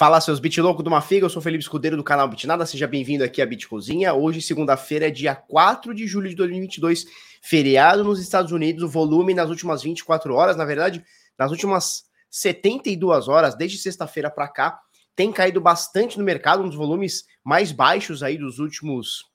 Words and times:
Fala 0.00 0.18
seus 0.18 0.40
bit 0.40 0.58
louco 0.62 0.82
do 0.82 0.90
Mafiga, 0.90 1.26
eu 1.26 1.28
sou 1.28 1.42
Felipe 1.42 1.62
Escudeiro 1.62 1.94
do 1.94 2.02
canal 2.02 2.26
Bitnada, 2.26 2.64
seja 2.64 2.86
bem-vindo 2.86 3.22
aqui 3.22 3.42
à 3.42 3.44
Bit 3.44 3.68
Cozinha. 3.68 4.14
Hoje, 4.14 4.40
segunda-feira, 4.40 5.08
é 5.08 5.10
dia 5.10 5.34
4 5.34 5.94
de 5.94 6.06
julho 6.06 6.26
de 6.26 6.34
2022, 6.36 7.04
feriado 7.42 8.02
nos 8.02 8.18
Estados 8.18 8.50
Unidos, 8.50 8.82
o 8.82 8.88
volume 8.88 9.34
nas 9.34 9.50
últimas 9.50 9.82
24 9.82 10.34
horas, 10.34 10.56
na 10.56 10.64
verdade, 10.64 11.04
nas 11.38 11.50
últimas 11.50 12.04
72 12.30 13.28
horas, 13.28 13.54
desde 13.54 13.76
sexta-feira 13.76 14.30
para 14.30 14.48
cá, 14.48 14.80
tem 15.14 15.30
caído 15.30 15.60
bastante 15.60 16.18
no 16.18 16.24
mercado, 16.24 16.62
um 16.62 16.68
dos 16.68 16.78
volumes 16.78 17.26
mais 17.44 17.70
baixos 17.70 18.22
aí 18.22 18.38
dos 18.38 18.58
últimos 18.58 19.26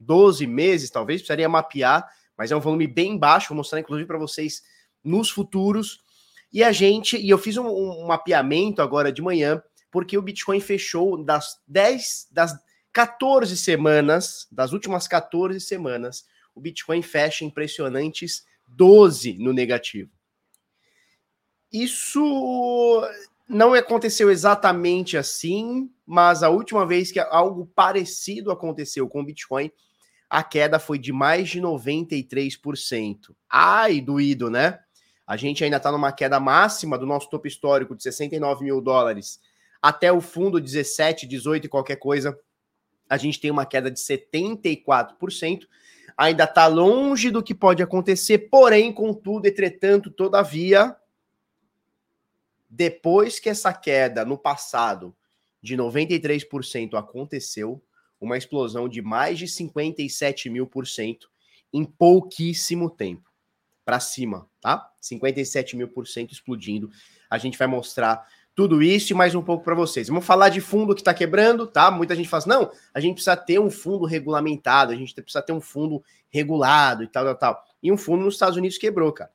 12 0.00 0.46
meses, 0.46 0.88
talvez, 0.88 1.20
precisaria 1.20 1.50
mapear, 1.50 2.02
mas 2.34 2.50
é 2.50 2.56
um 2.56 2.60
volume 2.60 2.86
bem 2.86 3.18
baixo, 3.18 3.48
vou 3.50 3.58
mostrar 3.58 3.78
inclusive 3.78 4.08
para 4.08 4.16
vocês 4.16 4.62
nos 5.04 5.28
futuros. 5.28 6.00
E 6.50 6.64
a 6.64 6.72
gente, 6.72 7.18
e 7.18 7.28
eu 7.28 7.36
fiz 7.36 7.58
um, 7.58 7.66
um 7.66 8.06
mapeamento 8.06 8.80
agora 8.80 9.12
de 9.12 9.20
manhã, 9.20 9.62
porque 9.94 10.18
o 10.18 10.22
Bitcoin 10.22 10.58
fechou 10.58 11.22
das 11.22 11.60
10, 11.68 12.26
das 12.32 12.52
14 12.92 13.56
semanas, 13.56 14.48
das 14.50 14.72
últimas 14.72 15.06
14 15.06 15.60
semanas, 15.60 16.26
o 16.52 16.60
Bitcoin 16.60 17.00
fecha 17.00 17.44
impressionantes 17.44 18.44
12 18.66 19.34
no 19.34 19.52
negativo. 19.52 20.10
Isso 21.72 23.08
não 23.48 23.72
aconteceu 23.72 24.32
exatamente 24.32 25.16
assim, 25.16 25.88
mas 26.04 26.42
a 26.42 26.48
última 26.48 26.84
vez 26.84 27.12
que 27.12 27.20
algo 27.20 27.64
parecido 27.64 28.50
aconteceu 28.50 29.08
com 29.08 29.20
o 29.20 29.24
Bitcoin, 29.24 29.70
a 30.28 30.42
queda 30.42 30.80
foi 30.80 30.98
de 30.98 31.12
mais 31.12 31.50
de 31.50 31.60
93%. 31.60 33.32
Ai, 33.48 34.00
doído, 34.00 34.50
né? 34.50 34.80
A 35.24 35.36
gente 35.36 35.62
ainda 35.62 35.76
está 35.76 35.92
numa 35.92 36.10
queda 36.10 36.40
máxima 36.40 36.98
do 36.98 37.06
nosso 37.06 37.30
topo 37.30 37.46
histórico 37.46 37.94
de 37.94 38.02
69 38.02 38.64
mil 38.64 38.80
dólares 38.80 39.38
até 39.84 40.10
o 40.10 40.22
fundo 40.22 40.58
17, 40.58 41.26
18 41.26 41.66
e 41.66 41.68
qualquer 41.68 41.96
coisa. 41.96 42.40
A 43.06 43.18
gente 43.18 43.38
tem 43.38 43.50
uma 43.50 43.66
queda 43.66 43.90
de 43.90 44.00
74%. 44.00 45.68
Ainda 46.16 46.44
está 46.44 46.66
longe 46.66 47.30
do 47.30 47.42
que 47.42 47.54
pode 47.54 47.82
acontecer, 47.82 48.48
porém, 48.50 48.90
contudo, 48.90 49.46
entretanto, 49.46 50.10
todavia, 50.10 50.96
depois 52.70 53.38
que 53.38 53.50
essa 53.50 53.74
queda 53.74 54.24
no 54.24 54.38
passado 54.38 55.14
de 55.60 55.76
93% 55.76 56.94
aconteceu, 56.94 57.84
uma 58.18 58.38
explosão 58.38 58.88
de 58.88 59.02
mais 59.02 59.38
de 59.38 59.46
57 59.46 60.48
mil 60.48 60.66
por 60.66 60.86
cento 60.86 61.30
em 61.70 61.84
pouquíssimo 61.84 62.88
tempo 62.88 63.30
para 63.84 64.00
cima, 64.00 64.48
tá? 64.62 64.90
57 64.98 65.76
mil 65.76 65.88
por 65.88 66.08
cento 66.08 66.32
explodindo. 66.32 66.90
A 67.28 67.36
gente 67.36 67.58
vai 67.58 67.66
mostrar 67.66 68.26
tudo 68.54 68.82
isso 68.82 69.12
e 69.12 69.16
mais 69.16 69.34
um 69.34 69.42
pouco 69.42 69.64
para 69.64 69.74
vocês. 69.74 70.08
Vamos 70.08 70.24
falar 70.24 70.48
de 70.48 70.60
fundo 70.60 70.94
que 70.94 71.00
está 71.00 71.12
quebrando, 71.12 71.66
tá? 71.66 71.90
Muita 71.90 72.14
gente 72.14 72.28
fala 72.28 72.38
assim, 72.38 72.48
não, 72.50 72.70
a 72.94 73.00
gente 73.00 73.14
precisa 73.14 73.36
ter 73.36 73.58
um 73.58 73.68
fundo 73.68 74.06
regulamentado, 74.06 74.92
a 74.92 74.96
gente 74.96 75.12
precisa 75.14 75.42
ter 75.42 75.52
um 75.52 75.60
fundo 75.60 76.02
regulado 76.30 77.02
e 77.02 77.08
tal, 77.08 77.24
tal, 77.24 77.34
tal. 77.34 77.64
E 77.82 77.90
um 77.90 77.96
fundo 77.96 78.24
nos 78.24 78.34
Estados 78.34 78.56
Unidos 78.56 78.78
quebrou, 78.78 79.12
cara. 79.12 79.30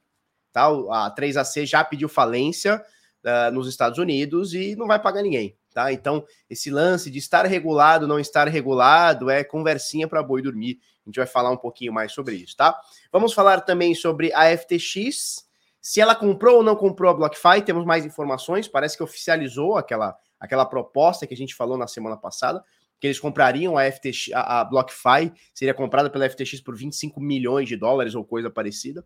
Tá? 0.53 0.68
A 0.68 1.13
3AC 1.13 1.66
já 1.66 1.84
pediu 1.84 2.08
falência 2.08 2.81
uh, 3.24 3.52
nos 3.52 3.68
Estados 3.68 4.00
Unidos 4.00 4.53
e 4.53 4.75
não 4.75 4.88
vai 4.88 5.00
pagar 5.00 5.22
ninguém, 5.22 5.56
tá? 5.74 5.91
Então, 5.91 6.25
esse 6.50 6.72
lance 6.72 7.12
de 7.12 7.19
estar 7.19 7.46
regulado, 7.46 8.08
não 8.08 8.19
estar 8.19 8.47
regulado, 8.47 9.29
é 9.29 9.44
conversinha 9.44 10.08
para 10.08 10.24
boi 10.24 10.41
dormir. 10.41 10.79
A 11.06 11.09
gente 11.09 11.18
vai 11.18 11.28
falar 11.28 11.52
um 11.52 11.58
pouquinho 11.58 11.91
mais 11.91 12.13
sobre 12.13 12.35
isso, 12.35 12.56
tá? 12.56 12.79
Vamos 13.12 13.34
falar 13.34 13.62
também 13.62 13.94
sobre 13.94 14.31
a 14.34 14.58
FTX. 14.58 15.48
Se 15.81 16.01
ela 16.01 16.16
comprou 16.16 16.57
ou 16.57 16.63
não 16.63 16.75
comprou 16.75 17.09
a 17.09 17.13
BlockFi, 17.13 17.62
temos 17.66 17.85
mais 17.85 18.06
informações. 18.06 18.67
Parece 18.67 18.97
que 18.97 19.03
oficializou 19.03 19.78
aquela, 19.78 20.16
aquela 20.40 20.66
proposta 20.66 21.25
que 21.25 21.34
a 21.34 21.38
gente 21.38 21.56
falou 21.56 21.78
na 21.78 21.88
semana 21.88 22.17
passada, 22.17 22.63
que 23.00 23.07
eles 23.07 23.19
comprariam 23.19 23.78
a 23.78 23.90
FTX, 23.90 24.31
a, 24.34 24.59
a 24.59 24.63
BlockFi, 24.66 25.31
seria 25.53 25.73
comprada 25.73 26.09
pela 26.09 26.29
FTX 26.29 26.59
por 26.62 26.75
25 26.75 27.22
milhões 27.22 27.67
de 27.67 27.78
dólares 27.78 28.13
ou 28.13 28.25
coisa 28.25 28.50
parecida. 28.50 29.06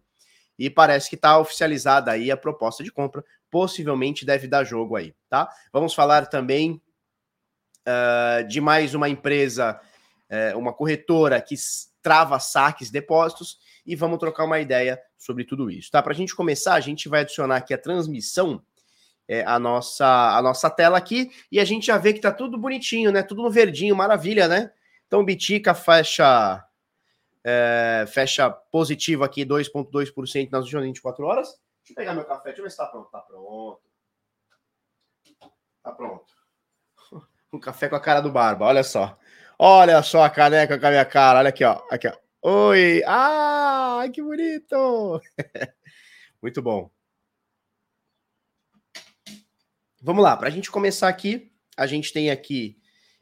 E 0.57 0.69
parece 0.69 1.09
que 1.09 1.15
está 1.15 1.37
oficializada 1.37 2.11
aí 2.11 2.31
a 2.31 2.37
proposta 2.37 2.83
de 2.83 2.91
compra. 2.91 3.23
Possivelmente 3.49 4.25
deve 4.25 4.47
dar 4.47 4.63
jogo 4.63 4.95
aí, 4.95 5.13
tá? 5.29 5.49
Vamos 5.71 5.93
falar 5.93 6.27
também 6.27 6.81
uh, 7.87 8.47
de 8.47 8.61
mais 8.61 8.93
uma 8.93 9.09
empresa, 9.09 9.79
uh, 10.29 10.57
uma 10.57 10.73
corretora 10.73 11.41
que 11.41 11.55
trava 12.01 12.39
saques, 12.39 12.91
depósitos, 12.91 13.57
e 13.85 13.95
vamos 13.95 14.19
trocar 14.19 14.45
uma 14.45 14.59
ideia 14.59 14.99
sobre 15.23 15.45
tudo 15.45 15.71
isso, 15.71 15.89
tá? 15.89 16.03
Para 16.03 16.11
a 16.11 16.15
gente 16.15 16.35
começar, 16.35 16.73
a 16.73 16.79
gente 16.81 17.07
vai 17.07 17.21
adicionar 17.21 17.55
aqui 17.55 17.73
a 17.73 17.77
transmissão, 17.77 18.61
é, 19.25 19.41
a, 19.45 19.57
nossa, 19.57 20.05
a 20.05 20.41
nossa 20.41 20.69
tela 20.69 20.97
aqui, 20.97 21.31
e 21.49 21.61
a 21.61 21.65
gente 21.65 21.87
já 21.87 21.97
vê 21.97 22.13
que 22.13 22.19
tá 22.19 22.31
tudo 22.31 22.57
bonitinho, 22.57 23.09
né? 23.09 23.23
Tudo 23.23 23.41
no 23.41 23.49
verdinho, 23.49 23.95
maravilha, 23.95 24.49
né? 24.49 24.71
Então, 25.07 25.23
Bitica 25.23 25.73
fecha, 25.73 26.61
é, 27.41 28.05
fecha 28.07 28.49
positivo 28.49 29.23
aqui, 29.23 29.45
2,2% 29.45 30.51
nas 30.51 30.65
últimas 30.65 30.83
24 30.83 31.25
horas. 31.25 31.47
Deixa 31.47 31.91
eu 31.91 31.95
pegar 31.95 32.13
meu 32.13 32.25
café, 32.25 32.45
deixa 32.45 32.59
eu 32.59 32.63
ver 32.65 32.71
se 32.71 32.77
tá 32.77 32.85
pronto. 32.85 33.09
Tá 33.09 33.21
pronto. 33.21 33.81
Tá 35.83 35.91
pronto. 35.91 36.33
Um 37.53 37.59
café 37.59 37.87
com 37.87 37.95
a 37.95 37.99
cara 37.99 38.19
do 38.19 38.31
Barba, 38.31 38.65
olha 38.65 38.83
só. 38.83 39.15
Olha 39.59 40.01
só 40.01 40.23
a 40.23 40.29
caneca 40.29 40.79
com 40.79 40.87
a 40.87 40.89
minha 40.89 41.05
cara, 41.05 41.37
olha 41.37 41.49
aqui, 41.49 41.63
ó. 41.63 41.81
Aqui, 41.91 42.07
ó. 42.07 42.22
Oi! 42.45 43.01
Ah, 43.07 44.03
que 44.13 44.21
bonito! 44.21 45.21
Muito 46.43 46.61
bom. 46.61 46.91
Vamos 50.01 50.21
lá, 50.21 50.35
para 50.35 50.49
a 50.49 50.51
gente 50.51 50.69
começar 50.69 51.07
aqui, 51.07 51.53
a 51.77 51.87
gente 51.87 52.11
tem 52.11 52.29
aqui 52.29 52.77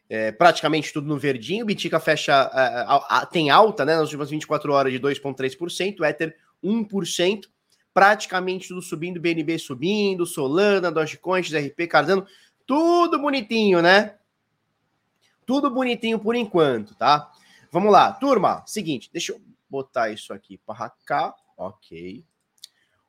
é, 0.09 0.31
praticamente 0.31 0.91
tudo 0.91 1.07
no 1.07 1.19
verdinho. 1.19 1.63
Bitica 1.67 1.99
fecha, 1.99 2.33
a, 2.33 3.19
a, 3.19 3.25
tem 3.27 3.51
alta 3.51 3.85
né, 3.85 3.93
nas 3.93 4.05
últimas 4.05 4.31
24 4.31 4.73
horas 4.73 4.91
de 4.91 4.99
2,3%, 4.99 6.03
Ether 6.03 6.35
1%, 6.63 7.41
praticamente 7.93 8.69
tudo 8.69 8.81
subindo, 8.81 9.21
BNB 9.21 9.59
subindo, 9.59 10.25
Solana, 10.25 10.91
Dogecoin, 10.91 11.43
XRP, 11.43 11.85
Cardano, 11.85 12.25
tudo 12.65 13.19
bonitinho, 13.19 13.83
né? 13.83 14.15
Tudo 15.45 15.69
bonitinho 15.69 16.17
por 16.17 16.33
enquanto, 16.33 16.95
tá? 16.95 17.31
Vamos 17.71 17.91
lá, 17.91 18.11
turma. 18.11 18.63
Seguinte, 18.67 19.09
deixa 19.13 19.31
eu 19.31 19.41
botar 19.69 20.09
isso 20.09 20.33
aqui 20.33 20.57
para 20.57 20.89
cá. 21.05 21.33
Ok. 21.57 22.25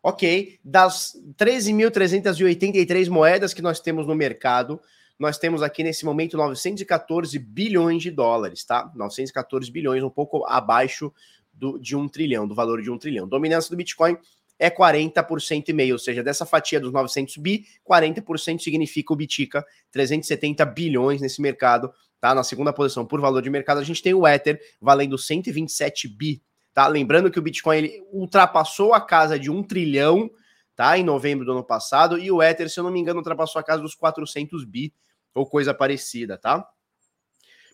Ok. 0.00 0.60
Das 0.64 1.20
13.383 1.36 3.08
moedas 3.08 3.52
que 3.52 3.60
nós 3.60 3.80
temos 3.80 4.06
no 4.06 4.14
mercado, 4.14 4.80
nós 5.18 5.36
temos 5.36 5.64
aqui 5.64 5.82
nesse 5.82 6.04
momento 6.04 6.36
914 6.36 7.36
bilhões 7.40 8.02
de 8.02 8.12
dólares, 8.12 8.64
tá? 8.64 8.88
914 8.94 9.68
bilhões, 9.68 10.04
um 10.04 10.10
pouco 10.10 10.46
abaixo 10.46 11.12
do, 11.52 11.76
de 11.76 11.96
um 11.96 12.08
trilhão, 12.08 12.46
do 12.46 12.54
valor 12.54 12.80
de 12.80 12.90
um 12.90 12.96
trilhão. 12.96 13.26
Dominância 13.26 13.68
do 13.68 13.76
Bitcoin 13.76 14.16
é 14.62 14.70
40% 14.70 15.70
e 15.70 15.72
meio, 15.72 15.94
ou 15.94 15.98
seja, 15.98 16.22
dessa 16.22 16.46
fatia 16.46 16.78
dos 16.78 16.92
900 16.92 17.36
bi, 17.38 17.66
40% 17.84 18.60
significa 18.60 19.12
o 19.12 19.16
Bitica, 19.16 19.66
370 19.90 20.64
bilhões 20.66 21.20
nesse 21.20 21.42
mercado, 21.42 21.92
tá? 22.20 22.32
Na 22.32 22.44
segunda 22.44 22.72
posição 22.72 23.04
por 23.04 23.20
valor 23.20 23.42
de 23.42 23.50
mercado, 23.50 23.80
a 23.80 23.82
gente 23.84 24.00
tem 24.00 24.14
o 24.14 24.24
Ether 24.24 24.60
valendo 24.80 25.18
127 25.18 26.06
bi, 26.06 26.40
tá? 26.72 26.86
Lembrando 26.86 27.28
que 27.28 27.40
o 27.40 27.42
Bitcoin 27.42 27.76
ele 27.76 28.06
ultrapassou 28.12 28.94
a 28.94 29.00
casa 29.00 29.36
de 29.36 29.50
um 29.50 29.64
trilhão, 29.64 30.30
tá? 30.76 30.96
Em 30.96 31.02
novembro 31.02 31.44
do 31.44 31.50
ano 31.50 31.64
passado, 31.64 32.16
e 32.16 32.30
o 32.30 32.40
Ether, 32.40 32.70
se 32.70 32.78
eu 32.78 32.84
não 32.84 32.92
me 32.92 33.00
engano, 33.00 33.18
ultrapassou 33.18 33.58
a 33.58 33.64
casa 33.64 33.82
dos 33.82 33.96
400 33.96 34.64
bi 34.64 34.94
ou 35.34 35.44
coisa 35.44 35.74
parecida, 35.74 36.38
tá? 36.38 36.64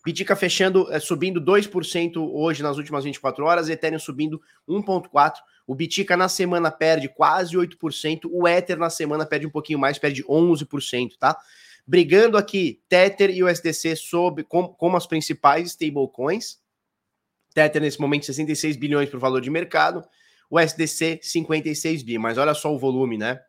Bitica 0.02 0.34
fechando, 0.34 0.90
é, 0.90 0.98
subindo 0.98 1.38
2% 1.38 2.16
hoje 2.32 2.62
nas 2.62 2.78
últimas 2.78 3.04
24 3.04 3.44
horas, 3.44 3.68
Ethereum 3.68 3.98
subindo 3.98 4.40
1,4%. 4.66 5.34
O 5.68 5.74
Bitica 5.74 6.16
na 6.16 6.28
semana 6.28 6.72
perde 6.72 7.08
quase 7.08 7.56
8%, 7.56 8.28
o 8.32 8.48
Ether 8.48 8.76
na 8.76 8.90
semana 8.90 9.24
perde 9.24 9.46
um 9.46 9.50
pouquinho 9.50 9.78
mais, 9.78 9.98
perde 9.98 10.24
11%, 10.24 11.12
tá? 11.20 11.38
brigando 11.88 12.36
aqui 12.36 12.82
Tether 12.86 13.30
e 13.30 13.42
USDC 13.42 13.96
sob, 13.96 14.44
com, 14.44 14.68
como 14.68 14.98
as 14.98 15.06
principais 15.06 15.68
stablecoins. 15.68 16.58
Tether 17.54 17.80
nesse 17.80 17.98
momento 17.98 18.26
66 18.26 18.76
bilhões 18.76 19.08
por 19.08 19.18
valor 19.18 19.40
de 19.40 19.48
mercado, 19.48 20.04
o 20.50 20.60
USDC 20.60 21.20
56 21.22 22.02
bi, 22.02 22.18
mas 22.18 22.36
olha 22.36 22.52
só 22.52 22.74
o 22.74 22.78
volume, 22.78 23.16
né? 23.16 23.40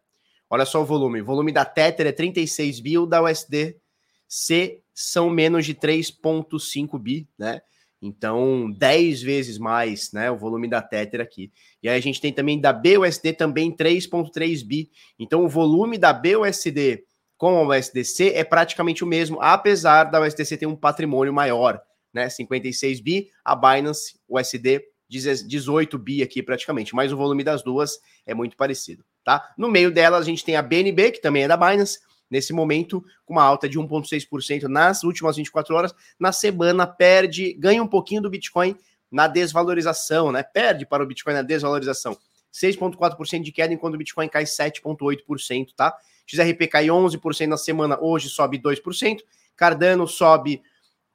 Olha 0.49 0.65
só 0.65 0.81
o 0.81 0.85
volume. 0.85 1.21
O 1.21 1.25
volume 1.25 1.51
da 1.51 1.65
Tether 1.65 2.07
é 2.07 2.13
36 2.13 2.79
bi, 2.79 2.97
o 2.97 3.05
da 3.05 3.21
USDC 3.21 4.81
são 4.93 5.29
menos 5.29 5.65
de 5.65 5.75
3.5 5.75 6.97
bi, 6.97 7.27
né? 7.37 7.61
Então, 8.01 8.71
10 8.71 9.21
vezes 9.21 9.57
mais, 9.57 10.11
né, 10.13 10.31
o 10.31 10.37
volume 10.37 10.69
da 10.69 10.81
Tether 10.81 11.19
aqui. 11.19 11.51
E 11.83 11.89
aí 11.89 11.97
a 11.97 12.01
gente 12.01 12.21
tem 12.21 12.31
também 12.31 12.59
da 12.59 12.71
BUSD 12.71 13.33
também 13.33 13.75
3.3 13.75 14.65
bi. 14.65 14.89
Então, 15.19 15.43
o 15.43 15.49
volume 15.49 15.97
da 15.97 16.13
BUSD 16.13 17.03
com 17.37 17.57
a 17.57 17.77
USDC 17.77 18.33
é 18.35 18.43
praticamente 18.43 19.03
o 19.03 19.07
mesmo, 19.07 19.41
apesar 19.41 20.05
da 20.05 20.21
USDC 20.21 20.57
ter 20.57 20.65
um 20.65 20.75
patrimônio 20.75 21.33
maior, 21.33 21.81
né? 22.13 22.29
56 22.29 22.99
bi, 22.99 23.29
a 23.43 23.55
Binance 23.55 24.19
USD 24.27 24.81
18 25.09 25.97
bi 25.97 26.21
aqui 26.21 26.43
praticamente, 26.43 26.93
mas 26.93 27.11
o 27.11 27.17
volume 27.17 27.43
das 27.43 27.63
duas 27.63 27.97
é 28.25 28.33
muito 28.33 28.55
parecido, 28.55 29.03
tá? 29.23 29.53
No 29.57 29.69
meio 29.69 29.89
delas 29.91 30.21
a 30.21 30.25
gente 30.25 30.45
tem 30.45 30.55
a 30.55 30.61
BNB, 30.61 31.13
que 31.13 31.21
também 31.21 31.43
é 31.43 31.47
da 31.47 31.57
Binance, 31.57 31.99
nesse 32.29 32.53
momento, 32.53 33.03
com 33.25 33.33
uma 33.33 33.43
alta 33.43 33.67
de 33.67 33.79
1,6% 33.79 34.63
nas 34.63 35.03
últimas 35.03 35.35
24 35.35 35.75
horas. 35.75 35.95
Na 36.19 36.31
semana, 36.31 36.85
perde, 36.85 37.53
ganha 37.53 37.81
um 37.81 37.87
pouquinho 37.87 38.21
do 38.21 38.29
Bitcoin 38.29 38.75
na 39.11 39.27
desvalorização, 39.27 40.31
né? 40.31 40.43
Perde 40.43 40.85
para 40.85 41.03
o 41.03 41.07
Bitcoin 41.07 41.33
na 41.33 41.41
desvalorização. 41.41 42.17
6,4% 42.53 43.41
de 43.41 43.51
queda, 43.51 43.73
enquanto 43.73 43.95
o 43.95 43.97
Bitcoin 43.97 44.27
cai 44.27 44.43
7,8%, 44.43 45.69
tá? 45.75 45.95
XRP 46.25 46.67
cai 46.67 46.87
11% 46.87 47.47
na 47.47 47.57
semana, 47.57 47.97
hoje 47.99 48.29
sobe 48.29 48.59
2%. 48.59 49.19
Cardano 49.55 50.07
sobe 50.07 50.61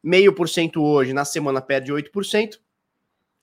0,5% 0.05 0.77
hoje, 0.77 1.13
na 1.13 1.25
semana 1.25 1.61
perde 1.61 1.93
8%. 1.93 2.59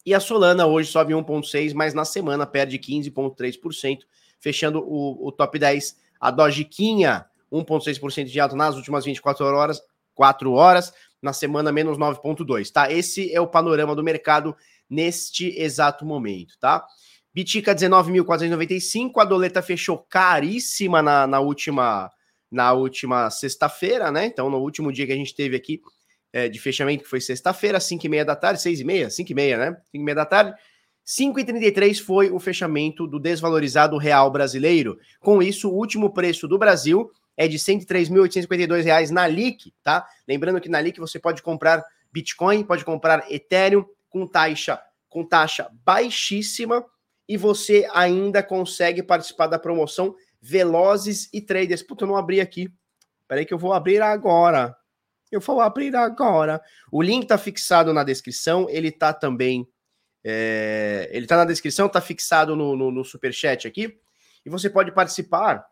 E 0.06 0.14
a 0.14 0.20
Solana 0.20 0.66
hoje 0.66 0.92
sobe 0.92 1.14
1,6%, 1.14 1.74
mas 1.74 1.94
na 1.94 2.06
semana 2.06 2.46
perde 2.46 2.78
15,3%, 2.78 4.00
fechando 4.40 4.80
o, 4.80 5.28
o 5.28 5.32
top 5.32 5.58
10. 5.58 5.98
A 6.20 6.32
Dogequinha, 6.32 7.26
1,6% 7.51 8.25
de 8.25 8.39
alta 8.39 8.56
nas 8.56 8.75
últimas 8.75 9.06
24 9.06 9.45
horas, 9.45 9.81
4 10.13 10.51
horas, 10.51 10.94
na 11.21 11.33
semana 11.33 11.71
menos 11.71 11.98
9,2%, 11.98 12.71
tá? 12.71 12.92
Esse 12.92 13.33
é 13.33 13.39
o 13.39 13.48
panorama 13.48 13.95
do 13.95 14.03
mercado 14.03 14.56
neste 14.89 15.59
exato 15.59 16.06
momento, 16.06 16.56
tá? 16.59 16.86
Bitica 17.33 17.74
19.495, 17.74 19.13
a 19.18 19.24
doleta 19.24 19.62
fechou 19.62 20.00
caríssima 20.09 21.01
na, 21.01 21.25
na 21.25 21.39
última 21.39 22.12
na 22.51 22.74
última 22.74 23.30
sexta-feira, 23.30 24.12
né? 24.12 24.25
Então, 24.25 24.50
no 24.50 24.57
último 24.57 24.92
dia 24.92 25.07
que 25.07 25.13
a 25.13 25.15
gente 25.15 25.33
teve 25.33 25.56
aqui 25.56 25.80
é, 26.33 26.50
de 26.50 26.59
fechamento, 26.59 27.03
que 27.03 27.09
foi 27.09 27.21
sexta-feira, 27.21 27.80
5 27.80 28.06
e 28.06 28.09
meia 28.09 28.25
da 28.25 28.36
tarde, 28.36 28.62
6 28.62 28.81
e 28.81 28.83
meia, 28.83 29.09
5 29.09 29.31
e 29.31 29.36
meia, 29.36 29.57
né? 29.57 29.77
5 29.86 29.86
e 29.94 30.00
meia 30.00 30.15
da 30.15 30.25
tarde. 30.25 30.53
5,33 31.07 32.01
foi 32.03 32.30
o 32.30 32.39
fechamento 32.39 33.07
do 33.07 33.19
desvalorizado 33.19 33.98
real 33.98 34.30
brasileiro. 34.30 34.98
Com 35.19 35.42
isso, 35.42 35.69
o 35.69 35.74
último 35.74 36.13
preço 36.13 36.48
do 36.48 36.57
Brasil 36.57 37.09
é 37.38 37.48
de 37.48 37.57
R$ 37.57 37.63
103.852 37.63 39.10
na 39.10 39.28
LIC, 39.28 39.74
tá? 39.83 40.06
Lembrando 40.28 40.62
que 40.62 40.69
na 40.69 40.81
LIC 40.81 41.00
você 41.00 41.19
pode 41.19 41.42
comprar 41.42 41.83
Bitcoin, 42.12 42.63
pode 42.63 42.83
comprar 42.86 43.25
Ethereum 43.31 43.86
com 44.10 44.28
taxa 44.28 44.81
com 45.12 45.25
taxa 45.25 45.69
baixíssima 45.86 46.83
e 47.28 47.38
você 47.38 47.88
ainda 47.94 48.42
consegue 48.42 49.04
participar 49.04 49.48
da 49.48 49.60
promoção 49.60 50.16
Velozes 50.42 51.30
e 51.31 51.39
Traders. 51.42 51.83
Puta, 51.83 52.06
eu 52.06 52.07
não 52.07 52.16
abri 52.16 52.42
aqui. 52.42 52.74
Peraí 53.28 53.45
que 53.45 53.54
eu 53.54 53.57
vou 53.57 53.74
abrir 53.74 54.01
agora. 54.01 54.75
Eu 55.31 55.39
vou 55.39 55.62
abrir 55.62 55.95
agora. 55.95 56.62
O 56.92 57.01
link 57.01 57.27
tá 57.27 57.38
fixado 57.38 57.94
na 57.94 58.04
descrição, 58.04 58.68
ele 58.69 58.92
tá 58.92 59.13
também. 59.13 59.68
É, 60.24 61.10
ele 61.12 61.27
tá 61.27 61.38
na 61.38 61.45
descrição, 61.45 61.88
tá 61.88 62.01
fixado 62.01 62.56
no, 62.56 62.75
no, 62.75 62.89
no 62.89 63.06
superchat 63.06 63.68
aqui. 63.68 64.00
E 64.45 64.50
você 64.50 64.69
pode 64.69 64.92
participar 64.92 65.66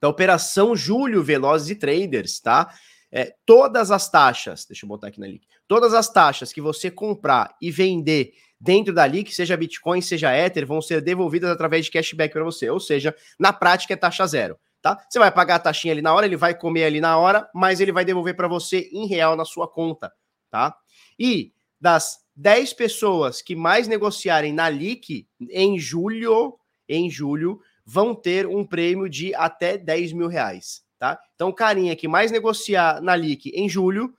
da 0.00 0.08
Operação 0.08 0.76
Julho 0.76 1.22
Velozes 1.22 1.70
e 1.70 1.74
Traders, 1.74 2.40
tá? 2.40 2.72
É, 3.10 3.34
todas 3.46 3.90
as 3.90 4.10
taxas, 4.10 4.66
deixa 4.66 4.84
eu 4.84 4.88
botar 4.88 5.08
aqui 5.08 5.18
na 5.18 5.26
link, 5.26 5.46
todas 5.66 5.94
as 5.94 6.12
taxas 6.12 6.52
que 6.52 6.60
você 6.60 6.90
comprar 6.90 7.56
e 7.60 7.70
vender 7.70 8.34
dentro 8.60 8.92
da 8.92 9.06
LIC, 9.06 9.34
seja 9.34 9.56
Bitcoin, 9.56 10.00
seja 10.00 10.36
Ether, 10.36 10.66
vão 10.66 10.82
ser 10.82 11.00
devolvidas 11.00 11.50
através 11.50 11.84
de 11.84 11.90
cashback 11.90 12.32
para 12.32 12.44
você. 12.44 12.68
Ou 12.68 12.80
seja, 12.80 13.14
na 13.38 13.52
prática 13.52 13.94
é 13.94 13.96
taxa 13.96 14.26
zero. 14.26 14.58
Tá? 14.80 14.98
Você 15.08 15.18
vai 15.18 15.30
pagar 15.30 15.56
a 15.56 15.60
taxinha 15.60 15.92
ali 15.92 16.02
na 16.02 16.14
hora, 16.14 16.26
ele 16.26 16.36
vai 16.36 16.56
comer 16.56 16.84
ali 16.84 17.00
na 17.00 17.18
hora, 17.18 17.48
mas 17.54 17.80
ele 17.80 17.92
vai 17.92 18.04
devolver 18.04 18.36
para 18.36 18.46
você 18.46 18.88
em 18.92 19.06
real 19.06 19.34
na 19.34 19.44
sua 19.44 19.66
conta, 19.66 20.12
tá? 20.50 20.76
E 21.18 21.52
das 21.80 22.18
10 22.36 22.74
pessoas 22.74 23.42
que 23.42 23.56
mais 23.56 23.88
negociarem 23.88 24.52
na 24.52 24.68
LIC 24.68 25.26
em 25.50 25.78
julho, 25.80 26.56
em 26.88 27.10
julho, 27.10 27.60
vão 27.90 28.14
ter 28.14 28.46
um 28.46 28.66
prêmio 28.66 29.08
de 29.08 29.34
até 29.34 29.78
10 29.78 30.12
mil 30.12 30.28
reais, 30.28 30.82
tá? 30.98 31.18
Então, 31.34 31.48
o 31.48 31.54
carinha 31.54 31.96
que 31.96 32.06
mais 32.06 32.30
negociar 32.30 33.00
na 33.00 33.16
LIC 33.16 33.50
em 33.54 33.66
julho 33.66 34.14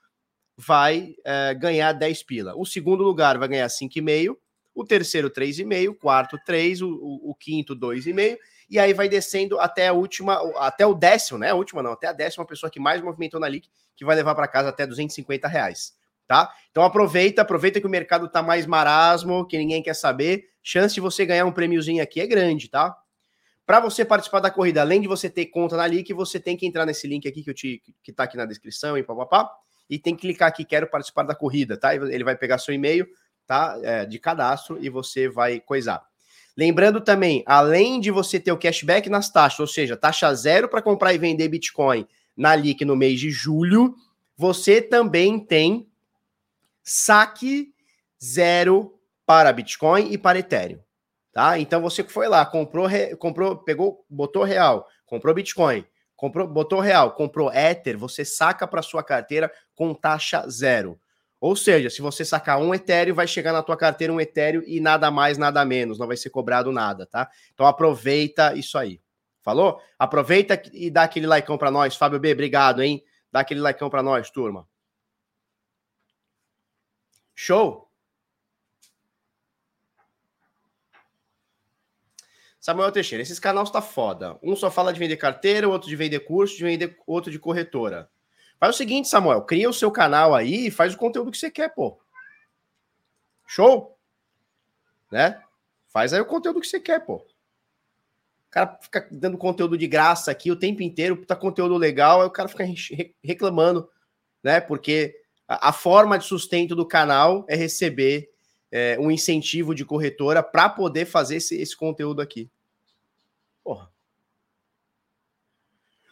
vai 0.58 1.14
é, 1.24 1.54
ganhar 1.54 1.94
10 1.94 2.24
pila. 2.24 2.56
O 2.58 2.66
segundo 2.66 3.04
lugar 3.04 3.38
vai 3.38 3.48
ganhar 3.48 3.68
5,5, 3.68 4.36
o 4.74 4.84
terceiro 4.84 5.30
3,5, 5.30 5.90
o 5.92 5.94
quarto 5.94 6.36
3, 6.44 6.82
o, 6.82 6.90
o, 6.90 7.30
o 7.30 7.36
quinto 7.36 7.76
2,5, 7.76 8.40
e 8.72 8.80
aí 8.80 8.92
vai 8.92 9.08
descendo 9.08 9.60
até 9.60 9.90
a 9.90 9.94
última, 9.94 10.42
até 10.58 10.84
o 10.88 10.96
décimo, 10.96 11.38
né? 11.38 11.52
A 11.52 11.56
última 11.56 11.84
não, 11.84 11.92
até 11.92 12.08
a 12.08 12.14
décima 12.14 12.48
pessoa 12.48 12.72
que 12.72 12.80
mais 12.80 13.04
movimentou 13.04 13.40
na 13.40 13.48
LIC, 13.48 13.70
que 13.96 14.04
vai 14.04 14.16
levar 14.16 14.34
para 14.34 14.48
casa 14.48 14.70
até 14.70 14.88
250 14.88 15.48
reais, 15.48 15.94
tá? 16.28 16.52
Então 16.72 16.82
aproveita, 16.82 17.44
aproveita 17.44 17.80
que 17.80 17.86
o 17.86 17.90
mercado 17.90 18.28
tá 18.28 18.42
mais 18.42 18.66
marasmo, 18.66 19.46
que 19.46 19.60
ninguém 19.60 19.84
quer 19.84 19.94
saber, 19.94 20.46
chance 20.64 20.96
de 20.96 21.02
você 21.02 21.24
ganhar 21.24 21.46
um 21.46 21.52
prêmiozinho 21.52 22.02
aqui 22.02 22.20
é 22.20 22.26
grande, 22.26 22.68
tá? 22.68 22.98
Para 23.70 23.80
você 23.80 24.04
participar 24.04 24.40
da 24.40 24.50
corrida, 24.50 24.82
além 24.82 25.00
de 25.00 25.08
você 25.08 25.30
ter 25.30 25.46
conta 25.46 25.78
na 25.78 25.86
LIC, 25.86 26.12
você 26.12 26.40
tem 26.40 26.58
que 26.58 26.66
entrar 26.66 26.88
nesse 26.88 27.06
link 27.06 27.28
aqui 27.28 27.44
que 27.44 27.52
eu 27.52 27.54
te 27.54 27.84
que 28.02 28.12
tá 28.12 28.24
aqui 28.24 28.36
na 28.36 28.48
descrição 28.48 28.98
e 28.98 29.04
papapá 29.04 29.48
e 29.88 30.00
tem 30.00 30.16
que 30.16 30.22
clicar 30.22 30.48
aqui, 30.48 30.66
quero 30.66 30.90
participar 30.90 31.22
da 31.22 31.36
corrida, 31.36 31.78
tá? 31.78 31.94
Ele 31.94 32.24
vai 32.24 32.36
pegar 32.36 32.58
seu 32.58 32.74
e-mail, 32.74 33.08
tá? 33.46 33.78
É, 33.84 34.08
de 34.08 34.18
cadastro 34.18 34.84
e 34.84 34.90
você 34.90 35.30
vai 35.30 35.60
coisar. 35.60 36.04
Lembrando 36.58 37.00
também, 37.00 37.44
além 37.46 38.00
de 38.00 38.10
você 38.10 38.40
ter 38.40 38.52
o 38.52 38.58
cashback 38.58 39.08
nas 39.08 39.30
taxas, 39.30 39.60
ou 39.60 39.68
seja, 39.68 39.96
taxa 39.96 40.34
zero 40.34 40.68
para 40.68 40.82
comprar 40.82 41.14
e 41.14 41.20
vender 41.20 41.48
Bitcoin 41.48 42.08
na 42.36 42.56
LIC 42.56 42.84
no 42.86 42.96
mês 42.96 43.20
de 43.20 43.30
julho, 43.30 43.94
você 44.36 44.82
também 44.82 45.40
tem 45.40 45.88
saque 46.84 47.72
zero 48.20 49.00
para 49.28 49.54
Bitcoin 49.54 50.12
e 50.12 50.18
para 50.18 50.40
Ethereum, 50.40 50.80
tá? 51.32 51.60
Então 51.60 51.82
você 51.82 52.04
foi 52.04 52.28
lá, 52.28 52.46
comprou, 52.46 52.88
comprou, 53.18 53.58
pegou, 53.58 54.06
botou 54.10 54.44
real, 54.44 54.88
comprou 55.06 55.34
Bitcoin, 55.34 55.86
comprou, 56.16 56.48
botou 56.48 56.80
real, 56.80 57.12
comprou 57.12 57.52
Ether, 57.54 57.98
você 57.98 58.26
saca 58.26 58.68
para 58.68 58.82
sua 58.82 59.04
carteira 59.04 59.52
com 59.76 59.94
taxa 59.94 60.48
zero. 60.50 61.00
Ou 61.42 61.56
seja, 61.56 61.90
se 61.90 62.02
você 62.02 62.26
sacar 62.26 62.60
um 62.60 62.74
Ethereum, 62.74 63.16
vai 63.16 63.26
chegar 63.26 63.54
na 63.54 63.64
tua 63.64 63.78
carteira 63.78 64.12
um 64.12 64.20
Ethereum 64.20 64.62
e 64.66 64.82
nada 64.82 65.10
mais, 65.10 65.38
nada 65.38 65.64
menos, 65.64 65.98
não 65.98 66.08
vai 66.08 66.18
ser 66.18 66.30
cobrado 66.30 66.72
nada, 66.72 67.06
tá? 67.06 67.30
Então 67.54 67.66
aproveita 67.66 68.54
isso 68.56 68.78
aí. 68.78 69.02
Falou? 69.42 69.82
Aproveita 69.98 70.62
e 70.74 70.92
dá 70.92 71.04
aquele 71.04 71.26
likeão 71.26 71.58
para 71.58 71.72
nós. 71.72 71.96
Fábio 71.96 72.20
B, 72.20 72.34
obrigado, 72.34 72.84
hein? 72.84 73.04
Dá 73.32 73.40
aquele 73.40 73.62
likeão 73.62 73.90
para 73.90 74.04
nós, 74.04 74.30
turma. 74.30 74.68
Show? 77.34 77.89
Samuel 82.60 82.92
Teixeira, 82.92 83.22
esses 83.22 83.40
canais 83.40 83.72
tá 83.72 83.82
foda. 83.82 84.38
Um 84.44 84.56
só 84.56 84.70
fala 84.70 84.92
de 84.92 85.00
vender 85.00 85.16
carteira, 85.18 85.70
outro 85.70 85.88
de 85.88 85.96
vender 85.96 86.20
curso, 86.20 86.58
de 86.58 86.64
vender 86.64 86.98
outro 87.08 87.32
de 87.32 87.40
corretora. 87.40 88.10
Faz 88.60 88.76
o 88.76 88.78
seguinte, 88.78 89.08
Samuel, 89.08 89.44
cria 89.44 89.70
o 89.70 89.74
seu 89.74 89.90
canal 89.90 90.36
aí 90.36 90.68
e 90.68 90.72
faz 90.72 90.94
o 90.94 90.98
conteúdo 90.98 91.32
que 91.32 91.38
você 91.38 91.50
quer, 91.50 91.74
pô. 91.74 91.98
Show? 93.48 93.98
Né? 95.10 95.42
Faz 95.88 96.14
aí 96.14 96.20
o 96.20 96.26
conteúdo 96.26 96.60
que 96.60 96.68
você 96.68 96.80
quer, 96.80 97.00
pô. 97.06 97.16
O 97.16 98.52
cara 98.52 98.78
fica 98.82 99.08
dando 99.10 99.38
conteúdo 99.38 99.78
de 99.78 99.88
graça 99.88 100.30
aqui 100.30 100.52
o 100.52 100.56
tempo 100.56 100.84
inteiro, 100.84 101.26
tá 101.26 101.36
conteúdo 101.36 101.78
legal, 101.78 102.22
aí 102.22 102.28
o 102.28 102.32
cara 102.32 102.50
fica 102.50 102.66
reclamando, 103.24 103.90
né? 104.44 104.60
Porque 104.60 105.16
a 105.48 105.72
forma 105.72 106.18
de 106.18 106.26
sustento 106.26 106.76
do 106.76 106.86
canal 106.86 107.46
é 107.48 107.56
receber 107.56 108.30
é, 108.72 108.98
um 109.00 109.10
incentivo 109.10 109.74
de 109.74 109.86
corretora 109.86 110.44
para 110.44 110.70
poder 110.70 111.06
fazer 111.06 111.38
esse, 111.38 111.56
esse 111.60 111.76
conteúdo 111.76 112.22
aqui. 112.22 112.50
Porra. 113.64 113.92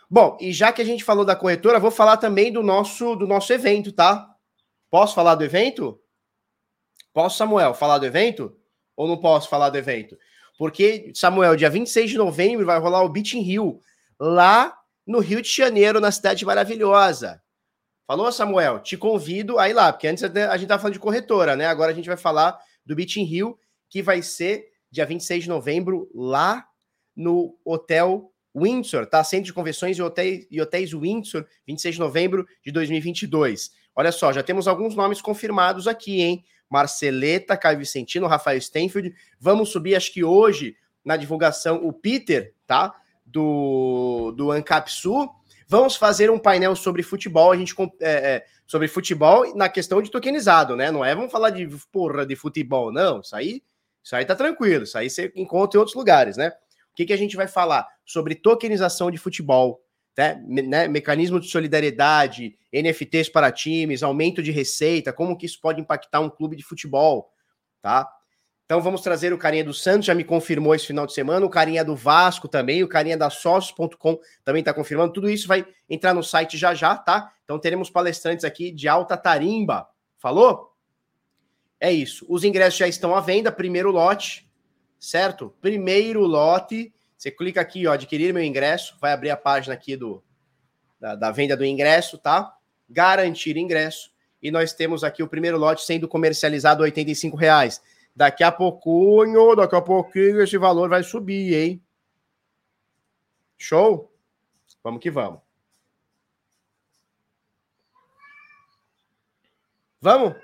Bom, 0.10 0.38
e 0.40 0.54
já 0.54 0.72
que 0.72 0.82
a 0.82 0.86
gente 0.86 1.04
falou 1.04 1.26
da 1.26 1.36
corretora, 1.36 1.80
vou 1.80 1.92
falar 1.92 2.18
também 2.18 2.52
do 2.52 2.64
nosso 2.64 3.16
do 3.16 3.28
nosso 3.28 3.52
evento, 3.52 3.92
tá? 3.92 4.34
Posso 4.90 5.14
falar 5.14 5.36
do 5.36 5.44
evento? 5.44 6.00
Posso, 7.14 7.38
Samuel, 7.38 7.74
falar 7.74 7.98
do 7.98 8.06
evento? 8.06 8.56
Ou 8.96 9.08
não 9.08 9.18
posso 9.18 9.50
falar 9.50 9.70
do 9.70 9.78
evento? 9.78 10.18
Porque, 10.58 11.12
Samuel, 11.14 11.56
dia 11.56 11.70
26 11.70 12.12
de 12.12 12.18
novembro 12.18 12.66
vai 12.66 12.80
rolar 12.80 13.04
o 13.04 13.10
Beach 13.10 13.38
in 13.38 13.42
Rio, 13.42 13.82
lá 14.20 14.76
no 15.06 15.20
Rio 15.20 15.42
de 15.42 15.50
Janeiro, 15.50 16.00
na 16.00 16.12
cidade 16.12 16.46
maravilhosa. 16.46 17.42
Falou, 18.08 18.32
Samuel? 18.32 18.80
Te 18.80 18.96
convido 18.96 19.60
a 19.60 19.68
ir 19.68 19.74
lá, 19.74 19.92
porque 19.92 20.08
antes 20.08 20.24
a 20.24 20.28
gente 20.30 20.64
estava 20.64 20.82
falando 20.82 20.94
de 20.94 21.00
corretora, 21.00 21.58
né? 21.58 21.66
Agora 21.66 21.92
a 21.92 21.94
gente 21.94 22.08
vai 22.08 22.16
falar 22.16 22.58
do 22.86 22.96
Beach 22.96 23.20
in 23.20 23.26
Rio, 23.26 23.60
que 23.90 24.02
vai 24.02 24.22
ser 24.22 24.70
dia 24.90 25.06
26 25.06 25.44
de 25.44 25.50
novembro, 25.50 26.10
lá 26.16 26.66
no 27.14 27.58
Hotel 27.66 28.32
Windsor, 28.56 29.08
tá? 29.08 29.22
Centro 29.26 29.48
de 29.48 29.54
Convenções 29.54 29.98
e 29.98 30.02
Hotéis, 30.02 30.48
e 30.50 30.62
hotéis 30.62 30.94
Windsor, 30.94 31.46
26 31.68 31.96
de 31.96 32.00
novembro 32.00 32.48
de 32.64 32.72
2022. 32.72 33.72
Olha 33.94 34.14
só, 34.14 34.32
já 34.32 34.42
temos 34.42 34.70
alguns 34.70 34.96
nomes 34.96 35.20
confirmados 35.20 35.86
aqui, 35.86 36.22
hein? 36.22 36.46
Marceleta, 36.70 37.58
Caio 37.58 37.80
Vicentino, 37.80 38.26
Rafael 38.26 38.62
Stenfield. 38.62 39.14
Vamos 39.38 39.68
subir, 39.68 39.96
acho 39.96 40.14
que 40.14 40.24
hoje, 40.24 40.78
na 41.04 41.18
divulgação, 41.18 41.86
o 41.86 41.92
Peter, 41.92 42.54
tá? 42.66 42.96
Do, 43.26 44.32
do 44.32 44.50
Ancap 44.50 44.90
Sul 44.90 45.30
Vamos 45.68 45.98
fazer 45.98 46.32
um 46.32 46.40
painel 46.40 46.76
sobre 46.76 47.04
futebol, 47.04 47.52
a 47.52 47.58
gente 47.58 47.76
é, 48.00 48.36
é, 48.36 48.46
sobre 48.66 48.88
futebol 48.88 49.54
na 49.54 49.68
questão 49.68 50.02
de 50.02 50.10
tokenizado, 50.10 50.78
né? 50.78 50.92
Não 50.92 51.04
é 51.04 51.14
vamos 51.14 51.32
falar 51.32 51.50
de 51.50 51.68
porra 51.92 52.26
de 52.26 52.38
futebol, 52.38 52.92
não. 52.92 53.20
Isso 53.20 53.36
aí, 53.36 53.62
isso 54.02 54.16
aí 54.16 54.24
tá 54.24 54.34
tranquilo, 54.34 54.86
isso 54.86 54.98
aí 54.98 55.10
você 55.10 55.32
encontra 55.36 55.78
em 55.78 55.80
outros 55.80 55.96
lugares, 55.96 56.38
né? 56.38 56.50
O 56.92 56.96
que, 56.96 57.06
que 57.06 57.14
a 57.14 57.18
gente 57.18 57.36
vai 57.36 57.48
falar? 57.48 57.86
Sobre 58.06 58.34
tokenização 58.34 59.12
de 59.12 59.18
futebol, 59.18 59.84
né, 60.18 60.42
né, 60.48 60.88
mecanismo 60.88 61.40
de 61.40 61.50
solidariedade, 61.50 62.58
NFTs 62.74 63.30
para 63.30 63.52
times, 63.52 64.02
aumento 64.02 64.42
de 64.42 64.52
receita, 64.52 65.14
como 65.14 65.38
que 65.38 65.46
isso 65.46 65.60
pode 65.62 65.82
impactar 65.82 66.22
um 66.22 66.30
clube 66.30 66.56
de 66.56 66.64
futebol, 66.64 67.30
tá? 67.82 68.10
Então 68.68 68.82
vamos 68.82 69.00
trazer 69.00 69.32
o 69.32 69.38
carinha 69.38 69.64
do 69.64 69.74
Santos, 69.74 70.06
já 70.06 70.14
me 70.14 70.26
confirmou 70.26 70.76
esse 70.76 70.86
final 70.86 71.08
de 71.08 71.14
semana, 71.14 71.46
o 71.46 71.50
carinha 71.50 71.86
do 71.86 71.96
Vasco 71.96 72.50
também, 72.50 72.84
o 72.84 72.88
carinha 72.88 73.18
da 73.18 73.30
sócios.com 73.30 74.20
também 74.44 74.60
está 74.60 74.74
confirmando. 74.74 75.14
Tudo 75.14 75.30
isso 75.30 75.48
vai 75.48 75.66
entrar 75.90 76.14
no 76.14 76.22
site 76.22 76.58
já 76.58 76.74
já, 76.76 76.98
tá? 76.98 77.32
Então 77.46 77.58
teremos 77.58 77.90
palestrantes 77.90 78.44
aqui 78.44 78.70
de 78.70 78.90
alta 78.90 79.16
tarimba. 79.16 79.88
Falou? 80.18 80.74
É 81.80 81.94
isso. 81.94 82.26
Os 82.28 82.44
ingressos 82.44 82.78
já 82.78 82.90
estão 82.90 83.16
à 83.16 83.22
venda, 83.22 83.54
primeiro 83.54 83.90
lote, 83.90 84.52
certo? 85.00 85.56
Primeiro 85.62 86.26
lote. 86.26 86.94
Você 87.18 87.32
clica 87.32 87.62
aqui, 87.62 87.88
ó, 87.88 87.94
adquirir 87.94 88.34
meu 88.34 88.44
ingresso, 88.44 88.98
vai 89.00 89.14
abrir 89.14 89.30
a 89.30 89.38
página 89.38 89.76
aqui 89.76 89.96
do 89.96 90.22
da, 91.00 91.16
da 91.16 91.32
venda 91.32 91.56
do 91.56 91.64
ingresso, 91.64 92.18
tá? 92.18 92.54
Garantir 92.90 93.56
ingresso. 93.56 94.12
E 94.44 94.52
nós 94.52 94.74
temos 94.74 95.06
aqui 95.06 95.24
o 95.24 95.28
primeiro 95.30 95.58
lote 95.58 95.86
sendo 95.86 96.06
comercializado 96.06 96.84
R$ 96.84 96.94
reais 97.38 97.82
Daqui 98.18 98.44
a 98.44 98.52
pouquinho, 98.52 99.54
daqui 99.56 99.76
a 99.76 99.82
pouquinho, 99.82 100.42
esse 100.42 100.58
valor 100.58 100.90
vai 100.90 101.04
subir, 101.04 101.54
hein? 101.54 101.86
Show? 103.60 104.12
Vamos 104.84 105.00
que 105.00 105.12
vamos. 105.12 105.40
Vamos? 110.02 110.36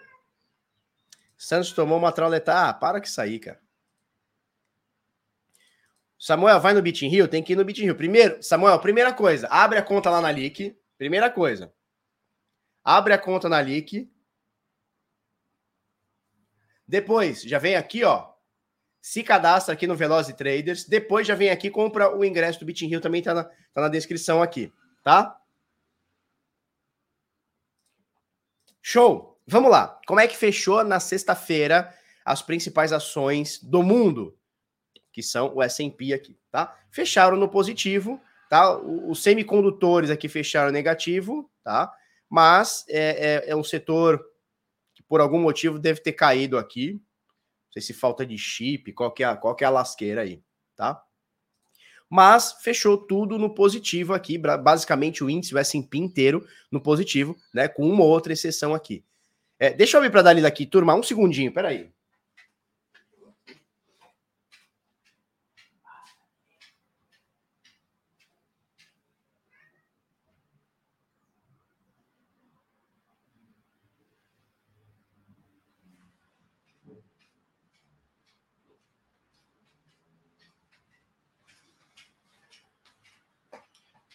Santos 1.36 1.72
tomou 1.72 1.98
uma 1.98 2.12
trauleta. 2.12 2.70
Ah, 2.70 2.74
para 2.75 3.01
que 3.01 3.10
sair, 3.10 3.39
cara. 3.39 3.60
Samuel, 6.20 6.60
vai 6.60 6.75
no 6.75 6.82
Beating 6.84 7.08
Rio? 7.08 7.27
Tem 7.27 7.42
que 7.42 7.53
ir 7.53 7.56
no 7.56 7.65
Beating 7.65 7.86
Rio. 7.86 7.96
Primeiro, 7.96 8.44
Samuel, 8.44 8.80
primeira 8.82 9.12
coisa, 9.12 9.48
abre 9.48 9.80
a 9.80 9.84
conta 9.84 10.12
lá 10.12 10.22
na 10.22 10.32
Lick. 10.32 10.77
Primeira 10.96 11.27
coisa. 11.27 11.74
Abre 12.84 13.13
a 13.13 13.18
conta 13.18 13.50
na 13.50 13.60
Lick. 13.60 14.08
Depois, 16.88 17.42
já 17.42 17.60
vem 17.60 17.75
aqui, 17.75 18.04
ó. 18.04 18.32
Se 19.02 19.24
cadastra 19.24 19.74
aqui 19.74 19.86
no 19.86 19.96
Velozes 19.96 20.36
Traders. 20.36 20.86
Depois 20.86 21.28
já 21.28 21.36
vem 21.36 21.50
aqui 21.50 21.70
compra 21.70 22.16
o 22.16 22.24
ingresso 22.24 22.60
do 22.60 22.66
Bitin 22.66 22.88
Rio. 22.88 23.02
Também 23.02 23.22
tá 23.22 23.34
na, 23.34 23.44
tá 23.44 23.82
na 23.82 23.90
descrição 23.90 24.42
aqui, 24.42 24.72
tá? 25.04 25.38
Show! 28.82 29.34
Vamos 29.46 29.72
lá. 29.72 30.00
Como 30.08 30.20
é 30.20 30.28
que 30.28 30.38
fechou 30.38 30.84
na 30.84 31.00
sexta-feira 31.00 31.94
as 32.24 32.42
principais 32.42 32.94
ações 32.94 33.62
do 33.62 33.84
mundo? 33.84 34.38
Que 35.12 35.22
são 35.22 35.54
o 35.54 35.62
S&P 35.62 36.13
aqui, 36.13 36.38
tá? 36.50 36.78
Fecharam 36.90 37.36
no 37.36 37.50
positivo, 37.50 38.22
tá? 38.50 38.78
Os 38.78 39.22
semicondutores 39.22 40.10
aqui 40.10 40.30
fecharam 40.30 40.72
negativo, 40.72 41.50
tá? 41.63 41.92
Mas 42.30 42.86
é, 42.88 43.44
é, 43.48 43.50
é 43.52 43.56
um 43.56 43.63
setor 43.63 44.24
por 45.13 45.22
algum 45.22 45.39
motivo 45.39 45.77
deve 45.77 46.01
ter 46.01 46.13
caído 46.13 46.58
aqui. 46.58 46.93
Não 46.93 47.74
sei 47.74 47.84
se 47.84 47.93
falta 47.93 48.25
de 48.25 48.36
chip, 48.36 48.91
qual 48.93 49.12
que 49.12 49.24
é, 49.24 49.36
qual 49.36 49.55
que 49.55 49.63
é 49.63 49.67
a 49.67 49.70
lasqueira 49.70 50.24
aí, 50.24 50.41
tá? 50.75 51.03
Mas 52.10 52.53
fechou 52.63 52.98
tudo 52.98 53.38
no 53.38 53.53
positivo 53.53 54.15
aqui, 54.15 54.39
basicamente 54.39 55.24
o 55.24 55.29
índice, 55.29 55.53
o 55.53 55.60
S&P 55.60 56.00
inteiro 56.00 56.43
no 56.72 56.82
positivo, 56.82 57.38
né? 57.53 57.67
Com 57.67 57.88
uma 57.88 58.03
ou 58.03 58.10
outra 58.10 58.34
exceção 58.34 58.74
aqui. 58.74 59.05
É, 59.60 59.72
deixa 59.72 59.98
eu 59.98 60.00
abrir 60.00 60.10
para 60.10 60.22
a 60.22 60.24
Dalila 60.24 60.48
aqui, 60.48 60.65
turma, 60.65 60.96
um 60.96 61.03
segundinho, 61.03 61.53
peraí. 61.53 61.91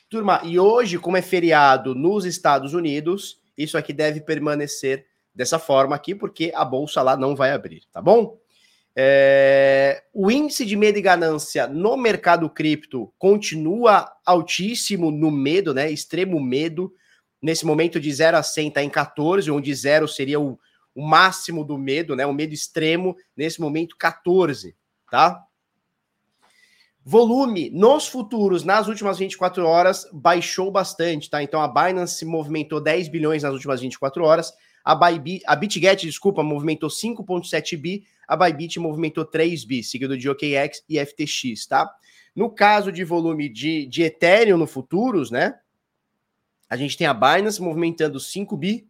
Turma, 0.09 0.41
e 0.43 0.59
hoje, 0.59 0.99
como 0.99 1.17
é 1.17 1.23
feriado 1.23 1.95
nos 1.95 2.25
Estados 2.25 2.73
Unidos, 2.73 3.39
isso 3.57 3.77
aqui 3.77 3.93
deve 3.93 4.21
permanecer 4.21 5.07
dessa 5.35 5.59
forma 5.59 5.95
aqui, 5.95 6.15
porque 6.15 6.51
a 6.55 6.65
bolsa 6.65 7.03
lá 7.03 7.17
não 7.17 7.37
vai 7.37 7.53
abrir, 7.53 7.83
tá 7.93 8.01
bom? 8.01 8.39
É, 8.97 10.03
o 10.13 10.31
índice 10.31 10.65
de 10.65 10.75
medo 10.75 10.99
e 10.99 11.03
ganância 11.03 11.69
no 11.69 11.97
mercado 11.97 12.51
cripto 12.51 13.13
continua 13.17 14.11
altíssimo 14.27 15.11
no 15.11 15.31
medo, 15.31 15.73
né? 15.73 15.91
Extremo 15.91 16.41
medo. 16.41 16.93
Nesse 17.41 17.65
momento 17.65 18.01
de 18.01 18.13
0 18.13 18.37
a 18.37 18.43
100 18.43 18.69
está 18.69 18.83
em 18.83 18.91
14, 18.91 19.51
onde 19.51 19.73
0 19.73 20.09
seria 20.09 20.41
o, 20.41 20.59
o 20.95 21.07
máximo 21.07 21.65
do 21.65 21.79
medo, 21.79 22.17
né? 22.17 22.27
O 22.27 22.33
medo 22.33 22.53
extremo, 22.53 23.15
nesse 23.37 23.61
momento 23.61 23.97
14, 23.97 24.75
tá? 25.09 25.45
Volume 27.11 27.71
nos 27.71 28.07
futuros 28.07 28.65
nas 28.65 28.87
últimas 28.87 29.19
24 29.19 29.65
horas 29.65 30.07
baixou 30.13 30.71
bastante, 30.71 31.31
tá? 31.31 31.43
Então 31.43 31.59
a 31.63 31.67
Binance 31.67 32.23
movimentou 32.23 32.83
10 32.83 33.09
bilhões 33.09 33.43
nas 33.43 33.55
últimas 33.55 33.81
24 33.81 34.23
horas, 34.23 34.53
a, 34.85 34.95
Bybit, 34.95 35.43
a 35.47 35.57
BitGet, 35.57 36.05
desculpa, 36.05 36.43
movimentou 36.43 36.91
5,7 36.91 37.79
bi, 37.79 38.05
a 38.29 38.37
Bybit 38.37 38.79
movimentou 38.79 39.25
3 39.25 39.65
bi, 39.65 39.83
seguido 39.83 40.19
de 40.19 40.29
OKX 40.29 40.85
e 40.87 41.03
FTX, 41.03 41.67
tá? 41.67 41.91
No 42.37 42.51
caso 42.51 42.93
de 42.93 43.05
volume 43.05 43.49
de, 43.49 43.87
de 43.87 44.03
Ethereum 44.03 44.59
no 44.59 44.67
futuros, 44.67 45.31
né? 45.31 45.59
A 46.69 46.77
gente 46.77 46.95
tem 46.95 47.07
a 47.07 47.15
Binance 47.15 47.63
movimentando 47.63 48.21
5 48.21 48.55
bi, 48.55 48.87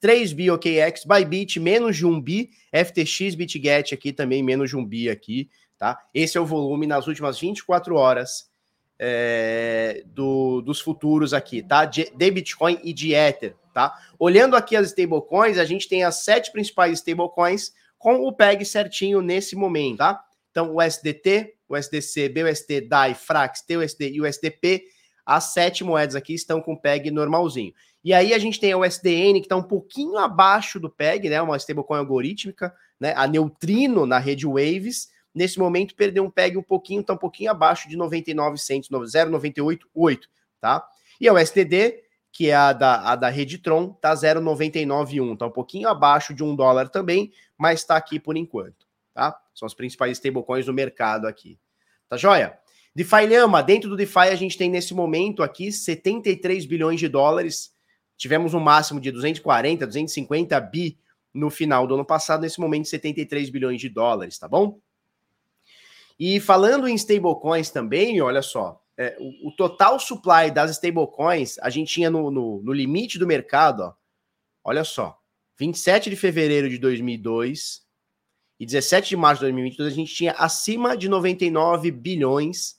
3 0.00 0.32
bi 0.32 0.50
OKX, 0.50 1.04
Bybit 1.04 1.60
menos 1.60 1.98
de 1.98 2.06
1 2.06 2.18
bi, 2.18 2.48
FTX, 2.72 3.34
BitGet 3.34 3.92
aqui 3.92 4.10
também 4.10 4.42
menos 4.42 4.70
de 4.70 4.76
1 4.78 4.86
bi 4.86 5.10
aqui, 5.10 5.50
Tá? 5.78 5.98
Esse 6.12 6.36
é 6.36 6.40
o 6.40 6.46
volume 6.46 6.86
nas 6.86 7.06
últimas 7.06 7.38
24 7.38 7.94
horas 7.94 8.50
é, 8.98 10.02
do, 10.06 10.60
dos 10.60 10.80
futuros 10.80 11.32
aqui, 11.32 11.62
tá? 11.62 11.84
De, 11.84 12.10
de, 12.14 12.30
Bitcoin 12.30 12.80
e 12.82 12.92
de 12.92 13.14
Ether, 13.14 13.54
tá? 13.72 13.96
Olhando 14.18 14.56
aqui 14.56 14.74
as 14.74 14.88
stablecoins, 14.88 15.56
a 15.56 15.64
gente 15.64 15.88
tem 15.88 16.02
as 16.02 16.24
sete 16.24 16.50
principais 16.50 16.94
stablecoins 16.94 17.72
com 17.96 18.26
o 18.26 18.32
PEG 18.32 18.64
certinho 18.64 19.20
nesse 19.20 19.54
momento, 19.54 19.98
tá? 19.98 20.20
Então, 20.50 20.74
o 20.74 20.82
SDT, 20.82 21.54
o 21.68 21.76
SDC, 21.76 22.28
BUSD, 22.30 22.80
DAI, 22.80 23.14
Frax, 23.14 23.62
TUSD 23.62 24.10
e 24.10 24.20
o 24.20 24.26
USDP, 24.26 24.84
as 25.24 25.52
sete 25.52 25.84
moedas 25.84 26.16
aqui 26.16 26.34
estão 26.34 26.60
com 26.60 26.74
PEG 26.74 27.10
normalzinho. 27.10 27.72
E 28.02 28.14
aí 28.14 28.32
a 28.32 28.38
gente 28.38 28.58
tem 28.58 28.72
a 28.72 28.78
USDN, 28.78 29.34
que 29.34 29.46
está 29.46 29.56
um 29.56 29.62
pouquinho 29.62 30.16
abaixo 30.16 30.80
do 30.80 30.88
PEG, 30.88 31.28
né? 31.28 31.40
Uma 31.42 31.56
stablecoin 31.56 31.98
algorítmica, 31.98 32.74
né? 32.98 33.12
A 33.16 33.26
Neutrino 33.26 34.06
na 34.06 34.18
rede 34.18 34.46
Waves, 34.46 35.10
Nesse 35.34 35.58
momento, 35.58 35.94
perdeu 35.94 36.24
um 36.24 36.30
PEG 36.30 36.56
um 36.56 36.62
pouquinho, 36.62 37.00
está 37.00 37.12
um 37.12 37.18
pouquinho 37.18 37.50
abaixo 37.50 37.88
de 37.88 37.96
99 37.96 38.58
centos, 38.58 38.90
0,988, 38.90 40.28
tá? 40.60 40.86
E 41.20 41.30
o 41.30 41.38
STD, 41.38 42.02
que 42.32 42.50
é 42.50 42.54
a 42.54 42.72
da, 42.72 43.12
a 43.12 43.16
da 43.16 43.28
Reditron, 43.28 43.90
tá 43.92 44.14
0,991, 44.14 45.36
tá 45.36 45.46
um 45.46 45.50
pouquinho 45.50 45.88
abaixo 45.88 46.32
de 46.32 46.42
um 46.42 46.54
dólar 46.54 46.88
também, 46.88 47.32
mas 47.56 47.80
está 47.80 47.96
aqui 47.96 48.18
por 48.18 48.36
enquanto, 48.36 48.86
tá? 49.14 49.38
São 49.54 49.66
as 49.66 49.74
principais 49.74 50.12
stablecoins 50.12 50.66
do 50.66 50.72
mercado 50.72 51.26
aqui. 51.26 51.58
Tá 52.08 52.16
joia? 52.16 52.58
DeFi 52.94 53.26
Lama, 53.26 53.62
dentro 53.62 53.88
do 53.88 53.96
DeFi 53.96 54.28
a 54.30 54.34
gente 54.34 54.56
tem 54.56 54.70
nesse 54.70 54.92
momento 54.94 55.42
aqui 55.42 55.70
73 55.70 56.66
bilhões 56.66 56.98
de 56.98 57.08
dólares. 57.08 57.72
Tivemos 58.16 58.54
um 58.54 58.60
máximo 58.60 59.00
de 59.00 59.12
240, 59.12 59.86
250 59.86 60.60
bi 60.60 60.98
no 61.32 61.50
final 61.50 61.86
do 61.86 61.94
ano 61.94 62.04
passado, 62.04 62.40
nesse 62.40 62.58
momento 62.58 62.88
73 62.88 63.50
bilhões 63.50 63.80
de 63.80 63.88
dólares, 63.88 64.38
tá 64.38 64.48
bom? 64.48 64.80
E 66.18 66.40
falando 66.40 66.88
em 66.88 66.94
stablecoins 66.94 67.70
também, 67.70 68.20
olha 68.20 68.42
só, 68.42 68.82
é, 68.96 69.16
o, 69.20 69.48
o, 69.48 69.52
total 69.52 70.00
supply 70.00 70.50
das 70.52 70.72
stablecoins, 70.72 71.56
a 71.60 71.70
gente 71.70 71.92
tinha 71.92 72.10
no, 72.10 72.30
no, 72.30 72.60
no, 72.62 72.72
limite 72.72 73.18
do 73.18 73.26
mercado, 73.26 73.82
ó, 73.82 73.94
olha 74.64 74.82
só, 74.82 75.16
27 75.56 76.10
de 76.10 76.16
fevereiro 76.16 76.68
de 76.68 76.78
2002 76.78 77.86
e 78.58 78.66
17 78.66 79.10
de 79.10 79.16
março 79.16 79.40
de 79.40 79.46
2022, 79.46 79.92
a 79.92 79.96
gente 79.96 80.12
tinha 80.12 80.32
acima 80.32 80.96
de 80.96 81.08
99 81.08 81.92
bilhões 81.92 82.76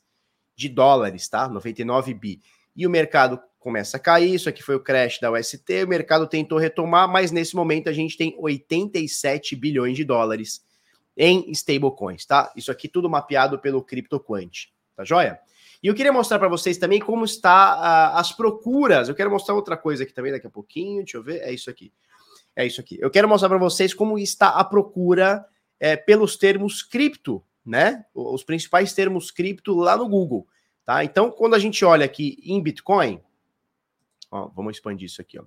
de 0.54 0.68
dólares, 0.68 1.30
tá? 1.30 1.48
99 1.48 2.14
bi. 2.14 2.42
E 2.76 2.86
o 2.86 2.90
mercado 2.90 3.42
começa 3.58 3.96
a 3.96 4.00
cair, 4.00 4.34
isso 4.34 4.50
aqui 4.50 4.62
foi 4.62 4.76
o 4.76 4.80
crash 4.82 5.20
da 5.22 5.32
UST, 5.32 5.84
o 5.86 5.88
mercado 5.88 6.28
tentou 6.28 6.58
retomar, 6.58 7.08
mas 7.08 7.32
nesse 7.32 7.56
momento 7.56 7.88
a 7.88 7.94
gente 7.94 8.18
tem 8.18 8.36
87 8.38 9.56
bilhões 9.56 9.96
de 9.96 10.04
dólares 10.04 10.62
em 11.20 11.52
stablecoins, 11.52 12.26
tá? 12.26 12.52
Isso 12.56 12.72
aqui 12.72 12.88
tudo 12.88 13.10
mapeado 13.10 13.60
pelo 13.60 13.84
CryptoQuant, 13.84 14.70
tá 14.96 15.04
joia? 15.04 15.40
E 15.84 15.88
eu 15.88 15.94
queria 15.94 16.14
mostrar 16.14 16.40
para 16.40 16.48
vocês 16.48 16.78
também 16.78 17.00
como 17.00 17.26
está 17.26 18.14
uh, 18.16 18.18
as 18.18 18.32
procuras. 18.32 19.10
Eu 19.10 19.16
quero 19.16 19.30
mostrar 19.30 19.54
outra 19.54 19.76
coisa 19.76 20.04
aqui 20.04 20.14
também 20.14 20.32
daqui 20.32 20.48
a 20.48 20.50
pouquinho. 20.50 21.04
Deixa 21.04 21.18
eu 21.18 21.24
ver. 21.24 21.42
É 21.42 21.52
isso 21.52 21.70
aqui. 21.70 21.94
É 22.56 22.66
isso 22.66 22.82
aqui. 22.82 22.98
Eu 23.00 23.12
quero 23.12 23.28
mostrar 23.28 23.50
para 23.50 23.58
vocês 23.58 23.94
como 23.94 24.18
está 24.18 24.50
a 24.50 24.64
procura 24.64 25.46
é, 25.80 25.96
pelos 25.96 26.38
termos 26.38 26.82
cripto, 26.82 27.44
né? 27.66 28.06
Os 28.14 28.44
principais 28.44 28.94
termos 28.94 29.30
cripto 29.30 29.76
lá 29.76 29.96
no 29.96 30.08
Google, 30.08 30.48
tá? 30.86 31.04
Então, 31.04 31.32
quando 31.32 31.54
a 31.54 31.60
gente 31.60 31.86
olha 31.86 32.06
aqui 32.06 32.38
em 32.44 32.62
Bitcoin, 32.62 33.22
Ó, 34.32 34.48
vamos 34.50 34.78
expandir 34.78 35.08
isso 35.08 35.22
aqui, 35.22 35.40
ó. 35.40 35.44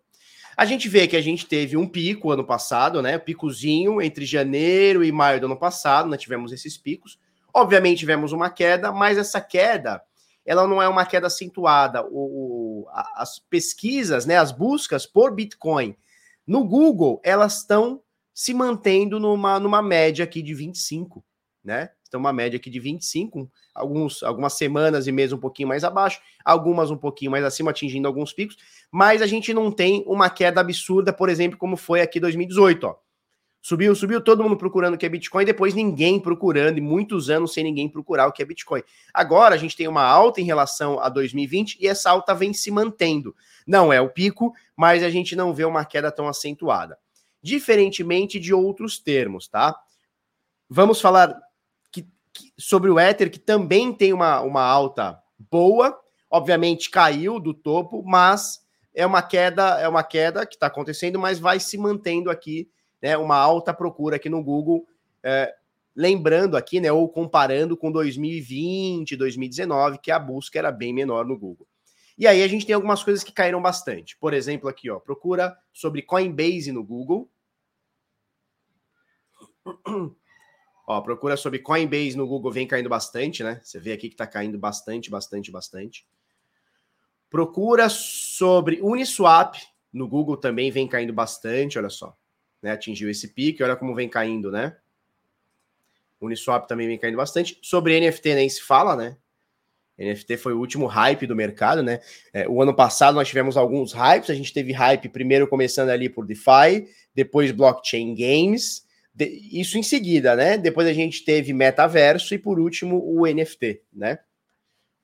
A 0.56 0.64
gente 0.64 0.88
vê 0.88 1.06
que 1.06 1.16
a 1.16 1.20
gente 1.20 1.46
teve 1.46 1.76
um 1.76 1.88
pico 1.88 2.30
ano 2.30 2.44
passado, 2.44 3.00
né? 3.00 3.18
Picozinho 3.18 4.02
entre 4.02 4.24
janeiro 4.26 5.02
e 5.02 5.10
maio 5.10 5.40
do 5.40 5.46
ano 5.46 5.56
passado, 5.56 6.08
nós 6.08 6.20
tivemos 6.20 6.52
esses 6.52 6.76
picos. 6.76 7.18
Obviamente 7.54 8.00
tivemos 8.00 8.32
uma 8.32 8.50
queda, 8.50 8.92
mas 8.92 9.18
essa 9.18 9.40
queda 9.40 10.02
ela 10.44 10.66
não 10.66 10.82
é 10.82 10.88
uma 10.88 11.06
queda 11.06 11.28
acentuada. 11.28 12.04
O, 12.04 12.84
o, 12.84 12.88
as 13.14 13.38
pesquisas, 13.38 14.26
né, 14.26 14.36
as 14.36 14.52
buscas 14.52 15.06
por 15.06 15.34
Bitcoin 15.34 15.96
no 16.46 16.64
Google, 16.64 17.20
elas 17.24 17.58
estão 17.58 18.02
se 18.34 18.52
mantendo 18.52 19.20
numa, 19.20 19.60
numa 19.60 19.82
média 19.82 20.24
aqui 20.24 20.42
de 20.42 20.54
25, 20.54 21.24
né? 21.64 21.90
Então, 22.06 22.20
uma 22.20 22.32
média 22.32 22.58
aqui 22.58 22.68
de 22.68 22.78
25, 22.78 23.50
alguns, 23.74 24.22
algumas 24.22 24.52
semanas 24.54 25.06
e 25.06 25.12
meses 25.12 25.32
um 25.32 25.38
pouquinho 25.38 25.68
mais 25.68 25.82
abaixo, 25.82 26.20
algumas 26.44 26.90
um 26.90 26.96
pouquinho 26.96 27.30
mais 27.30 27.44
acima, 27.44 27.70
atingindo 27.70 28.06
alguns 28.06 28.32
picos, 28.32 28.56
mas 28.90 29.22
a 29.22 29.26
gente 29.26 29.54
não 29.54 29.70
tem 29.70 30.04
uma 30.06 30.28
queda 30.28 30.60
absurda, 30.60 31.12
por 31.12 31.28
exemplo, 31.28 31.56
como 31.58 31.76
foi 31.76 32.02
aqui 32.02 32.20
2018, 32.20 32.86
ó. 32.86 32.96
Subiu, 33.64 33.94
subiu, 33.94 34.20
todo 34.20 34.42
mundo 34.42 34.56
procurando 34.56 34.94
o 34.94 34.98
que 34.98 35.06
é 35.06 35.08
Bitcoin, 35.08 35.44
depois 35.44 35.72
ninguém 35.72 36.18
procurando, 36.18 36.78
e 36.78 36.80
muitos 36.80 37.30
anos 37.30 37.54
sem 37.54 37.62
ninguém 37.62 37.88
procurar 37.88 38.26
o 38.26 38.32
que 38.32 38.42
é 38.42 38.44
Bitcoin. 38.44 38.82
Agora 39.14 39.54
a 39.54 39.58
gente 39.58 39.76
tem 39.76 39.86
uma 39.86 40.02
alta 40.02 40.40
em 40.40 40.44
relação 40.44 40.98
a 40.98 41.08
2020 41.08 41.78
e 41.80 41.86
essa 41.86 42.10
alta 42.10 42.34
vem 42.34 42.52
se 42.52 42.72
mantendo. 42.72 43.34
Não 43.64 43.92
é 43.92 44.00
o 44.00 44.10
pico, 44.10 44.52
mas 44.76 45.04
a 45.04 45.10
gente 45.10 45.36
não 45.36 45.54
vê 45.54 45.64
uma 45.64 45.84
queda 45.84 46.10
tão 46.10 46.26
acentuada. 46.26 46.98
Diferentemente 47.40 48.40
de 48.40 48.52
outros 48.52 48.98
termos, 48.98 49.46
tá? 49.46 49.78
Vamos 50.68 51.00
falar 51.00 51.40
sobre 52.58 52.90
o 52.90 52.98
Ether, 52.98 53.30
que 53.30 53.38
também 53.38 53.92
tem 53.92 54.12
uma, 54.12 54.40
uma 54.40 54.62
alta 54.62 55.20
boa, 55.50 55.98
obviamente 56.30 56.90
caiu 56.90 57.38
do 57.38 57.52
topo, 57.52 58.02
mas 58.04 58.60
é 58.94 59.06
uma 59.06 59.22
queda, 59.22 59.80
é 59.80 59.88
uma 59.88 60.02
queda 60.02 60.46
que 60.46 60.54
está 60.54 60.66
acontecendo, 60.66 61.18
mas 61.18 61.38
vai 61.38 61.58
se 61.58 61.78
mantendo 61.78 62.30
aqui, 62.30 62.70
né? 63.00 63.16
Uma 63.16 63.36
alta 63.36 63.72
procura 63.72 64.16
aqui 64.16 64.28
no 64.28 64.42
Google. 64.42 64.86
É, 65.22 65.54
lembrando 65.94 66.56
aqui, 66.56 66.80
né? 66.80 66.92
Ou 66.92 67.08
comparando 67.08 67.76
com 67.76 67.90
2020, 67.90 69.16
2019, 69.16 69.98
que 69.98 70.10
a 70.10 70.18
busca 70.18 70.58
era 70.58 70.70
bem 70.70 70.92
menor 70.92 71.24
no 71.26 71.38
Google. 71.38 71.66
E 72.18 72.26
aí 72.26 72.42
a 72.42 72.48
gente 72.48 72.66
tem 72.66 72.74
algumas 72.74 73.02
coisas 73.02 73.24
que 73.24 73.32
caíram 73.32 73.60
bastante. 73.60 74.16
Por 74.18 74.34
exemplo, 74.34 74.68
aqui, 74.68 74.90
ó, 74.90 74.98
procura 74.98 75.56
sobre 75.72 76.02
Coinbase 76.02 76.70
no 76.70 76.84
Google. 76.84 77.30
Ó, 80.92 81.00
procura 81.00 81.36
sobre 81.36 81.58
Coinbase 81.58 82.16
no 82.16 82.26
Google 82.26 82.52
vem 82.52 82.66
caindo 82.66 82.88
bastante, 82.88 83.42
né? 83.42 83.60
Você 83.62 83.80
vê 83.80 83.92
aqui 83.92 84.10
que 84.10 84.16
tá 84.16 84.26
caindo 84.26 84.58
bastante, 84.58 85.10
bastante, 85.10 85.50
bastante. 85.50 86.06
Procura 87.30 87.88
sobre 87.88 88.80
Uniswap 88.82 89.56
no 89.92 90.06
Google 90.06 90.36
também 90.36 90.70
vem 90.70 90.86
caindo 90.86 91.12
bastante, 91.12 91.78
olha 91.78 91.88
só. 91.88 92.16
Né? 92.62 92.72
Atingiu 92.72 93.10
esse 93.10 93.28
pico, 93.28 93.64
olha 93.64 93.74
como 93.74 93.94
vem 93.94 94.08
caindo, 94.08 94.50
né? 94.50 94.76
Uniswap 96.20 96.68
também 96.68 96.86
vem 96.86 96.98
caindo 96.98 97.16
bastante. 97.16 97.58
Sobre 97.62 97.98
NFT 97.98 98.34
nem 98.34 98.48
se 98.48 98.62
fala, 98.62 98.94
né? 98.94 99.16
NFT 99.98 100.36
foi 100.36 100.52
o 100.52 100.58
último 100.58 100.86
hype 100.86 101.26
do 101.26 101.36
mercado, 101.36 101.82
né? 101.82 102.00
É, 102.32 102.48
o 102.48 102.62
ano 102.62 102.74
passado 102.74 103.14
nós 103.14 103.28
tivemos 103.28 103.56
alguns 103.56 103.92
hypes. 103.92 104.30
A 104.30 104.34
gente 104.34 104.52
teve 104.52 104.72
hype 104.72 105.08
primeiro 105.08 105.48
começando 105.48 105.90
ali 105.90 106.08
por 106.08 106.26
DeFi, 106.26 106.88
depois 107.14 107.50
blockchain 107.50 108.14
games, 108.14 108.86
isso 109.18 109.78
em 109.78 109.82
seguida, 109.82 110.34
né? 110.34 110.56
Depois 110.56 110.86
a 110.86 110.92
gente 110.92 111.24
teve 111.24 111.52
metaverso 111.52 112.34
e 112.34 112.38
por 112.38 112.58
último 112.58 113.02
o 113.04 113.26
NFT, 113.26 113.82
né? 113.92 114.18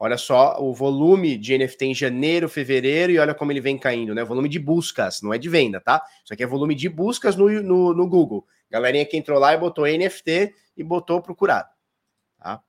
Olha 0.01 0.17
só 0.17 0.63
o 0.63 0.73
volume 0.73 1.37
de 1.37 1.59
NFT 1.59 1.87
em 1.87 1.95
janeiro, 1.95 2.49
fevereiro 2.49 3.11
e 3.13 3.19
olha 3.19 3.35
como 3.35 3.51
ele 3.51 3.61
vem 3.61 3.77
caindo, 3.77 4.15
né? 4.15 4.25
Volume 4.25 4.49
de 4.49 4.59
buscas, 4.59 5.21
não 5.21 5.35
é 5.35 5.39
de 5.39 5.49
venda, 5.49 5.81
tá? 5.81 6.03
Isso 6.25 6.33
aqui 6.33 6.43
é 6.43 6.47
volume 6.47 6.75
de 6.75 6.89
buscas 6.89 7.35
no, 7.35 7.49
no, 7.63 7.93
no 7.93 8.09
Google. 8.09 8.47
Galerinha 8.71 9.05
que 9.05 9.17
entrou 9.17 9.39
lá 9.39 9.55
e 9.55 9.59
botou 9.59 9.87
NFT 9.87 10.55
e 10.77 10.85
botou 10.85 11.21
procurado, 11.21 11.69
tá? 12.39 12.63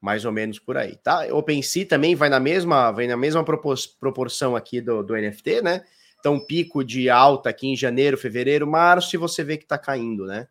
Mais 0.00 0.24
ou 0.24 0.30
menos 0.30 0.60
por 0.60 0.76
aí, 0.76 0.96
tá? 0.96 1.26
OpenSea 1.34 1.86
também 1.86 2.14
vai 2.14 2.28
na 2.28 2.38
mesma, 2.38 2.92
vai 2.92 3.08
na 3.08 3.16
mesma 3.16 3.44
proporção 3.44 4.54
aqui 4.54 4.80
do, 4.80 5.02
do 5.02 5.16
NFT, 5.16 5.60
né? 5.60 5.84
Então, 6.24 6.40
pico 6.40 6.82
de 6.82 7.10
alta 7.10 7.50
aqui 7.50 7.66
em 7.66 7.76
janeiro, 7.76 8.16
fevereiro, 8.16 8.66
março, 8.66 9.14
e 9.14 9.18
você 9.18 9.44
vê 9.44 9.58
que 9.58 9.64
está 9.64 9.76
caindo, 9.76 10.24
né? 10.24 10.48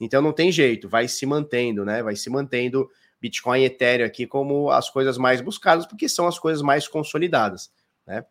Então 0.00 0.20
não 0.20 0.32
tem 0.32 0.50
jeito, 0.50 0.88
vai 0.88 1.06
se 1.06 1.24
mantendo, 1.24 1.84
né? 1.84 2.02
Vai 2.02 2.16
se 2.16 2.28
mantendo 2.28 2.90
Bitcoin 3.20 3.60
e 3.60 3.66
Ethereum 3.66 4.04
aqui 4.04 4.26
como 4.26 4.68
as 4.68 4.90
coisas 4.90 5.16
mais 5.16 5.40
buscadas, 5.40 5.86
porque 5.86 6.08
são 6.08 6.26
as 6.26 6.40
coisas 6.40 6.60
mais 6.60 6.88
consolidadas, 6.88 7.70
né? 8.04 8.24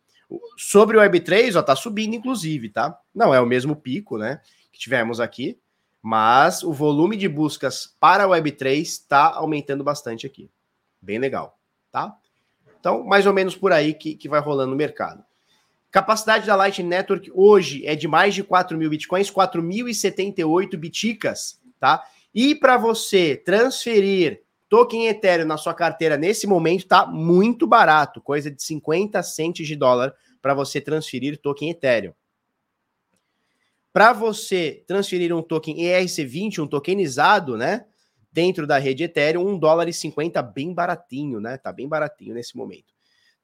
Sobre 0.58 0.97
o 0.97 0.99
Web3, 0.99 1.58
ó, 1.58 1.63
tá 1.63 1.77
subindo, 1.77 2.13
inclusive, 2.13 2.67
tá? 2.67 2.99
Não 3.15 3.34
é 3.34 3.39
o 3.39 3.45
mesmo 3.45 3.73
pico, 3.73 4.17
né? 4.17 4.41
Que 4.69 4.77
tivemos 4.77 5.21
aqui, 5.21 5.58
mas 6.01 6.62
o 6.62 6.73
volume 6.73 7.15
de 7.15 7.30
buscas 7.30 7.95
para 8.01 8.27
o 8.27 8.32
Web3 8.32 8.82
está 8.82 9.34
aumentando 9.34 9.82
bastante 9.82 10.27
aqui. 10.27 10.51
Bem 11.01 11.19
legal, 11.19 11.58
tá? 11.89 12.13
Então, 12.82 13.01
mais 13.06 13.25
ou 13.25 13.32
menos 13.32 13.56
por 13.56 13.71
aí 13.71 13.93
que, 13.93 14.13
que 14.13 14.27
vai 14.27 14.41
rolando 14.41 14.71
no 14.71 14.77
mercado. 14.77 15.23
Capacidade 15.91 16.47
da 16.47 16.56
Lightning 16.56 16.88
Network 16.88 17.30
hoje 17.34 17.86
é 17.86 17.95
de 17.95 18.08
mais 18.08 18.34
de 18.34 18.43
4 18.43 18.77
mil 18.77 18.89
bitcoins, 18.89 19.30
4.078 19.30 20.77
biticas, 20.77 21.60
tá? 21.77 22.01
E 22.34 22.56
para 22.56 22.77
você 22.77 23.36
transferir 23.36 24.41
token 24.69 25.08
Ethereum 25.08 25.45
na 25.45 25.58
sua 25.58 25.73
carteira 25.73 26.15
nesse 26.15 26.47
momento 26.47 26.88
tá 26.88 27.06
muito 27.06 27.67
barato, 27.67 28.21
coisa 28.21 28.49
de 28.49 28.63
50 28.63 29.21
centes 29.21 29.67
de 29.67 29.75
dólar 29.75 30.15
para 30.41 30.54
você 30.54 30.80
transferir 30.80 31.38
token 31.38 31.71
Ethereum. 31.71 32.13
Para 33.91 34.13
você 34.13 34.86
transferir 34.88 35.36
um 35.36 35.41
token 35.41 35.75
ERC20, 35.75 36.60
um 36.60 36.67
tokenizado, 36.67 37.58
né, 37.58 37.86
dentro 38.32 38.65
da 38.65 38.77
rede 38.77 39.04
Ethereum, 39.04 39.45
1 39.45 39.60
dólar 39.60 39.89
e 39.89 39.93
50 39.93 40.41
bem 40.41 40.73
baratinho, 40.73 41.41
né? 41.41 41.58
Tá 41.58 41.73
bem 41.73 41.86
baratinho 41.86 42.34
nesse 42.34 42.56
momento, 42.56 42.93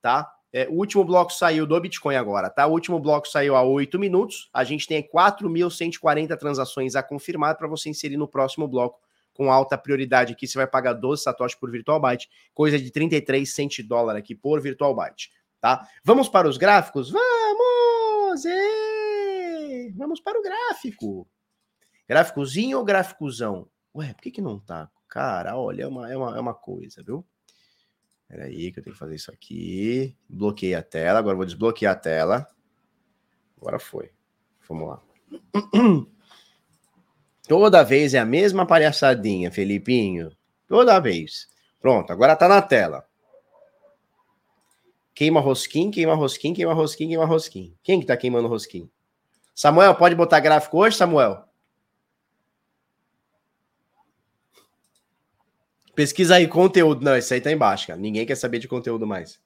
tá? 0.02 0.34
É, 0.52 0.68
o 0.70 0.74
último 0.74 1.04
bloco 1.04 1.32
saiu 1.32 1.66
do 1.66 1.80
Bitcoin 1.80 2.16
agora, 2.16 2.50
tá? 2.50 2.66
O 2.66 2.72
último 2.72 3.00
bloco 3.00 3.28
saiu 3.28 3.56
há 3.56 3.62
8 3.62 4.00
minutos. 4.00 4.50
A 4.54 4.64
gente 4.64 4.88
tem 4.88 5.08
4.140 5.08 6.38
transações 6.38 6.96
a 6.96 7.04
confirmar 7.04 7.58
para 7.58 7.68
você 7.68 7.90
inserir 7.90 8.18
no 8.18 8.28
próximo 8.28 8.68
bloco 8.68 9.00
com 9.34 9.52
alta 9.52 9.78
prioridade 9.78 10.34
aqui. 10.34 10.48
Você 10.48 10.58
vai 10.58 10.68
pagar 10.68 10.94
12 10.94 11.22
satoshi 11.22 11.58
por 11.60 11.70
virtual 11.70 12.00
byte, 12.00 12.30
coisa 12.54 12.80
de 12.80 12.90
33 12.90 13.54
cent 13.54 13.76
de 13.76 13.84
dólar 13.84 14.16
aqui 14.16 14.34
por 14.34 14.60
virtual 14.62 14.96
byte, 14.96 15.32
tá? 15.62 15.88
Vamos 16.04 16.28
para 16.28 16.48
os 16.50 16.58
gráficos? 16.58 17.12
Vamos! 17.12 18.46
Ei! 18.46 19.92
Vamos 19.96 20.20
para 20.20 20.40
o 20.40 20.42
gráfico. 20.42 21.28
Gráficozinho 22.08 22.80
ou 22.80 22.86
gráficozão? 22.86 23.68
Ué, 23.94 24.14
por 24.14 24.22
que 24.22 24.32
que 24.32 24.42
não 24.42 24.60
tá? 24.60 24.90
Cara, 25.08 25.58
olha, 25.58 25.84
é 25.84 25.88
uma, 25.88 26.12
é 26.12 26.18
uma, 26.18 26.38
é 26.38 26.40
uma 26.40 26.54
coisa, 26.54 27.04
viu? 27.04 27.26
Peraí, 28.28 28.72
que 28.72 28.80
eu 28.80 28.84
tenho 28.84 28.94
que 28.94 29.00
fazer 29.00 29.16
isso 29.16 29.32
aqui. 29.32 30.16
Bloqueei 30.28 30.76
a 30.76 30.84
tela, 30.84 31.20
agora 31.20 31.36
vou 31.36 31.46
desbloquear 31.46 31.94
a 31.94 32.00
tela. 32.00 32.48
Agora 33.58 33.80
foi. 33.80 34.12
Vamos 34.68 34.90
lá. 34.90 35.02
Toda 37.48 37.84
vez 37.84 38.13
é 38.13 38.20
a 38.20 38.26
mesma 38.26 38.66
palhaçadinha, 38.66 39.50
Felipinho. 39.50 40.32
Toda 40.68 41.00
vez. 41.00 41.48
Pronto, 41.80 42.12
agora 42.12 42.36
tá 42.36 42.48
na 42.48 42.62
tela. 42.62 43.08
Queima 45.16 45.40
rosquinho, 45.40 45.90
queima 45.90 46.13
rosquinho, 46.13 46.54
queima 46.54 46.74
rosquinho, 46.74 47.10
queima 47.10 47.26
rosquinho. 47.26 47.74
Quem 47.82 48.00
que 48.00 48.06
tá 48.06 48.18
queimando 48.18 48.48
rosquinho? 48.48 48.92
Samuel, 49.56 49.96
pode 49.96 50.13
botar 50.13 50.40
gráfico 50.42 50.78
hoje, 50.78 50.98
Samuel? 50.98 51.47
Pesquisa 55.98 56.36
aí 56.36 56.48
conteúdo. 56.48 57.04
Não, 57.04 57.18
esse 57.18 57.34
aí 57.34 57.42
tá 57.42 57.52
embaixo, 57.52 57.88
cara. 57.88 58.00
Ninguém 58.00 58.24
quer 58.24 58.36
saber 58.36 58.60
de 58.60 58.68
conteúdo 58.68 59.08
mais. 59.08 59.42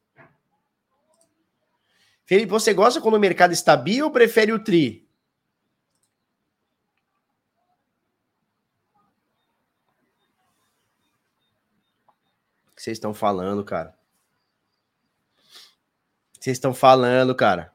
Felipe, 2.26 2.52
você 2.52 2.74
gosta 2.74 3.00
quando 3.00 3.16
o 3.16 3.20
mercado 3.20 3.54
está 3.54 3.78
bi 3.78 4.04
ou 4.04 4.12
prefere 4.12 4.52
o 4.52 4.62
tri? 4.62 5.08
O 12.70 12.76
que 12.76 12.84
vocês 12.84 12.98
estão 12.98 13.14
falando, 13.14 13.64
cara? 13.64 13.98
O 16.36 16.40
que 16.40 16.44
vocês 16.44 16.58
estão 16.58 16.74
falando, 16.74 17.34
cara? 17.34 17.74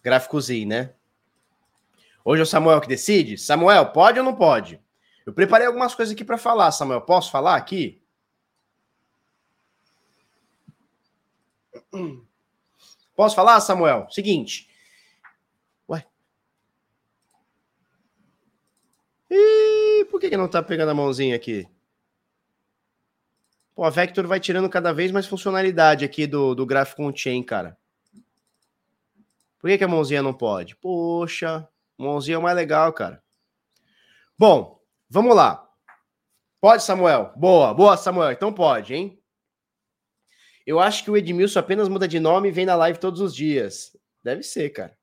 Gráficozinho, 0.00 0.68
né? 0.68 0.94
Hoje 2.24 2.40
é 2.40 2.44
o 2.44 2.46
Samuel 2.46 2.80
que 2.80 2.88
decide? 2.88 3.36
Samuel, 3.36 3.92
pode 3.92 4.18
ou 4.18 4.24
não 4.24 4.34
pode? 4.34 4.80
Eu 5.26 5.32
preparei 5.34 5.66
algumas 5.66 5.94
coisas 5.94 6.14
aqui 6.14 6.24
para 6.24 6.38
falar, 6.38 6.72
Samuel. 6.72 7.02
Posso 7.02 7.30
falar 7.30 7.56
aqui? 7.56 8.02
Posso 13.14 13.36
falar, 13.36 13.60
Samuel? 13.60 14.08
Seguinte. 14.10 14.68
Ué. 15.88 16.06
Ih, 19.30 20.04
por 20.06 20.18
que, 20.18 20.30
que 20.30 20.36
não 20.36 20.48
tá 20.48 20.62
pegando 20.62 20.90
a 20.90 20.94
mãozinha 20.94 21.36
aqui? 21.36 21.68
Pô, 23.74 23.84
a 23.84 23.90
Vector 23.90 24.26
vai 24.26 24.40
tirando 24.40 24.68
cada 24.70 24.92
vez 24.92 25.10
mais 25.10 25.26
funcionalidade 25.26 26.04
aqui 26.04 26.26
do, 26.26 26.54
do 26.54 26.64
gráfico 26.64 27.02
on-chain, 27.02 27.42
cara. 27.42 27.76
Por 29.58 29.68
que, 29.68 29.78
que 29.78 29.84
a 29.84 29.88
mãozinha 29.88 30.22
não 30.22 30.32
pode? 30.32 30.76
Poxa, 30.76 31.68
mãozinha 31.98 32.36
é 32.36 32.40
mais 32.40 32.56
legal, 32.56 32.92
cara. 32.92 33.22
Bom, 34.38 34.80
vamos 35.08 35.34
lá. 35.34 35.68
Pode, 36.60 36.82
Samuel? 36.82 37.32
Boa, 37.36 37.74
boa, 37.74 37.96
Samuel. 37.96 38.32
Então 38.32 38.52
pode, 38.52 38.94
hein? 38.94 39.20
Eu 40.66 40.80
acho 40.80 41.04
que 41.04 41.10
o 41.10 41.16
Edmilson 41.16 41.58
apenas 41.58 41.88
muda 41.88 42.08
de 42.08 42.18
nome 42.18 42.48
e 42.48 42.52
vem 42.52 42.64
na 42.64 42.74
live 42.74 42.98
todos 42.98 43.20
os 43.20 43.34
dias. 43.34 43.96
Deve 44.22 44.42
ser, 44.42 44.70
cara. 44.70 44.96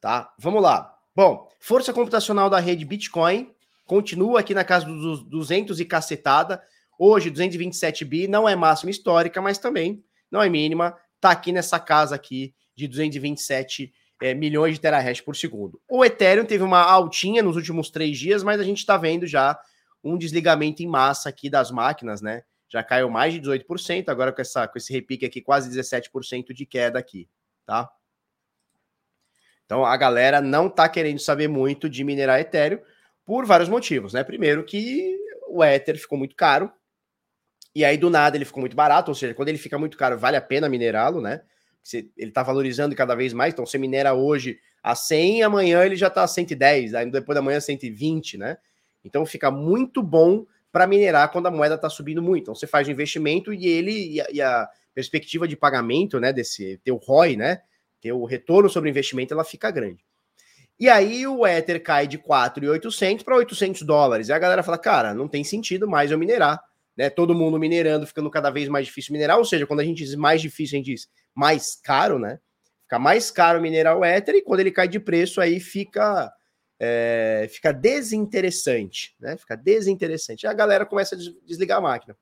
Tá? 0.00 0.34
Vamos 0.38 0.62
lá. 0.62 0.98
Bom, 1.14 1.48
força 1.60 1.92
computacional 1.92 2.50
da 2.50 2.58
rede 2.58 2.84
Bitcoin 2.84 3.54
continua 3.86 4.40
aqui 4.40 4.52
na 4.52 4.64
casa 4.64 4.86
dos 4.86 5.22
200 5.24 5.78
e 5.78 5.84
cacetada. 5.84 6.62
Hoje, 6.98 7.30
227 7.30 8.04
bi 8.04 8.26
não 8.26 8.48
é 8.48 8.56
máxima 8.56 8.90
histórica, 8.90 9.40
mas 9.40 9.58
também 9.58 10.04
não 10.30 10.42
é 10.42 10.48
mínima 10.48 10.98
está 11.22 11.30
aqui 11.30 11.52
nessa 11.52 11.78
casa 11.78 12.16
aqui 12.16 12.52
de 12.74 12.88
227 12.88 13.94
é, 14.22 14.34
milhões 14.34 14.74
de 14.74 14.80
terahash 14.80 15.20
por 15.20 15.34
segundo. 15.34 15.80
O 15.88 16.04
Ethereum 16.04 16.44
teve 16.44 16.62
uma 16.62 16.80
altinha 16.80 17.42
nos 17.42 17.56
últimos 17.56 17.90
três 17.90 18.16
dias, 18.16 18.42
mas 18.42 18.60
a 18.60 18.64
gente 18.64 18.78
está 18.78 18.96
vendo 18.96 19.26
já 19.26 19.58
um 20.02 20.16
desligamento 20.16 20.82
em 20.82 20.86
massa 20.86 21.28
aqui 21.28 21.50
das 21.50 21.70
máquinas, 21.70 22.22
né? 22.22 22.44
Já 22.68 22.82
caiu 22.82 23.10
mais 23.10 23.34
de 23.34 23.40
18%, 23.40 24.08
agora 24.08 24.32
com, 24.32 24.40
essa, 24.40 24.66
com 24.68 24.78
esse 24.78 24.92
repique 24.92 25.26
aqui, 25.26 25.40
quase 25.40 25.68
17% 25.68 26.52
de 26.54 26.64
queda 26.64 26.98
aqui, 26.98 27.28
tá? 27.66 27.90
Então 29.66 29.84
a 29.84 29.96
galera 29.96 30.40
não 30.40 30.70
tá 30.70 30.88
querendo 30.88 31.18
saber 31.18 31.48
muito 31.48 31.88
de 31.88 32.04
minerar 32.04 32.40
Ethereum 32.40 32.80
por 33.24 33.44
vários 33.44 33.68
motivos, 33.68 34.12
né? 34.12 34.22
Primeiro 34.22 34.64
que 34.64 35.18
o 35.48 35.64
Ether 35.64 35.98
ficou 35.98 36.16
muito 36.16 36.36
caro, 36.36 36.72
e 37.74 37.84
aí, 37.84 37.96
do 37.96 38.10
nada, 38.10 38.36
ele 38.36 38.44
ficou 38.44 38.60
muito 38.60 38.76
barato, 38.76 39.10
ou 39.10 39.14
seja, 39.14 39.34
quando 39.34 39.48
ele 39.48 39.56
fica 39.58 39.78
muito 39.78 39.96
caro, 39.96 40.18
vale 40.18 40.36
a 40.36 40.42
pena 40.42 40.68
minerá-lo, 40.68 41.20
né? 41.22 41.40
Ele 42.16 42.28
está 42.28 42.42
valorizando 42.42 42.94
cada 42.94 43.14
vez 43.14 43.32
mais, 43.32 43.52
então 43.52 43.66
você 43.66 43.78
minera 43.78 44.14
hoje 44.14 44.58
a 44.82 44.94
100, 44.94 45.42
amanhã 45.42 45.84
ele 45.84 45.96
já 45.96 46.08
está 46.08 46.22
a 46.22 46.28
110, 46.28 46.94
aí 46.94 47.10
depois 47.10 47.34
da 47.34 47.42
manhã 47.42 47.60
120, 47.60 48.38
né? 48.38 48.56
Então 49.04 49.26
fica 49.26 49.50
muito 49.50 50.02
bom 50.02 50.46
para 50.70 50.86
minerar 50.86 51.30
quando 51.30 51.46
a 51.46 51.50
moeda 51.50 51.74
está 51.74 51.90
subindo 51.90 52.22
muito. 52.22 52.42
Então 52.42 52.54
você 52.54 52.66
faz 52.66 52.88
o 52.88 52.90
investimento 52.90 53.52
e 53.52 53.66
ele 53.66 54.14
e 54.14 54.20
a, 54.20 54.26
e 54.32 54.40
a, 54.40 54.68
perspectiva 54.94 55.48
de 55.48 55.56
pagamento, 55.56 56.20
né, 56.20 56.34
desse 56.34 56.78
teu 56.84 56.96
ROI, 56.96 57.34
né, 57.34 57.62
teu 58.00 58.24
retorno 58.24 58.68
sobre 58.68 58.88
o 58.88 58.92
investimento, 58.92 59.32
ela 59.32 59.42
fica 59.42 59.70
grande. 59.70 60.04
E 60.78 60.86
aí 60.88 61.26
o 61.26 61.46
Ether 61.46 61.82
cai 61.82 62.06
de 62.06 62.18
4.800 62.18 63.24
para 63.24 63.36
800 63.36 63.82
dólares. 63.82 64.28
E 64.28 64.32
a 64.32 64.38
galera 64.38 64.62
fala, 64.62 64.76
cara, 64.76 65.14
não 65.14 65.28
tem 65.28 65.42
sentido 65.44 65.88
mais 65.88 66.10
eu 66.10 66.18
minerar 66.18 66.62
né? 66.96 67.10
Todo 67.10 67.34
mundo 67.34 67.58
minerando, 67.58 68.06
ficando 68.06 68.30
cada 68.30 68.50
vez 68.50 68.68
mais 68.68 68.86
difícil 68.86 69.12
minerar, 69.12 69.38
ou 69.38 69.44
seja, 69.44 69.66
quando 69.66 69.80
a 69.80 69.84
gente 69.84 69.98
diz 69.98 70.14
mais 70.14 70.40
difícil, 70.40 70.76
a 70.76 70.78
gente 70.78 70.92
diz 70.92 71.08
mais 71.34 71.76
caro, 71.76 72.18
né? 72.18 72.38
Fica 72.82 72.98
mais 72.98 73.30
caro 73.30 73.60
o 73.60 74.04
Ether 74.04 74.34
e 74.34 74.42
quando 74.42 74.60
ele 74.60 74.70
cai 74.70 74.86
de 74.86 75.00
preço, 75.00 75.40
aí 75.40 75.58
fica 75.60 76.32
é, 76.78 77.46
fica 77.48 77.72
desinteressante, 77.72 79.14
né? 79.20 79.36
Fica 79.36 79.56
desinteressante. 79.56 80.44
E 80.44 80.48
a 80.48 80.52
galera 80.52 80.84
começa 80.84 81.14
a 81.14 81.18
desligar 81.46 81.78
a 81.78 81.80
máquina. 81.80 82.16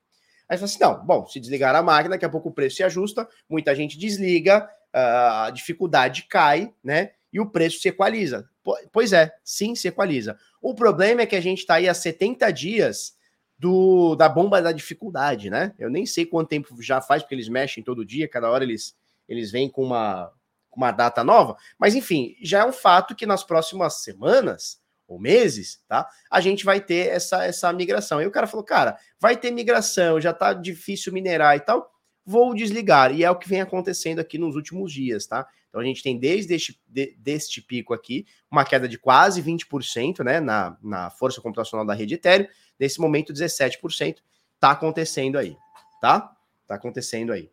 Aí 0.49 0.59
fala 0.59 0.67
assim: 0.67 0.81
não, 0.81 1.05
bom, 1.05 1.27
se 1.27 1.41
desligar 1.41 1.75
a 1.75 1.83
máquina, 1.83 2.11
daqui 2.15 2.25
a 2.25 2.29
pouco 2.29 2.51
o 2.51 2.53
preço 2.53 2.77
se 2.77 2.83
ajusta, 2.83 3.27
muita 3.49 3.75
gente 3.75 3.97
desliga, 3.99 4.69
a 4.93 5.51
dificuldade 5.51 6.27
cai, 6.29 6.75
né? 6.83 7.13
E 7.33 7.41
o 7.41 7.47
preço 7.47 7.81
se 7.81 7.89
equaliza. 7.89 8.51
Pois 8.93 9.13
é, 9.13 9.33
sim, 9.43 9.75
se 9.75 9.89
equaliza. 9.89 10.37
O 10.61 10.75
problema 10.75 11.23
é 11.23 11.27
que 11.27 11.37
a 11.37 11.41
gente 11.41 11.61
está 11.61 11.75
aí 11.75 11.89
há 11.89 11.95
70 11.95 12.51
dias 12.51 13.15
do 13.59 14.15
da 14.17 14.29
bomba 14.29 14.61
da 14.61 14.73
dificuldade, 14.73 15.49
né? 15.49 15.73
Eu 15.79 15.89
nem 15.89 16.05
sei 16.05 16.27
quanto 16.27 16.49
tempo 16.49 16.83
já 16.83 17.01
faz, 17.01 17.23
porque 17.23 17.35
eles 17.35 17.49
mexem 17.49 17.83
todo 17.83 18.05
dia, 18.05 18.29
cada 18.29 18.51
hora 18.51 18.65
eles, 18.65 18.97
eles 19.31 19.51
vêm 19.51 19.71
com 19.71 19.83
uma, 19.83 20.33
uma 20.75 20.91
data 20.91 21.25
nova, 21.25 21.57
mas 21.79 21.95
enfim, 21.95 22.37
já 22.43 22.61
é 22.61 22.65
um 22.65 22.73
fato 22.73 23.15
que 23.15 23.25
nas 23.25 23.43
próximas 23.43 24.03
semanas 24.03 24.81
ou 25.07 25.19
meses, 25.19 25.81
tá? 25.89 26.09
A 26.31 26.41
gente 26.41 26.65
vai 26.65 26.81
ter 26.81 27.09
essa, 27.09 27.45
essa 27.45 27.73
migração. 27.73 28.23
E 28.23 28.27
o 28.27 28.31
cara 28.31 28.47
falou, 28.47 28.65
cara, 28.65 28.97
vai 29.19 29.37
ter 29.37 29.51
migração, 29.51 30.21
já 30.21 30.33
tá 30.33 30.53
difícil 30.53 31.13
minerar 31.13 31.57
e 31.57 31.61
tal, 31.61 31.91
vou 32.25 32.55
desligar. 32.55 33.13
E 33.13 33.25
é 33.25 33.31
o 33.31 33.37
que 33.37 33.49
vem 33.49 33.61
acontecendo 33.61 34.21
aqui 34.21 34.39
nos 34.39 34.55
últimos 34.55 34.93
dias, 34.93 35.27
tá? 35.27 35.49
Então 35.69 35.81
a 35.81 35.85
gente 35.85 36.03
tem 36.03 36.19
desde 36.19 36.55
este, 36.55 36.81
de, 36.87 37.17
deste 37.19 37.61
pico 37.61 37.95
aqui 37.95 38.25
uma 38.51 38.65
queda 38.65 38.89
de 38.89 38.99
quase 38.99 39.43
20%, 39.43 40.23
né, 40.25 40.39
na, 40.41 40.77
na 40.83 41.11
força 41.11 41.41
computacional 41.41 41.87
da 41.87 41.95
rede 41.95 42.15
Ethereum, 42.15 42.47
Nesse 42.81 42.99
momento, 42.99 43.31
17% 43.35 44.17
está 44.55 44.71
acontecendo 44.71 45.37
aí, 45.37 45.55
tá? 46.01 46.35
Está 46.63 46.77
acontecendo 46.77 47.31
aí. 47.31 47.51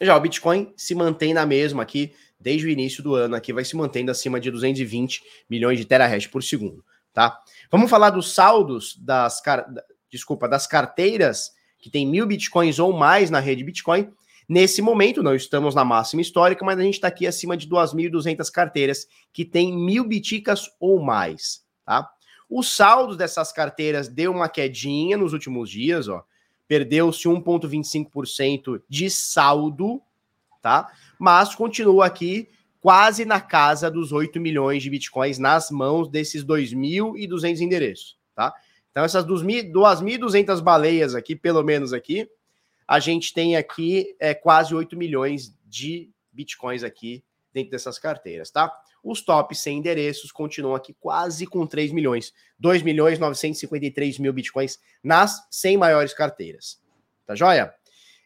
Já 0.00 0.16
o 0.16 0.20
Bitcoin 0.20 0.72
se 0.76 0.94
mantém 0.94 1.34
na 1.34 1.44
mesma 1.44 1.82
aqui, 1.82 2.12
desde 2.38 2.66
o 2.66 2.70
início 2.70 3.02
do 3.02 3.14
ano 3.14 3.34
aqui, 3.34 3.52
vai 3.52 3.64
se 3.64 3.76
mantendo 3.76 4.10
acima 4.10 4.38
de 4.38 4.50
220 4.50 5.22
milhões 5.50 5.78
de 5.78 5.84
terahash 5.84 6.26
por 6.26 6.42
segundo, 6.42 6.84
tá? 7.12 7.40
Vamos 7.70 7.90
falar 7.90 8.10
dos 8.10 8.32
saldos 8.32 8.96
das, 8.96 9.40
car... 9.40 9.66
desculpa, 10.10 10.48
das 10.48 10.66
carteiras 10.66 11.50
que 11.78 11.90
tem 11.90 12.06
mil 12.06 12.26
Bitcoins 12.26 12.78
ou 12.78 12.92
mais 12.92 13.30
na 13.30 13.40
rede 13.40 13.64
Bitcoin. 13.64 14.12
Nesse 14.48 14.80
momento, 14.80 15.22
não 15.22 15.34
estamos 15.34 15.74
na 15.74 15.84
máxima 15.84 16.22
histórica, 16.22 16.64
mas 16.64 16.78
a 16.78 16.82
gente 16.82 16.94
está 16.94 17.08
aqui 17.08 17.26
acima 17.26 17.56
de 17.56 17.68
2.200 17.68 18.50
carteiras 18.50 19.06
que 19.32 19.44
tem 19.44 19.76
mil 19.76 20.04
Biticas 20.04 20.70
ou 20.80 21.00
mais, 21.00 21.62
tá? 21.84 22.08
O 22.48 22.62
saldo 22.62 23.14
dessas 23.14 23.52
carteiras 23.52 24.08
deu 24.08 24.32
uma 24.32 24.48
quedinha 24.48 25.18
nos 25.18 25.34
últimos 25.34 25.68
dias, 25.70 26.08
ó. 26.08 26.24
Perdeu-se 26.68 27.26
1,25% 27.26 28.82
de 28.88 29.10
saldo, 29.10 30.00
tá? 30.62 30.92
Mas 31.18 31.54
continua 31.54 32.06
aqui 32.06 32.48
quase 32.80 33.24
na 33.24 33.40
casa 33.40 33.90
dos 33.90 34.12
8 34.12 34.38
milhões 34.38 34.82
de 34.82 34.90
bitcoins 34.90 35.38
nas 35.38 35.70
mãos 35.70 36.08
desses 36.08 36.44
2.200 36.44 37.60
endereços, 37.60 38.18
tá? 38.34 38.54
Então, 38.90 39.04
essas 39.04 39.24
2.200 39.24 40.60
baleias 40.60 41.14
aqui, 41.14 41.34
pelo 41.34 41.62
menos 41.62 41.92
aqui, 41.92 42.28
a 42.86 42.98
gente 42.98 43.34
tem 43.34 43.56
aqui 43.56 44.16
é, 44.18 44.34
quase 44.34 44.74
8 44.74 44.96
milhões 44.96 45.54
de 45.66 46.10
bitcoins 46.32 46.82
aqui 46.82 47.22
dentro 47.52 47.70
dessas 47.70 47.98
carteiras, 47.98 48.50
tá? 48.50 48.72
Os 49.02 49.22
top 49.22 49.54
100 49.54 49.78
endereços 49.78 50.32
continuam 50.32 50.74
aqui 50.74 50.94
quase 50.98 51.46
com 51.46 51.66
3 51.66 51.92
milhões, 51.92 52.32
2 52.58 52.82
milhões 52.82 53.18
953 53.18 54.18
mil 54.18 54.32
bitcoins 54.32 54.78
nas 55.02 55.46
100 55.50 55.76
maiores 55.76 56.12
carteiras. 56.12 56.80
Tá 57.26 57.34
joia? 57.34 57.74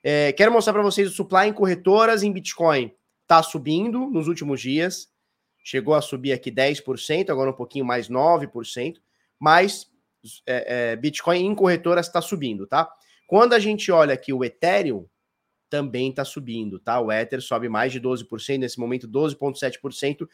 É, 0.03 0.33
quero 0.33 0.53
mostrar 0.53 0.73
para 0.73 0.83
vocês 0.83 1.09
o 1.09 1.15
supply 1.15 1.49
em 1.49 1.53
corretoras 1.53 2.23
em 2.23 2.33
Bitcoin. 2.33 2.93
Tá 3.27 3.43
subindo 3.43 4.11
nos 4.11 4.27
últimos 4.27 4.61
dias. 4.61 5.09
Chegou 5.65 5.95
a 5.95 6.03
subir 6.03 6.33
aqui 6.33 6.51
10%, 6.51 7.31
agora 7.31 7.51
um 7.51 7.55
pouquinho 7.55 7.85
mais 7.85 8.09
9%. 8.09 8.97
Mas 9.39 9.87
é, 10.47 10.93
é, 10.93 10.97
Bitcoin 10.97 11.47
em 11.47 11.55
corretoras 11.55 12.07
está 12.07 12.21
subindo, 12.21 12.67
tá? 12.67 12.89
Quando 13.27 13.53
a 13.55 13.59
gente 13.59 13.91
olha 13.91 14.15
aqui 14.15 14.33
o 14.33 14.45
Ethereum, 14.45 15.07
também 15.73 16.11
está 16.11 16.23
subindo, 16.23 16.79
tá? 16.79 17.01
O 17.01 17.11
Ether 17.11 17.41
sobe 17.41 17.67
mais 17.67 17.91
de 17.91 17.99
12%, 17.99 18.59
nesse 18.59 18.79
momento 18.79 19.09
12,7% 19.09 20.29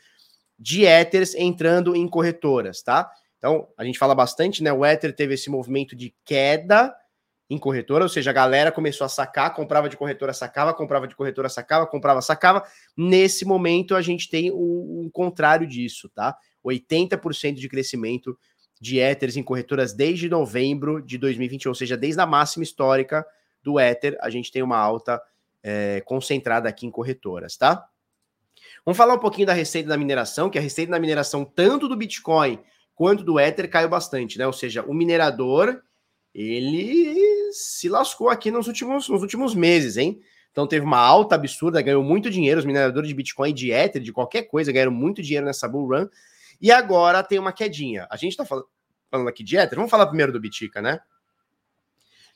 de 0.59 0.85
Ethers 0.85 1.35
entrando 1.35 1.95
em 1.95 2.09
corretoras, 2.09 2.83
tá? 2.83 3.11
Então, 3.39 3.69
a 3.77 3.85
gente 3.85 3.99
fala 3.99 4.15
bastante, 4.15 4.63
né? 4.63 4.73
O 4.73 4.85
Ether 4.85 5.15
teve 5.15 5.35
esse 5.35 5.49
movimento 5.49 5.95
de 5.95 6.15
queda 6.25 6.95
em 7.51 7.57
corretora, 7.57 8.05
ou 8.05 8.09
seja, 8.09 8.31
a 8.31 8.35
galera 8.35 8.71
começou 8.71 9.05
a 9.05 9.09
sacar, 9.09 9.55
comprava 9.55 9.89
de 9.89 9.97
corretora, 9.97 10.35
sacava, 10.35 10.75
comprava 10.75 11.09
de 11.09 11.15
corretora, 11.15 11.49
sacava, 11.49 11.87
comprava, 11.87 12.21
sacava. 12.21 12.63
Nesse 12.97 13.45
momento, 13.45 13.95
a 13.95 14.03
gente 14.03 14.29
tem 14.29 14.51
o, 14.51 15.07
o 15.07 15.11
contrário 15.13 15.67
disso, 15.67 16.11
tá? 16.11 16.37
80% 16.65 17.55
de 17.55 17.69
crescimento 17.69 18.37
de 18.81 18.99
Ethers 18.99 19.37
em 19.37 19.43
corretoras 19.43 19.93
desde 19.95 20.29
novembro 20.29 21.01
de 21.01 21.17
2020, 21.17 21.69
ou 21.69 21.75
seja, 21.75 21.97
desde 21.97 22.21
a 22.21 22.27
máxima 22.27 22.65
histórica 22.65 23.25
do 23.63 23.81
Ether, 23.81 24.17
a 24.21 24.29
gente 24.29 24.53
tem 24.53 24.63
uma 24.63 24.77
alta 24.77 25.21
é, 25.63 26.01
concentrada 26.03 26.69
aqui 26.69 26.87
em 26.87 26.91
corretoras, 26.91 27.57
tá? 27.57 27.89
Vamos 28.85 28.97
falar 28.97 29.15
um 29.15 29.19
pouquinho 29.19 29.47
da 29.47 29.53
receita 29.53 29.89
da 29.89 29.97
mineração, 29.97 30.49
que 30.51 30.59
a 30.59 30.63
receita 30.63 30.93
da 30.93 31.01
mineração, 31.01 31.45
tanto 31.45 31.89
do 31.89 31.97
Bitcoin 31.97 32.59
quanto 32.95 33.23
do 33.23 33.39
Ether, 33.39 33.71
caiu 33.71 33.89
bastante, 33.89 34.39
né? 34.39 34.47
Ou 34.47 34.53
seja, 34.53 34.83
o 34.83 34.95
minerador, 34.95 35.81
ele 36.35 37.53
se 37.53 37.89
lascou 37.89 38.29
aqui 38.29 38.51
nos 38.51 38.67
últimos, 38.67 39.09
nos 39.09 39.23
últimos 39.23 39.55
meses, 39.55 39.97
hein? 39.97 40.21
Então 40.51 40.67
teve 40.67 40.85
uma 40.85 40.99
alta 40.99 41.35
absurda, 41.35 41.81
ganhou 41.81 42.03
muito 42.03 42.31
dinheiro, 42.31 42.59
os 42.59 42.67
mineradores 42.67 43.09
de 43.09 43.15
Bitcoin, 43.15 43.55
de 43.55 43.71
Ether, 43.71 44.03
de 44.03 44.13
qualquer 44.13 44.43
coisa, 44.43 44.73
ganharam 44.73 44.91
muito 44.91 45.23
dinheiro 45.23 45.47
nessa 45.47 45.69
bull 45.69 45.89
run, 45.89 46.09
e 46.61 46.73
agora 46.73 47.23
tem 47.23 47.39
uma 47.39 47.53
quedinha. 47.53 48.09
A 48.11 48.17
gente 48.17 48.37
tá 48.37 48.45
falando 48.45 49.29
aqui 49.29 49.45
de 49.45 49.57
Ether, 49.57 49.77
vamos 49.77 49.91
falar 49.91 50.07
primeiro 50.07 50.33
do 50.33 50.41
Bitica, 50.41 50.83
né? 50.83 51.01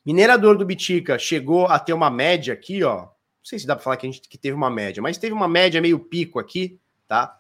Minerador 0.05 0.57
do 0.57 0.65
Bitica 0.65 1.19
chegou 1.19 1.67
a 1.67 1.79
ter 1.79 1.93
uma 1.93 2.11
média 2.11 2.55
aqui, 2.55 2.83
ó, 2.83 3.09
não 3.43 3.47
sei 3.47 3.59
se 3.59 3.67
dá 3.67 3.75
para 3.75 3.83
falar 3.83 3.97
que 3.97 4.07
a 4.07 4.11
gente 4.11 4.29
que 4.29 4.39
teve 4.39 4.55
uma 4.55 4.71
média, 4.71 5.03
mas 5.03 5.19
teve 5.19 5.35
uma 5.35 5.49
média 5.49 5.81
meio 5.81 5.99
pico 5.99 6.39
aqui, 6.39 6.79
tá? 7.09 7.37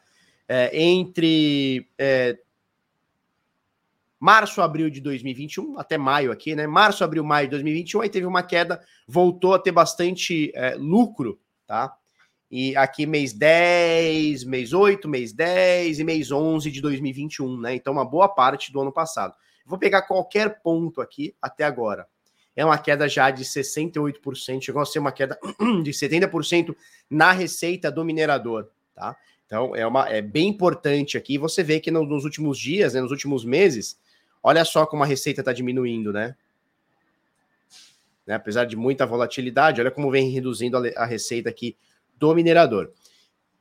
É, 0.49 0.77
entre 0.77 1.89
é, 1.97 2.37
Março, 4.19 4.61
abril 4.61 4.91
de 4.91 5.01
2021, 5.01 5.79
até 5.79 5.97
maio 5.97 6.33
aqui, 6.33 6.57
né? 6.57 6.67
Março, 6.67 7.05
abril, 7.05 7.23
maio 7.23 7.47
de 7.47 7.53
2021, 7.53 8.01
aí 8.01 8.09
teve 8.09 8.27
uma 8.27 8.43
queda, 8.43 8.81
voltou 9.07 9.55
a 9.55 9.59
ter 9.59 9.71
bastante 9.71 10.51
é, 10.55 10.75
lucro, 10.75 11.41
tá? 11.67 11.97
E 12.51 12.77
aqui 12.77 13.07
mês 13.07 13.33
10, 13.33 14.45
mês 14.45 14.73
8, 14.73 15.09
mês 15.09 15.33
10 15.33 16.01
e 16.01 16.05
mês 16.05 16.33
11 16.33 16.71
de 16.71 16.81
2021, 16.81 17.61
né? 17.61 17.75
Então, 17.77 17.93
uma 17.93 18.05
boa 18.05 18.29
parte 18.29 18.73
do 18.73 18.81
ano 18.81 18.93
passado. 18.93 19.35
Vou 19.65 19.79
pegar 19.79 20.03
qualquer 20.03 20.63
ponto 20.63 21.01
aqui 21.01 21.35
até 21.41 21.65
agora. 21.65 22.07
É 22.55 22.65
uma 22.65 22.79
queda 22.79 23.09
já 23.09 23.31
de 23.31 23.45
68%, 23.45 24.63
chegou 24.63 24.83
a 24.83 24.87
ser 24.87 24.99
uma 24.99 25.13
queda 25.13 25.39
de 25.83 25.91
70% 25.91 26.75
na 27.09 27.33
receita 27.33 27.91
do 27.91 28.05
minerador, 28.05 28.69
tá? 28.95 29.17
Então, 29.47 29.77
é, 29.77 29.87
uma, 29.87 30.09
é 30.09 30.23
bem 30.23 30.49
importante 30.49 31.17
aqui. 31.17 31.37
Você 31.39 31.63
vê 31.63 31.79
que 31.81 31.91
nos 31.91 32.25
últimos 32.25 32.59
dias, 32.59 32.95
né, 32.95 33.01
nos 33.01 33.11
últimos 33.11 33.45
meses, 33.45 33.99
Olha 34.43 34.65
só 34.65 34.85
como 34.85 35.05
a 35.05 35.07
receita 35.07 35.41
está 35.41 35.53
diminuindo, 35.53 36.13
né? 36.13 36.35
né? 38.27 38.35
Apesar 38.35 38.65
de 38.65 38.75
muita 38.75 39.07
volatilidade, 39.07 39.81
olha 39.81 39.91
como 39.91 40.11
vem 40.11 40.31
reduzindo 40.31 40.77
a, 40.77 40.81
a 40.97 41.05
receita 41.05 41.49
aqui 41.49 41.77
do 42.17 42.35
minerador. 42.35 42.93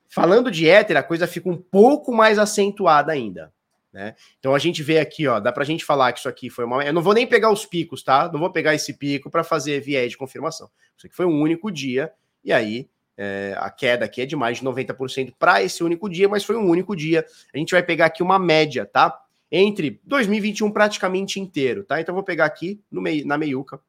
Falando 0.09 0.49
de 0.49 0.67
éter, 0.67 0.97
a 0.97 1.03
coisa 1.03 1.27
fica 1.27 1.49
um 1.49 1.57
pouco 1.57 2.11
mais 2.11 2.39
acentuada 2.39 3.11
ainda. 3.11 3.53
Né? 3.91 4.15
Então 4.39 4.55
a 4.55 4.59
gente 4.59 4.81
vê 4.81 4.99
aqui, 4.99 5.27
ó, 5.27 5.39
dá 5.39 5.51
para 5.51 5.63
a 5.63 5.65
gente 5.65 5.83
falar 5.83 6.13
que 6.13 6.19
isso 6.19 6.29
aqui 6.29 6.49
foi 6.49 6.63
uma. 6.63 6.83
Eu 6.83 6.93
não 6.93 7.01
vou 7.01 7.13
nem 7.13 7.27
pegar 7.27 7.51
os 7.51 7.65
picos, 7.65 8.03
tá? 8.03 8.29
Não 8.31 8.39
vou 8.39 8.51
pegar 8.51 8.73
esse 8.73 8.93
pico 8.93 9.29
para 9.29 9.43
fazer 9.43 9.81
viés 9.81 10.11
de 10.11 10.17
confirmação. 10.17 10.69
Isso 10.97 11.07
aqui 11.07 11.15
foi 11.15 11.25
um 11.25 11.41
único 11.41 11.69
dia, 11.69 12.11
e 12.43 12.53
aí 12.53 12.89
é, 13.17 13.53
a 13.57 13.69
queda 13.69 14.05
aqui 14.05 14.21
é 14.21 14.25
de 14.25 14.35
mais 14.35 14.59
de 14.59 14.63
90% 14.63 15.33
para 15.37 15.61
esse 15.61 15.83
único 15.83 16.09
dia, 16.09 16.29
mas 16.29 16.43
foi 16.43 16.55
um 16.55 16.67
único 16.69 16.95
dia. 16.95 17.25
A 17.53 17.57
gente 17.57 17.71
vai 17.71 17.83
pegar 17.83 18.05
aqui 18.05 18.23
uma 18.23 18.39
média, 18.39 18.85
tá? 18.85 19.21
entre 19.51 19.99
2021 20.05 20.71
praticamente 20.71 21.39
inteiro, 21.39 21.83
tá? 21.83 21.99
Então 21.99 22.15
vou 22.15 22.23
pegar 22.23 22.45
aqui 22.45 22.81
no 22.89 23.01
mei, 23.01 23.25
na 23.25 23.37
meiuca, 23.37 23.81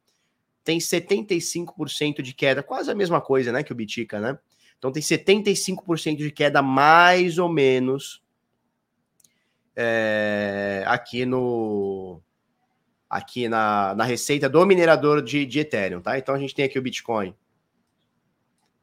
tem 0.64 0.78
75% 0.78 2.20
de 2.20 2.34
queda, 2.34 2.62
quase 2.62 2.90
a 2.90 2.94
mesma 2.94 3.20
coisa, 3.20 3.52
né, 3.52 3.62
que 3.62 3.72
o 3.72 3.74
Bitica, 3.74 4.20
né? 4.20 4.38
Então 4.78 4.90
tem 4.90 5.02
75% 5.02 6.16
de 6.16 6.30
queda 6.32 6.60
mais 6.60 7.38
ou 7.38 7.48
menos 7.48 8.20
é, 9.76 10.84
aqui 10.86 11.24
no 11.24 12.20
aqui 13.08 13.46
na, 13.48 13.94
na 13.94 14.04
receita 14.04 14.48
do 14.48 14.64
minerador 14.64 15.20
de, 15.20 15.44
de 15.44 15.60
Ethereum, 15.60 16.00
tá? 16.00 16.16
Então 16.16 16.34
a 16.34 16.38
gente 16.38 16.54
tem 16.54 16.64
aqui 16.64 16.78
o 16.78 16.82
Bitcoin 16.82 17.34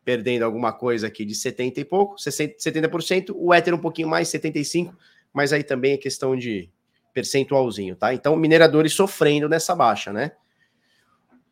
perdendo 0.06 0.44
alguma 0.44 0.72
coisa 0.72 1.08
aqui 1.08 1.26
de 1.26 1.36
70 1.36 1.82
e 1.82 1.86
pouco, 1.86 2.18
60, 2.18 2.58
70%, 2.58 3.32
o 3.36 3.54
Ether 3.54 3.74
um 3.74 3.80
pouquinho 3.80 4.08
mais, 4.08 4.28
75%, 4.30 4.92
mas 5.32 5.54
aí 5.54 5.64
também 5.64 5.94
é 5.94 5.98
questão 5.98 6.36
de 6.36 6.70
percentualzinho, 7.14 7.96
tá? 7.96 8.14
Então, 8.14 8.36
mineradores 8.36 8.94
sofrendo 8.94 9.50
nessa 9.50 9.76
baixa, 9.76 10.12
né? 10.12 10.32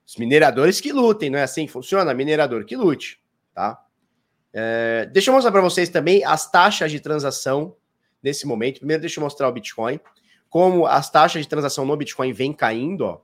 Os 0.06 0.15
mineradores 0.15 0.80
que 0.80 0.91
lutem, 0.91 1.30
não 1.30 1.38
é 1.38 1.43
assim 1.43 1.65
que 1.65 1.71
funciona? 1.71 2.13
Minerador 2.13 2.65
que 2.65 2.76
lute, 2.76 3.19
tá? 3.54 3.80
É, 4.54 5.08
deixa 5.12 5.30
eu 5.30 5.36
mostrar 5.36 5.52
para 5.52 5.62
vocês 5.62 5.89
também 5.89 6.23
as 6.23 6.50
taxas 6.50 6.91
de 6.91 7.00
transação 7.00 7.76
nesse 8.21 8.45
momento. 8.45 8.80
Primeiro, 8.80 9.01
deixa 9.01 9.19
eu 9.19 9.23
mostrar 9.23 9.47
o 9.47 9.51
Bitcoin. 9.51 9.99
Como 10.49 10.86
as 10.86 11.10
taxas 11.10 11.41
de 11.41 11.47
transação 11.47 11.86
no 11.86 11.97
Bitcoin 11.97 12.32
vem 12.32 12.53
caindo, 12.53 13.01
ó. 13.01 13.21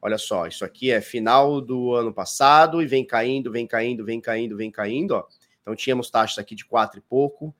Olha 0.00 0.18
só, 0.18 0.46
isso 0.46 0.64
aqui 0.64 0.92
é 0.92 1.00
final 1.00 1.60
do 1.60 1.92
ano 1.92 2.12
passado 2.12 2.80
e 2.80 2.86
vem 2.86 3.04
caindo, 3.04 3.50
vem 3.50 3.66
caindo, 3.66 4.04
vem 4.04 4.20
caindo, 4.20 4.56
vem 4.56 4.70
caindo, 4.70 5.12
ó. 5.12 5.24
Então 5.60 5.74
tínhamos 5.74 6.08
taxas 6.10 6.38
aqui 6.38 6.54
de 6.54 6.64
quatro 6.64 6.98
e 6.98 7.02
pouco, 7.02 7.54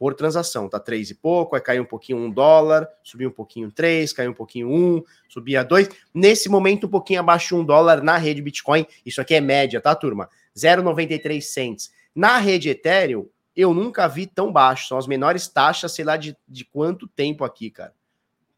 por 0.00 0.14
transação. 0.14 0.66
Tá 0.66 0.80
três 0.80 1.10
e 1.10 1.14
pouco, 1.14 1.54
aí 1.54 1.60
caiu 1.60 1.82
um 1.82 1.86
pouquinho 1.86 2.18
um 2.18 2.30
dólar, 2.30 2.88
subiu 3.02 3.28
um 3.28 3.32
pouquinho 3.32 3.70
três, 3.70 4.14
caiu 4.14 4.30
um 4.30 4.34
pouquinho 4.34 4.70
um, 4.70 5.02
subia 5.28 5.62
dois. 5.62 5.90
Nesse 6.14 6.48
momento, 6.48 6.86
um 6.86 6.90
pouquinho 6.90 7.20
abaixo 7.20 7.54
de 7.54 7.60
um 7.60 7.64
dólar 7.64 8.02
na 8.02 8.16
rede 8.16 8.40
Bitcoin. 8.40 8.86
Isso 9.04 9.20
aqui 9.20 9.34
é 9.34 9.40
média, 9.42 9.78
tá, 9.78 9.94
turma? 9.94 10.30
0,93 10.56 11.42
cents. 11.42 11.92
Na 12.14 12.38
rede 12.38 12.70
Ethereum, 12.70 13.28
eu 13.60 13.74
nunca 13.74 14.08
vi 14.08 14.26
tão 14.26 14.52
baixo. 14.52 14.88
São 14.88 14.98
as 14.98 15.06
menores 15.06 15.48
taxas, 15.48 15.92
sei 15.92 16.04
lá 16.04 16.16
de, 16.16 16.36
de 16.48 16.64
quanto 16.64 17.06
tempo 17.06 17.44
aqui, 17.44 17.70
cara. 17.70 17.94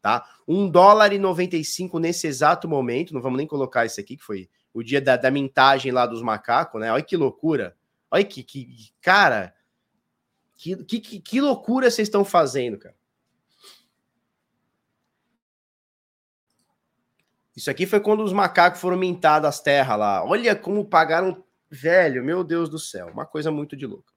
Tá? 0.01 0.25
Um 0.47 0.69
dólar 0.69 1.13
e 1.13 1.19
95 1.19 1.97
nesse 1.99 2.27
exato 2.27 2.67
momento. 2.67 3.13
Não 3.13 3.21
vamos 3.21 3.37
nem 3.37 3.47
colocar 3.47 3.85
esse 3.85 3.99
aqui, 3.99 4.17
que 4.17 4.23
foi 4.23 4.49
o 4.73 4.83
dia 4.83 5.01
da, 5.01 5.15
da 5.15 5.31
mintagem 5.31 5.91
lá 5.91 6.05
dos 6.05 6.21
macacos, 6.21 6.79
né? 6.81 6.91
Olha 6.91 7.03
que 7.03 7.15
loucura. 7.15 7.75
Olha 8.11 8.23
que, 8.23 8.43
que 8.43 8.91
cara 9.01 9.53
que, 10.63 10.99
que, 11.01 11.19
que 11.19 11.41
loucura 11.41 11.91
vocês 11.91 12.07
estão 12.07 12.23
fazendo, 12.23 12.77
cara? 12.77 12.95
Isso 17.53 17.69
aqui 17.69 17.85
foi 17.85 17.99
quando 17.99 18.23
os 18.23 18.31
macacos 18.31 18.79
foram 18.79 18.97
mintados 18.97 19.47
as 19.47 19.59
terras 19.59 19.99
lá. 19.99 20.23
Olha 20.23 20.55
como 20.55 20.85
pagaram, 20.85 21.43
velho, 21.69 22.23
meu 22.23 22.43
Deus 22.43 22.69
do 22.69 22.79
céu, 22.79 23.07
uma 23.07 23.25
coisa 23.25 23.51
muito 23.51 23.75
de 23.75 23.85
louco. 23.85 24.12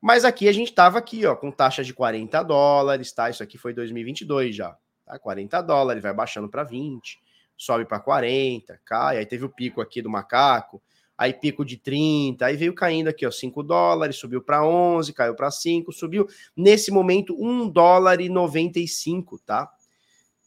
Mas 0.00 0.24
aqui 0.24 0.48
a 0.48 0.52
gente 0.52 0.72
tava 0.72 0.98
aqui, 0.98 1.26
ó, 1.26 1.36
com 1.36 1.50
taxa 1.50 1.84
de 1.84 1.92
40 1.92 2.42
dólares, 2.42 3.12
tá? 3.12 3.28
Isso 3.28 3.42
aqui 3.42 3.58
foi 3.58 3.74
2022 3.74 4.56
já, 4.56 4.76
tá? 5.04 5.18
40 5.18 5.60
dólares, 5.60 6.02
vai 6.02 6.14
baixando 6.14 6.48
para 6.48 6.64
20, 6.64 7.18
sobe 7.56 7.84
para 7.84 8.00
40, 8.00 8.80
cai, 8.84 9.18
aí 9.18 9.26
teve 9.26 9.44
o 9.44 9.50
pico 9.50 9.82
aqui 9.82 10.00
do 10.00 10.08
macaco, 10.08 10.82
aí 11.18 11.34
pico 11.34 11.66
de 11.66 11.76
30, 11.76 12.46
aí 12.46 12.56
veio 12.56 12.74
caindo 12.74 13.08
aqui, 13.08 13.26
ó, 13.26 13.30
5 13.30 13.62
dólares, 13.62 14.16
subiu 14.16 14.40
para 14.40 14.64
11, 14.64 15.12
caiu 15.12 15.34
para 15.34 15.50
5, 15.50 15.92
subiu. 15.92 16.26
Nesse 16.56 16.90
momento, 16.90 17.36
1 17.38 17.68
dólar 17.68 18.22
e 18.22 18.30
95, 18.30 19.38
tá? 19.40 19.70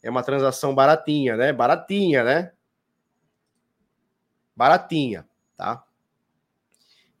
É 0.02 0.10
uma 0.10 0.24
transação 0.24 0.74
baratinha, 0.74 1.36
né? 1.36 1.52
Baratinha, 1.52 2.24
né? 2.24 2.52
Baratinha, 4.56 5.28
tá? 5.56 5.84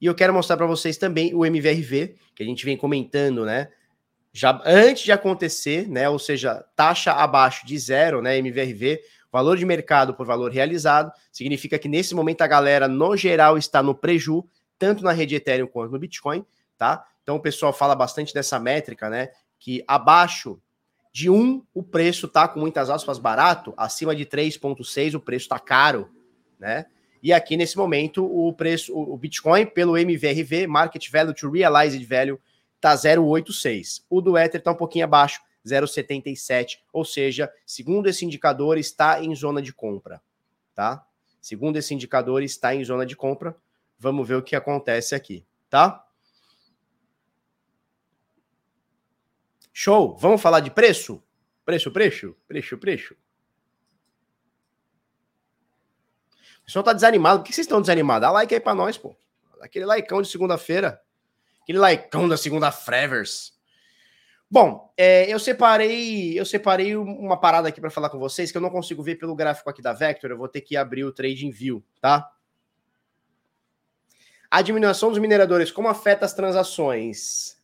E 0.00 0.06
eu 0.06 0.14
quero 0.14 0.34
mostrar 0.34 0.56
para 0.56 0.66
vocês 0.66 0.98
também 0.98 1.32
o 1.34 1.46
MVRV, 1.46 2.16
que 2.34 2.42
a 2.42 2.46
gente 2.46 2.64
vem 2.64 2.76
comentando, 2.76 3.44
né? 3.44 3.68
Já 4.32 4.60
antes 4.64 5.04
de 5.04 5.12
acontecer, 5.12 5.88
né? 5.88 6.08
Ou 6.08 6.18
seja, 6.18 6.64
taxa 6.74 7.12
abaixo 7.12 7.66
de 7.66 7.78
zero, 7.78 8.20
né? 8.20 8.36
MVRV, 8.38 9.00
Valor 9.34 9.56
de 9.56 9.66
mercado 9.66 10.14
por 10.14 10.24
valor 10.24 10.52
realizado 10.52 11.10
significa 11.32 11.76
que 11.76 11.88
nesse 11.88 12.14
momento 12.14 12.42
a 12.42 12.46
galera, 12.46 12.86
no 12.86 13.16
geral, 13.16 13.58
está 13.58 13.82
no 13.82 13.92
preju, 13.92 14.44
tanto 14.78 15.02
na 15.02 15.10
rede 15.10 15.34
Ethereum 15.34 15.66
quanto 15.66 15.90
no 15.90 15.98
Bitcoin, 15.98 16.46
tá? 16.78 17.04
Então 17.20 17.34
o 17.34 17.40
pessoal 17.40 17.72
fala 17.72 17.96
bastante 17.96 18.32
dessa 18.32 18.60
métrica, 18.60 19.10
né? 19.10 19.30
Que 19.58 19.82
abaixo 19.88 20.62
de 21.12 21.28
1 21.28 21.66
o 21.74 21.82
preço 21.82 22.28
tá 22.28 22.46
com 22.46 22.60
muitas 22.60 22.88
aspas 22.88 23.18
barato, 23.18 23.74
acima 23.76 24.14
de 24.14 24.24
3,6 24.24 25.16
o 25.16 25.20
preço 25.20 25.48
tá 25.48 25.58
caro, 25.58 26.08
né? 26.56 26.86
E 27.24 27.32
aqui 27.32 27.56
nesse 27.56 27.74
momento 27.78 28.22
o 28.22 28.52
preço, 28.52 28.94
o 28.94 29.16
Bitcoin 29.16 29.64
pelo 29.64 29.96
MVRV, 29.96 30.66
Market 30.66 31.10
Value 31.10 31.32
to 31.32 31.50
Realized 31.50 32.04
Value, 32.04 32.38
tá 32.78 32.94
0,86. 32.94 34.04
O 34.10 34.20
do 34.20 34.36
Ether 34.36 34.62
tá 34.62 34.72
um 34.72 34.76
pouquinho 34.76 35.06
abaixo, 35.06 35.40
0,77, 35.66 36.80
ou 36.92 37.02
seja, 37.02 37.50
segundo 37.64 38.10
esse 38.10 38.26
indicador, 38.26 38.76
está 38.76 39.24
em 39.24 39.34
zona 39.34 39.62
de 39.62 39.72
compra, 39.72 40.20
tá? 40.74 41.02
Segundo 41.40 41.78
esse 41.78 41.94
indicador, 41.94 42.42
está 42.42 42.74
em 42.74 42.84
zona 42.84 43.06
de 43.06 43.16
compra. 43.16 43.56
Vamos 43.98 44.28
ver 44.28 44.34
o 44.34 44.42
que 44.42 44.54
acontece 44.54 45.14
aqui, 45.14 45.46
tá? 45.70 46.06
Show! 49.72 50.14
Vamos 50.18 50.42
falar 50.42 50.60
de 50.60 50.70
preço? 50.70 51.22
Preço, 51.64 51.90
preço, 51.90 52.36
preço, 52.46 52.76
preço. 52.76 53.16
O 56.64 56.66
pessoal 56.66 56.82
tá 56.82 56.94
desanimado. 56.94 57.40
Por 57.40 57.46
que 57.46 57.52
vocês 57.52 57.66
estão 57.66 57.80
desanimados? 57.80 58.22
Dá 58.22 58.32
like 58.32 58.54
aí 58.54 58.60
pra 58.60 58.74
nós, 58.74 58.96
pô. 58.96 59.14
Aquele 59.60 59.84
likeão 59.84 60.22
de 60.22 60.28
segunda-feira. 60.28 60.98
Aquele 61.62 61.78
likeão 61.78 62.26
da 62.26 62.38
segunda 62.38 62.72
Frevers. 62.72 63.54
Bom, 64.50 64.92
é, 64.96 65.30
eu 65.30 65.38
separei 65.38 66.38
eu 66.38 66.46
separei 66.46 66.96
uma 66.96 67.38
parada 67.38 67.68
aqui 67.68 67.80
para 67.80 67.90
falar 67.90 68.08
com 68.08 68.18
vocês 68.18 68.52
que 68.52 68.56
eu 68.56 68.62
não 68.62 68.70
consigo 68.70 69.02
ver 69.02 69.16
pelo 69.16 69.34
gráfico 69.34 69.68
aqui 69.68 69.82
da 69.82 69.92
Vector, 69.92 70.30
eu 70.30 70.38
vou 70.38 70.48
ter 70.48 70.60
que 70.60 70.76
abrir 70.76 71.04
o 71.04 71.12
Trading 71.12 71.50
View, 71.50 71.84
tá? 72.00 72.30
A 74.50 74.62
diminuição 74.62 75.10
dos 75.10 75.18
mineradores, 75.18 75.72
como 75.72 75.88
afeta 75.88 76.24
as 76.24 76.34
transações? 76.34 77.58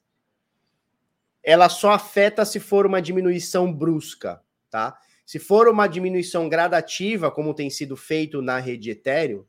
Ela 1.43 1.69
só 1.69 1.93
afeta 1.93 2.45
se 2.45 2.59
for 2.59 2.85
uma 2.85 3.01
diminuição 3.01 3.73
brusca, 3.73 4.43
tá? 4.69 4.99
Se 5.31 5.39
for 5.39 5.69
uma 5.69 5.87
diminuição 5.87 6.49
gradativa, 6.49 7.31
como 7.31 7.55
tem 7.55 7.71
sido 7.71 7.97
feito 7.97 8.43
na 8.43 8.59
rede 8.59 8.91
Ethereum, 8.91 9.45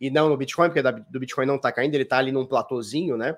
e 0.00 0.08
não 0.08 0.30
no 0.30 0.36
Bitcoin, 0.38 0.70
porque 0.70 0.80
do 0.80 1.20
Bitcoin 1.20 1.44
não 1.44 1.56
está 1.56 1.70
caindo, 1.70 1.94
ele 1.94 2.04
está 2.04 2.16
ali 2.16 2.32
num 2.32 2.46
platôzinho, 2.46 3.18
né? 3.18 3.36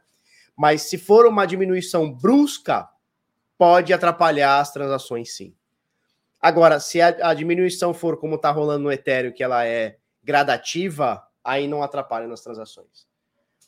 Mas 0.56 0.82
se 0.82 0.96
for 0.96 1.26
uma 1.26 1.44
diminuição 1.44 2.08
brusca, 2.08 2.88
pode 3.58 3.92
atrapalhar 3.92 4.60
as 4.60 4.72
transações, 4.72 5.34
sim. 5.34 5.52
Agora, 6.40 6.78
se 6.78 7.00
a, 7.00 7.34
diminuição 7.34 7.92
for 7.92 8.16
como 8.16 8.36
está 8.36 8.52
rolando 8.52 8.84
no 8.84 8.92
Ethereum, 8.92 9.32
que 9.32 9.42
ela 9.42 9.66
é 9.66 9.96
gradativa, 10.22 11.26
aí 11.42 11.66
não 11.66 11.82
atrapalha 11.82 12.28
nas 12.28 12.42
transações. 12.42 13.08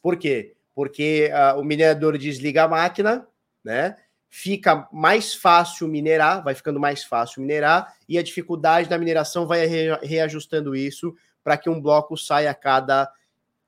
Por 0.01 0.17
quê? 0.17 0.55
Porque 0.73 1.33
uh, 1.33 1.59
o 1.59 1.65
minerador 1.65 2.17
desliga 2.17 2.63
a 2.63 2.69
máquina, 2.69 3.27
né? 3.65 3.97
Fica 4.31 4.89
mais 4.93 5.35
fácil 5.35 5.89
minerar, 5.89 6.43
vai 6.43 6.55
ficando 6.55 6.79
mais 6.79 7.03
fácil 7.03 7.43
minerar, 7.43 7.95
e 8.09 8.17
a 8.17 8.23
dificuldade 8.23 8.89
da 8.89 8.97
mineração 8.97 9.45
vai 9.45 9.67
reajustando 9.67 10.75
isso 10.77 11.15
para 11.43 11.59
que 11.59 11.69
um 11.69 11.81
bloco 11.81 12.17
saia 12.17 12.51
a 12.51 12.55
cada, 12.55 13.13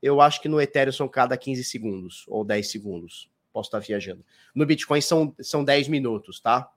eu 0.00 0.20
acho 0.20 0.40
que 0.40 0.48
no 0.48 0.60
Ethereum 0.60 0.92
são 0.92 1.08
cada 1.08 1.36
15 1.36 1.64
segundos 1.64 2.24
ou 2.28 2.44
10 2.44 2.70
segundos. 2.70 3.28
Posso 3.52 3.68
estar 3.68 3.80
viajando. 3.80 4.24
No 4.54 4.64
Bitcoin 4.64 5.00
são, 5.00 5.34
são 5.40 5.64
10 5.64 5.88
minutos, 5.88 6.40
tá? 6.40 6.70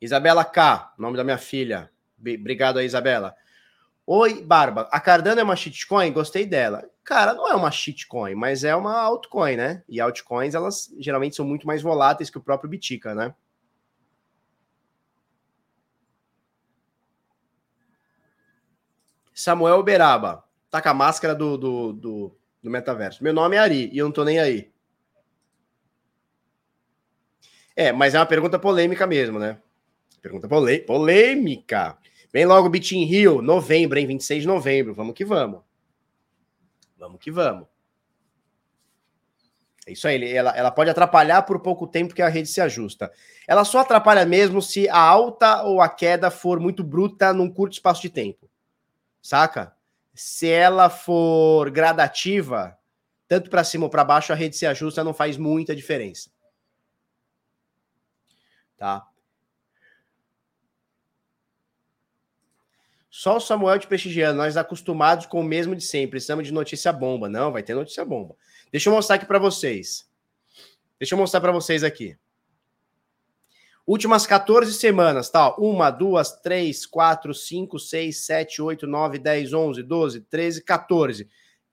Isabela 0.00 0.44
K, 0.44 0.94
nome 0.98 1.16
da 1.16 1.22
minha 1.22 1.38
filha. 1.38 1.90
Obrigado 2.18 2.78
aí, 2.78 2.86
Isabela. 2.86 3.36
Oi, 4.06 4.42
Barba. 4.42 4.86
A 4.92 5.00
Cardano 5.00 5.40
é 5.40 5.44
uma 5.44 5.56
shitcoin? 5.56 6.12
Gostei 6.12 6.44
dela. 6.44 6.88
Cara, 7.02 7.32
não 7.32 7.48
é 7.48 7.54
uma 7.54 7.70
shitcoin, 7.70 8.34
mas 8.34 8.62
é 8.62 8.76
uma 8.76 9.00
altcoin, 9.00 9.56
né? 9.56 9.82
E 9.88 10.00
altcoins, 10.00 10.54
elas 10.54 10.92
geralmente 10.98 11.36
são 11.36 11.44
muito 11.44 11.66
mais 11.66 11.80
voláteis 11.80 12.28
que 12.28 12.36
o 12.36 12.42
próprio 12.42 12.68
Bitica, 12.68 13.14
né? 13.14 13.34
Samuel 19.34 19.82
Beraba. 19.82 20.44
Tá 20.70 20.82
com 20.82 20.88
a 20.90 20.94
máscara 20.94 21.34
do, 21.34 21.56
do, 21.56 21.92
do, 21.92 22.36
do 22.62 22.70
metaverso. 22.70 23.24
Meu 23.24 23.32
nome 23.32 23.56
é 23.56 23.58
Ari 23.58 23.90
e 23.92 23.98
eu 23.98 24.06
não 24.06 24.12
tô 24.12 24.24
nem 24.24 24.38
aí. 24.38 24.70
É, 27.74 27.90
mas 27.90 28.14
é 28.14 28.18
uma 28.18 28.26
pergunta 28.26 28.58
polêmica 28.58 29.06
mesmo, 29.06 29.38
né? 29.38 29.58
Pergunta 30.20 30.48
polêmica. 30.86 31.98
Vem 32.34 32.46
logo 32.46 32.68
Bitin 32.68 33.04
Rio, 33.04 33.40
novembro, 33.40 33.96
hein? 33.96 34.08
26 34.08 34.42
de 34.42 34.48
novembro. 34.48 34.92
Vamos 34.92 35.14
que 35.14 35.24
vamos. 35.24 35.62
Vamos 36.98 37.20
que 37.20 37.30
vamos. 37.30 37.68
É 39.86 39.92
isso 39.92 40.08
aí, 40.08 40.32
ela, 40.32 40.50
ela 40.56 40.72
pode 40.72 40.90
atrapalhar 40.90 41.42
por 41.42 41.60
pouco 41.60 41.86
tempo 41.86 42.12
que 42.12 42.20
a 42.20 42.28
rede 42.28 42.48
se 42.48 42.60
ajusta. 42.60 43.12
Ela 43.46 43.64
só 43.64 43.78
atrapalha 43.78 44.26
mesmo 44.26 44.60
se 44.60 44.88
a 44.88 44.98
alta 44.98 45.62
ou 45.62 45.80
a 45.80 45.88
queda 45.88 46.28
for 46.28 46.58
muito 46.58 46.82
bruta 46.82 47.32
num 47.32 47.48
curto 47.48 47.74
espaço 47.74 48.02
de 48.02 48.10
tempo. 48.10 48.50
Saca? 49.22 49.72
Se 50.12 50.50
ela 50.50 50.90
for 50.90 51.70
gradativa, 51.70 52.76
tanto 53.28 53.48
para 53.48 53.62
cima 53.62 53.84
ou 53.84 53.90
para 53.90 54.02
baixo, 54.02 54.32
a 54.32 54.36
rede 54.36 54.56
se 54.56 54.66
ajusta, 54.66 55.04
não 55.04 55.14
faz 55.14 55.36
muita 55.36 55.76
diferença. 55.76 56.30
Tá? 58.76 59.06
Só 63.16 63.36
o 63.36 63.40
Samuel 63.40 63.78
te 63.78 63.86
prestigiando, 63.86 64.38
nós 64.38 64.56
acostumados 64.56 65.26
com 65.26 65.38
o 65.40 65.44
mesmo 65.44 65.76
de 65.76 65.84
sempre, 65.84 66.10
precisamos 66.10 66.44
de 66.44 66.52
notícia 66.52 66.92
bomba. 66.92 67.28
Não, 67.28 67.52
vai 67.52 67.62
ter 67.62 67.72
notícia 67.72 68.04
bomba. 68.04 68.34
Deixa 68.72 68.88
eu 68.88 68.92
mostrar 68.92 69.14
aqui 69.14 69.24
para 69.24 69.38
vocês. 69.38 70.10
Deixa 70.98 71.14
eu 71.14 71.18
mostrar 71.18 71.40
para 71.40 71.52
vocês 71.52 71.84
aqui. 71.84 72.18
Últimas 73.86 74.26
14 74.26 74.72
semanas, 74.74 75.30
tá? 75.30 75.54
Uma, 75.54 75.92
duas, 75.92 76.32
três, 76.40 76.84
quatro, 76.84 77.32
cinco, 77.32 77.78
seis, 77.78 78.26
sete, 78.26 78.60
oito, 78.60 78.84
nove, 78.84 79.16
dez, 79.16 79.52
onze, 79.52 79.80
doze, 79.80 80.20
treze, 80.22 80.60
14. 80.60 81.28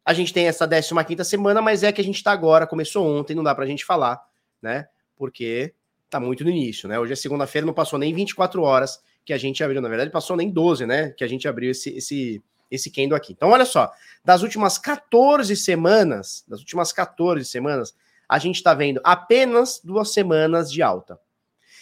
A 0.05 0.13
gente 0.13 0.31
tem 0.31 0.45
essa 0.45 0.67
15 0.67 0.93
quinta 1.07 1.23
semana, 1.23 1.59
mas 1.59 1.81
é 1.81 1.91
que 1.91 2.01
a 2.01 2.03
gente 2.03 2.21
tá 2.21 2.31
agora, 2.31 2.67
começou 2.67 3.03
ontem, 3.03 3.33
não 3.33 3.41
dá 3.41 3.55
pra 3.55 3.65
gente 3.65 3.83
falar, 3.83 4.21
né? 4.61 4.87
Porque 5.15 5.73
tá 6.07 6.19
muito 6.19 6.43
no 6.43 6.51
início, 6.51 6.87
né? 6.87 6.99
Hoje 6.99 7.13
é 7.13 7.15
segunda-feira, 7.15 7.65
não 7.65 7.73
passou 7.73 7.97
nem 7.97 8.13
24 8.13 8.61
horas 8.61 8.99
que 9.25 9.33
a 9.33 9.37
gente 9.37 9.63
abriu. 9.63 9.81
Na 9.81 9.89
verdade, 9.89 10.11
passou 10.11 10.35
nem 10.35 10.49
12, 10.49 10.85
né? 10.85 11.09
Que 11.11 11.23
a 11.23 11.27
gente 11.27 11.47
abriu 11.47 11.71
esse, 11.71 11.89
esse, 11.91 12.43
esse 12.69 12.89
candle 12.89 13.15
aqui. 13.15 13.33
Então, 13.33 13.49
olha 13.49 13.65
só, 13.65 13.91
das 14.23 14.41
últimas 14.41 14.77
14 14.77 15.55
semanas, 15.55 16.43
das 16.47 16.59
últimas 16.59 16.91
14 16.91 17.45
semanas, 17.45 17.93
a 18.27 18.39
gente 18.39 18.55
está 18.55 18.73
vendo 18.73 19.01
apenas 19.03 19.81
duas 19.83 20.11
semanas 20.13 20.71
de 20.71 20.81
alta. 20.81 21.19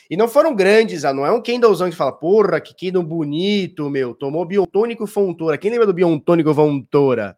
E 0.09 0.17
não 0.17 0.27
foram 0.27 0.55
grandes, 0.55 1.05
ah, 1.05 1.13
não 1.13 1.23
é 1.23 1.31
um 1.31 1.41
candlezão 1.41 1.87
que 1.87 1.95
fala, 1.95 2.11
porra, 2.11 2.59
que 2.59 2.73
candle 2.73 3.03
bonito, 3.03 3.87
meu, 3.91 4.15
tomou 4.15 4.43
biotônico 4.43 5.05
fontora. 5.05 5.57
Quem 5.57 5.69
lembra 5.69 5.85
do 5.85 5.93
biotônico 5.93 6.51
fontora? 6.51 7.37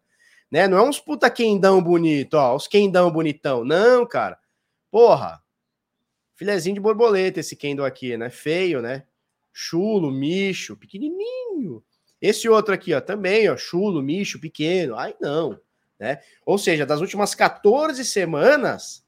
Né? 0.50 0.66
Não 0.66 0.78
é 0.78 0.82
uns 0.82 0.98
puta 0.98 1.28
quendão 1.28 1.82
bonito, 1.82 2.34
ó, 2.34 2.56
os 2.56 2.66
quendão 2.66 3.10
bonitão. 3.10 3.64
Não, 3.64 4.06
cara. 4.06 4.38
Porra. 4.90 5.42
Filezinho 6.34 6.74
de 6.74 6.80
borboleta 6.80 7.40
esse 7.40 7.54
candle 7.54 7.84
aqui, 7.84 8.16
né? 8.16 8.30
Feio, 8.30 8.80
né? 8.80 9.04
Chulo, 9.52 10.10
micho, 10.10 10.76
pequenininho. 10.76 11.82
Esse 12.20 12.48
outro 12.48 12.72
aqui, 12.72 12.94
ó, 12.94 13.00
também, 13.00 13.48
ó, 13.48 13.56
chulo, 13.56 14.02
micho, 14.02 14.40
pequeno. 14.40 14.96
Ai, 14.96 15.14
não, 15.20 15.60
né? 15.98 16.20
Ou 16.46 16.58
seja, 16.58 16.86
das 16.86 17.00
últimas 17.00 17.34
14 17.34 18.04
semanas, 18.04 19.04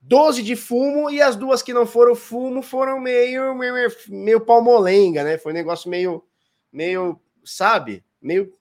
12 0.00 0.42
de 0.42 0.54
fumo 0.54 1.10
e 1.10 1.20
as 1.20 1.34
duas 1.34 1.62
que 1.62 1.72
não 1.72 1.86
foram 1.86 2.14
fumo 2.14 2.62
foram 2.62 3.00
meio 3.00 3.54
meio, 3.54 3.74
meio 4.08 4.40
palmolenga, 4.40 5.24
né? 5.24 5.38
Foi 5.38 5.52
um 5.52 5.54
negócio 5.54 5.90
meio 5.90 6.22
meio, 6.70 7.20
sabe? 7.44 8.04
Meio 8.20 8.52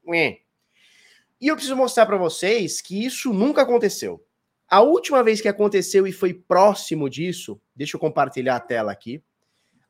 E 1.41 1.47
eu 1.47 1.55
preciso 1.55 1.75
mostrar 1.75 2.05
para 2.05 2.17
vocês 2.17 2.79
que 2.79 3.05
isso 3.05 3.33
nunca 3.33 3.62
aconteceu. 3.63 4.23
A 4.69 4.81
última 4.81 5.23
vez 5.23 5.41
que 5.41 5.47
aconteceu 5.47 6.07
e 6.07 6.12
foi 6.12 6.33
próximo 6.33 7.09
disso, 7.09 7.59
deixa 7.75 7.95
eu 7.95 7.99
compartilhar 7.99 8.55
a 8.55 8.59
tela 8.59 8.91
aqui. 8.91 9.21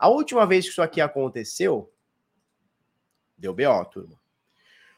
A 0.04 0.10
última 0.10 0.46
vez 0.46 0.66
que 0.66 0.72
isso 0.72 0.82
aqui 0.82 1.00
aconteceu, 1.00 1.90
deu 3.38 3.54
BO, 3.54 3.86
turma. 3.90 4.20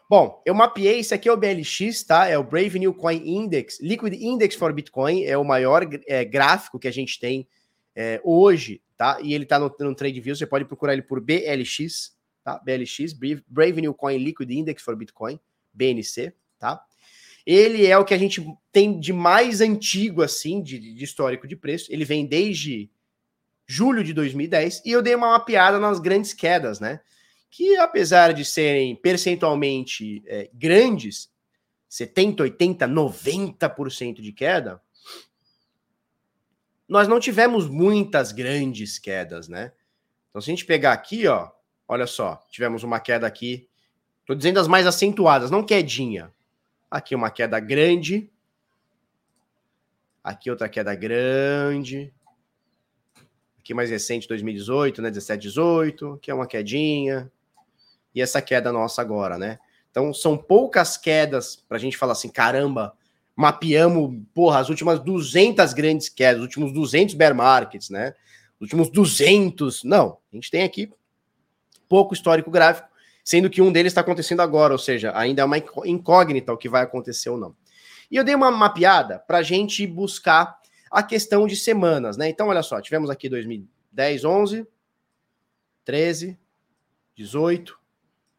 Bom, 0.10 0.42
eu 0.44 0.56
mapeei, 0.56 1.00
isso 1.00 1.14
aqui 1.14 1.30
é 1.30 1.32
o 1.32 1.38
BLX, 1.38 2.02
tá? 2.02 2.28
É 2.28 2.36
o 2.40 2.44
Brave 2.44 2.80
New 2.80 2.92
Coin 2.92 3.22
Index, 3.24 3.80
Liquid 3.80 4.16
Index 4.16 4.56
for 4.56 4.74
Bitcoin, 4.74 5.24
é 5.24 5.38
o 5.38 5.44
maior 5.44 5.88
é, 6.08 6.26
gráfico 6.26 6.80
que 6.80 6.88
a 6.88 6.92
gente 6.92 7.20
tem 7.20 7.48
é, 7.96 8.20
hoje, 8.24 8.82
tá? 8.98 9.20
E 9.22 9.36
ele 9.36 9.46
tá 9.46 9.60
no, 9.60 9.72
no 9.80 9.94
TradeView, 9.94 10.36
você 10.36 10.48
pode 10.48 10.66
procurar 10.66 10.94
ele 10.94 11.04
por 11.04 11.22
BLX, 11.22 12.18
tá? 12.44 12.58
BLX, 12.58 13.14
Brave 13.48 13.82
New 13.82 13.94
Coin 13.94 14.18
Liquid 14.18 14.50
Index 14.50 14.82
for 14.82 14.96
Bitcoin, 14.96 15.40
BNC, 15.72 16.34
tá? 16.58 16.84
Ele 17.46 17.86
é 17.86 17.96
o 17.96 18.06
que 18.06 18.16
a 18.16 18.18
gente 18.18 18.44
tem 18.72 19.00
de 19.00 19.14
mais 19.14 19.62
antigo, 19.62 20.24
assim, 20.24 20.64
de, 20.64 20.80
de 20.80 21.04
histórico 21.04 21.48
de 21.48 21.56
preço. 21.56 21.94
Ele 21.94 22.04
vem 22.04 22.26
desde 22.26 22.90
julho 23.68 24.04
de 24.04 24.14
2010, 24.14 24.84
e 24.86 24.92
eu 24.92 25.02
dei 25.02 25.16
uma 25.16 25.30
mapeada 25.30 25.80
nas 25.80 26.00
grandes 26.00 26.34
quedas, 26.34 26.80
né? 26.80 27.00
Que 27.50 27.78
apesar 27.78 28.34
de 28.34 28.44
serem 28.46 28.96
percentualmente 28.96 30.24
é, 30.28 30.50
grandes, 30.54 31.30
70, 31.88 32.44
80, 32.44 32.88
90% 32.88 34.22
de 34.22 34.32
queda, 34.32 34.82
nós 36.88 37.08
não 37.08 37.20
tivemos 37.20 37.68
muitas 37.68 38.32
grandes 38.32 39.00
quedas, 39.00 39.48
né? 39.48 39.72
Então, 40.30 40.42
se 40.42 40.50
a 40.50 40.54
gente 40.54 40.66
pegar 40.66 40.92
aqui, 40.94 41.28
ó, 41.28 41.50
olha 41.88 42.06
só, 42.06 42.46
tivemos 42.50 42.84
uma 42.84 43.00
queda 43.00 43.26
aqui, 43.26 43.68
tô 44.26 44.36
dizendo 44.36 44.60
as 44.60 44.68
mais 44.68 44.86
acentuadas, 44.86 45.50
não 45.50 45.66
quedinha. 45.66 46.32
Aqui 46.92 47.16
uma 47.16 47.32
queda 47.32 47.60
grande, 47.60 48.30
aqui 50.24 50.50
outra 50.50 50.70
queda 50.70 50.94
grande, 50.94 52.14
Aqui 53.66 53.74
mais 53.74 53.90
recente, 53.90 54.28
2018, 54.28 55.02
né? 55.02 55.10
17, 55.10 55.42
18, 55.42 56.20
que 56.22 56.30
é 56.30 56.34
uma 56.36 56.46
quedinha. 56.46 57.32
E 58.14 58.22
essa 58.22 58.40
queda 58.40 58.72
nossa 58.72 59.02
agora, 59.02 59.40
né? 59.40 59.58
Então, 59.90 60.14
são 60.14 60.38
poucas 60.38 60.98
quedas 60.98 61.56
para 61.68 61.78
a 61.78 61.80
gente 61.80 61.98
falar 61.98 62.12
assim, 62.12 62.30
caramba, 62.30 62.94
mapeamos, 63.36 64.22
porra, 64.36 64.60
as 64.60 64.70
últimas 64.70 65.00
200 65.00 65.74
grandes 65.74 66.10
quedas, 66.10 66.42
os 66.42 66.46
últimos 66.46 66.72
200 66.74 67.16
bear 67.16 67.34
markets, 67.34 67.90
né? 67.90 68.14
Os 68.60 68.66
últimos 68.68 68.92
200. 68.92 69.84
Não, 69.84 70.20
a 70.32 70.36
gente 70.36 70.52
tem 70.52 70.62
aqui 70.62 70.94
pouco 71.90 72.14
histórico 72.14 72.52
gráfico, 72.52 72.88
sendo 73.24 73.50
que 73.50 73.64
um 73.64 73.72
deles 73.72 73.94
está 73.94 74.02
acontecendo 74.02 74.42
agora, 74.42 74.74
ou 74.74 74.80
seja, 74.80 75.12
ainda 75.18 75.42
é 75.42 75.46
uma 75.46 75.58
incógnita 75.58 76.54
o 76.54 76.58
que 76.58 76.70
vai 76.70 76.84
acontecer 76.84 77.32
ou 77.32 77.38
não. 77.40 77.56
E 78.12 78.16
eu 78.16 78.24
dei 78.24 78.36
uma 78.36 78.52
mapeada 78.52 79.18
para 79.18 79.40
a 79.40 79.44
gente 79.44 79.88
buscar 79.88 80.60
a 80.96 81.04
questão 81.04 81.46
de 81.46 81.58
semanas, 81.58 82.16
né? 82.16 82.30
Então, 82.30 82.48
olha 82.48 82.64
só, 82.64 82.80
tivemos 82.80 83.10
aqui 83.10 83.28
2010, 83.28 84.24
11, 84.24 84.66
13, 85.84 86.40
18 87.18 87.78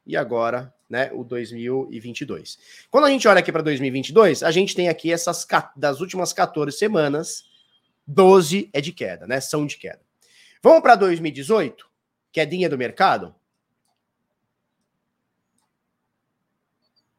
e 0.06 0.16
agora, 0.16 0.74
né, 0.88 1.10
o 1.12 1.22
2022. 1.22 2.58
Quando 2.90 3.04
a 3.04 3.10
gente 3.10 3.28
olha 3.28 3.40
aqui 3.40 3.52
para 3.52 3.60
2022, 3.60 4.42
a 4.42 4.50
gente 4.50 4.74
tem 4.74 4.88
aqui 4.88 5.12
essas 5.12 5.46
das 5.76 6.00
últimas 6.00 6.32
14 6.32 6.74
semanas, 6.74 7.44
12 8.06 8.70
é 8.72 8.80
de 8.80 8.90
queda, 8.90 9.26
né? 9.26 9.38
São 9.38 9.66
de 9.66 9.76
queda. 9.76 10.00
Vamos 10.62 10.80
para 10.80 10.94
2018? 10.94 11.86
Quedinha 12.32 12.70
do 12.70 12.78
mercado? 12.78 13.34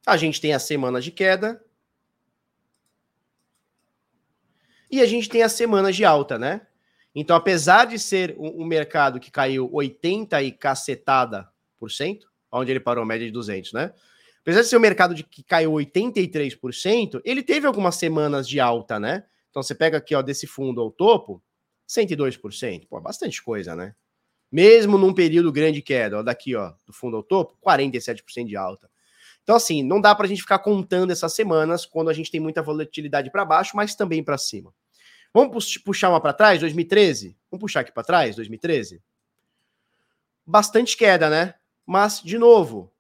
A 0.03 0.17
gente 0.17 0.41
tem 0.41 0.53
as 0.53 0.63
semanas 0.63 1.03
de 1.03 1.11
queda, 1.11 1.63
E 4.89 5.01
a 5.01 5.05
gente 5.05 5.29
tem 5.29 5.43
as 5.43 5.53
semanas 5.53 5.95
de 5.95 6.05
alta, 6.05 6.39
né? 6.39 6.61
Então, 7.13 7.35
apesar 7.35 7.85
de 7.85 7.97
ser 7.97 8.35
um, 8.37 8.63
mercado 8.63 9.19
que 9.19 9.31
caiu 9.31 9.69
80 9.73 10.41
e 10.43 10.51
cacetada 10.51 11.49
por 11.79 11.91
cento, 11.91 12.27
onde 12.51 12.71
ele 12.71 12.79
parou 12.79 13.03
média 13.05 13.25
de 13.25 13.33
200, 13.33 13.73
né? 13.73 13.93
Apesar 14.41 14.61
de 14.61 14.67
ser 14.67 14.77
um 14.77 14.81
mercado 14.81 15.15
de, 15.15 15.23
que 15.23 15.43
caiu 15.43 15.71
83%, 15.73 17.19
ele 17.25 17.41
teve 17.41 17.65
algumas 17.65 17.95
semanas 17.95 18.47
de 18.47 18.59
alta, 18.59 18.99
né? 18.99 19.25
Então, 19.49 19.63
você 19.63 19.73
pega 19.73 19.97
aqui, 19.97 20.13
ó, 20.13 20.21
desse 20.21 20.45
fundo 20.45 20.79
ao 20.79 20.91
topo, 20.91 21.41
102%. 21.89 22.87
Pô, 22.87 23.01
bastante 23.01 23.41
coisa, 23.41 23.75
né? 23.75 23.95
Mesmo 24.51 24.97
num 24.97 25.13
período 25.13 25.51
grande 25.51 25.77
de 25.77 25.81
queda, 25.81 26.19
ó, 26.19 26.23
daqui, 26.23 26.55
ó, 26.55 26.73
do 26.85 26.93
fundo 26.93 27.17
ao 27.17 27.23
topo, 27.23 27.57
47% 27.65 28.45
de 28.45 28.55
alta. 28.55 28.89
Então, 29.47 29.55
assim, 29.55 29.81
não 29.81 30.01
dá 30.01 30.13
para 30.13 30.25
a 30.25 30.27
gente 30.27 30.41
ficar 30.41 30.59
contando 30.59 31.09
essas 31.09 31.31
semanas 31.31 31.85
quando 31.85 32.09
a 32.09 32.13
gente 32.13 32.29
tem 32.29 32.37
muita 32.37 32.61
volatilidade 32.61 33.31
para 33.31 33.45
baixo, 33.45 33.77
mas 33.77 33.95
também 33.95 34.21
para 34.21 34.37
cima. 34.37 34.73
Vamos 35.33 35.77
puxar 35.77 36.09
uma 36.09 36.19
para 36.19 36.33
trás, 36.33 36.59
2013? 36.59 37.33
Vamos 37.49 37.61
puxar 37.61 37.79
aqui 37.79 37.93
para 37.93 38.03
trás, 38.03 38.35
2013? 38.35 39.01
Bastante 40.45 40.97
queda, 40.97 41.29
né? 41.29 41.53
Mas, 41.85 42.21
de 42.21 42.37
novo, 42.37 42.91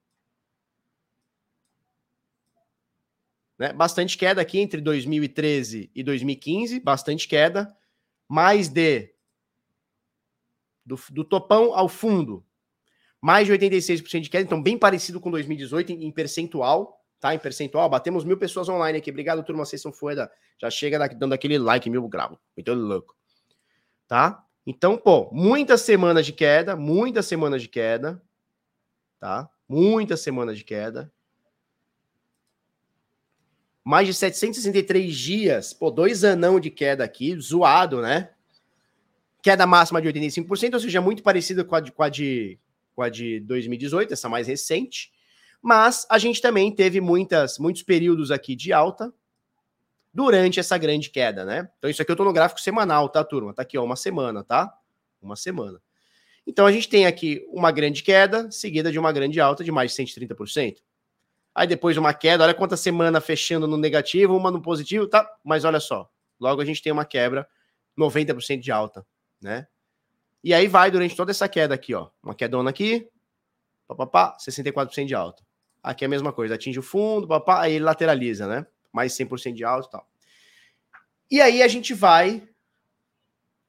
né? 3.59 3.73
Bastante 3.73 4.17
queda 4.17 4.41
aqui 4.41 4.57
entre 4.57 4.79
2013 4.79 5.91
e 5.93 6.01
2015, 6.01 6.79
bastante 6.79 7.27
queda, 7.27 7.75
mais 8.25 8.69
de 8.69 9.13
do, 10.85 10.97
do 11.09 11.25
topão 11.25 11.73
ao 11.73 11.89
fundo, 11.89 12.46
mais 13.21 13.47
de 13.47 13.53
86% 13.53 14.21
de 14.21 14.29
queda, 14.29 14.43
então 14.43 14.61
bem 14.61 14.77
parecido 14.77 15.19
com 15.19 15.31
2018 15.31 15.91
em, 15.91 16.11
percentual, 16.11 17.01
tá? 17.19 17.33
Em 17.33 17.39
percentual, 17.39 17.89
batemos 17.89 18.23
mil 18.23 18.37
pessoas 18.37 18.69
online 18.69 18.99
aqui. 18.99 19.09
Obrigado, 19.09 19.43
turma, 19.43 19.65
vocês 19.65 19.81
são 19.81 19.91
foda. 19.91 20.31
Já 20.59 20.69
chega 20.69 21.07
dando 21.09 21.33
aquele 21.33 21.57
like, 21.57 21.89
mil 21.89 22.07
grau. 22.07 22.39
Muito 22.55 22.73
louco. 22.73 23.15
Tá? 24.07 24.43
Então, 24.65 24.97
pô, 24.97 25.29
muitas 25.31 25.81
semanas 25.81 26.25
de 26.25 26.33
queda, 26.33 26.75
muitas 26.75 27.25
semanas 27.25 27.61
de 27.61 27.69
queda, 27.69 28.21
tá? 29.19 29.49
Muitas 29.67 30.21
semanas 30.21 30.57
de 30.57 30.63
queda. 30.63 31.11
Mais 33.83 34.05
de 34.05 34.13
763 34.13 35.15
dias, 35.15 35.73
pô, 35.73 35.89
dois 35.89 36.25
anão 36.25 36.59
de 36.59 36.69
queda 36.69 37.03
aqui, 37.05 37.39
zoado, 37.39 38.01
né? 38.01 38.31
Queda 39.41 39.65
máxima 39.65 40.01
de 40.01 40.09
85%, 40.09 40.73
ou 40.73 40.79
seja, 40.81 40.99
muito 40.99 41.23
parecida 41.23 41.63
com 41.63 41.75
a 41.75 41.79
de, 41.79 41.91
com 41.93 42.03
a 42.03 42.09
de, 42.09 42.59
com 42.97 43.03
a 43.03 43.09
de 43.09 43.39
2018, 43.41 44.11
essa 44.11 44.27
mais 44.27 44.47
recente. 44.47 45.11
Mas 45.61 46.07
a 46.09 46.17
gente 46.17 46.41
também 46.41 46.73
teve 46.73 46.99
muitas, 46.99 47.59
muitos 47.59 47.83
períodos 47.83 48.31
aqui 48.31 48.55
de 48.55 48.73
alta 48.73 49.13
durante 50.11 50.59
essa 50.59 50.75
grande 50.79 51.11
queda, 51.11 51.45
né? 51.45 51.69
Então, 51.77 51.91
isso 51.91 52.01
aqui 52.01 52.11
eu 52.11 52.15
tô 52.15 52.23
no 52.23 52.33
gráfico 52.33 52.59
semanal, 52.59 53.07
tá, 53.07 53.23
turma? 53.23 53.53
Tá 53.53 53.61
aqui, 53.61 53.77
ó, 53.77 53.83
uma 53.83 53.95
semana, 53.95 54.43
tá? 54.43 54.73
Uma 55.21 55.35
semana. 55.35 55.79
Então, 56.47 56.65
a 56.65 56.71
gente 56.71 56.89
tem 56.89 57.05
aqui 57.05 57.45
uma 57.49 57.71
grande 57.71 58.01
queda, 58.01 58.49
seguida 58.49 58.91
de 58.91 58.97
uma 58.97 59.11
grande 59.11 59.39
alta 59.39 59.63
de 59.63 59.71
mais 59.71 59.93
de 59.93 60.03
130%. 60.03 60.77
Aí 61.53 61.67
depois 61.67 61.97
uma 61.97 62.15
queda, 62.15 62.43
olha 62.43 62.53
quanta 62.55 62.75
semana 62.75 63.21
fechando 63.21 63.67
no 63.67 63.77
negativo, 63.77 64.35
uma 64.35 64.49
no 64.49 64.61
positivo, 64.61 65.07
tá? 65.07 65.27
Mas 65.43 65.65
olha 65.65 65.79
só, 65.79 66.09
logo 66.39 66.61
a 66.61 66.65
gente 66.65 66.81
tem 66.81 66.91
uma 66.91 67.05
quebra, 67.05 67.47
90% 67.95 68.59
de 68.59 68.71
alta, 68.71 69.05
né? 69.39 69.67
E 70.43 70.53
aí 70.53 70.67
vai 70.67 70.91
durante 70.91 71.15
toda 71.15 71.31
essa 71.31 71.49
queda 71.49 71.73
aqui, 71.75 71.93
ó. 71.93 72.09
Uma 72.23 72.35
quedona 72.35 72.69
aqui, 72.69 73.09
papapá, 73.87 74.37
64% 74.39 75.05
de 75.05 75.15
alta. 75.15 75.43
Aqui 75.81 76.03
é 76.03 76.07
a 76.07 76.09
mesma 76.09 76.33
coisa, 76.33 76.55
atinge 76.55 76.79
o 76.79 76.83
fundo, 76.83 77.27
papá, 77.27 77.61
aí 77.61 77.73
ele 77.73 77.85
lateraliza, 77.85 78.47
né? 78.47 78.65
Mais 78.91 79.13
100% 79.13 79.53
de 79.53 79.63
alta 79.63 79.87
e 79.87 79.91
tal. 79.91 80.07
E 81.29 81.41
aí 81.41 81.61
a 81.61 81.67
gente 81.67 81.93
vai. 81.93 82.47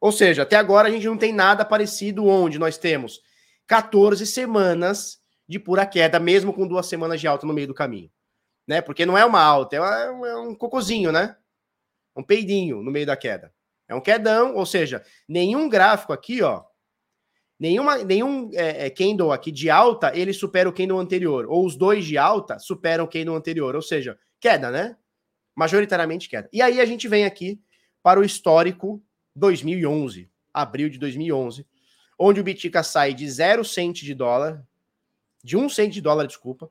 Ou 0.00 0.12
seja, 0.12 0.42
até 0.42 0.56
agora 0.56 0.88
a 0.88 0.90
gente 0.90 1.06
não 1.06 1.16
tem 1.16 1.32
nada 1.32 1.64
parecido 1.64 2.26
onde 2.26 2.58
nós 2.58 2.78
temos 2.78 3.20
14 3.66 4.24
semanas 4.26 5.20
de 5.48 5.58
pura 5.58 5.86
queda, 5.86 6.20
mesmo 6.20 6.52
com 6.52 6.66
duas 6.66 6.86
semanas 6.86 7.20
de 7.20 7.26
alta 7.26 7.46
no 7.46 7.54
meio 7.54 7.66
do 7.66 7.74
caminho. 7.74 8.10
Né? 8.66 8.80
Porque 8.80 9.06
não 9.06 9.16
é 9.16 9.24
uma 9.24 9.42
alta, 9.42 9.76
é, 9.76 9.78
é 9.78 10.36
um 10.36 10.54
cocozinho, 10.54 11.10
né? 11.10 11.36
Um 12.14 12.22
peidinho 12.22 12.82
no 12.82 12.90
meio 12.90 13.06
da 13.06 13.16
queda. 13.16 13.52
É 13.88 13.94
um 13.94 14.00
quedão, 14.00 14.54
ou 14.54 14.66
seja, 14.66 15.02
nenhum 15.26 15.68
gráfico 15.68 16.12
aqui, 16.12 16.42
ó, 16.42 16.62
nenhuma, 17.58 17.98
nenhum 17.98 18.50
é, 18.52 18.86
é, 18.86 18.90
candle 18.90 19.32
aqui 19.32 19.50
de 19.50 19.70
alta, 19.70 20.16
ele 20.16 20.32
supera 20.32 20.68
o 20.68 20.72
candle 20.72 20.98
anterior. 20.98 21.46
Ou 21.48 21.64
os 21.64 21.76
dois 21.76 22.04
de 22.04 22.18
alta 22.18 22.58
superam 22.58 23.04
o 23.04 23.08
candle 23.08 23.34
anterior. 23.34 23.74
Ou 23.74 23.82
seja, 23.82 24.18
queda, 24.38 24.70
né? 24.70 24.96
Majoritariamente 25.56 26.28
queda. 26.28 26.48
E 26.52 26.62
aí 26.62 26.80
a 26.80 26.84
gente 26.84 27.08
vem 27.08 27.24
aqui 27.24 27.60
para 28.02 28.20
o 28.20 28.24
histórico 28.24 29.02
2011, 29.34 30.30
abril 30.52 30.88
de 30.88 30.98
2011, 30.98 31.66
onde 32.18 32.40
o 32.40 32.44
Bitica 32.44 32.82
sai 32.82 33.14
de 33.14 33.28
0 33.28 33.64
cent 33.64 34.02
de 34.02 34.14
dólar, 34.14 34.64
de 35.42 35.56
1 35.56 35.64
um 35.64 35.68
cento 35.68 35.92
de 35.92 36.00
dólar, 36.00 36.26
desculpa, 36.26 36.70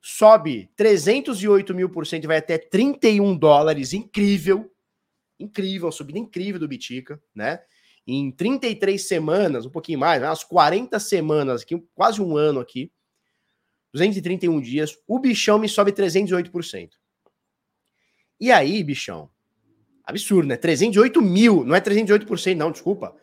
sobe 0.00 0.70
308 0.76 1.74
mil 1.74 1.88
por 1.88 2.06
cento 2.06 2.26
vai 2.26 2.38
até 2.38 2.58
31 2.58 3.36
dólares, 3.36 3.92
incrível, 3.92 4.70
incrível, 5.42 5.88
a 5.88 5.92
subida 5.92 6.18
incrível 6.18 6.60
do 6.60 6.68
Bitica, 6.68 7.20
né? 7.34 7.60
Em 8.06 8.30
33 8.30 9.06
semanas, 9.06 9.66
um 9.66 9.70
pouquinho 9.70 9.98
mais, 9.98 10.20
né? 10.20 10.28
umas 10.28 10.42
40 10.42 10.98
semanas, 10.98 11.62
aqui, 11.62 11.80
quase 11.94 12.20
um 12.20 12.36
ano 12.36 12.58
aqui, 12.58 12.90
231 13.92 14.60
dias, 14.60 14.98
o 15.06 15.18
bichão 15.18 15.58
me 15.58 15.68
sobe 15.68 15.92
308%. 15.92 16.90
E 18.40 18.50
aí, 18.50 18.82
bichão, 18.82 19.30
absurdo, 20.04 20.48
né? 20.48 20.56
308 20.56 21.22
mil, 21.22 21.64
não 21.64 21.76
é 21.76 21.80
308%, 21.80 22.56
não, 22.56 22.72
desculpa. 22.72 23.14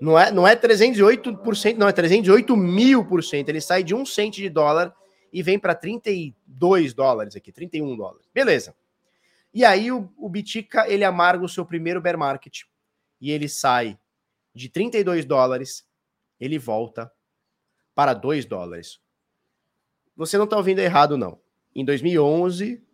Não 0.00 0.18
é, 0.18 0.30
não 0.30 0.46
é 0.46 0.54
308%, 0.54 1.76
não, 1.76 1.88
é 1.88 1.92
308 1.92 2.56
mil 2.56 3.04
por 3.04 3.24
cento. 3.24 3.48
Ele 3.48 3.60
sai 3.60 3.82
de 3.82 3.94
um 3.94 4.04
cento 4.04 4.34
de 4.34 4.50
dólar 4.50 4.94
e 5.32 5.42
vem 5.42 5.58
para 5.58 5.74
32 5.74 6.92
dólares 6.92 7.34
aqui, 7.34 7.50
31 7.50 7.96
dólares. 7.96 8.28
Beleza. 8.34 8.74
E 9.56 9.64
aí 9.64 9.90
o, 9.90 10.12
o 10.18 10.28
Bitica, 10.28 10.86
ele 10.86 11.02
amarga 11.02 11.42
o 11.42 11.48
seu 11.48 11.64
primeiro 11.64 11.98
bear 11.98 12.18
market 12.18 12.64
e 13.18 13.30
ele 13.30 13.48
sai 13.48 13.98
de 14.54 14.68
32 14.68 15.24
dólares, 15.24 15.88
ele 16.38 16.58
volta 16.58 17.10
para 17.94 18.12
2 18.12 18.44
dólares. 18.44 19.00
Você 20.14 20.36
não 20.36 20.44
está 20.44 20.58
ouvindo 20.58 20.80
errado, 20.80 21.16
não. 21.16 21.40
Em 21.74 21.86
2011, 21.86 22.86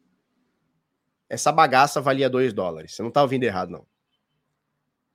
essa 1.28 1.50
bagaça 1.50 2.00
valia 2.00 2.30
2 2.30 2.52
dólares. 2.52 2.94
Você 2.94 3.02
não 3.02 3.08
está 3.08 3.22
ouvindo 3.22 3.42
errado, 3.42 3.70
não. 3.70 3.84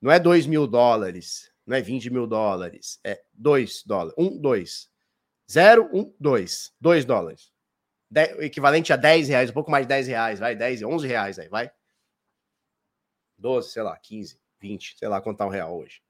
Não 0.02 0.12
é 0.12 0.20
2 0.20 0.48
mil 0.48 0.68
dólares, 0.68 1.50
não 1.66 1.78
é 1.78 1.82
20 1.82 2.10
mil 2.10 2.28
dólares, 2.28 3.00
é 3.06 3.24
2 3.32 3.84
dólares. 3.86 4.16
1, 4.18 4.38
2. 4.38 4.92
0, 5.50 5.90
1, 5.94 6.14
2. 6.20 6.74
2 6.82 7.06
dólares 7.06 7.57
o 8.38 8.42
equivalente 8.42 8.94
a 8.94 8.96
10 8.96 9.30
reais, 9.30 9.50
um 9.50 9.54
pouco 9.54 9.72
mais 9.72 9.86
de 9.86 9.90
10 9.90 10.08
reais, 10.08 10.40
vai, 10.40 10.56
10, 10.56 10.84
11 10.84 11.08
reais 11.08 11.40
aí, 11.40 11.50
vai. 11.50 11.72
12, 13.38 13.72
sei 13.72 13.84
lá, 13.84 13.98
15, 13.98 14.40
20, 14.60 14.96
sei 14.98 15.08
lá 15.08 15.22
quanto 15.22 15.38
tá 15.38 15.46
um 15.46 15.50
real 15.50 15.78
hoje. 15.78 16.02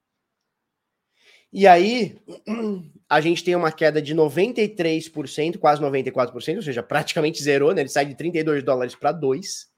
E 1.52 1.66
aí, 1.66 2.18
a 3.10 3.22
gente 3.22 3.43
tem 3.43 3.56
uma 3.56 3.72
queda 3.72 4.02
de 4.02 4.14
93%, 4.14 5.58
quase 5.58 5.82
94%, 5.82 6.56
ou 6.58 6.62
seja, 6.62 6.84
praticamente 6.84 7.41
zerou, 7.41 7.74
né? 7.74 7.82
Ele 7.82 7.89
sai 7.89 8.06
de 8.06 8.16
32 8.16 8.64
dólares 8.64 8.95
para 8.95 9.12
2. 9.12 9.70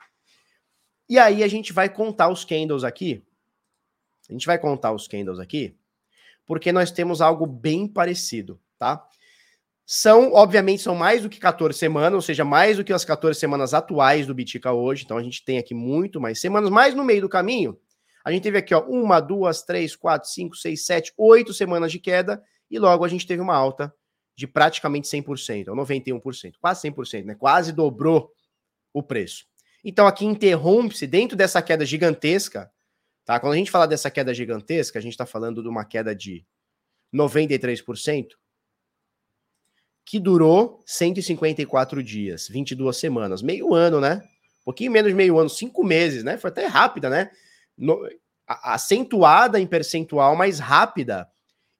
E 1.07 1.17
aí 1.17 1.43
a 1.43 1.47
gente 1.47 1.73
vai 1.73 1.89
contar 1.89 2.29
os 2.29 2.43
candles 2.43 2.83
aqui. 2.83 3.23
A 4.29 4.33
gente 4.33 4.45
vai 4.45 4.59
contar 4.59 4.91
os 4.91 5.07
candles 5.07 5.39
aqui, 5.39 5.75
porque 6.45 6.71
nós 6.71 6.91
temos 6.91 7.19
algo 7.19 7.47
bem 7.47 7.87
parecido, 7.87 8.61
tá? 8.77 9.03
São, 9.91 10.33
obviamente, 10.33 10.83
são 10.83 10.93
mais 10.93 11.23
do 11.23 11.29
que 11.29 11.39
14 11.39 11.75
semanas, 11.75 12.13
ou 12.13 12.21
seja, 12.21 12.45
mais 12.45 12.77
do 12.77 12.83
que 12.83 12.93
as 12.93 13.03
14 13.03 13.39
semanas 13.39 13.73
atuais 13.73 14.27
do 14.27 14.35
Bitica 14.35 14.71
hoje. 14.71 15.03
Então 15.03 15.17
a 15.17 15.23
gente 15.23 15.43
tem 15.43 15.57
aqui 15.57 15.73
muito 15.73 16.21
mais 16.21 16.39
semanas, 16.39 16.69
mas 16.69 16.93
no 16.93 17.03
meio 17.03 17.21
do 17.21 17.27
caminho, 17.27 17.75
a 18.23 18.31
gente 18.31 18.43
teve 18.43 18.59
aqui, 18.59 18.71
ó, 18.71 18.81
uma, 18.81 19.19
duas, 19.19 19.63
três, 19.63 19.95
quatro, 19.95 20.29
cinco, 20.29 20.55
seis, 20.55 20.85
sete, 20.85 21.11
oito 21.17 21.55
semanas 21.55 21.91
de 21.91 21.97
queda, 21.97 22.39
e 22.69 22.77
logo 22.77 23.03
a 23.03 23.07
gente 23.07 23.25
teve 23.25 23.41
uma 23.41 23.55
alta 23.55 23.91
de 24.37 24.45
praticamente 24.45 25.07
100%, 25.07 25.69
ou 25.69 25.75
91%, 25.75 26.53
quase 26.61 26.87
100%, 26.87 27.25
né? 27.25 27.33
Quase 27.33 27.71
dobrou 27.71 28.31
o 28.93 29.01
preço. 29.01 29.45
Então 29.83 30.05
aqui 30.05 30.23
interrompe-se 30.23 31.07
dentro 31.07 31.35
dessa 31.35 31.63
queda 31.63 31.83
gigantesca, 31.83 32.71
tá? 33.25 33.39
Quando 33.39 33.53
a 33.53 33.57
gente 33.57 33.71
fala 33.71 33.87
dessa 33.87 34.11
queda 34.11 34.35
gigantesca, 34.35 34.99
a 34.99 35.01
gente 35.01 35.13
está 35.13 35.25
falando 35.25 35.63
de 35.63 35.67
uma 35.67 35.83
queda 35.83 36.15
de 36.15 36.45
93%, 37.11 38.27
que 40.09 40.19
durou 40.19 40.81
154 40.87 42.01
dias, 42.01 42.47
22 42.47 42.97
semanas, 42.97 43.43
meio 43.43 43.75
ano, 43.75 44.01
né? 44.01 44.23
Um 44.61 44.65
pouquinho 44.65 44.91
menos 44.91 45.11
de 45.11 45.15
meio 45.15 45.37
ano, 45.37 45.51
cinco 45.51 45.83
meses, 45.83 46.23
né? 46.23 46.35
Foi 46.35 46.49
até 46.49 46.65
rápida, 46.65 47.11
né? 47.11 47.29
No, 47.77 47.95
acentuada 48.47 49.59
em 49.59 49.67
percentual, 49.67 50.35
mais 50.35 50.57
rápida 50.57 51.29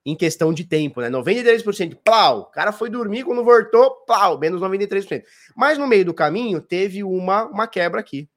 em 0.06 0.14
questão 0.14 0.52
de 0.52 0.62
tempo, 0.62 1.00
né? 1.00 1.10
93%, 1.10 1.98
plau, 2.04 2.42
o 2.42 2.44
cara 2.44 2.70
foi 2.70 2.88
dormir, 2.88 3.24
quando 3.24 3.42
voltou, 3.42 3.90
plau, 4.06 4.38
menos 4.38 4.60
93%. 4.60 5.24
Mas 5.56 5.76
no 5.76 5.88
meio 5.88 6.04
do 6.04 6.14
caminho 6.14 6.60
teve 6.60 7.02
uma, 7.02 7.46
uma 7.46 7.66
quebra 7.66 7.98
aqui. 7.98 8.30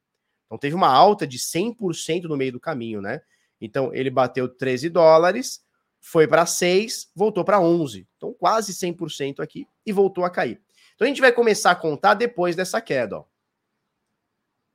Então 0.47 0.57
teve 0.57 0.73
uma 0.73 0.89
alta 0.89 1.27
de 1.27 1.37
100% 1.37 2.23
no 2.23 2.35
meio 2.35 2.53
do 2.53 2.59
caminho, 2.59 2.99
né? 2.99 3.21
Então 3.61 3.93
ele 3.93 4.09
bateu 4.09 4.49
13 4.49 4.89
dólares, 4.89 5.62
foi 6.05 6.27
para 6.27 6.45
6, 6.45 7.11
voltou 7.15 7.45
para 7.45 7.59
11. 7.59 8.07
Então 8.17 8.33
quase 8.33 8.73
100% 8.73 9.39
aqui 9.39 9.65
e 9.85 9.91
voltou 9.91 10.25
a 10.25 10.29
cair. 10.29 10.61
Então 10.93 11.05
a 11.05 11.07
gente 11.07 11.21
vai 11.21 11.31
começar 11.31 11.71
a 11.71 11.75
contar 11.75 12.13
depois 12.13 12.55
dessa 12.55 12.81
queda, 12.81 13.19
ó. 13.19 13.25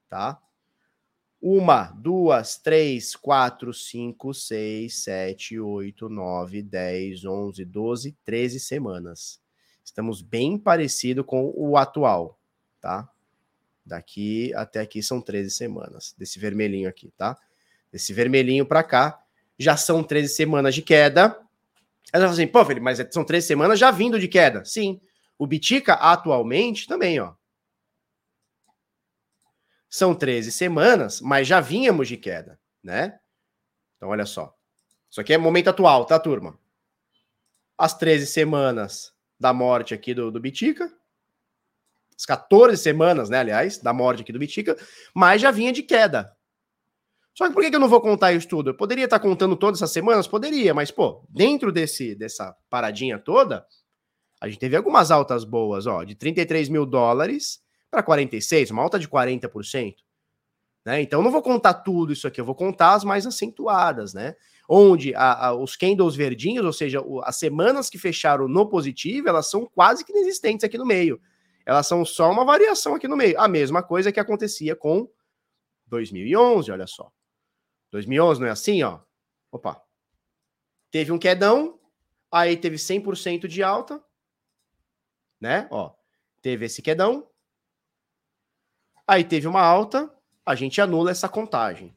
Tá? 0.09 0.41
uma, 1.41 1.85
duas, 1.85 2.59
três, 2.59 3.15
quatro, 3.15 3.73
cinco, 3.73 4.35
seis, 4.35 5.05
sete, 5.05 5.59
oito, 5.59 6.09
nove, 6.09 6.63
dez, 6.63 7.25
onze, 7.25 7.65
doze, 7.65 8.17
treze 8.25 8.59
semanas. 8.59 9.41
Estamos 9.85 10.21
bem 10.21 10.59
parecido 10.59 11.25
com 11.25 11.53
o 11.57 11.77
atual, 11.77 12.39
tá? 12.81 13.09
Daqui 13.87 14.53
até 14.55 14.81
aqui 14.81 15.03
são 15.03 15.21
13 15.21 15.51
semanas, 15.51 16.15
desse 16.19 16.39
vermelhinho 16.39 16.89
aqui, 16.89 17.11
tá? 17.17 17.39
Desse 17.91 18.13
vermelhinho 18.13 18.67
para 18.67 18.83
cá, 18.83 19.25
já 19.59 19.77
são 19.77 20.05
13 20.05 20.35
semanas 20.35 20.75
de 20.75 20.83
queda. 20.83 21.39
Ela 22.13 22.25
fala 22.25 22.33
assim, 22.33 22.47
pô, 22.47 22.65
Felipe, 22.65 22.85
mas 22.85 23.05
são 23.11 23.25
13 23.25 23.47
semanas 23.47 23.79
já 23.79 23.91
vindo 23.91 24.19
de 24.19 24.29
queda. 24.29 24.65
Sim. 24.65 25.01
O 25.39 25.47
Bitica 25.47 25.95
atualmente 25.95 26.87
também, 26.87 27.21
ó. 27.21 27.35
São 29.91 30.15
13 30.15 30.53
semanas, 30.53 31.21
mas 31.21 31.49
já 31.49 31.61
vínhamos 31.61 32.09
de 32.09 32.17
queda, 32.17 32.59
né? 32.83 33.19
Então, 33.97 34.11
olha 34.11 34.27
só. 34.27 34.55
Isso 35.11 35.21
aqui 35.21 35.33
é 35.33 35.39
momento 35.39 35.69
atual, 35.69 36.05
tá, 36.05 36.19
turma? 36.19 36.59
As 37.77 37.97
13 37.97 38.27
semanas 38.27 39.15
da 39.41 39.53
morte 39.53 39.95
aqui 39.95 40.13
do, 40.13 40.31
do 40.31 40.41
Bitica. 40.41 40.93
As 42.17 42.27
14 42.27 42.77
semanas, 42.83 43.31
né, 43.31 43.39
aliás, 43.39 43.79
da 43.79 43.93
morte 43.93 44.23
aqui 44.23 44.33
do 44.33 44.39
Bitica, 44.39 44.77
mas 45.15 45.41
já 45.41 45.51
vinha 45.51 45.73
de 45.73 45.83
queda. 45.83 46.37
Só 47.39 47.47
que 47.47 47.55
por 47.55 47.63
que 47.63 47.73
eu 47.73 47.79
não 47.79 47.89
vou 47.89 48.01
contar 48.01 48.33
isso 48.33 48.49
tudo? 48.49 48.71
Eu 48.71 48.75
poderia 48.75 49.05
estar 49.05 49.21
contando 49.21 49.55
todas 49.55 49.79
essas 49.79 49.93
semanas? 49.93 50.27
Poderia, 50.27 50.75
mas, 50.75 50.91
pô, 50.91 51.25
dentro 51.29 51.71
desse, 51.71 52.13
dessa 52.17 52.53
paradinha 52.69 53.17
toda, 53.17 53.65
a 54.41 54.49
gente 54.49 54.59
teve 54.59 54.75
algumas 54.75 55.13
altas 55.13 55.45
boas, 55.45 55.87
ó, 55.87 56.03
de 56.03 56.17
33 56.17 56.69
mil 56.69 56.85
dólares 56.85 57.61
para 57.89 58.03
46, 58.03 58.73
uma 58.73 58.83
alta 58.83 58.99
de 58.99 59.07
40%. 59.07 59.95
Né? 60.85 61.01
Então, 61.01 61.23
não 61.23 61.31
vou 61.31 61.41
contar 61.41 61.75
tudo 61.75 62.13
isso 62.13 62.27
aqui, 62.27 62.41
eu 62.41 62.45
vou 62.45 62.57
contar 62.57 62.95
as 62.95 63.05
mais 63.05 63.25
acentuadas, 63.25 64.13
né? 64.13 64.35
Onde 64.69 65.15
a, 65.15 65.47
a, 65.47 65.55
os 65.55 65.77
candles 65.77 66.17
verdinhos, 66.17 66.67
ou 66.67 66.73
seja, 66.73 67.01
o, 67.01 67.21
as 67.23 67.37
semanas 67.37 67.89
que 67.89 67.99
fecharam 67.99 68.49
no 68.49 68.69
positivo, 68.69 69.29
elas 69.29 69.49
são 69.49 69.65
quase 69.65 70.05
que 70.05 70.11
inexistentes 70.11 70.65
aqui 70.65 70.77
no 70.77 70.85
meio. 70.85 71.21
Elas 71.65 71.87
são 71.87 72.05
só 72.05 72.33
uma 72.33 72.45
variação 72.45 72.97
aqui 72.97 73.07
no 73.07 73.17
meio. 73.17 73.39
A 73.41 73.47
mesma 73.47 73.81
coisa 73.81 74.11
que 74.11 74.19
acontecia 74.19 74.75
com 74.75 75.09
2011, 75.87 76.73
olha 76.73 76.89
só. 76.89 77.13
2011 77.91 78.41
não 78.41 78.49
é 78.49 78.51
assim, 78.51 78.83
ó? 78.83 79.01
Opa. 79.51 79.83
Teve 80.91 81.13
um 81.13 81.19
quedão, 81.19 81.79
aí 82.31 82.57
teve 82.57 82.77
100% 82.77 83.47
de 83.47 83.63
alta, 83.63 84.03
né? 85.41 85.69
Ó, 85.71 85.95
teve 86.43 86.67
esse 86.67 86.83
quedão, 86.83 87.29
Aí 89.09 89.25
teve 89.25 89.49
uma 89.49 89.63
alta, 89.63 90.15
a 90.45 90.55
gente 90.55 90.83
anula 90.83 91.11
essa 91.11 91.31
contagem, 91.31 91.97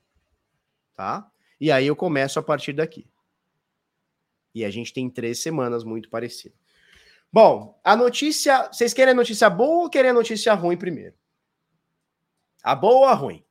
tá? 0.95 1.29
E 1.59 1.69
aí 1.69 1.85
eu 1.85 1.95
começo 1.95 2.39
a 2.39 2.41
partir 2.41 2.71
daqui. 2.71 3.05
E 4.55 4.63
a 4.63 4.69
gente 4.69 4.93
tem 4.93 5.09
três 5.09 5.39
semanas 5.39 5.83
muito 5.83 6.09
parecidas. 6.09 6.57
Bom, 7.31 7.77
a 7.83 7.97
notícia. 7.97 8.69
Vocês 8.71 8.93
querem 8.93 9.11
a 9.11 9.15
notícia 9.15 9.49
boa 9.49 9.83
ou 9.83 9.89
querem 9.89 10.11
a 10.11 10.13
notícia 10.13 10.53
ruim 10.53 10.77
primeiro? 10.77 11.13
A 12.63 12.73
boa 12.75 12.95
ou 12.95 13.05
a 13.05 13.13
ruim? 13.13 13.43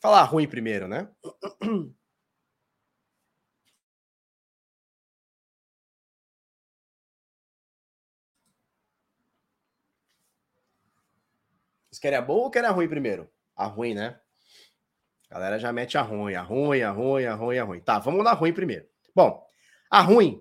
Falar 0.00 0.22
ruim 0.24 0.46
primeiro, 0.48 0.86
né? 0.86 1.08
Vocês 11.90 11.98
querem 12.00 12.18
a 12.18 12.22
boa 12.22 12.44
ou 12.44 12.50
querem 12.50 12.68
a 12.68 12.72
ruim 12.72 12.88
primeiro? 12.88 13.28
A 13.56 13.66
ruim, 13.66 13.94
né? 13.94 14.20
A 15.30 15.34
galera 15.34 15.58
já 15.58 15.72
mete 15.72 15.98
a 15.98 16.02
ruim, 16.02 16.34
a 16.34 16.42
ruim, 16.42 16.80
a 16.82 16.90
ruim, 16.90 17.24
a 17.24 17.34
ruim, 17.34 17.58
a 17.58 17.64
ruim. 17.64 17.80
Tá, 17.80 17.98
vamos 17.98 18.22
na 18.24 18.32
ruim 18.32 18.52
primeiro. 18.52 18.86
Bom, 19.14 19.44
a 19.90 20.00
ruim 20.00 20.40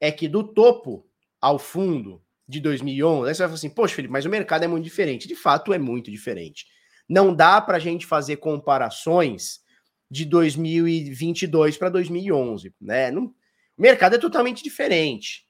é 0.00 0.12
que 0.12 0.28
do 0.28 0.44
topo 0.44 1.08
ao 1.40 1.58
fundo 1.58 2.22
de 2.46 2.60
2011, 2.60 3.28
aí 3.28 3.34
você 3.34 3.42
vai 3.42 3.48
falar 3.48 3.54
assim, 3.54 3.70
poxa, 3.70 3.94
Felipe, 3.94 4.12
mas 4.12 4.26
o 4.26 4.30
mercado 4.30 4.64
é 4.64 4.68
muito 4.68 4.84
diferente. 4.84 5.26
De 5.26 5.34
fato, 5.34 5.72
é 5.72 5.78
muito 5.78 6.10
diferente. 6.10 6.66
Não 7.10 7.34
dá 7.34 7.60
para 7.60 7.76
a 7.76 7.80
gente 7.80 8.06
fazer 8.06 8.36
comparações 8.36 9.60
de 10.08 10.24
2022 10.24 11.76
para 11.76 11.88
2011, 11.88 12.72
né? 12.80 13.10
Não, 13.10 13.24
o 13.24 13.82
mercado 13.82 14.14
é 14.14 14.18
totalmente 14.18 14.62
diferente, 14.62 15.44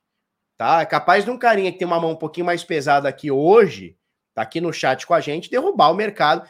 tá? 0.57 0.81
É 0.81 0.87
capaz 0.87 1.25
de 1.25 1.31
um 1.31 1.39
carinha 1.39 1.71
que 1.71 1.79
tem 1.79 1.87
uma 1.87 2.01
mão 2.01 2.13
um 2.13 2.17
pouquinho 2.17 2.47
mais 2.47 2.65
pesada 2.65 3.09
aqui 3.09 3.31
hoje 3.31 3.97
tá 4.35 4.43
aqui 4.43 4.61
no 4.61 4.73
chat 4.73 5.07
com 5.07 5.15
a 5.15 5.21
gente, 5.21 5.51
derrubar 5.51 5.91
o 5.91 5.95
mercado. 5.95 6.49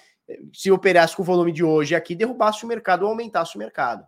Se 0.53 0.71
operasse 0.71 1.17
com 1.17 1.23
o 1.23 1.25
volume 1.25 1.51
de 1.51 1.65
hoje 1.65 1.95
aqui, 1.95 2.15
derrubasse 2.15 2.65
o 2.65 2.69
mercado 2.69 3.03
ou 3.03 3.09
aumentasse 3.09 3.57
o 3.57 3.59
mercado, 3.59 4.07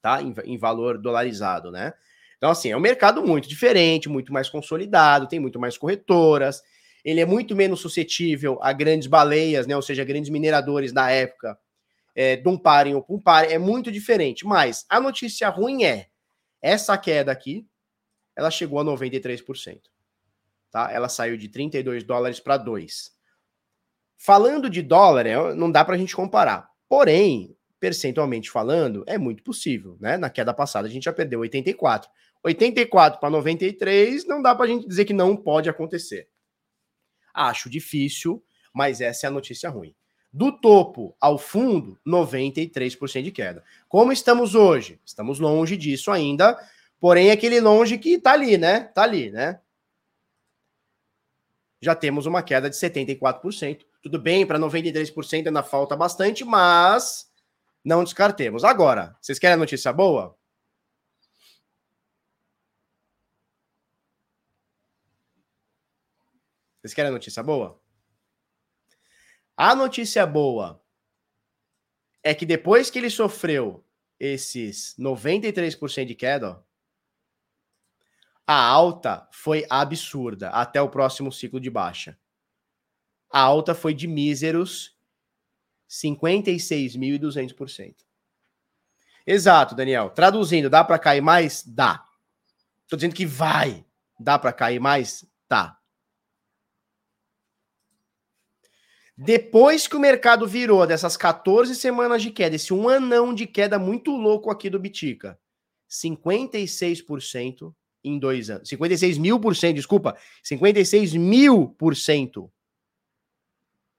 tá? 0.00 0.22
Em, 0.22 0.34
em 0.44 0.56
valor 0.56 0.96
dolarizado, 0.96 1.70
né? 1.70 1.92
Então, 2.38 2.50
assim, 2.50 2.70
é 2.70 2.76
um 2.76 2.80
mercado 2.80 3.22
muito 3.22 3.48
diferente, 3.48 4.08
muito 4.08 4.32
mais 4.32 4.48
consolidado, 4.48 5.28
tem 5.28 5.40
muito 5.40 5.58
mais 5.58 5.76
corretoras, 5.76 6.62
ele 7.06 7.20
é 7.20 7.26
muito 7.26 7.54
menos 7.54 7.80
suscetível 7.80 8.58
a 8.60 8.72
grandes 8.72 9.06
baleias, 9.06 9.66
né? 9.66 9.76
Ou 9.76 9.82
seja, 9.82 10.04
grandes 10.04 10.30
mineradores 10.30 10.92
da 10.92 11.10
época 11.10 11.58
é, 12.14 12.36
dumparem 12.36 12.94
ou 12.94 13.02
pumparem, 13.02 13.52
é 13.52 13.58
muito 13.58 13.90
diferente. 13.92 14.44
Mas 14.44 14.84
a 14.88 15.00
notícia 15.00 15.48
ruim 15.48 15.84
é 15.84 16.08
essa 16.60 16.98
queda 16.98 17.30
aqui, 17.30 17.66
ela 18.34 18.50
chegou 18.50 18.80
a 18.80 18.84
93% 18.84 19.80
tá? 20.76 20.92
Ela 20.92 21.08
saiu 21.08 21.38
de 21.38 21.48
32 21.48 22.04
dólares 22.04 22.38
para 22.38 22.58
2. 22.58 23.10
Falando 24.18 24.68
de 24.68 24.82
dólar, 24.82 25.24
é, 25.26 25.54
não 25.54 25.70
dá 25.70 25.82
para 25.82 25.94
a 25.94 25.98
gente 25.98 26.14
comparar. 26.14 26.68
Porém, 26.86 27.56
percentualmente 27.80 28.50
falando, 28.50 29.02
é 29.06 29.16
muito 29.16 29.42
possível, 29.42 29.96
né? 29.98 30.18
Na 30.18 30.28
queda 30.28 30.52
passada 30.52 30.86
a 30.86 30.90
gente 30.90 31.04
já 31.04 31.14
perdeu 31.14 31.40
84. 31.40 32.10
84 32.44 33.18
para 33.18 33.30
93, 33.30 34.26
não 34.26 34.42
dá 34.42 34.54
para 34.54 34.66
a 34.66 34.68
gente 34.68 34.86
dizer 34.86 35.06
que 35.06 35.14
não 35.14 35.34
pode 35.34 35.70
acontecer. 35.70 36.28
Acho 37.36 37.68
difícil, 37.68 38.42
mas 38.72 39.00
essa 39.00 39.26
é 39.26 39.28
a 39.28 39.30
notícia 39.30 39.68
ruim. 39.68 39.94
Do 40.32 40.52
topo 40.52 41.16
ao 41.20 41.38
fundo, 41.38 41.98
93% 42.06 43.22
de 43.22 43.30
queda. 43.30 43.62
Como 43.88 44.12
estamos 44.12 44.54
hoje? 44.54 45.00
Estamos 45.04 45.38
longe 45.38 45.76
disso 45.76 46.10
ainda, 46.10 46.58
porém 46.98 47.30
aquele 47.30 47.60
longe 47.60 47.98
que 47.98 48.18
tá 48.18 48.32
ali, 48.32 48.58
né? 48.58 48.80
Tá 48.80 49.02
ali, 49.02 49.30
né? 49.30 49.60
já 51.80 51.94
temos 51.94 52.26
uma 52.26 52.42
queda 52.42 52.68
de 52.68 52.76
74%. 52.76 53.80
Tudo 54.02 54.18
bem, 54.18 54.46
para 54.46 54.58
93% 54.58 55.46
ainda 55.46 55.62
falta 55.62 55.96
bastante, 55.96 56.44
mas 56.44 57.26
não 57.84 58.04
descartemos. 58.04 58.64
Agora, 58.64 59.16
vocês 59.20 59.38
querem 59.38 59.54
a 59.54 59.58
notícia 59.58 59.92
boa? 59.92 60.36
Vocês 66.86 66.94
querem 66.94 67.08
a 67.08 67.14
notícia 67.14 67.42
boa? 67.42 67.82
A 69.56 69.74
notícia 69.74 70.24
boa 70.24 70.80
é 72.22 72.32
que 72.32 72.46
depois 72.46 72.90
que 72.90 72.98
ele 73.00 73.10
sofreu 73.10 73.84
esses 74.20 74.94
93% 74.96 76.04
de 76.04 76.14
queda, 76.14 76.50
ó, 76.50 76.62
a 78.46 78.54
alta 78.54 79.28
foi 79.32 79.66
absurda 79.68 80.50
até 80.50 80.80
o 80.80 80.88
próximo 80.88 81.32
ciclo 81.32 81.58
de 81.58 81.68
baixa. 81.68 82.16
A 83.32 83.40
alta 83.40 83.74
foi 83.74 83.92
de 83.92 84.06
míseros 84.06 84.96
56.200%. 85.90 87.96
Exato, 89.26 89.74
Daniel. 89.74 90.10
Traduzindo, 90.10 90.70
dá 90.70 90.84
para 90.84 91.00
cair 91.00 91.20
mais? 91.20 91.64
Dá. 91.66 92.04
Tô 92.88 92.94
dizendo 92.94 93.16
que 93.16 93.26
vai. 93.26 93.84
Dá 94.20 94.38
para 94.38 94.52
cair 94.52 94.78
mais? 94.78 95.28
Tá. 95.48 95.75
Depois 99.16 99.86
que 99.86 99.96
o 99.96 100.00
mercado 100.00 100.46
virou 100.46 100.86
dessas 100.86 101.16
14 101.16 101.74
semanas 101.74 102.20
de 102.20 102.30
queda, 102.30 102.56
esse 102.56 102.74
um 102.74 102.86
anão 102.88 103.34
de 103.34 103.46
queda 103.46 103.78
muito 103.78 104.10
louco 104.10 104.50
aqui 104.50 104.68
do 104.68 104.78
Bitica, 104.78 105.38
56% 105.88 107.74
em 108.04 108.18
dois 108.18 108.50
anos. 108.50 108.68
56 108.68 109.16
mil 109.16 109.40
por 109.40 109.56
cento, 109.56 109.76
desculpa, 109.76 110.18
56 110.42 111.14
mil 111.14 111.68
por 111.78 111.96
cento 111.96 112.52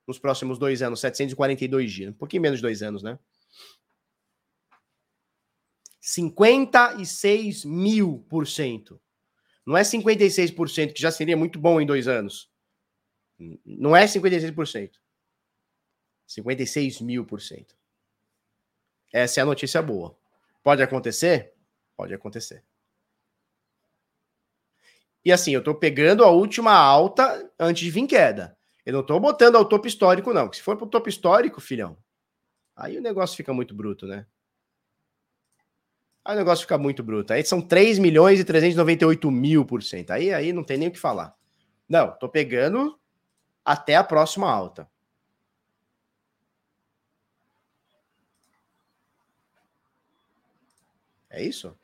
nos 0.07 0.19
próximos 0.19 0.57
dois 0.59 0.81
anos, 0.81 1.01
742 1.01 1.91
dias. 1.91 2.09
Um 2.11 2.17
pouquinho 2.17 2.43
menos 2.43 2.59
de 2.59 2.61
dois 2.61 2.81
anos, 2.81 3.01
né? 3.01 3.19
56 5.99 7.65
mil 7.65 8.25
por 8.29 8.47
cento. 8.47 9.01
Não 9.65 9.75
é 9.75 9.81
56%, 9.81 10.93
que 10.93 11.01
já 11.01 11.11
seria 11.11 11.35
muito 11.35 11.59
bom 11.59 11.81
em 11.81 11.85
dois 11.85 12.07
anos. 12.07 12.49
Não 13.65 13.93
é 13.93 14.05
56%. 14.05 14.91
56 16.27 17.01
mil 17.01 17.25
por 17.25 17.41
cento. 17.41 17.75
Essa 19.11 19.39
é 19.39 19.43
a 19.43 19.45
notícia 19.45 19.81
boa. 19.81 20.15
Pode 20.61 20.83
acontecer? 20.83 21.53
Pode 21.95 22.13
acontecer. 22.13 22.63
E 25.25 25.31
assim, 25.31 25.51
eu 25.51 25.63
tô 25.63 25.73
pegando 25.73 26.23
a 26.23 26.29
última 26.29 26.73
alta 26.73 27.51
antes 27.57 27.83
de 27.83 27.91
vir 27.91 28.05
queda. 28.05 28.55
Eu 28.85 28.93
não 28.93 29.03
tô 29.03 29.19
botando 29.19 29.55
ao 29.55 29.65
topo 29.65 29.87
histórico, 29.87 30.33
não. 30.33 30.53
Se 30.53 30.61
for 30.61 30.77
pro 30.77 30.85
topo 30.85 31.09
histórico, 31.09 31.59
filhão, 31.59 31.97
Aí 32.77 32.95
o 32.95 33.01
negócio 33.01 33.35
fica 33.35 33.51
muito 33.51 33.73
bruto, 33.73 34.05
né? 34.05 34.27
Aí 36.23 36.35
o 36.35 36.37
negócio 36.37 36.61
fica 36.61 36.77
muito 36.77 37.01
bruto. 37.01 37.33
Aí 37.33 37.43
são 37.43 37.59
3 37.59 37.97
milhões 37.97 38.39
e 38.39 38.43
398 38.43 39.31
mil 39.31 39.65
por 39.65 39.81
cento. 39.81 40.11
Aí, 40.11 40.31
aí 40.31 40.53
não 40.53 40.63
tem 40.63 40.77
nem 40.77 40.87
o 40.87 40.91
que 40.91 40.99
falar. 40.99 41.35
Não, 41.89 42.11
tô 42.11 42.29
pegando 42.29 42.99
até 43.65 43.95
a 43.95 44.03
próxima 44.03 44.47
alta. 44.47 44.87
É 51.37 51.43
isso? 51.43 51.77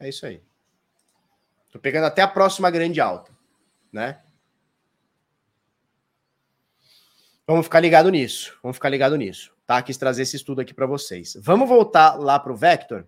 É 0.00 0.08
isso 0.08 0.26
aí. 0.26 0.42
Tô 1.70 1.78
pegando 1.78 2.06
até 2.06 2.20
a 2.20 2.26
próxima 2.26 2.68
grande 2.68 3.00
alta, 3.00 3.30
né? 3.92 4.20
Vamos 7.46 7.66
ficar 7.66 7.78
ligado 7.78 8.10
nisso. 8.10 8.58
Vamos 8.60 8.76
ficar 8.76 8.88
ligado 8.88 9.14
nisso. 9.14 9.54
Tá? 9.64 9.80
Quis 9.82 9.96
trazer 9.96 10.22
esse 10.22 10.34
estudo 10.34 10.62
aqui 10.62 10.74
para 10.74 10.84
vocês. 10.84 11.36
Vamos 11.40 11.68
voltar 11.68 12.16
lá 12.16 12.36
para 12.40 12.52
o 12.52 12.56
Vector 12.56 13.06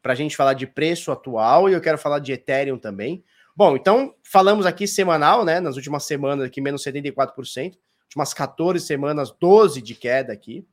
para 0.00 0.14
a 0.14 0.16
gente 0.16 0.34
falar 0.34 0.54
de 0.54 0.66
preço 0.66 1.12
atual 1.12 1.68
e 1.68 1.74
eu 1.74 1.80
quero 1.82 1.98
falar 1.98 2.20
de 2.20 2.32
Ethereum 2.32 2.78
também. 2.78 3.22
Bom, 3.54 3.76
então 3.76 4.16
falamos 4.22 4.64
aqui 4.64 4.88
semanal, 4.88 5.44
né? 5.44 5.60
Nas 5.60 5.76
últimas 5.76 6.04
semanas 6.04 6.46
aqui, 6.46 6.58
menos 6.62 6.82
74%. 6.82 7.76
Últimas 8.08 8.34
14 8.34 8.84
semanas, 8.84 9.30
12 9.30 9.80
de 9.80 9.94
queda 9.94 10.32
aqui. 10.32 10.66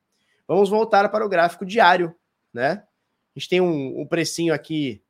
Vamos 0.48 0.68
voltar 0.68 1.08
para 1.10 1.24
o 1.24 1.28
gráfico 1.28 1.64
diário, 1.64 2.14
né? 2.52 2.82
A 3.34 3.38
gente 3.38 3.48
tem 3.48 3.60
um, 3.60 4.00
um 4.00 4.06
precinho 4.06 4.54
aqui 4.54 5.02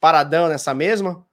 paradão 0.00 0.48
nessa 0.48 0.72
mesma. 0.72 1.26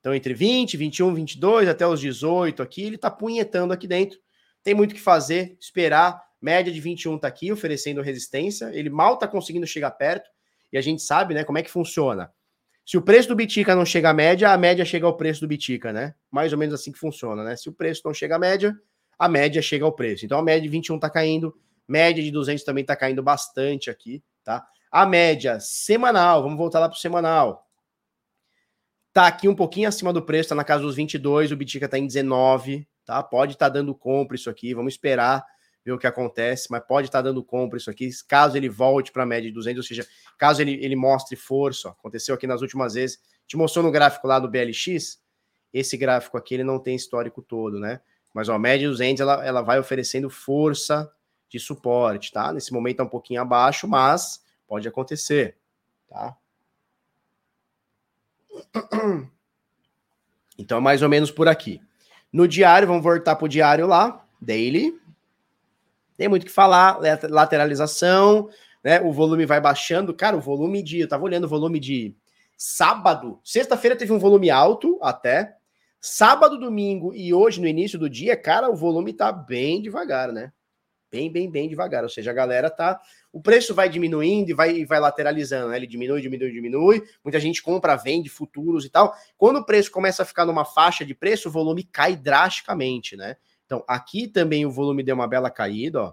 Então, 0.00 0.14
entre 0.14 0.34
20, 0.34 0.76
21, 0.76 1.14
22 1.14 1.68
até 1.68 1.86
os 1.86 2.00
18 2.00 2.62
aqui, 2.62 2.82
ele 2.84 2.96
está 2.96 3.10
punhetando 3.10 3.72
aqui 3.72 3.86
dentro. 3.86 4.18
Tem 4.62 4.74
muito 4.74 4.94
que 4.94 5.00
fazer, 5.00 5.56
esperar. 5.60 6.22
Média 6.40 6.72
de 6.72 6.80
21 6.80 7.16
está 7.16 7.28
aqui, 7.28 7.50
oferecendo 7.52 8.02
resistência. 8.02 8.70
Ele 8.72 8.90
mal 8.90 9.14
está 9.14 9.26
conseguindo 9.26 9.66
chegar 9.66 9.90
perto. 9.92 10.30
E 10.72 10.78
a 10.78 10.80
gente 10.80 11.02
sabe, 11.02 11.34
né, 11.34 11.44
como 11.44 11.58
é 11.58 11.62
que 11.62 11.70
funciona. 11.70 12.32
Se 12.84 12.98
o 12.98 13.02
preço 13.02 13.28
do 13.28 13.36
Bitica 13.36 13.74
não 13.74 13.86
chega 13.86 14.10
à 14.10 14.14
média, 14.14 14.50
a 14.50 14.58
média 14.58 14.84
chega 14.84 15.06
ao 15.06 15.16
preço 15.16 15.40
do 15.40 15.48
Bitica, 15.48 15.90
né? 15.90 16.14
Mais 16.30 16.52
ou 16.52 16.58
menos 16.58 16.74
assim 16.74 16.92
que 16.92 16.98
funciona, 16.98 17.42
né? 17.42 17.56
Se 17.56 17.68
o 17.70 17.72
preço 17.72 18.02
não 18.04 18.12
chega 18.12 18.36
à 18.36 18.38
média, 18.38 18.78
a 19.18 19.28
média 19.28 19.60
chega 19.62 19.84
ao 19.84 19.92
preço. 19.92 20.24
Então 20.24 20.38
a 20.38 20.42
média 20.42 20.62
de 20.62 20.68
21 20.68 20.96
está 20.96 21.10
caindo, 21.10 21.54
média 21.86 22.22
de 22.22 22.30
200 22.30 22.64
também 22.64 22.82
está 22.82 22.96
caindo 22.96 23.22
bastante 23.22 23.90
aqui, 23.90 24.22
tá? 24.42 24.66
A 24.90 25.04
média 25.04 25.58
semanal, 25.60 26.42
vamos 26.42 26.58
voltar 26.58 26.80
lá 26.80 26.88
para 26.88 26.96
o 26.96 27.00
semanal. 27.00 27.66
Tá 29.12 29.26
aqui 29.26 29.48
um 29.48 29.54
pouquinho 29.54 29.88
acima 29.88 30.12
do 30.12 30.22
preço, 30.22 30.48
tá 30.48 30.54
na 30.54 30.64
casa 30.64 30.82
dos 30.82 30.96
22, 30.96 31.52
o 31.52 31.56
Bitica 31.56 31.88
tá 31.88 31.98
em 31.98 32.06
19, 32.06 32.86
tá? 33.04 33.22
Pode 33.22 33.52
estar 33.52 33.66
tá 33.66 33.74
dando 33.74 33.94
compra 33.94 34.36
isso 34.36 34.50
aqui, 34.50 34.74
vamos 34.74 34.94
esperar 34.94 35.44
ver 35.84 35.92
o 35.92 35.98
que 35.98 36.06
acontece, 36.06 36.68
mas 36.70 36.82
pode 36.86 37.08
estar 37.08 37.18
tá 37.18 37.28
dando 37.28 37.44
compra 37.44 37.78
isso 37.78 37.90
aqui, 37.90 38.08
caso 38.26 38.56
ele 38.56 38.68
volte 38.68 39.12
para 39.12 39.22
a 39.22 39.26
média 39.26 39.48
de 39.48 39.54
200, 39.54 39.84
ou 39.84 39.86
seja, 39.86 40.06
caso 40.38 40.62
ele, 40.62 40.82
ele 40.82 40.96
mostre 40.96 41.36
força, 41.36 41.88
ó, 41.88 41.90
aconteceu 41.92 42.34
aqui 42.34 42.46
nas 42.46 42.62
últimas 42.62 42.94
vezes, 42.94 43.18
te 43.46 43.56
mostrou 43.56 43.84
no 43.84 43.90
gráfico 43.90 44.26
lá 44.26 44.38
do 44.38 44.48
BLX, 44.48 45.20
esse 45.72 45.96
gráfico 45.96 46.38
aqui 46.38 46.54
ele 46.54 46.64
não 46.64 46.78
tem 46.78 46.96
histórico 46.96 47.42
todo, 47.42 47.78
né? 47.78 48.00
Mas 48.34 48.48
a 48.48 48.58
média 48.58 48.80
de 48.80 48.88
200 48.88 49.20
ela, 49.20 49.46
ela 49.46 49.62
vai 49.62 49.78
oferecendo 49.78 50.28
força 50.28 51.10
de 51.48 51.58
suporte, 51.58 52.32
tá? 52.32 52.52
Nesse 52.52 52.72
momento 52.72 53.00
é 53.00 53.04
um 53.04 53.08
pouquinho 53.08 53.40
abaixo, 53.40 53.88
mas 53.88 54.44
Pode 54.66 54.88
acontecer, 54.88 55.56
tá? 56.08 56.36
Então, 60.56 60.78
é 60.78 60.80
mais 60.80 61.02
ou 61.02 61.08
menos 61.08 61.32
por 61.32 61.48
aqui. 61.48 61.82
No 62.32 62.46
diário, 62.46 62.86
vamos 62.86 63.02
voltar 63.02 63.34
para 63.34 63.44
o 63.44 63.48
diário 63.48 63.88
lá, 63.88 64.24
daily. 64.40 64.96
Tem 66.16 66.28
muito 66.28 66.44
o 66.44 66.46
que 66.46 66.52
falar, 66.52 67.00
lateralização, 67.28 68.48
né? 68.82 69.00
O 69.00 69.12
volume 69.12 69.44
vai 69.46 69.60
baixando. 69.60 70.14
Cara, 70.14 70.36
o 70.36 70.40
volume 70.40 70.80
de. 70.80 71.00
Eu 71.00 71.08
tava 71.08 71.24
olhando 71.24 71.44
o 71.44 71.48
volume 71.48 71.80
de 71.80 72.14
sábado. 72.56 73.40
Sexta-feira 73.42 73.96
teve 73.96 74.12
um 74.12 74.18
volume 74.20 74.48
alto 74.48 74.96
até. 75.02 75.56
Sábado, 76.06 76.58
domingo 76.58 77.14
e 77.14 77.32
hoje, 77.32 77.58
no 77.62 77.66
início 77.66 77.98
do 77.98 78.10
dia, 78.10 78.36
cara, 78.36 78.68
o 78.68 78.76
volume 78.76 79.14
tá 79.14 79.32
bem 79.32 79.80
devagar, 79.80 80.30
né? 80.30 80.52
Bem, 81.10 81.32
bem, 81.32 81.50
bem 81.50 81.66
devagar. 81.66 82.02
Ou 82.02 82.10
seja, 82.10 82.30
a 82.30 82.34
galera 82.34 82.68
tá 82.68 83.00
o 83.32 83.40
preço 83.40 83.74
vai 83.74 83.88
diminuindo 83.88 84.50
e 84.50 84.52
vai, 84.52 84.84
vai 84.84 85.00
lateralizando, 85.00 85.70
né? 85.70 85.76
Ele 85.78 85.86
diminui, 85.86 86.20
diminui, 86.20 86.52
diminui. 86.52 87.02
Muita 87.24 87.40
gente 87.40 87.62
compra, 87.62 87.96
vende 87.96 88.28
futuros 88.28 88.84
e 88.84 88.90
tal. 88.90 89.14
Quando 89.38 89.60
o 89.60 89.64
preço 89.64 89.90
começa 89.90 90.22
a 90.22 90.26
ficar 90.26 90.44
numa 90.44 90.66
faixa 90.66 91.06
de 91.06 91.14
preço, 91.14 91.48
o 91.48 91.52
volume 91.52 91.84
cai 91.84 92.14
drasticamente, 92.14 93.16
né? 93.16 93.38
Então, 93.64 93.82
aqui 93.88 94.28
também 94.28 94.66
o 94.66 94.70
volume 94.70 95.02
deu 95.02 95.14
uma 95.14 95.26
bela 95.26 95.50
caída, 95.50 96.02
ó. 96.02 96.12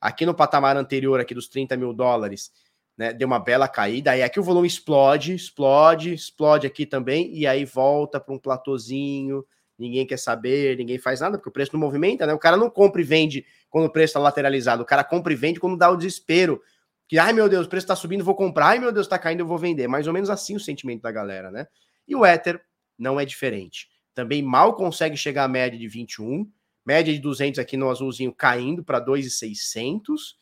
Aqui 0.00 0.24
no 0.24 0.34
patamar 0.34 0.78
anterior, 0.78 1.20
aqui 1.20 1.34
dos 1.34 1.46
30 1.46 1.76
mil 1.76 1.92
dólares, 1.92 2.50
né? 2.96 3.12
Deu 3.12 3.26
uma 3.26 3.38
bela 3.38 3.68
caída. 3.68 4.12
Aí 4.12 4.22
aqui 4.22 4.38
o 4.38 4.42
volume 4.42 4.66
explode, 4.66 5.34
explode, 5.34 6.14
explode 6.14 6.66
aqui 6.66 6.86
também, 6.86 7.34
e 7.34 7.46
aí 7.46 7.64
volta 7.64 8.20
para 8.20 8.34
um 8.34 8.38
platôzinho. 8.38 9.44
Ninguém 9.78 10.06
quer 10.06 10.18
saber, 10.18 10.76
ninguém 10.76 10.98
faz 10.98 11.20
nada, 11.20 11.36
porque 11.36 11.48
o 11.48 11.52
preço 11.52 11.72
não 11.72 11.80
movimenta, 11.80 12.26
né? 12.26 12.32
O 12.32 12.38
cara 12.38 12.56
não 12.56 12.70
compra 12.70 13.00
e 13.00 13.04
vende 13.04 13.44
quando 13.68 13.86
o 13.86 13.90
preço 13.90 14.12
está 14.12 14.20
lateralizado. 14.20 14.82
O 14.82 14.86
cara 14.86 15.02
compra 15.02 15.32
e 15.32 15.36
vende 15.36 15.58
quando 15.58 15.76
dá 15.76 15.90
o 15.90 15.96
desespero. 15.96 16.62
Que, 17.08 17.18
ai 17.18 17.32
meu 17.32 17.48
Deus, 17.48 17.66
o 17.66 17.68
preço 17.68 17.84
está 17.84 17.96
subindo, 17.96 18.24
vou 18.24 18.36
comprar. 18.36 18.68
Ai 18.68 18.78
meu 18.78 18.92
Deus, 18.92 19.06
está 19.06 19.18
caindo, 19.18 19.40
eu 19.40 19.46
vou 19.46 19.58
vender. 19.58 19.88
Mais 19.88 20.06
ou 20.06 20.12
menos 20.12 20.30
assim 20.30 20.54
o 20.54 20.60
sentimento 20.60 21.02
da 21.02 21.10
galera, 21.10 21.50
né? 21.50 21.66
E 22.06 22.14
o 22.14 22.24
Ether 22.24 22.62
não 22.96 23.18
é 23.18 23.24
diferente. 23.24 23.88
Também 24.14 24.42
mal 24.42 24.74
consegue 24.74 25.16
chegar 25.16 25.44
à 25.44 25.48
média 25.48 25.78
de 25.78 25.88
21. 25.88 26.48
Média 26.86 27.12
de 27.12 27.18
200 27.18 27.58
aqui 27.58 27.76
no 27.76 27.90
azulzinho 27.90 28.32
caindo 28.32 28.84
para 28.84 29.00
2,600. 29.00 30.36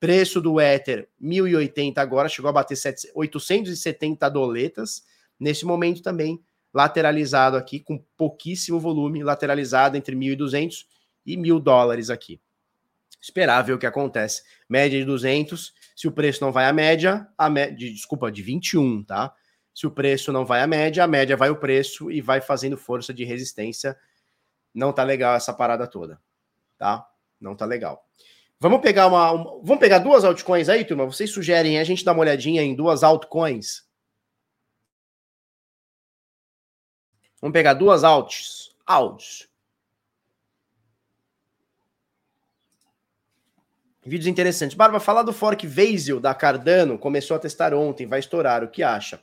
Preço 0.00 0.40
do 0.40 0.60
Ether, 0.60 1.08
1.080 1.20 1.98
agora, 1.98 2.28
chegou 2.28 2.48
a 2.48 2.52
bater 2.52 2.76
870 3.14 4.28
doletas. 4.28 5.04
Nesse 5.38 5.64
momento 5.64 6.02
também, 6.02 6.42
lateralizado 6.72 7.56
aqui, 7.56 7.80
com 7.80 8.04
pouquíssimo 8.16 8.78
volume, 8.78 9.22
lateralizado 9.22 9.96
entre 9.96 10.14
1.200 10.14 10.86
e 11.26 11.36
1.000 11.36 11.60
dólares 11.60 12.10
aqui. 12.10 12.40
Esperar 13.20 13.62
ver 13.62 13.72
o 13.72 13.78
que 13.78 13.86
acontece. 13.86 14.42
Média 14.68 14.98
de 14.98 15.04
200. 15.04 15.74
Se 15.96 16.06
o 16.06 16.12
preço 16.12 16.44
não 16.44 16.52
vai 16.52 16.66
à 16.66 16.72
média, 16.72 17.26
a 17.36 17.50
média, 17.50 17.90
desculpa, 17.90 18.30
de 18.30 18.42
21, 18.42 19.02
tá? 19.02 19.34
Se 19.74 19.86
o 19.86 19.90
preço 19.90 20.32
não 20.32 20.46
vai 20.46 20.62
à 20.62 20.66
média, 20.66 21.02
a 21.02 21.08
média 21.08 21.36
vai 21.36 21.50
o 21.50 21.56
preço 21.56 22.10
e 22.10 22.20
vai 22.20 22.40
fazendo 22.40 22.76
força 22.76 23.12
de 23.12 23.24
resistência. 23.24 23.96
Não 24.72 24.92
tá 24.92 25.02
legal 25.02 25.34
essa 25.34 25.52
parada 25.52 25.86
toda, 25.86 26.20
tá? 26.76 27.04
Não 27.40 27.56
tá 27.56 27.64
legal. 27.64 28.04
Vamos 28.60 28.80
pegar 28.80 29.06
uma, 29.06 29.30
uma, 29.30 29.44
vamos 29.62 29.78
pegar 29.78 30.00
duas 30.00 30.24
altcoins 30.24 30.68
aí, 30.68 30.84
turma. 30.84 31.06
Vocês 31.06 31.30
sugerem 31.30 31.78
a 31.78 31.84
gente 31.84 32.04
dar 32.04 32.12
uma 32.12 32.22
olhadinha 32.22 32.62
em 32.62 32.74
duas 32.74 33.04
altcoins? 33.04 33.86
Vamos 37.40 37.52
pegar 37.52 37.74
duas 37.74 38.02
alts, 38.02 38.74
alts. 38.84 39.48
Vídeos 44.04 44.26
interessantes. 44.26 44.76
Barba, 44.76 44.98
falar 44.98 45.22
do 45.22 45.32
fork 45.32 45.64
Vasil 45.66 46.18
da 46.18 46.34
Cardano, 46.34 46.98
começou 46.98 47.36
a 47.36 47.40
testar 47.40 47.72
ontem, 47.74 48.06
vai 48.06 48.18
estourar, 48.18 48.64
o 48.64 48.68
que 48.68 48.82
acha? 48.82 49.22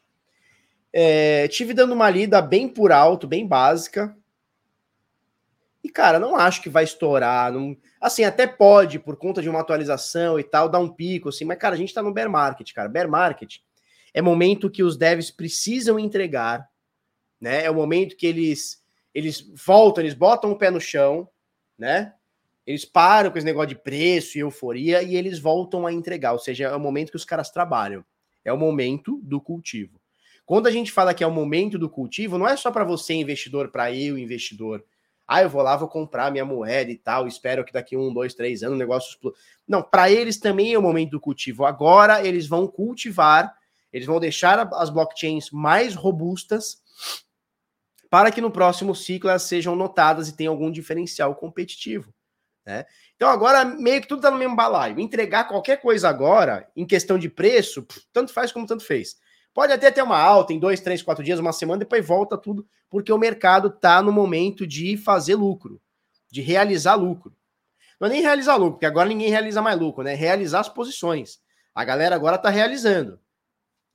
É, 0.94 1.48
tive 1.50 1.74
dando 1.74 1.94
uma 1.94 2.10
lida 2.10 2.42
bem 2.42 2.70
por 2.70 2.92
alto, 2.94 3.28
bem 3.28 3.46
básica. 3.46 4.16
E, 5.86 5.90
cara, 5.90 6.18
não 6.18 6.36
acho 6.36 6.64
que 6.64 6.70
vai 6.70 6.84
estourar. 6.84 7.52
Não... 7.54 7.78
Assim, 8.02 8.24
até 8.24 8.48
pode, 8.48 8.98
por 8.98 9.16
conta 9.18 9.40
de 9.40 9.48
uma 9.48 9.60
atualização 9.60 10.40
e 10.40 10.44
tal, 10.44 10.68
dar 10.68 10.80
um 10.80 10.90
pico, 10.90 11.30
assim, 11.30 11.46
mas, 11.46 11.60
cara, 11.60 11.76
a 11.76 11.78
gente 11.78 11.94
tá 11.94 12.02
no 12.02 12.12
bear 12.12 12.28
market, 12.28 12.74
cara. 12.74 12.90
Bear 12.90 13.08
market 13.08 13.58
é 14.12 14.20
momento 14.20 14.68
que 14.68 14.82
os 14.82 14.98
devs 14.98 15.30
precisam 15.30 16.00
entregar, 16.00 16.68
né? 17.40 17.66
É 17.66 17.70
o 17.70 17.76
momento 17.76 18.18
que 18.18 18.26
eles, 18.26 18.84
eles 19.14 19.48
voltam, 19.64 20.04
eles 20.04 20.16
botam 20.16 20.52
o 20.52 20.58
pé 20.58 20.72
no 20.72 20.82
chão, 20.82 21.30
né? 21.78 22.16
Eles 22.66 22.84
param 22.84 23.30
com 23.30 23.38
esse 23.38 23.46
negócio 23.46 23.70
de 23.70 23.76
preço 23.76 24.40
e 24.40 24.42
euforia 24.42 25.04
e 25.04 25.16
eles 25.16 25.38
voltam 25.38 25.86
a 25.86 25.94
entregar. 25.94 26.32
Ou 26.32 26.40
seja, 26.40 26.66
é 26.66 26.76
o 26.76 26.80
momento 26.80 27.12
que 27.12 27.16
os 27.16 27.26
caras 27.26 27.52
trabalham. 27.52 28.04
É 28.44 28.52
o 28.52 28.58
momento 28.58 29.20
do 29.22 29.40
cultivo. 29.40 30.02
Quando 30.48 30.66
a 30.66 30.72
gente 30.72 30.92
fala 30.92 31.14
que 31.14 31.24
é 31.24 31.28
o 31.28 31.32
momento 31.32 31.78
do 31.78 31.88
cultivo, 31.88 32.40
não 32.40 32.48
é 32.48 32.58
só 32.58 32.72
para 32.72 32.84
você, 32.84 33.14
investidor, 33.14 33.70
para 33.70 33.94
eu, 33.94 34.18
investidor. 34.18 34.84
Ah, 35.28 35.41
eu 35.41 35.49
vou 35.49 35.61
lá, 35.61 35.76
vou 35.76 35.88
comprar 35.88 36.32
minha 36.32 36.45
moeda 36.45 36.91
e 36.91 36.97
tal, 36.97 37.28
espero 37.28 37.65
que 37.65 37.73
daqui 37.73 37.97
um, 37.97 38.13
dois, 38.13 38.34
três 38.34 38.61
anos 38.61 38.76
o 38.76 38.80
negócio 38.80 39.09
explode. 39.09 39.38
Não, 39.67 39.82
para 39.82 40.09
eles 40.09 40.38
também 40.38 40.73
é 40.73 40.78
o 40.78 40.82
momento 40.82 41.11
do 41.11 41.19
cultivo. 41.19 41.65
Agora 41.65 42.26
eles 42.26 42.47
vão 42.47 42.67
cultivar, 42.67 43.55
eles 43.91 44.05
vão 44.05 44.19
deixar 44.19 44.69
as 44.73 44.89
blockchains 44.89 45.49
mais 45.49 45.95
robustas 45.95 46.82
para 48.09 48.32
que 48.32 48.39
no 48.39 48.51
próximo 48.51 48.95
ciclo 48.95 49.30
elas 49.30 49.43
sejam 49.43 49.76
notadas 49.76 50.30
e 50.30 50.36
tenham 50.36 50.53
algum 50.53 50.71
diferencial 50.71 51.36
competitivo. 51.36 52.13
Né? 52.65 52.86
Então 53.15 53.30
agora 53.30 53.65
meio 53.65 54.01
que 54.01 54.07
tudo 54.07 54.21
tá 54.21 54.32
no 54.32 54.38
mesmo 54.38 54.55
balaio. 54.55 54.99
Entregar 54.99 55.45
qualquer 55.45 55.82
coisa 55.82 56.07
agora, 56.09 56.69
em 56.76 56.86
questão 56.86 57.17
de 57.17 57.30
preço, 57.30 57.86
tanto 58.13 58.32
faz 58.32 58.51
como 58.51 58.65
tanto 58.65 58.84
fez. 58.84 59.17
Pode 59.56 59.72
até 59.72 59.89
ter 59.89 60.01
uma 60.01 60.20
alta 60.20 60.51
em 60.51 60.60
dois, 60.60 60.82
três, 60.82 61.01
quatro 61.01 61.24
dias, 61.24 61.39
uma 61.39 61.53
semana, 61.53 61.80
depois 61.80 62.06
volta 62.06 62.38
tudo, 62.38 62.68
porque 62.89 63.10
o 63.10 63.18
mercado 63.18 63.70
tá 63.70 64.01
no 64.01 64.12
momento 64.12 64.68
de 64.68 64.97
fazer 64.97 65.36
lucro, 65.36 65.82
de 66.30 66.41
realizar 66.41 66.95
lucro. 66.95 67.34
Não 67.97 68.10
é 68.10 68.12
nem 68.12 68.22
realizar 68.22 68.58
lucro, 68.58 68.74
porque 68.74 68.86
agora 68.86 69.08
ninguém 69.08 69.30
realiza 69.30 69.62
mais 69.62 69.80
lucro, 69.80 70.03
né? 70.03 70.14
Realizar 70.14 70.60
as 70.60 70.68
posições. 70.68 71.39
A 71.74 71.86
galera 71.86 72.14
agora 72.14 72.38
tá 72.38 72.49
realizando. 72.49 73.18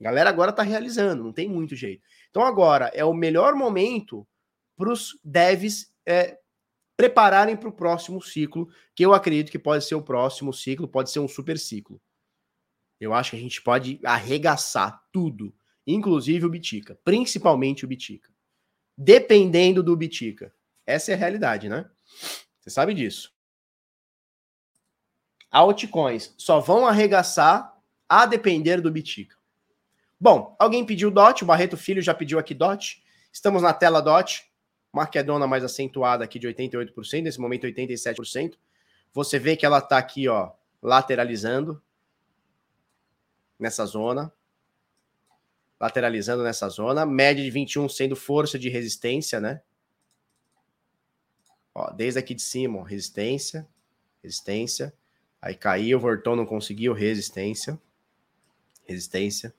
A 0.00 0.04
galera 0.04 0.30
agora 0.30 0.50
tá 0.50 0.62
realizando, 0.62 1.22
não 1.22 1.32
tem 1.32 1.46
muito 1.46 1.76
jeito. 1.76 2.02
Então 2.30 2.42
agora 2.42 2.90
é 2.94 3.04
o 3.04 3.12
melhor 3.12 3.54
momento 3.54 4.26
para 4.78 4.90
os 4.90 5.20
devs 5.22 5.92
é, 6.06 6.38
prepararem 6.96 7.54
para 7.54 7.68
o 7.68 7.72
próximo 7.72 8.22
ciclo, 8.22 8.66
que 8.94 9.04
eu 9.04 9.12
acredito 9.12 9.52
que 9.52 9.58
pode 9.58 9.84
ser 9.84 9.94
o 9.94 10.00
próximo 10.02 10.54
ciclo, 10.54 10.88
pode 10.88 11.11
ser 11.11 11.18
um 11.20 11.28
super 11.28 11.58
ciclo. 11.58 12.00
Eu 13.01 13.14
acho 13.14 13.30
que 13.30 13.36
a 13.36 13.40
gente 13.40 13.62
pode 13.62 13.98
arregaçar 14.05 15.03
tudo, 15.11 15.55
inclusive 15.86 16.44
o 16.44 16.51
Bitica, 16.51 16.98
principalmente 17.03 17.84
o 17.84 17.88
Bitica. 17.88 18.28
Dependendo 18.96 19.82
do 19.82 19.96
Bitica. 19.96 20.55
Essa 20.86 21.12
é 21.12 21.14
a 21.14 21.16
realidade, 21.16 21.68
né? 21.68 21.88
Você 22.61 22.68
sabe 22.68 22.92
disso. 22.92 23.32
Altcoins 25.51 26.34
só 26.36 26.61
vão 26.61 26.86
arregaçar 26.86 27.74
a 28.07 28.26
depender 28.26 28.80
do 28.80 28.90
Bitica. 28.90 29.36
Bom, 30.20 30.55
alguém 30.59 30.84
pediu 30.84 31.11
DOT, 31.11 31.42
o 31.42 31.46
Barreto 31.46 31.78
Filho 31.78 32.03
já 32.03 32.12
pediu 32.12 32.38
aqui 32.38 32.53
DOT. 32.53 33.03
Estamos 33.32 33.62
na 33.62 33.72
tela 33.72 34.03
DOT. 34.03 34.44
Marquedona 34.92 35.46
mais 35.46 35.64
acentuada 35.64 36.24
aqui 36.24 36.38
de 36.38 36.46
88%, 36.48 37.22
nesse 37.22 37.40
momento 37.40 37.66
87%. 37.66 38.59
Você 39.14 39.38
vê 39.38 39.57
que 39.57 39.64
ela 39.64 39.78
está 39.78 39.96
aqui, 39.96 40.28
ó, 40.28 40.51
lateralizando 40.82 41.82
nessa 43.61 43.84
zona. 43.86 44.32
Lateralizando 45.80 46.42
nessa 46.42 46.68
zona. 46.68 47.06
Média 47.06 47.42
de 47.42 47.50
21 47.50 47.88
sendo 47.88 48.16
força 48.16 48.58
de 48.58 48.68
resistência, 48.68 49.40
né? 49.40 49.61
Ó, 51.74 51.90
desde 51.92 52.18
aqui 52.18 52.34
de 52.34 52.42
cima, 52.42 52.78
ó, 52.78 52.82
resistência, 52.82 53.66
resistência. 54.22 54.92
Aí 55.40 55.54
caiu, 55.54 55.98
voltou, 55.98 56.36
não 56.36 56.44
conseguiu, 56.44 56.92
resistência, 56.92 57.80
resistência, 58.86 59.54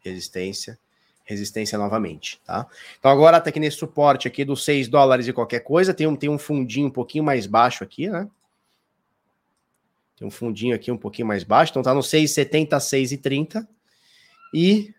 resistência, 0.00 0.78
resistência 1.24 1.78
novamente, 1.78 2.40
tá? 2.44 2.68
Então 2.98 3.10
agora 3.10 3.40
tá 3.40 3.48
aqui 3.48 3.58
nesse 3.58 3.78
suporte 3.78 4.28
aqui 4.28 4.44
dos 4.44 4.64
6 4.64 4.88
dólares 4.88 5.26
e 5.26 5.32
qualquer 5.32 5.60
coisa, 5.60 5.94
tem 5.94 6.06
um, 6.06 6.14
tem 6.14 6.28
um 6.28 6.38
fundinho 6.38 6.88
um 6.88 6.90
pouquinho 6.90 7.24
mais 7.24 7.46
baixo 7.46 7.82
aqui, 7.82 8.08
né? 8.08 8.28
Tem 10.16 10.26
um 10.26 10.30
fundinho 10.30 10.74
aqui 10.74 10.90
um 10.90 10.96
pouquinho 10.96 11.26
mais 11.26 11.42
baixo, 11.42 11.70
então 11.70 11.82
tá 11.82 11.92
no 11.92 12.00
6,70, 12.00 12.68
6,30 12.78 13.66
e 14.52 14.94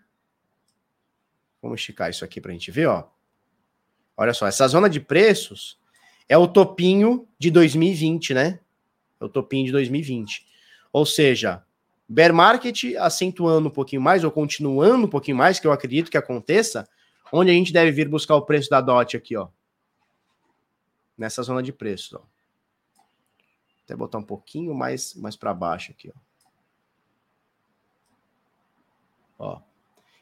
vamos 1.61 1.79
esticar 1.79 2.09
isso 2.09 2.25
aqui 2.25 2.41
pra 2.41 2.51
gente 2.51 2.69
ver, 2.69 2.87
ó. 2.87 3.07
Olha 4.17 4.33
só, 4.33 4.47
essa 4.47 4.67
zona 4.67 4.89
de 4.89 4.99
preços 4.99 5.79
é 6.27 6.37
o 6.37 6.47
topinho 6.47 7.27
de 7.39 7.49
2020, 7.51 8.33
né? 8.33 8.59
É 9.19 9.25
o 9.25 9.29
topinho 9.29 9.65
de 9.65 9.71
2020. 9.71 10.45
Ou 10.91 11.05
seja, 11.05 11.63
bear 12.07 12.33
market 12.33 12.95
acentuando 12.97 13.67
um 13.67 13.71
pouquinho 13.71 14.01
mais, 14.01 14.23
ou 14.23 14.31
continuando 14.31 15.05
um 15.05 15.09
pouquinho 15.09 15.37
mais, 15.37 15.59
que 15.59 15.67
eu 15.67 15.71
acredito 15.71 16.11
que 16.11 16.17
aconteça, 16.17 16.87
onde 17.31 17.51
a 17.51 17.53
gente 17.53 17.73
deve 17.73 17.91
vir 17.91 18.07
buscar 18.07 18.35
o 18.35 18.41
preço 18.41 18.69
da 18.69 18.81
DOT 18.81 19.17
aqui, 19.17 19.35
ó. 19.35 19.49
Nessa 21.17 21.41
zona 21.43 21.63
de 21.63 21.71
preços, 21.71 22.13
ó. 22.13 22.34
Até 23.85 23.95
botar 23.95 24.17
um 24.17 24.23
pouquinho 24.23 24.73
mais, 24.73 25.13
mais 25.15 25.37
para 25.37 25.53
baixo 25.53 25.91
aqui, 25.91 26.11
ó. 26.13 26.19
Ó. 29.37 29.61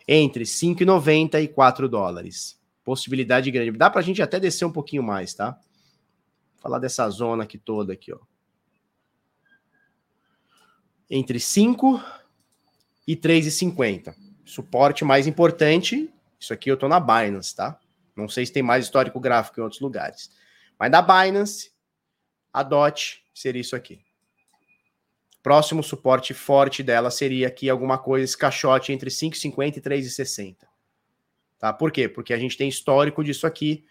Entre 0.08 0.44
5,90 0.44 1.42
e 1.42 1.48
4 1.48 1.90
dólares. 1.90 2.60
Possibilidade 2.84 3.50
grande. 3.50 3.72
Dá 3.72 3.90
para 3.90 4.02
a 4.02 4.04
gente 4.04 4.22
até 4.22 4.40
descer 4.40 4.66
um 4.66 4.72
pouquinho 4.72 5.02
mais, 5.02 5.34
tá? 5.34 5.58
falar 6.64 6.80
dessa 6.80 7.10
zona 7.10 7.44
aqui 7.44 7.58
toda 7.58 7.92
aqui, 7.92 8.14
ó. 8.14 8.20
Entre 11.10 11.38
5 11.38 12.02
e 13.06 13.18
3,50. 13.18 14.16
Suporte 14.46 15.04
mais 15.04 15.28
importante, 15.28 16.10
isso 16.40 16.54
aqui 16.54 16.72
eu 16.72 16.78
tô 16.78 16.88
na 16.88 17.02
Binance, 17.02 17.54
tá? 17.54 17.78
Não 18.16 18.30
sei 18.30 18.46
se 18.46 18.54
tem 18.54 18.64
mais 18.64 18.86
histórico 18.86 19.20
gráfico 19.20 19.60
em 19.60 19.64
outros 19.64 19.82
lugares. 19.82 20.32
Mas 20.80 20.90
da 20.90 21.02
Binance, 21.02 21.74
a 22.52 22.64
DOT 22.64 23.23
seria 23.34 23.62
isso 23.62 23.76
aqui. 23.76 24.00
Próximo 25.42 25.84
suporte 25.84 26.34
forte 26.34 26.82
dela 26.82 27.12
seria 27.12 27.48
aqui 27.48 27.70
alguma 27.70 27.98
coisa, 27.98 28.24
esse 28.24 28.38
caixote 28.38 28.94
entre 28.94 29.10
5,50 29.10 29.78
e 29.78 29.82
3,60. 29.82 30.56
Tá? 31.60 31.74
Por 31.74 31.92
quê? 31.92 32.08
Porque 32.08 32.34
a 32.34 32.38
gente 32.38 32.58
tem 32.58 32.70
histórico 32.70 33.24
disso 33.24 33.46
aqui 33.46 33.86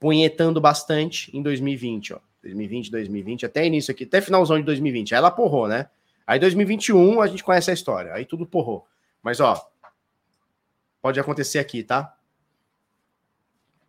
punhetando 0.00 0.60
bastante 0.60 1.34
em 1.36 1.42
2020, 1.42 2.14
ó. 2.14 2.20
2020, 2.42 2.90
2020, 2.90 3.46
até 3.46 3.66
início 3.66 3.90
aqui, 3.90 4.04
até 4.04 4.20
finalzão 4.20 4.58
de 4.58 4.64
2020. 4.64 5.14
Aí 5.14 5.18
ela 5.18 5.30
porrou, 5.30 5.66
né? 5.66 5.88
Aí 6.26 6.38
2021 6.38 7.20
a 7.20 7.26
gente 7.26 7.42
conhece 7.42 7.70
a 7.70 7.74
história. 7.74 8.12
Aí 8.12 8.24
tudo 8.24 8.46
porrou. 8.46 8.86
Mas 9.22 9.40
ó, 9.40 9.66
pode 11.00 11.18
acontecer 11.18 11.58
aqui, 11.58 11.82
tá? 11.82 12.14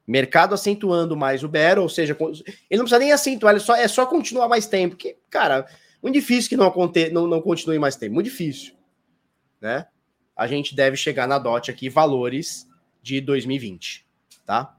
Mercado 0.08 0.54
acentuando 0.54 1.18
mais 1.18 1.44
o 1.44 1.48
bear, 1.48 1.80
ou 1.80 1.90
seja, 1.90 2.16
ele 2.20 2.78
não 2.78 2.86
precisa 2.86 3.00
nem 3.00 3.12
acentuar, 3.12 3.54
ele 3.54 3.64
só, 3.64 3.76
é 3.76 3.88
só 3.88 4.06
continuar 4.06 4.48
mais 4.48 4.68
tempo. 4.68 4.96
Que, 4.96 5.18
cara, 5.30 5.68
muito 6.02 6.14
difícil 6.14 6.50
que 6.50 6.58
não, 6.58 6.68
aconte, 6.68 7.10
não, 7.10 7.26
não 7.26 7.42
continue 7.42 7.80
mais 7.80 7.96
tempo. 7.96 8.14
Muito 8.14 8.30
difícil. 8.30 8.76
Né? 9.60 9.88
A 10.36 10.46
gente 10.46 10.76
deve 10.76 10.96
chegar 10.96 11.28
na 11.28 11.40
DOT 11.40 11.72
aqui 11.72 11.90
valores 11.90 12.68
de 13.02 13.20
2020, 13.20 14.06
tá? 14.46 14.76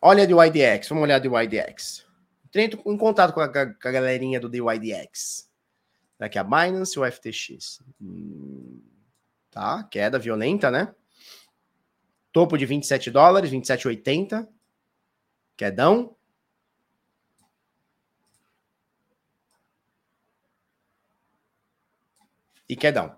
Olha 0.00 0.24
a 0.24 0.26
DYDX, 0.26 0.88
vamos 0.88 1.04
olhar 1.04 1.16
a 1.16 1.18
DYDX. 1.18 2.04
Entrei 2.44 2.66
em 2.66 2.96
contato 2.98 3.32
com 3.32 3.40
a, 3.40 3.48
com 3.48 3.88
a 3.88 3.90
galerinha 3.90 4.38
do 4.38 4.50
DYDX. 4.50 5.50
Daqui 6.18 6.38
a 6.38 6.44
Binance 6.44 6.98
e 6.98 7.00
o 7.00 7.10
FTX. 7.10 7.82
Hum, 8.00 8.82
tá, 9.50 9.82
queda 9.84 10.18
violenta, 10.18 10.70
né? 10.70 10.94
Topo 12.34 12.58
de 12.58 12.66
27 12.66 13.12
dólares, 13.12 13.52
27,80. 13.52 14.48
Quedão. 15.56 16.16
E 22.68 22.74
quedão. 22.74 23.14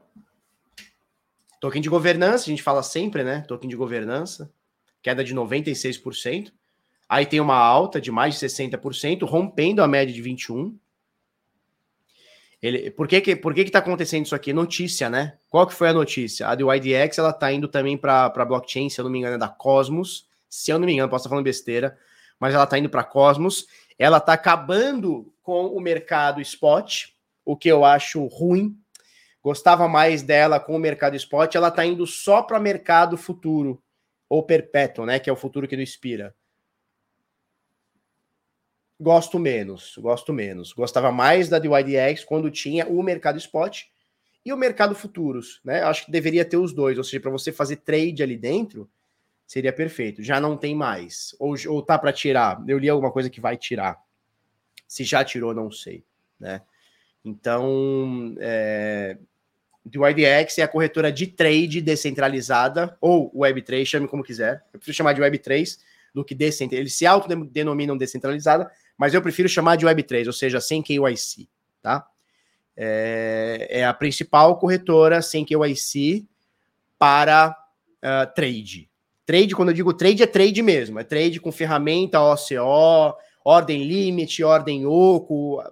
Token 1.58 1.80
de 1.80 1.88
governança, 1.88 2.44
a 2.44 2.48
gente 2.48 2.62
fala 2.62 2.82
sempre, 2.82 3.24
né? 3.24 3.40
Token 3.40 3.70
de 3.70 3.74
governança. 3.74 4.52
Queda 5.00 5.24
de 5.24 5.34
96%. 5.34 6.52
Aí 7.08 7.24
tem 7.24 7.40
uma 7.40 7.56
alta 7.56 7.98
de 7.98 8.12
mais 8.12 8.38
de 8.38 8.46
60%, 8.46 9.24
rompendo 9.24 9.82
a 9.82 9.88
média 9.88 10.14
de 10.14 10.20
21. 10.20 10.78
Ele, 12.66 12.90
por 12.90 13.06
que 13.06 13.20
que, 13.20 13.36
por 13.36 13.54
que 13.54 13.64
que 13.64 13.70
tá 13.70 13.78
acontecendo 13.78 14.26
isso 14.26 14.34
aqui? 14.34 14.52
Notícia, 14.52 15.08
né? 15.08 15.38
Qual 15.48 15.64
que 15.68 15.72
foi 15.72 15.88
a 15.88 15.92
notícia? 15.92 16.48
A 16.48 16.54
do 16.56 16.72
IDX, 16.74 17.16
ela 17.16 17.32
tá 17.32 17.52
indo 17.52 17.68
também 17.68 17.96
para 17.96 18.44
blockchain, 18.44 18.90
se 18.90 19.00
eu 19.00 19.04
não 19.04 19.10
me 19.12 19.20
engano, 19.20 19.36
é 19.36 19.38
da 19.38 19.48
Cosmos. 19.48 20.26
Se 20.50 20.72
eu 20.72 20.78
não 20.78 20.84
me 20.84 20.92
engano, 20.92 21.08
posso 21.08 21.22
estar 21.22 21.30
falando 21.30 21.44
besteira, 21.44 21.96
mas 22.40 22.54
ela 22.54 22.66
tá 22.66 22.76
indo 22.76 22.90
para 22.90 23.04
Cosmos. 23.04 23.66
Ela 23.96 24.18
tá 24.18 24.32
acabando 24.32 25.32
com 25.42 25.66
o 25.66 25.80
mercado 25.80 26.40
spot, 26.40 27.04
o 27.44 27.56
que 27.56 27.68
eu 27.68 27.84
acho 27.84 28.26
ruim. 28.26 28.76
Gostava 29.40 29.86
mais 29.86 30.22
dela 30.22 30.58
com 30.58 30.74
o 30.74 30.78
mercado 30.78 31.14
spot, 31.14 31.54
ela 31.54 31.70
tá 31.70 31.86
indo 31.86 32.04
só 32.04 32.42
para 32.42 32.58
mercado 32.58 33.16
futuro 33.16 33.80
ou 34.28 34.42
perpétuo, 34.42 35.06
né, 35.06 35.20
que 35.20 35.30
é 35.30 35.32
o 35.32 35.36
futuro 35.36 35.68
que 35.68 35.76
não 35.76 35.84
expira. 35.84 36.34
Gosto 38.98 39.38
menos, 39.38 39.94
gosto 39.98 40.32
menos. 40.32 40.72
Gostava 40.72 41.12
mais 41.12 41.48
da 41.48 41.58
DYDX 41.58 42.24
quando 42.24 42.50
tinha 42.50 42.86
o 42.86 43.02
mercado 43.02 43.38
spot 43.38 43.84
e 44.44 44.52
o 44.52 44.56
mercado 44.56 44.94
futuros, 44.94 45.60
né? 45.64 45.82
Acho 45.82 46.06
que 46.06 46.10
deveria 46.10 46.44
ter 46.44 46.56
os 46.56 46.72
dois, 46.72 46.96
ou 46.96 47.04
seja, 47.04 47.20
para 47.20 47.30
você 47.30 47.52
fazer 47.52 47.76
trade 47.76 48.22
ali 48.22 48.36
dentro, 48.36 48.88
seria 49.46 49.72
perfeito. 49.72 50.22
Já 50.22 50.40
não 50.40 50.56
tem 50.56 50.74
mais, 50.74 51.34
ou, 51.38 51.54
ou 51.68 51.82
tá 51.82 51.98
para 51.98 52.12
tirar. 52.12 52.62
Eu 52.66 52.78
li 52.78 52.88
alguma 52.88 53.12
coisa 53.12 53.28
que 53.28 53.40
vai 53.40 53.56
tirar. 53.56 54.00
Se 54.88 55.04
já 55.04 55.24
tirou, 55.24 55.52
não 55.52 55.70
sei, 55.70 56.04
né? 56.38 56.62
Então, 57.24 58.34
é, 58.38 59.18
DYDX 59.84 60.58
é 60.58 60.62
a 60.62 60.68
corretora 60.68 61.12
de 61.12 61.26
trade 61.26 61.80
descentralizada, 61.80 62.96
ou 63.00 63.32
Web3, 63.32 63.84
chame 63.84 64.08
como 64.08 64.22
quiser. 64.22 64.64
Eu 64.72 64.78
prefiro 64.78 64.96
chamar 64.96 65.12
de 65.12 65.20
Web3 65.20 65.78
do 66.14 66.24
que 66.24 66.34
descentralizada. 66.34 66.82
Eles 66.82 66.94
se 66.94 67.04
autodenominam 67.04 67.96
descentralizada, 67.96 68.70
mas 68.96 69.14
eu 69.14 69.22
prefiro 69.22 69.48
chamar 69.48 69.76
de 69.76 69.86
Web3, 69.86 70.26
ou 70.26 70.32
seja, 70.32 70.60
sem 70.60 70.82
KYC, 70.82 71.48
tá? 71.82 72.06
É, 72.76 73.68
é 73.70 73.86
a 73.86 73.94
principal 73.94 74.58
corretora 74.58 75.22
sem 75.22 75.44
KYC 75.44 76.26
para 76.98 77.56
uh, 78.02 78.34
trade. 78.34 78.90
Trade, 79.24 79.54
quando 79.54 79.70
eu 79.70 79.74
digo 79.74 79.92
trade, 79.92 80.22
é 80.22 80.26
trade 80.26 80.62
mesmo. 80.62 80.98
É 80.98 81.04
trade 81.04 81.40
com 81.40 81.50
ferramenta 81.50 82.20
OCO, 82.20 83.16
ordem 83.44 83.84
limit, 83.84 84.42
ordem 84.44 84.86
oco, 84.86 85.62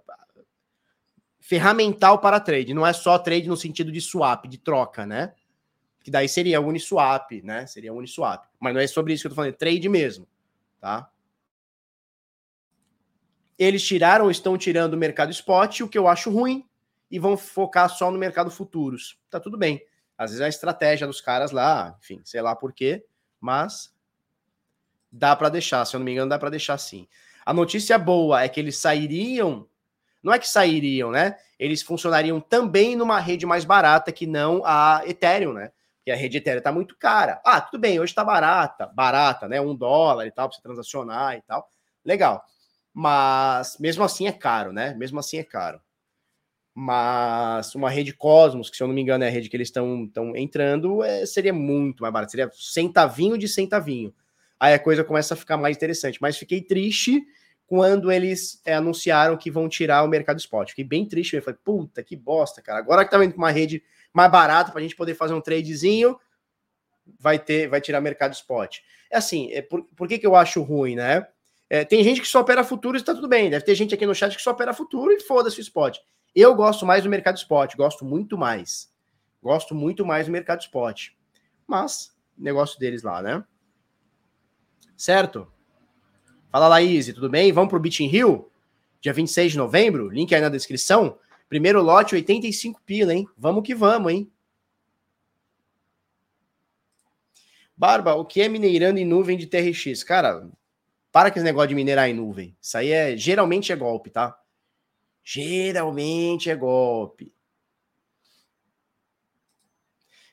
ferramental 1.40 2.18
para 2.18 2.40
trade. 2.40 2.74
Não 2.74 2.86
é 2.86 2.92
só 2.92 3.18
trade 3.18 3.48
no 3.48 3.56
sentido 3.56 3.92
de 3.92 4.00
swap, 4.00 4.46
de 4.46 4.58
troca, 4.58 5.06
né? 5.06 5.34
Que 6.02 6.10
daí 6.10 6.28
seria 6.28 6.60
Uniswap, 6.60 7.30
né? 7.42 7.66
Seria 7.66 7.92
Uniswap. 7.92 8.46
Mas 8.58 8.74
não 8.74 8.80
é 8.80 8.86
sobre 8.86 9.12
isso 9.12 9.22
que 9.22 9.26
eu 9.26 9.30
tô 9.30 9.36
falando, 9.36 9.52
é 9.52 9.56
trade 9.56 9.88
mesmo, 9.88 10.26
tá? 10.80 11.08
Eles 13.58 13.82
tiraram, 13.84 14.30
estão 14.30 14.58
tirando 14.58 14.94
o 14.94 14.98
mercado 14.98 15.30
spot, 15.30 15.80
o 15.80 15.88
que 15.88 15.98
eu 15.98 16.08
acho 16.08 16.30
ruim, 16.30 16.66
e 17.10 17.18
vão 17.18 17.36
focar 17.36 17.88
só 17.88 18.10
no 18.10 18.18
mercado 18.18 18.50
futuros. 18.50 19.18
Tá 19.30 19.38
tudo 19.38 19.56
bem. 19.56 19.84
Às 20.16 20.30
vezes 20.30 20.40
é 20.40 20.46
a 20.46 20.48
estratégia 20.48 21.06
dos 21.06 21.20
caras 21.20 21.50
lá, 21.50 21.96
enfim, 22.00 22.20
sei 22.24 22.40
lá 22.40 22.54
por 22.54 22.72
quê, 22.72 23.04
mas 23.40 23.92
dá 25.10 25.34
para 25.36 25.48
deixar, 25.48 25.84
se 25.84 25.94
eu 25.94 25.98
não 25.98 26.04
me 26.04 26.12
engano, 26.12 26.28
dá 26.28 26.38
para 26.38 26.50
deixar 26.50 26.78
sim. 26.78 27.06
A 27.44 27.52
notícia 27.52 27.98
boa 27.98 28.42
é 28.42 28.48
que 28.48 28.58
eles 28.58 28.78
sairiam, 28.78 29.68
não 30.22 30.32
é 30.32 30.38
que 30.38 30.48
sairiam, 30.48 31.10
né? 31.10 31.36
Eles 31.58 31.82
funcionariam 31.82 32.40
também 32.40 32.96
numa 32.96 33.20
rede 33.20 33.44
mais 33.44 33.64
barata 33.64 34.10
que 34.10 34.26
não 34.26 34.62
a 34.64 35.02
Ethereum, 35.04 35.52
né? 35.52 35.70
Porque 35.98 36.10
a 36.10 36.16
rede 36.16 36.38
Ethereum 36.38 36.62
tá 36.62 36.72
muito 36.72 36.96
cara. 36.96 37.40
Ah, 37.44 37.60
tudo 37.60 37.80
bem, 37.80 38.00
hoje 38.00 38.14
tá 38.14 38.24
barata, 38.24 38.86
barata, 38.86 39.48
né? 39.48 39.60
Um 39.60 39.74
dólar 39.74 40.26
e 40.26 40.30
tal, 40.30 40.48
para 40.48 40.56
você 40.56 40.62
transacionar 40.62 41.36
e 41.36 41.42
tal. 41.42 41.68
Legal. 42.04 42.44
Mas 42.94 43.76
mesmo 43.80 44.04
assim 44.04 44.28
é 44.28 44.32
caro, 44.32 44.72
né? 44.72 44.94
Mesmo 44.94 45.18
assim 45.18 45.36
é 45.36 45.42
caro. 45.42 45.80
Mas 46.72 47.74
uma 47.74 47.90
rede 47.90 48.12
Cosmos, 48.12 48.70
que 48.70 48.76
se 48.76 48.82
eu 48.82 48.86
não 48.86 48.94
me 48.94 49.02
engano 49.02 49.24
é 49.24 49.28
a 49.28 49.30
rede 49.30 49.48
que 49.48 49.56
eles 49.56 49.68
estão 49.68 50.10
entrando, 50.36 51.02
é, 51.02 51.26
seria 51.26 51.52
muito 51.52 52.02
mais 52.02 52.12
barato. 52.12 52.30
Seria 52.30 52.50
centavinho 52.52 53.36
de 53.36 53.48
centavinho. 53.48 54.14
Aí 54.58 54.74
a 54.74 54.78
coisa 54.78 55.02
começa 55.02 55.34
a 55.34 55.36
ficar 55.36 55.56
mais 55.56 55.76
interessante. 55.76 56.18
Mas 56.22 56.38
fiquei 56.38 56.62
triste 56.62 57.20
quando 57.66 58.12
eles 58.12 58.60
é, 58.64 58.74
anunciaram 58.74 59.36
que 59.36 59.50
vão 59.50 59.68
tirar 59.68 60.04
o 60.04 60.08
mercado 60.08 60.38
spot. 60.38 60.70
Fiquei 60.70 60.84
bem 60.84 61.04
triste. 61.06 61.34
Eu 61.34 61.42
falei, 61.42 61.58
puta, 61.64 62.02
que 62.02 62.14
bosta, 62.16 62.62
cara. 62.62 62.78
Agora 62.78 63.04
que 63.04 63.10
tá 63.10 63.18
vendo 63.18 63.32
com 63.32 63.38
uma 63.38 63.50
rede 63.50 63.82
mais 64.12 64.30
barata 64.30 64.70
para 64.70 64.80
a 64.80 64.82
gente 64.82 64.96
poder 64.96 65.14
fazer 65.14 65.34
um 65.34 65.40
tradezinho, 65.40 66.16
vai 67.18 67.38
ter, 67.38 67.68
vai 67.68 67.80
tirar 67.80 68.00
mercado 68.00 68.32
spot. 68.34 68.78
É 69.10 69.16
assim, 69.16 69.50
é 69.52 69.62
por, 69.62 69.82
por 69.96 70.08
que, 70.08 70.18
que 70.18 70.26
eu 70.26 70.36
acho 70.36 70.62
ruim, 70.62 70.94
né? 70.94 71.26
É, 71.74 71.84
tem 71.84 72.04
gente 72.04 72.20
que 72.20 72.28
só 72.28 72.40
opera 72.40 72.62
futuro 72.62 72.96
e 72.96 73.00
está 73.00 73.12
tudo 73.12 73.26
bem. 73.26 73.50
Deve 73.50 73.64
ter 73.64 73.74
gente 73.74 73.92
aqui 73.92 74.06
no 74.06 74.14
chat 74.14 74.36
que 74.36 74.40
só 74.40 74.52
opera 74.52 74.72
futuro 74.72 75.10
e 75.10 75.18
foda-se 75.18 75.58
o 75.58 75.60
spot. 75.60 75.98
Eu 76.32 76.54
gosto 76.54 76.86
mais 76.86 77.02
do 77.02 77.10
mercado 77.10 77.36
spot, 77.36 77.74
gosto 77.74 78.04
muito 78.04 78.38
mais. 78.38 78.94
Gosto 79.42 79.74
muito 79.74 80.06
mais 80.06 80.26
do 80.26 80.32
mercado 80.32 80.60
spot. 80.60 81.08
Mas, 81.66 82.16
negócio 82.38 82.78
deles 82.78 83.02
lá, 83.02 83.20
né? 83.20 83.42
Certo? 84.96 85.52
Fala, 86.48 86.68
Laís, 86.68 87.12
tudo 87.12 87.28
bem? 87.28 87.50
Vamos 87.50 87.70
pro 87.70 87.80
Beach 87.80 88.04
in 88.04 88.06
Rio? 88.06 88.48
Dia 89.00 89.12
26 89.12 89.50
de 89.50 89.58
novembro, 89.58 90.08
link 90.08 90.32
aí 90.32 90.40
na 90.40 90.48
descrição. 90.48 91.18
Primeiro 91.48 91.82
lote, 91.82 92.14
85 92.14 92.80
pila, 92.82 93.12
hein? 93.12 93.26
Vamos 93.36 93.64
que 93.64 93.74
vamos, 93.74 94.12
hein? 94.12 94.30
Barba, 97.76 98.14
o 98.14 98.24
que 98.24 98.40
é 98.42 98.48
mineirando 98.48 99.00
em 99.00 99.04
nuvem 99.04 99.36
de 99.36 99.48
TRX? 99.48 100.04
Cara, 100.04 100.48
para 101.14 101.30
com 101.30 101.38
esse 101.38 101.44
negócio 101.44 101.68
de 101.68 101.76
minerar 101.76 102.10
em 102.10 102.12
nuvem. 102.12 102.56
Isso 102.60 102.76
aí 102.76 102.90
é 102.90 103.16
geralmente 103.16 103.70
é 103.70 103.76
golpe, 103.76 104.10
tá? 104.10 104.36
Geralmente 105.22 106.50
é 106.50 106.56
golpe. 106.56 107.32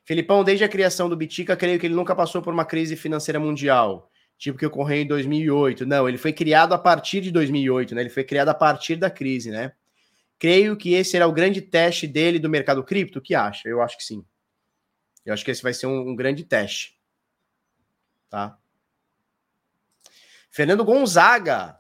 Felipão, 0.04 0.44
desde 0.44 0.66
a 0.66 0.68
criação 0.68 1.08
do 1.08 1.16
Bitica, 1.16 1.56
creio 1.56 1.80
que 1.80 1.86
ele 1.86 1.94
nunca 1.94 2.16
passou 2.16 2.42
por 2.42 2.52
uma 2.52 2.66
crise 2.66 2.96
financeira 2.96 3.40
mundial, 3.40 4.10
tipo 4.40 4.58
que 4.58 4.66
ocorreu 4.66 5.04
em 5.04 5.06
2008. 5.06 5.86
Não, 5.86 6.10
ele 6.10 6.18
foi 6.18 6.34
criado 6.34 6.74
a 6.74 6.80
partir 6.80 7.22
de 7.22 7.30
2008, 7.30 7.94
né? 7.94 8.02
Ele 8.02 8.10
foi 8.10 8.24
criado 8.24 8.50
a 8.50 8.56
partir 8.56 8.96
da 8.96 9.12
crise, 9.12 9.52
né? 9.52 9.74
Creio 10.40 10.76
que 10.76 10.96
esse 10.96 11.12
será 11.12 11.28
o 11.28 11.32
grande 11.32 11.62
teste 11.62 12.08
dele 12.08 12.40
do 12.40 12.50
mercado 12.50 12.84
cripto. 12.84 13.20
O 13.20 13.22
que 13.22 13.36
acha? 13.36 13.70
Eu 13.70 13.84
acho 13.84 14.00
que 14.00 14.04
sim. 14.04 14.26
Eu 15.24 15.32
acho 15.32 15.46
que 15.46 15.52
esse 15.52 15.62
vai 15.62 15.76
ser 15.76 15.86
um, 15.86 16.10
um 16.10 16.16
grande 16.16 16.44
teste. 16.44 17.00
Tá? 18.32 18.58
Fernando 20.52 20.84
Gonzaga. 20.84 21.80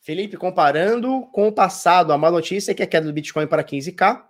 Felipe, 0.00 0.36
comparando 0.36 1.26
com 1.32 1.48
o 1.48 1.52
passado, 1.52 2.12
a 2.12 2.18
má 2.18 2.30
notícia 2.30 2.70
é 2.70 2.74
que 2.74 2.82
a 2.82 2.86
queda 2.86 3.06
do 3.06 3.12
Bitcoin 3.12 3.48
para 3.48 3.64
15k. 3.64 4.24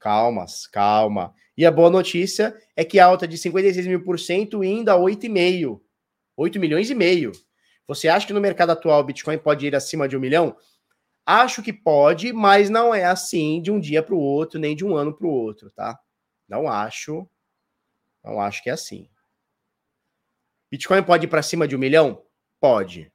Calmas, 0.00 0.66
calma. 0.66 1.32
E 1.56 1.64
a 1.64 1.70
boa 1.70 1.90
notícia 1.90 2.56
é 2.74 2.84
que 2.84 2.98
a 2.98 3.06
alta 3.06 3.28
de 3.28 3.38
56 3.38 3.86
mil 3.86 4.02
por 4.02 4.18
cento 4.18 4.64
indo 4.64 4.88
a 4.88 4.96
8,5. 4.96 5.80
8 6.36 6.58
milhões 6.58 6.90
e 6.90 6.94
meio. 6.94 7.30
Você 7.86 8.08
acha 8.08 8.26
que 8.26 8.32
no 8.32 8.40
mercado 8.40 8.70
atual 8.70 9.00
o 9.00 9.04
Bitcoin 9.04 9.38
pode 9.38 9.64
ir 9.64 9.76
acima 9.76 10.08
de 10.08 10.16
um 10.16 10.20
milhão? 10.20 10.56
Acho 11.24 11.62
que 11.62 11.72
pode, 11.72 12.32
mas 12.32 12.68
não 12.68 12.92
é 12.92 13.04
assim 13.04 13.62
de 13.62 13.70
um 13.70 13.78
dia 13.78 14.02
para 14.02 14.14
o 14.14 14.18
outro, 14.18 14.58
nem 14.58 14.74
de 14.74 14.84
um 14.84 14.96
ano 14.96 15.16
para 15.16 15.26
o 15.26 15.30
outro, 15.30 15.70
tá? 15.70 16.00
Não 16.48 16.66
acho. 16.66 17.28
Não 18.24 18.40
acho 18.40 18.62
que 18.62 18.70
é 18.70 18.72
assim. 18.72 19.08
Bitcoin 20.68 21.02
pode 21.04 21.26
ir 21.26 21.28
para 21.28 21.42
cima 21.42 21.68
de 21.68 21.76
um 21.76 21.78
milhão? 21.78 22.24
Pode. 22.60 23.12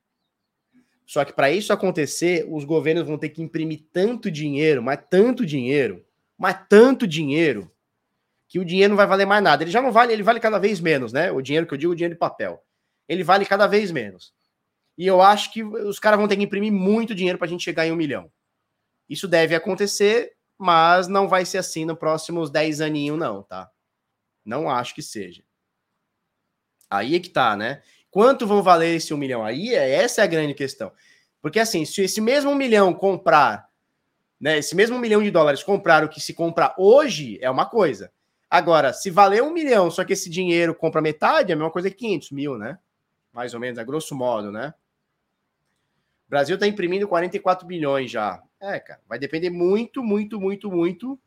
Só 1.06 1.24
que 1.24 1.34
para 1.34 1.51
isso 1.51 1.72
acontecer, 1.72 2.45
os 2.49 2.64
governos 2.64 3.08
vão 3.08 3.18
ter 3.18 3.30
que 3.30 3.41
imprimir 3.41 3.86
tanto 3.93 4.32
dinheiro, 4.32 4.82
mas 4.82 4.99
tanto 5.10 5.45
dinheiro, 5.45 6.03
mas 6.38 6.58
tanto 6.68 7.06
dinheiro, 7.06 7.72
que 8.47 8.60
o 8.60 8.66
dinheiro 8.66 8.91
não 8.91 8.97
vai 8.97 9.08
valer 9.08 9.26
mais 9.26 9.43
nada. 9.43 9.64
Ele 9.64 9.72
já 9.72 9.82
não 9.82 9.91
vale, 9.91 10.14
ele 10.14 10.24
vale 10.24 10.39
cada 10.39 10.58
vez 10.58 10.80
menos, 10.80 11.12
né? 11.12 11.32
O 11.32 11.41
dinheiro 11.41 11.68
que 11.68 11.74
eu 11.74 11.78
digo, 11.78 11.93
o 11.93 11.95
dinheiro 11.95 12.16
de 12.16 12.20
papel. 12.20 12.64
Ele 13.08 13.24
vale 13.24 13.45
cada 13.45 13.68
vez 13.68 13.91
menos. 13.91 14.34
E 14.97 15.06
eu 15.06 15.22
acho 15.22 15.51
que 15.51 15.64
os 15.64 15.99
caras 15.99 16.18
vão 16.18 16.28
ter 16.28 16.38
que 16.38 16.43
imprimir 16.43 16.72
muito 16.72 17.14
dinheiro 17.14 17.38
para 17.38 17.47
a 17.47 17.49
gente 17.49 17.64
chegar 17.64 17.86
em 17.86 17.91
um 17.91 17.95
milhão. 17.95 18.32
Isso 19.10 19.28
deve 19.28 19.53
acontecer, 19.56 20.34
mas 20.58 21.08
não 21.08 21.28
vai 21.28 21.45
ser 21.45 21.58
assim 21.58 21.86
nos 21.86 21.97
próximos 21.97 22.49
10 22.49 22.82
aninhos, 22.82 23.20
não, 23.20 23.43
tá? 23.43 23.70
Não 24.43 24.70
acho 24.70 24.95
que 24.95 25.01
seja. 25.01 25.43
Aí 26.89 27.16
é 27.16 27.20
que 27.20 27.30
tá, 27.30 27.56
né? 27.56 27.82
Quanto 28.16 28.47
vão 28.47 28.63
valer 28.63 28.95
esse 28.95 29.13
um 29.13 29.18
milhão? 29.18 29.43
Aí 29.43 29.76
é, 29.76 29.95
essa 29.95 30.22
é 30.22 30.24
a 30.24 30.28
grande 30.28 30.53
questão. 30.53 30.89
Porque 31.41 31.59
assim, 31.59 31.84
se 31.84 32.01
esse 32.01 32.22
mesmo 32.22 32.55
milhão 32.55 32.93
comprar, 32.93 33.70
né? 34.39 34.57
Esse 34.57 34.74
mesmo 34.74 34.97
milhão 34.97 35.22
de 35.22 35.30
dólares 35.30 35.61
comprar 35.61 36.01
o 36.01 36.07
que 36.07 36.22
se 36.22 36.34
compra 36.34 36.74
hoje 36.78 37.38
é 37.41 37.49
uma 37.49 37.66
coisa. 37.66 38.09
Agora, 38.49 38.93
se 38.93 39.09
valer 39.09 39.43
um 39.43 39.51
milhão, 39.51 39.91
só 39.91 40.05
que 40.05 40.13
esse 40.13 40.30
dinheiro 40.30 40.74
compra 40.74 41.01
metade, 41.01 41.51
é 41.51 41.55
a 41.55 41.57
mesma 41.57 41.70
coisa 41.70 41.89
que 41.89 41.97
500 41.97 42.32
mil, 42.32 42.57
né? 42.57 42.80
Mais 43.34 43.53
ou 43.53 43.59
menos, 43.59 43.78
a 43.78 43.84
grosso 43.84 44.16
modo, 44.16 44.49
né? 44.49 44.74
O 46.26 46.30
Brasil 46.30 46.53
está 46.53 46.66
imprimindo 46.66 47.09
44 47.09 47.68
bilhões 47.68 48.09
já. 48.09 48.41
É, 48.61 48.80
cara, 48.80 49.01
vai 49.09 49.20
depender 49.20 49.49
muito, 49.49 50.01
muito, 50.01 50.39
muito, 50.39 50.72
muito 50.72 51.20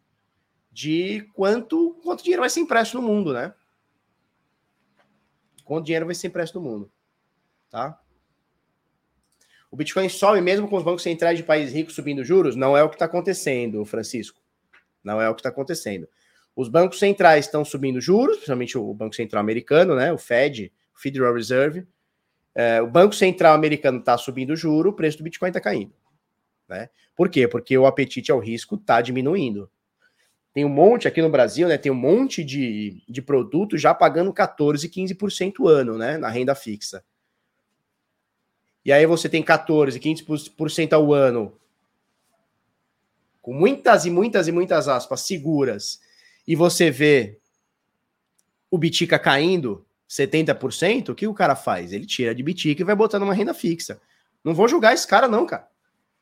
de 0.72 1.28
quanto, 1.34 2.00
quanto 2.02 2.22
dinheiro 2.22 2.40
vai 2.40 2.48
ser 2.48 2.60
impresso 2.60 2.96
no 2.96 3.06
mundo, 3.06 3.34
né? 3.34 3.52
Quanto 5.68 5.84
dinheiro 5.84 6.06
vai 6.06 6.14
ser 6.14 6.28
impresso 6.28 6.58
no 6.58 6.64
mundo. 6.64 6.90
Tá? 7.68 8.00
O 9.70 9.76
Bitcoin 9.76 10.08
sobe 10.08 10.40
mesmo 10.40 10.66
com 10.66 10.78
os 10.78 10.82
bancos 10.82 11.02
centrais 11.02 11.36
de 11.36 11.44
países 11.44 11.74
ricos 11.74 11.94
subindo 11.94 12.24
juros? 12.24 12.56
Não 12.56 12.74
é 12.74 12.82
o 12.82 12.88
que 12.88 12.94
está 12.94 13.04
acontecendo, 13.04 13.84
Francisco. 13.84 14.40
Não 15.04 15.20
é 15.20 15.28
o 15.28 15.34
que 15.34 15.40
está 15.40 15.50
acontecendo. 15.50 16.08
Os 16.56 16.70
bancos 16.70 16.98
centrais 16.98 17.44
estão 17.44 17.66
subindo 17.66 18.00
juros, 18.00 18.36
principalmente 18.36 18.78
o 18.78 18.94
Banco 18.94 19.14
Central 19.14 19.40
Americano, 19.40 19.94
né? 19.94 20.10
O 20.10 20.16
Fed, 20.16 20.72
o 20.96 20.98
Federal 20.98 21.34
Reserve. 21.34 21.86
É, 22.54 22.80
o 22.80 22.86
Banco 22.86 23.14
Central 23.14 23.54
Americano 23.54 23.98
está 23.98 24.16
subindo 24.16 24.56
juro, 24.56 24.88
o 24.88 24.94
preço 24.94 25.18
do 25.18 25.24
Bitcoin 25.24 25.50
está 25.50 25.60
caindo. 25.60 25.92
Né? 26.66 26.88
Por 27.14 27.28
quê? 27.28 27.46
Porque 27.46 27.76
o 27.76 27.84
apetite 27.84 28.32
ao 28.32 28.38
risco 28.38 28.76
está 28.76 29.02
diminuindo. 29.02 29.70
Tem 30.52 30.64
um 30.64 30.68
monte 30.68 31.06
aqui 31.06 31.22
no 31.22 31.28
Brasil, 31.28 31.68
né? 31.68 31.78
Tem 31.78 31.92
um 31.92 31.94
monte 31.94 32.42
de, 32.42 33.02
de 33.08 33.22
produto 33.22 33.76
já 33.76 33.94
pagando 33.94 34.32
14, 34.32 34.88
15% 34.88 35.68
ano, 35.68 35.96
né? 35.96 36.16
Na 36.18 36.28
renda 36.28 36.54
fixa. 36.54 37.04
E 38.84 38.92
aí 38.92 39.04
você 39.06 39.28
tem 39.28 39.42
14, 39.42 40.00
15% 40.00 40.92
ao 40.94 41.12
ano, 41.12 41.52
com 43.42 43.52
muitas 43.52 44.06
e 44.06 44.10
muitas 44.10 44.48
e 44.48 44.52
muitas 44.52 44.88
aspas 44.88 45.20
seguras, 45.20 46.00
e 46.46 46.56
você 46.56 46.90
vê 46.90 47.38
o 48.70 48.78
Bitica 48.78 49.18
caindo 49.18 49.84
70%, 50.08 51.10
o 51.10 51.14
que 51.14 51.26
o 51.26 51.34
cara 51.34 51.54
faz? 51.54 51.92
Ele 51.92 52.06
tira 52.06 52.34
de 52.34 52.42
Bitica 52.42 52.80
e 52.80 52.84
vai 52.84 52.96
botar 52.96 53.18
numa 53.18 53.34
renda 53.34 53.52
fixa. 53.52 54.00
Não 54.42 54.54
vou 54.54 54.68
julgar 54.68 54.94
esse 54.94 55.06
cara, 55.06 55.28
não, 55.28 55.44
cara. 55.44 55.68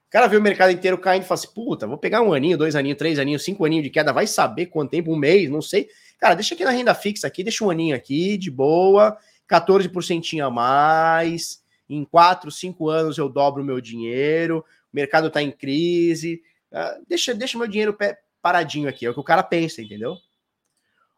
O 0.06 0.10
cara 0.10 0.28
vê 0.28 0.36
o 0.36 0.42
mercado 0.42 0.70
inteiro 0.70 0.96
caindo 0.98 1.24
e 1.24 1.26
fala 1.26 1.38
assim: 1.38 1.52
puta, 1.52 1.86
vou 1.86 1.98
pegar 1.98 2.22
um 2.22 2.32
aninho, 2.32 2.56
dois 2.56 2.76
aninhos, 2.76 2.96
três 2.96 3.18
aninhos, 3.18 3.44
cinco 3.44 3.64
aninhos 3.64 3.84
de 3.84 3.90
queda, 3.90 4.12
vai 4.12 4.26
saber 4.26 4.66
quanto 4.66 4.90
tempo, 4.90 5.12
um 5.12 5.16
mês, 5.16 5.50
não 5.50 5.60
sei. 5.60 5.88
Cara, 6.18 6.34
deixa 6.34 6.54
aqui 6.54 6.64
na 6.64 6.70
renda 6.70 6.94
fixa 6.94 7.26
aqui, 7.26 7.42
deixa 7.42 7.64
um 7.64 7.70
aninho 7.70 7.94
aqui, 7.94 8.36
de 8.38 8.50
boa, 8.50 9.18
14% 9.50 10.40
a 10.40 10.50
mais. 10.50 11.62
Em 11.88 12.04
quatro, 12.04 12.50
cinco 12.50 12.88
anos 12.88 13.18
eu 13.18 13.28
dobro 13.28 13.62
o 13.62 13.64
meu 13.64 13.80
dinheiro, 13.80 14.64
o 14.92 14.96
mercado 14.96 15.30
tá 15.30 15.42
em 15.42 15.50
crise. 15.50 16.42
Uh, 16.72 17.04
deixa, 17.08 17.34
deixa 17.34 17.58
meu 17.58 17.68
dinheiro 17.68 17.96
paradinho 18.40 18.88
aqui, 18.88 19.06
é 19.06 19.10
o 19.10 19.14
que 19.14 19.20
o 19.20 19.24
cara 19.24 19.42
pensa, 19.42 19.82
entendeu? 19.82 20.16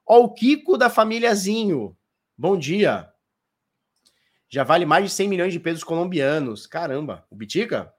Ó, 0.06 0.20
o 0.24 0.32
Kiko 0.32 0.76
da 0.78 0.88
famíliazinho. 0.88 1.96
Bom 2.36 2.56
dia. 2.56 3.10
Já 4.48 4.64
vale 4.64 4.86
mais 4.86 5.04
de 5.04 5.10
100 5.10 5.28
milhões 5.28 5.52
de 5.52 5.60
pesos 5.60 5.84
colombianos. 5.84 6.66
Caramba, 6.66 7.26
o 7.30 7.36
Bitica? 7.36 7.92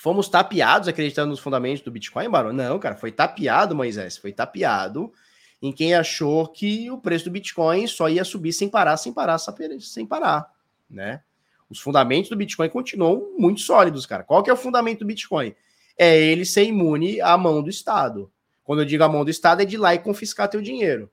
Fomos 0.00 0.30
tapeados 0.30 0.88
acreditando 0.88 1.28
nos 1.28 1.40
fundamentos 1.40 1.82
do 1.82 1.90
Bitcoin, 1.90 2.30
Barão? 2.30 2.54
Não, 2.54 2.78
cara, 2.78 2.96
foi 2.96 3.12
tapeado, 3.12 3.76
Moisés, 3.76 4.16
foi 4.16 4.32
tapeado. 4.32 5.12
em 5.60 5.70
quem 5.70 5.94
achou 5.94 6.48
que 6.48 6.90
o 6.90 6.96
preço 6.96 7.26
do 7.26 7.30
Bitcoin 7.30 7.86
só 7.86 8.08
ia 8.08 8.24
subir 8.24 8.54
sem 8.54 8.66
parar, 8.66 8.96
sem 8.96 9.12
parar, 9.12 9.36
sem 9.36 10.06
parar, 10.06 10.50
né? 10.88 11.22
Os 11.68 11.80
fundamentos 11.80 12.30
do 12.30 12.36
Bitcoin 12.36 12.70
continuam 12.70 13.34
muito 13.36 13.60
sólidos, 13.60 14.06
cara. 14.06 14.24
Qual 14.24 14.42
que 14.42 14.48
é 14.48 14.52
o 14.54 14.56
fundamento 14.56 15.00
do 15.00 15.04
Bitcoin? 15.04 15.54
É 15.98 16.16
ele 16.18 16.46
ser 16.46 16.64
imune 16.64 17.20
à 17.20 17.36
mão 17.36 17.62
do 17.62 17.68
Estado. 17.68 18.32
Quando 18.64 18.80
eu 18.80 18.86
digo 18.86 19.04
a 19.04 19.08
mão 19.08 19.22
do 19.22 19.30
Estado, 19.30 19.60
é 19.60 19.66
de 19.66 19.74
ir 19.74 19.78
lá 19.78 19.94
e 19.94 19.98
confiscar 19.98 20.48
teu 20.48 20.62
dinheiro. 20.62 21.10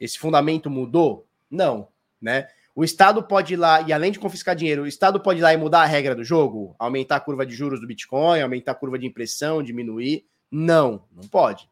Esse 0.00 0.18
fundamento 0.18 0.68
mudou? 0.68 1.28
Não, 1.48 1.86
né? 2.20 2.48
O 2.80 2.84
Estado 2.84 3.22
pode 3.22 3.52
ir 3.52 3.56
lá, 3.58 3.82
e 3.82 3.92
além 3.92 4.10
de 4.10 4.18
confiscar 4.18 4.56
dinheiro, 4.56 4.84
o 4.84 4.86
Estado 4.86 5.20
pode 5.20 5.38
ir 5.38 5.42
lá 5.42 5.52
e 5.52 5.56
mudar 5.58 5.82
a 5.82 5.84
regra 5.84 6.14
do 6.14 6.24
jogo? 6.24 6.74
Aumentar 6.78 7.16
a 7.16 7.20
curva 7.20 7.44
de 7.44 7.54
juros 7.54 7.78
do 7.78 7.86
Bitcoin, 7.86 8.40
aumentar 8.40 8.72
a 8.72 8.74
curva 8.74 8.98
de 8.98 9.04
impressão, 9.04 9.62
diminuir? 9.62 10.24
Não, 10.50 11.04
não 11.14 11.28
pode. 11.28 11.68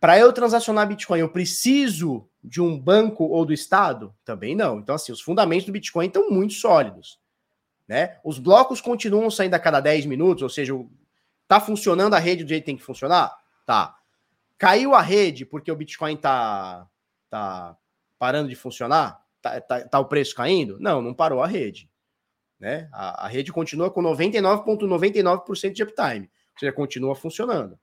Para 0.00 0.18
eu 0.18 0.32
transacionar 0.32 0.88
Bitcoin, 0.88 1.20
eu 1.20 1.28
preciso 1.28 2.28
de 2.42 2.60
um 2.60 2.76
banco 2.76 3.22
ou 3.22 3.46
do 3.46 3.52
Estado? 3.52 4.12
Também 4.24 4.56
não. 4.56 4.80
Então, 4.80 4.96
assim, 4.96 5.12
os 5.12 5.20
fundamentos 5.20 5.66
do 5.66 5.72
Bitcoin 5.72 6.08
estão 6.08 6.28
muito 6.28 6.54
sólidos. 6.54 7.20
Né? 7.86 8.18
Os 8.24 8.40
blocos 8.40 8.80
continuam 8.80 9.30
saindo 9.30 9.54
a 9.54 9.60
cada 9.60 9.78
10 9.78 10.04
minutos, 10.06 10.42
ou 10.42 10.48
seja, 10.48 10.74
tá 11.46 11.60
funcionando 11.60 12.14
a 12.14 12.18
rede 12.18 12.42
do 12.42 12.48
jeito 12.48 12.64
que 12.64 12.66
tem 12.72 12.76
que 12.76 12.82
funcionar? 12.82 13.32
Tá. 13.64 13.94
Caiu 14.58 14.96
a 14.96 15.00
rede 15.00 15.46
porque 15.46 15.70
o 15.70 15.76
Bitcoin 15.76 16.16
tá, 16.16 16.88
tá 17.30 17.76
parando 18.22 18.48
de 18.48 18.54
funcionar? 18.54 19.20
Tá, 19.40 19.60
tá, 19.60 19.80
tá 19.80 19.98
o 19.98 20.04
preço 20.04 20.32
caindo? 20.36 20.78
Não, 20.78 21.02
não 21.02 21.12
parou 21.12 21.42
a 21.42 21.46
rede. 21.48 21.90
Né? 22.56 22.88
A, 22.92 23.26
a 23.26 23.28
rede 23.28 23.52
continua 23.52 23.90
com 23.90 24.00
99,99% 24.00 25.44
,99 25.44 25.72
de 25.72 25.82
uptime. 25.82 26.30
Ou 26.52 26.60
seja, 26.60 26.72
continua 26.72 27.16
funcionando. 27.16 27.76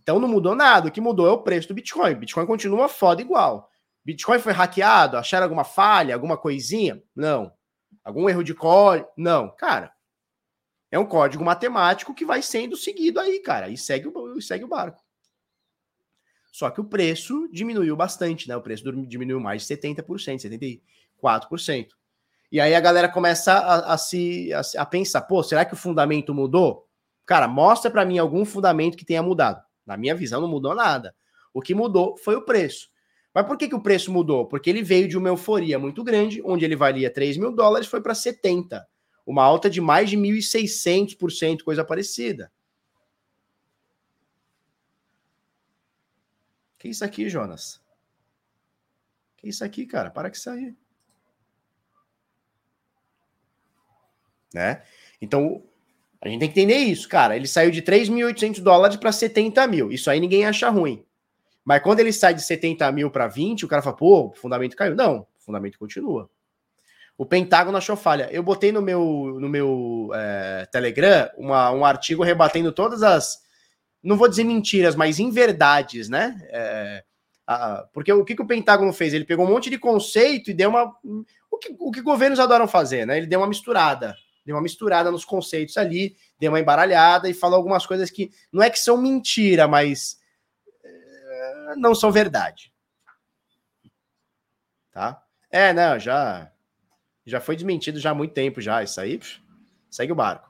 Então 0.00 0.20
não 0.20 0.28
mudou 0.28 0.54
nada. 0.54 0.86
O 0.86 0.92
que 0.92 1.00
mudou 1.00 1.26
é 1.26 1.32
o 1.32 1.42
preço 1.42 1.66
do 1.66 1.74
Bitcoin. 1.74 2.14
Bitcoin 2.14 2.46
continua 2.46 2.88
foda 2.88 3.20
igual. 3.20 3.68
Bitcoin 4.04 4.38
foi 4.38 4.52
hackeado? 4.52 5.16
Acharam 5.16 5.46
alguma 5.46 5.64
falha, 5.64 6.14
alguma 6.14 6.36
coisinha? 6.36 7.02
Não. 7.16 7.52
Algum 8.04 8.28
erro 8.28 8.44
de 8.44 8.54
código? 8.54 9.08
Não. 9.16 9.50
Cara, 9.56 9.92
é 10.88 11.00
um 11.00 11.04
código 11.04 11.44
matemático 11.44 12.14
que 12.14 12.24
vai 12.24 12.42
sendo 12.42 12.76
seguido 12.76 13.18
aí, 13.18 13.40
cara. 13.40 13.68
E 13.70 13.76
segue 13.76 14.06
o, 14.06 14.40
segue 14.40 14.62
o 14.62 14.68
barco. 14.68 15.02
Só 16.58 16.70
que 16.70 16.80
o 16.80 16.84
preço 16.84 17.48
diminuiu 17.52 17.94
bastante, 17.94 18.48
né? 18.48 18.56
O 18.56 18.60
preço 18.60 18.82
diminuiu 19.06 19.38
mais 19.38 19.64
de 19.64 19.76
70%, 19.76 20.80
74%. 21.22 21.86
E 22.50 22.60
aí 22.60 22.74
a 22.74 22.80
galera 22.80 23.08
começa 23.08 23.52
a, 23.52 23.94
a 23.94 23.96
se 23.96 24.52
a, 24.52 24.60
a 24.78 24.84
pensar, 24.84 25.22
pô, 25.22 25.40
será 25.40 25.64
que 25.64 25.74
o 25.74 25.76
fundamento 25.76 26.34
mudou? 26.34 26.88
Cara, 27.24 27.46
mostra 27.46 27.88
para 27.92 28.04
mim 28.04 28.18
algum 28.18 28.44
fundamento 28.44 28.96
que 28.96 29.04
tenha 29.04 29.22
mudado. 29.22 29.62
Na 29.86 29.96
minha 29.96 30.16
visão, 30.16 30.40
não 30.40 30.48
mudou 30.48 30.74
nada. 30.74 31.14
O 31.54 31.62
que 31.62 31.76
mudou 31.76 32.16
foi 32.16 32.34
o 32.34 32.44
preço. 32.44 32.88
Mas 33.32 33.46
por 33.46 33.56
que, 33.56 33.68
que 33.68 33.76
o 33.76 33.80
preço 33.80 34.10
mudou? 34.10 34.44
Porque 34.44 34.68
ele 34.68 34.82
veio 34.82 35.06
de 35.06 35.16
uma 35.16 35.28
euforia 35.28 35.78
muito 35.78 36.02
grande, 36.02 36.42
onde 36.44 36.64
ele 36.64 36.74
valia 36.74 37.08
3 37.08 37.36
mil 37.36 37.52
dólares, 37.52 37.86
foi 37.86 38.00
para 38.00 38.16
70. 38.16 38.84
Uma 39.24 39.44
alta 39.44 39.70
de 39.70 39.80
mais 39.80 40.10
de 40.10 40.16
1.600%, 40.16 41.62
coisa 41.62 41.84
parecida. 41.84 42.50
Que 46.78 46.88
isso 46.88 47.04
aqui, 47.04 47.28
Jonas? 47.28 47.80
Que 49.36 49.48
isso 49.48 49.64
aqui, 49.64 49.84
cara? 49.84 50.10
Para 50.10 50.30
que 50.30 50.36
isso 50.36 50.48
aí. 50.48 50.74
Né? 54.54 54.82
Então, 55.20 55.62
a 56.20 56.28
gente 56.28 56.40
tem 56.40 56.50
que 56.50 56.60
entender 56.60 56.78
isso, 56.78 57.08
cara. 57.08 57.36
Ele 57.36 57.46
saiu 57.46 57.70
de 57.70 57.82
3.800 57.82 58.60
dólares 58.60 58.96
para 58.96 59.12
70 59.12 59.66
mil. 59.66 59.92
Isso 59.92 60.10
aí 60.10 60.20
ninguém 60.20 60.44
acha 60.46 60.68
ruim. 60.68 61.04
Mas 61.64 61.82
quando 61.82 62.00
ele 62.00 62.12
sai 62.12 62.32
de 62.32 62.42
70 62.42 62.90
mil 62.92 63.10
para 63.10 63.28
20, 63.28 63.64
o 63.64 63.68
cara 63.68 63.82
fala, 63.82 63.96
pô, 63.96 64.28
o 64.28 64.32
fundamento 64.32 64.76
caiu. 64.76 64.94
Não, 64.94 65.20
o 65.20 65.26
fundamento 65.38 65.78
continua. 65.78 66.30
O 67.16 67.26
Pentágono 67.26 67.76
achou 67.76 67.96
falha. 67.96 68.28
Eu 68.30 68.42
botei 68.42 68.72
no 68.72 68.80
meu, 68.80 69.36
no 69.40 69.48
meu 69.48 70.10
é, 70.14 70.66
Telegram 70.70 71.28
uma, 71.36 71.70
um 71.72 71.84
artigo 71.84 72.22
rebatendo 72.22 72.72
todas 72.72 73.02
as, 73.02 73.42
não 74.02 74.16
vou 74.16 74.28
dizer 74.28 74.44
mentiras, 74.44 74.94
mas 74.94 75.18
inverdades, 75.18 76.08
né? 76.08 76.40
É, 76.50 77.04
a, 77.46 77.86
porque 77.92 78.12
o 78.12 78.24
que, 78.24 78.34
que 78.34 78.42
o 78.42 78.46
Pentágono 78.46 78.92
fez? 78.92 79.14
Ele 79.14 79.24
pegou 79.24 79.46
um 79.46 79.50
monte 79.50 79.70
de 79.70 79.78
conceito 79.78 80.50
e 80.50 80.54
deu 80.54 80.70
uma. 80.70 80.94
O 81.50 81.58
que, 81.58 81.74
o 81.78 81.90
que 81.90 82.02
governos 82.02 82.38
adoram 82.38 82.68
fazer, 82.68 83.06
né? 83.06 83.18
Ele 83.18 83.26
deu 83.26 83.40
uma 83.40 83.48
misturada 83.48 84.14
deu 84.48 84.56
uma 84.56 84.62
misturada 84.62 85.10
nos 85.10 85.26
conceitos 85.26 85.76
ali, 85.76 86.16
deu 86.40 86.50
uma 86.50 86.58
embaralhada 86.58 87.28
e 87.28 87.34
falou 87.34 87.58
algumas 87.58 87.84
coisas 87.84 88.10
que 88.10 88.30
não 88.50 88.62
é 88.62 88.70
que 88.70 88.78
são 88.78 88.96
mentira, 88.96 89.68
mas 89.68 90.18
é, 90.82 91.76
não 91.76 91.94
são 91.94 92.10
verdade. 92.10 92.72
Tá? 94.90 95.22
É, 95.50 95.74
não, 95.74 95.98
já 95.98 96.50
já 97.26 97.42
foi 97.42 97.56
desmentido 97.56 98.00
já 98.00 98.12
há 98.12 98.14
muito 98.14 98.32
tempo 98.32 98.58
já, 98.58 98.82
isso 98.82 98.98
aí, 98.98 99.18
pff, 99.18 99.38
segue 99.90 100.12
o 100.12 100.16
barco. 100.16 100.47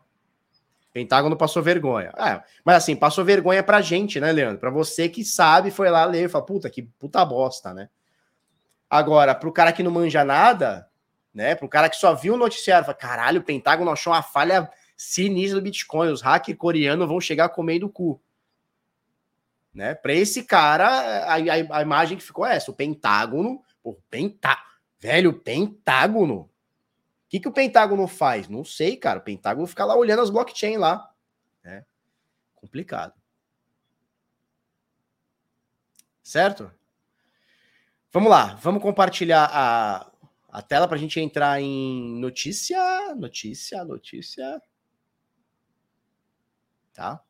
Pentágono 0.99 1.37
passou 1.37 1.63
vergonha. 1.63 2.13
É, 2.19 2.43
mas 2.65 2.79
assim, 2.79 2.97
passou 2.97 3.25
vergonha 3.25 3.63
pra 3.63 3.81
gente, 3.81 4.19
né, 4.19 4.33
Leandro? 4.33 4.59
Pra 4.59 4.69
você 4.69 5.09
que 5.09 5.25
sabe, 5.25 5.71
foi 5.71 5.89
lá 5.89 6.05
ler 6.05 6.25
e 6.25 6.29
fala, 6.29 6.45
puta, 6.45 6.69
que 6.69 6.83
puta 6.83 7.25
bosta, 7.25 7.73
né? 7.73 7.89
Agora, 8.91 9.33
pro 9.33 9.53
cara 9.53 9.73
que 9.73 9.83
não 9.83 9.93
manja 9.93 10.25
nada, 10.25 10.89
né? 11.33 11.55
Para 11.55 11.67
o 11.67 11.69
cara 11.69 11.89
que 11.89 11.95
só 11.95 12.15
viu 12.15 12.35
o 12.35 12.37
noticiário, 12.37 12.85
fala, 12.85 12.99
caralho, 12.99 13.41
o 13.41 13.45
Pentágono 13.45 13.93
achou 13.93 14.13
uma 14.13 14.23
falha 14.23 14.69
sinistra 14.97 15.61
do 15.61 15.63
Bitcoin, 15.63 16.09
os 16.09 16.21
hackers 16.21 16.59
coreanos 16.59 17.07
vão 17.07 17.21
chegar 17.21 17.51
com 17.51 17.63
meio 17.63 17.81
do 17.81 17.89
cu. 17.89 18.21
Né? 19.73 19.95
Para 19.95 20.15
esse 20.15 20.43
cara, 20.43 20.89
a, 20.89 21.35
a, 21.35 21.79
a, 21.79 21.83
imagem 21.83 22.19
que 22.19 22.25
ficou 22.25 22.45
é 22.45 22.57
essa: 22.57 22.73
o 22.73 22.75
Pentágono, 22.75 23.63
o 23.85 23.95
Pentá, 23.95 24.61
velho, 24.99 25.33
Pentágono. 25.33 26.51
O 27.29 27.31
que, 27.31 27.41
que 27.41 27.49
o 27.49 27.53
Pentágono 27.53 28.09
faz? 28.09 28.49
Não 28.49 28.65
sei, 28.65 28.97
cara. 28.97 29.19
O 29.19 29.23
Pentágono 29.23 29.67
fica 29.67 29.85
lá 29.85 29.95
olhando 29.95 30.23
as 30.23 30.31
blockchain 30.31 30.79
lá. 30.79 31.13
Né? 31.63 31.85
Complicado. 32.55 33.13
Certo? 36.23 36.73
Vamos 38.11 38.31
lá, 38.31 38.55
vamos 38.55 38.83
compartilhar 38.83 39.45
a, 39.53 40.11
a 40.49 40.63
tela 40.63 40.89
para 40.89 40.97
a 40.97 41.01
gente 41.01 41.21
entrar 41.21 41.61
em 41.61 42.19
notícia, 42.19 43.15
notícia, 43.15 43.85
notícia. 43.85 44.63
Tá? 46.95 47.23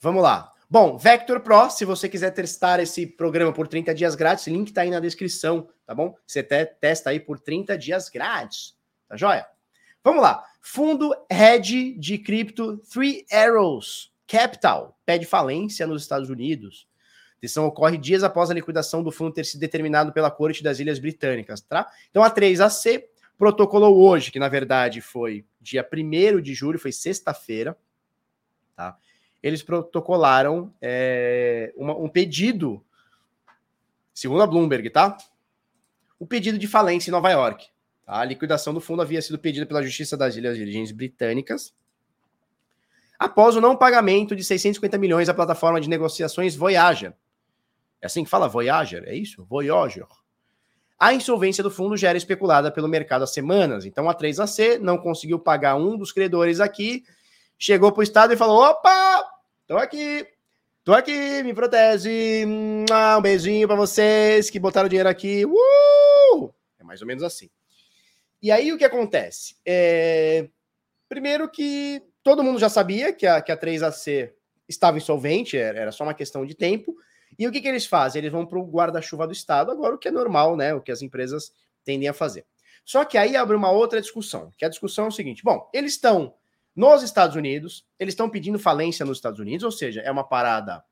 Vamos 0.00 0.22
lá. 0.22 0.52
Bom, 0.70 0.96
Vector 0.96 1.40
Pro, 1.40 1.68
se 1.70 1.84
você 1.84 2.08
quiser 2.08 2.30
testar 2.30 2.78
esse 2.80 3.06
programa 3.06 3.52
por 3.52 3.66
30 3.66 3.92
dias 3.94 4.14
grátis, 4.14 4.46
link 4.46 4.72
tá 4.72 4.82
aí 4.82 4.90
na 4.90 5.00
descrição, 5.00 5.68
tá 5.84 5.94
bom? 5.94 6.16
Você 6.26 6.42
te, 6.42 6.64
testa 6.66 7.10
aí 7.10 7.18
por 7.18 7.40
30 7.40 7.76
dias 7.76 8.08
grátis, 8.08 8.73
tá 9.08 9.16
joia? 9.16 9.46
Vamos 10.02 10.22
lá. 10.22 10.44
Fundo 10.60 11.14
Hedge 11.30 11.92
de 11.98 12.18
cripto 12.18 12.78
Three 12.78 13.24
Arrows 13.30 14.12
Capital 14.26 14.98
pede 15.04 15.26
falência 15.26 15.86
nos 15.86 16.02
Estados 16.02 16.30
Unidos 16.30 16.86
decisão 17.44 17.66
ocorre 17.66 17.98
dias 17.98 18.24
após 18.24 18.50
a 18.50 18.54
liquidação 18.54 19.02
do 19.02 19.12
fundo 19.12 19.34
ter 19.34 19.44
sido 19.44 19.60
determinado 19.60 20.12
pela 20.12 20.30
Corte 20.30 20.62
das 20.62 20.78
Ilhas 20.78 20.98
Britânicas, 20.98 21.60
tá? 21.60 21.90
Então 22.10 22.22
a 22.22 22.30
3AC 22.30 23.04
protocolou 23.36 23.98
hoje, 23.98 24.30
que 24.30 24.38
na 24.38 24.48
verdade 24.48 25.00
foi 25.00 25.44
dia 25.60 25.86
1 25.86 26.40
de 26.40 26.54
julho, 26.54 26.78
foi 26.78 26.90
sexta-feira, 26.90 27.76
tá? 28.74 28.96
Eles 29.42 29.62
protocolaram 29.62 30.72
é, 30.80 31.72
uma, 31.76 31.94
um 31.94 32.08
pedido, 32.08 32.82
segundo 34.14 34.42
a 34.42 34.46
Bloomberg, 34.46 34.88
tá? 34.88 35.16
O 36.18 36.26
pedido 36.26 36.58
de 36.58 36.66
falência 36.66 37.10
em 37.10 37.12
Nova 37.12 37.30
York. 37.30 37.66
A 38.06 38.24
liquidação 38.24 38.74
do 38.74 38.80
fundo 38.80 39.02
havia 39.02 39.22
sido 39.22 39.38
pedida 39.38 39.66
pela 39.66 39.82
Justiça 39.82 40.16
das 40.16 40.36
Ilhas 40.36 40.56
Virgens 40.56 40.92
Britânicas 40.92 41.72
após 43.18 43.56
o 43.56 43.60
não 43.60 43.76
pagamento 43.76 44.34
de 44.36 44.44
650 44.44 44.98
milhões 44.98 45.28
à 45.28 45.34
plataforma 45.34 45.80
de 45.80 45.88
negociações 45.88 46.54
Voyager, 46.54 47.14
é 48.00 48.06
assim 48.06 48.22
que 48.22 48.28
fala 48.28 48.48
Voyager, 48.48 49.02
é 49.06 49.14
isso? 49.14 49.44
Voyager. 49.44 50.06
A 50.98 51.14
insolvência 51.14 51.62
do 51.62 51.70
fundo 51.70 51.96
já 51.96 52.10
era 52.10 52.18
especulada 52.18 52.70
pelo 52.70 52.86
mercado 52.86 53.24
há 53.24 53.26
semanas, 53.26 53.86
então 53.86 54.10
a 54.10 54.14
3AC 54.14 54.78
não 54.78 54.98
conseguiu 54.98 55.38
pagar 55.38 55.76
um 55.76 55.96
dos 55.96 56.12
credores 56.12 56.60
aqui, 56.60 57.02
chegou 57.58 57.90
para 57.90 58.00
o 58.00 58.02
Estado 58.02 58.34
e 58.34 58.36
falou: 58.36 58.62
opa, 58.62 59.24
tô 59.66 59.78
aqui, 59.78 60.26
tô 60.84 60.92
aqui, 60.92 61.42
me 61.42 61.54
protege, 61.54 62.44
um 62.46 63.22
beijinho 63.22 63.66
para 63.66 63.76
vocês 63.76 64.50
que 64.50 64.60
botaram 64.60 64.88
dinheiro 64.88 65.08
aqui, 65.08 65.46
uh! 65.46 66.54
é 66.78 66.84
mais 66.84 67.00
ou 67.00 67.06
menos 67.06 67.22
assim. 67.22 67.48
E 68.44 68.50
aí 68.50 68.74
o 68.74 68.76
que 68.76 68.84
acontece? 68.84 69.56
É... 69.64 70.50
Primeiro 71.08 71.50
que 71.50 72.02
todo 72.22 72.42
mundo 72.42 72.58
já 72.58 72.68
sabia 72.68 73.10
que 73.10 73.26
a, 73.26 73.40
que 73.40 73.50
a 73.50 73.56
3AC 73.56 74.32
estava 74.68 74.98
insolvente, 74.98 75.56
era 75.56 75.90
só 75.90 76.04
uma 76.04 76.12
questão 76.12 76.44
de 76.44 76.54
tempo, 76.54 76.94
e 77.38 77.48
o 77.48 77.50
que, 77.50 77.62
que 77.62 77.68
eles 77.68 77.86
fazem? 77.86 78.20
Eles 78.20 78.30
vão 78.30 78.44
para 78.44 78.58
o 78.58 78.70
guarda-chuva 78.70 79.26
do 79.26 79.32
Estado, 79.32 79.70
agora 79.70 79.94
o 79.94 79.98
que 79.98 80.08
é 80.08 80.10
normal, 80.10 80.58
né? 80.58 80.74
O 80.74 80.82
que 80.82 80.92
as 80.92 81.00
empresas 81.00 81.54
tendem 81.86 82.06
a 82.06 82.12
fazer. 82.12 82.44
Só 82.84 83.02
que 83.06 83.16
aí 83.16 83.34
abre 83.34 83.56
uma 83.56 83.70
outra 83.70 83.98
discussão, 83.98 84.52
que 84.58 84.64
a 84.66 84.68
discussão 84.68 85.06
é 85.06 85.08
o 85.08 85.12
seguinte: 85.12 85.42
bom, 85.42 85.70
eles 85.72 85.92
estão 85.92 86.34
nos 86.76 87.02
Estados 87.02 87.36
Unidos, 87.36 87.86
eles 87.98 88.12
estão 88.12 88.28
pedindo 88.28 88.58
falência 88.58 89.06
nos 89.06 89.16
Estados 89.16 89.40
Unidos, 89.40 89.64
ou 89.64 89.72
seja, 89.72 90.02
é 90.02 90.10
uma 90.10 90.22
parada 90.22 90.84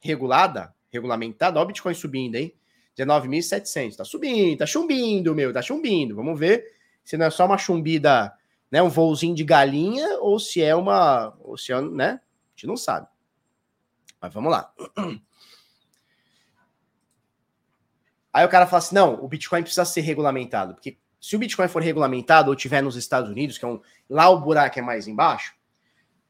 regulada, 0.00 0.74
regulamentada, 0.90 1.60
ó 1.60 1.62
o 1.62 1.66
Bitcoin 1.66 1.92
subindo, 1.92 2.36
hein? 2.36 2.54
19.700. 2.98 3.96
Tá 3.96 4.04
subindo, 4.04 4.58
tá 4.58 4.66
chumbindo, 4.66 5.34
meu, 5.34 5.52
tá 5.52 5.62
chumbindo. 5.62 6.14
Vamos 6.14 6.38
ver 6.38 6.64
se 7.04 7.16
não 7.16 7.26
é 7.26 7.30
só 7.30 7.46
uma 7.46 7.58
chumbida, 7.58 8.32
né, 8.70 8.82
um 8.82 8.88
voozinho 8.88 9.34
de 9.34 9.44
galinha 9.44 10.18
ou 10.20 10.38
se 10.38 10.62
é 10.62 10.74
uma, 10.74 11.36
ou 11.40 11.56
se 11.56 11.72
é, 11.72 11.80
né? 11.80 12.20
A 12.20 12.50
gente 12.54 12.66
não 12.66 12.76
sabe. 12.76 13.06
Mas 14.20 14.32
vamos 14.32 14.52
lá. 14.52 14.72
Aí 18.32 18.44
o 18.44 18.48
cara 18.48 18.66
fala 18.66 18.78
assim: 18.78 18.94
não, 18.94 19.24
o 19.24 19.28
Bitcoin 19.28 19.62
precisa 19.62 19.84
ser 19.84 20.02
regulamentado, 20.02 20.74
porque 20.74 20.98
se 21.20 21.36
o 21.36 21.38
Bitcoin 21.38 21.68
for 21.68 21.82
regulamentado 21.82 22.50
ou 22.50 22.56
tiver 22.56 22.82
nos 22.82 22.96
Estados 22.96 23.30
Unidos, 23.30 23.58
que 23.58 23.64
é 23.64 23.68
um 23.68 23.80
lá 24.08 24.28
o 24.30 24.40
buraco 24.40 24.78
é 24.78 24.82
mais 24.82 25.08
embaixo, 25.08 25.54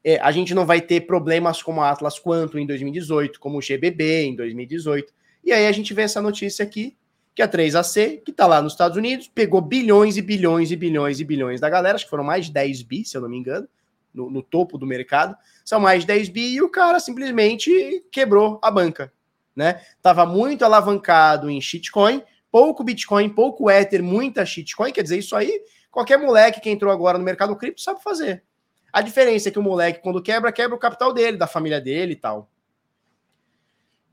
é, 0.03 0.19
a 0.19 0.31
gente 0.31 0.53
não 0.53 0.65
vai 0.65 0.81
ter 0.81 1.01
problemas 1.01 1.61
como 1.61 1.81
a 1.81 1.91
Atlas 1.91 2.19
Quantum 2.19 2.57
em 2.57 2.65
2018, 2.65 3.39
como 3.39 3.59
o 3.59 3.61
GBB 3.61 4.23
em 4.25 4.35
2018. 4.35 5.13
E 5.43 5.51
aí 5.51 5.67
a 5.67 5.71
gente 5.71 5.93
vê 5.93 6.03
essa 6.03 6.21
notícia 6.21 6.63
aqui, 6.63 6.95
que 7.33 7.41
a 7.41 7.47
3AC, 7.47 8.21
que 8.23 8.31
está 8.31 8.45
lá 8.45 8.61
nos 8.61 8.73
Estados 8.73 8.97
Unidos, 8.97 9.27
pegou 9.27 9.61
bilhões 9.61 10.17
e 10.17 10.21
bilhões 10.21 10.71
e 10.71 10.75
bilhões 10.75 11.19
e 11.19 11.23
bilhões 11.23 11.59
da 11.59 11.69
galera, 11.69 11.95
acho 11.95 12.05
que 12.05 12.09
foram 12.09 12.23
mais 12.23 12.47
de 12.47 12.53
10 12.53 12.81
bi, 12.83 13.05
se 13.05 13.15
eu 13.15 13.21
não 13.21 13.29
me 13.29 13.37
engano, 13.37 13.67
no, 14.13 14.29
no 14.29 14.43
topo 14.43 14.77
do 14.77 14.85
mercado, 14.85 15.35
são 15.63 15.79
mais 15.79 16.01
de 16.01 16.07
10 16.07 16.29
bi, 16.29 16.53
e 16.55 16.61
o 16.61 16.69
cara 16.69 16.99
simplesmente 16.99 18.03
quebrou 18.11 18.59
a 18.61 18.69
banca, 18.69 19.11
né? 19.55 19.81
Tava 20.01 20.25
muito 20.25 20.65
alavancado 20.65 21.49
em 21.49 21.61
shitcoin, 21.61 22.21
pouco 22.51 22.83
Bitcoin, 22.83 23.29
pouco 23.29 23.71
Ether, 23.71 24.03
muita 24.03 24.45
shitcoin, 24.45 24.91
quer 24.91 25.03
dizer, 25.03 25.17
isso 25.17 25.35
aí, 25.35 25.61
qualquer 25.89 26.17
moleque 26.17 26.59
que 26.59 26.69
entrou 26.69 26.91
agora 26.91 27.17
no 27.17 27.23
mercado 27.23 27.55
cripto 27.55 27.81
sabe 27.81 28.03
fazer. 28.03 28.43
A 28.91 29.01
diferença 29.01 29.47
é 29.47 29.51
que 29.51 29.59
o 29.59 29.63
moleque, 29.63 30.01
quando 30.01 30.21
quebra, 30.21 30.51
quebra 30.51 30.75
o 30.75 30.79
capital 30.79 31.13
dele, 31.13 31.37
da 31.37 31.47
família 31.47 31.79
dele 31.79 32.11
e 32.11 32.17
tal. 32.17 32.50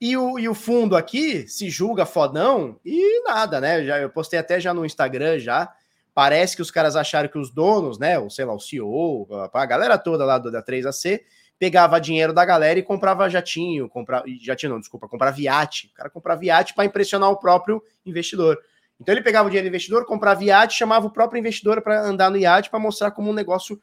E 0.01 0.17
o, 0.17 0.39
e 0.39 0.49
o 0.49 0.55
fundo 0.55 0.97
aqui 0.97 1.47
se 1.49 1.69
julga 1.69 2.07
fodão 2.07 2.79
e 2.85 3.23
nada, 3.25 3.61
né? 3.61 3.85
Já, 3.85 3.99
eu 3.99 4.09
postei 4.09 4.39
até 4.39 4.61
já 4.61 4.73
no 4.73 4.87
Instagram 4.87 5.39
já. 5.39 5.73
Parece 6.15 6.57
que 6.57 6.63
os 6.63 6.71
caras 6.71 6.97
acharam 6.97 7.29
que 7.29 7.39
os 7.39 7.51
donos, 7.51 7.99
né? 7.99 8.19
Ou 8.19 8.31
sei 8.31 8.45
lá, 8.45 8.55
o 8.55 8.61
CEO, 8.61 9.29
a 9.53 9.67
galera 9.67 9.99
toda 9.99 10.25
lá 10.25 10.39
do, 10.39 10.51
da 10.51 10.63
3AC, 10.63 11.21
pegava 11.59 12.01
dinheiro 12.01 12.33
da 12.33 12.45
galera 12.45 12.79
e 12.79 12.83
comprava 12.83 13.29
jatinho, 13.29 13.89
comprava. 13.89 14.25
Jatinho 14.41 14.73
não, 14.73 14.81
desculpa, 14.81 15.09
comprava 15.09 15.41
iate. 15.41 15.89
O 15.93 15.95
cara 15.95 16.09
comprava 16.09 16.45
iate 16.45 16.75
para 16.75 16.85
impressionar 16.85 17.31
o 17.31 17.37
próprio 17.37 17.83
investidor. 18.07 18.59
Então 19.01 19.15
ele 19.15 19.23
pegava 19.23 19.47
o 19.47 19.51
dinheiro 19.51 19.67
do 19.67 19.71
investidor, 19.71 20.05
comprava 20.07 20.43
iate, 20.45 20.77
chamava 20.77 21.07
o 21.07 21.11
próprio 21.11 21.39
investidor 21.39 21.83
para 21.83 22.01
andar 22.03 22.31
no 22.31 22.37
iate 22.37 22.71
para 22.71 22.79
mostrar 22.79 23.11
como 23.11 23.31
um 23.31 23.35
negócio 23.35 23.81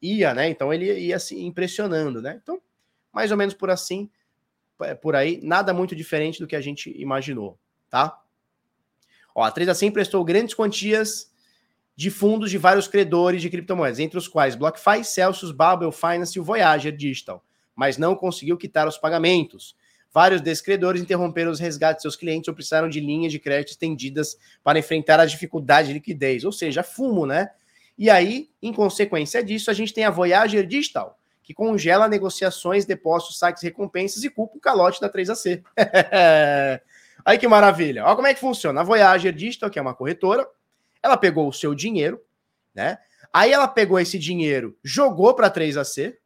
ia, 0.00 0.34
né? 0.34 0.48
Então 0.48 0.72
ele 0.72 0.92
ia 0.92 1.18
se 1.18 1.42
impressionando, 1.42 2.20
né? 2.22 2.38
Então, 2.42 2.60
mais 3.12 3.30
ou 3.30 3.36
menos 3.36 3.54
por 3.54 3.70
assim, 3.70 4.10
por 5.00 5.16
aí, 5.16 5.40
nada 5.42 5.74
muito 5.74 5.94
diferente 5.96 6.38
do 6.38 6.46
que 6.46 6.56
a 6.56 6.60
gente 6.60 6.90
imaginou, 7.00 7.58
tá? 7.90 8.18
Ó, 9.34 9.42
a 9.42 9.50
3 9.50 9.68
assim 9.68 9.90
prestou 9.90 10.24
grandes 10.24 10.54
quantias 10.54 11.30
de 11.94 12.10
fundos 12.10 12.50
de 12.50 12.58
vários 12.58 12.86
credores 12.86 13.42
de 13.42 13.50
criptomoedas, 13.50 13.98
entre 13.98 14.16
os 14.16 14.28
quais 14.28 14.54
BlockFi, 14.54 15.02
Celsius, 15.02 15.50
Babel 15.50 15.90
Finance 15.90 16.38
e 16.38 16.40
o 16.40 16.44
Voyager 16.44 16.96
Digital, 16.96 17.44
mas 17.74 17.98
não 17.98 18.14
conseguiu 18.14 18.56
quitar 18.56 18.86
os 18.86 18.96
pagamentos. 18.96 19.74
Vários 20.12 20.40
desses 20.40 20.62
credores 20.62 21.02
interromperam 21.02 21.50
os 21.50 21.60
resgates 21.60 21.98
de 21.98 22.02
seus 22.02 22.16
clientes 22.16 22.48
ou 22.48 22.54
precisaram 22.54 22.88
de 22.88 23.00
linhas 23.00 23.32
de 23.32 23.38
crédito 23.38 23.70
estendidas 23.70 24.38
para 24.62 24.78
enfrentar 24.78 25.20
as 25.20 25.30
dificuldades 25.30 25.88
de 25.88 25.94
liquidez, 25.94 26.44
ou 26.44 26.52
seja, 26.52 26.82
fumo, 26.82 27.26
né? 27.26 27.50
E 27.96 28.08
aí, 28.08 28.48
em 28.62 28.72
consequência 28.72 29.42
disso, 29.42 29.70
a 29.70 29.74
gente 29.74 29.92
tem 29.92 30.04
a 30.04 30.10
Voyager 30.10 30.64
Digital, 30.64 31.17
que 31.48 31.54
congela 31.54 32.06
negociações, 32.08 32.84
depósitos, 32.84 33.38
saques, 33.38 33.62
recompensas 33.62 34.22
e 34.22 34.28
culpa 34.28 34.58
o 34.58 34.60
calote 34.60 35.00
da 35.00 35.08
3AC. 35.08 35.64
aí 37.24 37.38
que 37.38 37.48
maravilha. 37.48 38.04
Olha 38.04 38.16
como 38.16 38.26
é 38.26 38.34
que 38.34 38.40
funciona. 38.40 38.82
A 38.82 38.84
Voyager 38.84 39.32
Digital, 39.32 39.70
que 39.70 39.78
é 39.78 39.82
uma 39.82 39.94
corretora, 39.94 40.46
ela 41.02 41.16
pegou 41.16 41.48
o 41.48 41.52
seu 41.52 41.74
dinheiro, 41.74 42.20
né? 42.74 42.98
Aí 43.32 43.50
ela 43.50 43.66
pegou 43.66 43.98
esse 43.98 44.18
dinheiro, 44.18 44.76
jogou 44.84 45.32
para 45.32 45.46
a 45.46 45.50
3AC, 45.50 46.18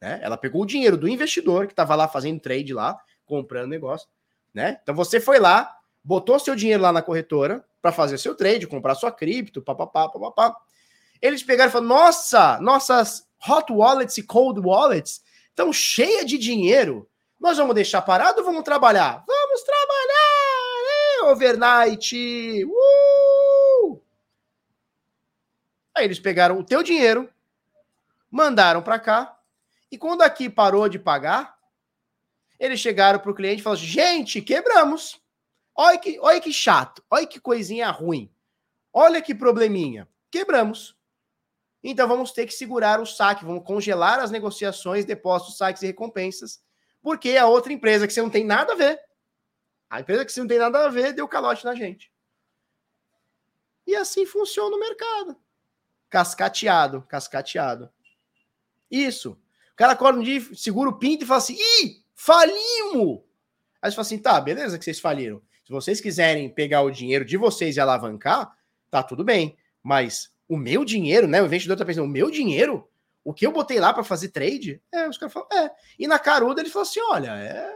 né? 0.00 0.20
Ela 0.22 0.38
pegou 0.38 0.62
o 0.62 0.66
dinheiro 0.66 0.96
do 0.96 1.06
investidor 1.06 1.66
que 1.66 1.74
estava 1.74 1.94
lá 1.94 2.08
fazendo 2.08 2.40
trade 2.40 2.72
lá, 2.72 2.98
comprando 3.26 3.68
negócio, 3.68 4.08
né? 4.54 4.78
Então 4.82 4.94
você 4.94 5.20
foi 5.20 5.38
lá, 5.38 5.70
botou 6.02 6.38
seu 6.38 6.56
dinheiro 6.56 6.82
lá 6.82 6.94
na 6.94 7.02
corretora 7.02 7.62
para 7.82 7.92
fazer 7.92 8.16
seu 8.16 8.34
trade, 8.34 8.66
comprar 8.66 8.94
sua 8.94 9.12
cripto, 9.12 9.60
papapá, 9.60 10.08
papapá. 10.08 10.56
Eles 11.22 11.44
pegaram 11.44 11.70
e 11.70 11.72
falaram: 11.72 11.94
nossa, 11.94 12.60
nossas 12.60 13.24
hot 13.48 13.72
wallets 13.72 14.18
e 14.18 14.24
cold 14.24 14.60
wallets 14.60 15.22
estão 15.50 15.72
cheias 15.72 16.26
de 16.26 16.36
dinheiro. 16.36 17.08
Nós 17.40 17.56
vamos 17.56 17.76
deixar 17.76 18.02
parado 18.02 18.40
ou 18.40 18.44
vamos 18.44 18.64
trabalhar? 18.64 19.24
Vamos 19.26 19.62
trabalhar! 19.62 20.82
Né? 20.84 21.30
Overnight! 21.30 22.64
Uh! 22.64 24.02
Aí 25.94 26.04
eles 26.04 26.18
pegaram 26.18 26.58
o 26.58 26.64
teu 26.64 26.82
dinheiro, 26.82 27.30
mandaram 28.30 28.82
para 28.82 28.98
cá, 28.98 29.38
e 29.90 29.98
quando 29.98 30.22
aqui 30.22 30.48
parou 30.48 30.88
de 30.88 30.98
pagar, 30.98 31.56
eles 32.58 32.80
chegaram 32.80 33.18
para 33.18 33.30
o 33.30 33.34
cliente 33.34 33.60
e 33.60 33.62
falaram: 33.62 33.82
gente, 33.82 34.40
quebramos. 34.40 35.20
Olha 35.74 35.98
que, 35.98 36.18
olha 36.20 36.40
que 36.40 36.52
chato, 36.52 37.02
olha 37.10 37.26
que 37.26 37.40
coisinha 37.40 37.90
ruim, 37.90 38.30
olha 38.92 39.22
que 39.22 39.34
probleminha. 39.34 40.08
Quebramos. 40.30 40.96
Então 41.82 42.06
vamos 42.06 42.32
ter 42.32 42.46
que 42.46 42.52
segurar 42.52 43.00
o 43.00 43.06
saque, 43.06 43.44
vamos 43.44 43.64
congelar 43.64 44.20
as 44.20 44.30
negociações, 44.30 45.04
depósitos, 45.04 45.56
saques 45.56 45.82
e 45.82 45.86
recompensas, 45.86 46.62
porque 47.00 47.36
a 47.36 47.46
outra 47.46 47.72
empresa 47.72 48.06
que 48.06 48.12
você 48.12 48.22
não 48.22 48.30
tem 48.30 48.44
nada 48.44 48.72
a 48.72 48.76
ver, 48.76 49.00
a 49.90 50.00
empresa 50.00 50.24
que 50.24 50.32
você 50.32 50.40
não 50.40 50.46
tem 50.46 50.58
nada 50.58 50.86
a 50.86 50.88
ver, 50.88 51.12
deu 51.12 51.26
calote 51.26 51.64
na 51.64 51.74
gente. 51.74 52.12
E 53.86 53.96
assim 53.96 54.24
funciona 54.24 54.74
o 54.74 54.80
mercado. 54.80 55.36
Cascateado, 56.08 57.02
cascateado. 57.02 57.90
Isso. 58.90 59.32
O 59.72 59.76
cara 59.76 59.92
acorda 59.92 60.20
um 60.20 60.22
dia, 60.22 60.40
segura 60.54 60.88
o 60.88 60.98
pinto 60.98 61.24
e 61.24 61.26
fala 61.26 61.38
assim: 61.38 61.56
ih, 61.58 62.04
falimos! 62.14 63.22
Aí 63.80 63.90
você 63.90 63.96
fala 63.96 64.06
assim: 64.06 64.18
tá, 64.18 64.40
beleza 64.40 64.78
que 64.78 64.84
vocês 64.84 65.00
faliram. 65.00 65.42
Se 65.64 65.72
vocês 65.72 66.00
quiserem 66.00 66.48
pegar 66.48 66.82
o 66.82 66.90
dinheiro 66.90 67.24
de 67.24 67.36
vocês 67.36 67.76
e 67.76 67.80
alavancar, 67.80 68.56
tá 68.90 69.02
tudo 69.02 69.24
bem. 69.24 69.56
Mas 69.82 70.31
o 70.52 70.56
meu 70.58 70.84
dinheiro, 70.84 71.26
né? 71.26 71.40
O 71.40 71.46
investidor 71.46 71.78
tá 71.78 71.84
pensando, 71.84 72.04
o 72.04 72.08
meu 72.08 72.30
dinheiro? 72.30 72.86
O 73.24 73.32
que 73.32 73.46
eu 73.46 73.52
botei 73.52 73.80
lá 73.80 73.90
para 73.94 74.04
fazer 74.04 74.28
trade? 74.28 74.82
É, 74.92 75.08
os 75.08 75.16
caras 75.16 75.32
falam, 75.32 75.48
é. 75.50 75.70
E 75.98 76.06
na 76.06 76.18
caruda 76.18 76.60
ele 76.60 76.68
falou 76.68 76.86
assim: 76.86 77.00
olha, 77.00 77.30
é, 77.30 77.74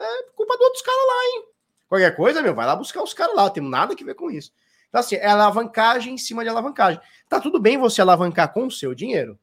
é 0.00 0.22
culpa 0.34 0.56
do 0.56 0.64
outros 0.64 0.82
caras 0.82 1.00
lá, 1.06 1.24
hein? 1.24 1.44
Qualquer 1.88 2.16
coisa, 2.16 2.42
meu, 2.42 2.52
vai 2.52 2.66
lá 2.66 2.74
buscar 2.74 3.00
os 3.00 3.14
caras 3.14 3.36
lá, 3.36 3.48
tem 3.48 3.62
nada 3.62 3.94
a 3.94 4.04
ver 4.04 4.14
com 4.14 4.28
isso. 4.28 4.52
Então, 4.88 4.98
assim, 5.00 5.14
é 5.14 5.28
alavancagem 5.28 6.14
em 6.14 6.18
cima 6.18 6.42
de 6.42 6.48
alavancagem. 6.48 7.00
Tá 7.28 7.38
tudo 7.38 7.60
bem 7.60 7.78
você 7.78 8.00
alavancar 8.00 8.52
com 8.52 8.66
o 8.66 8.70
seu 8.72 8.92
dinheiro. 8.92 9.38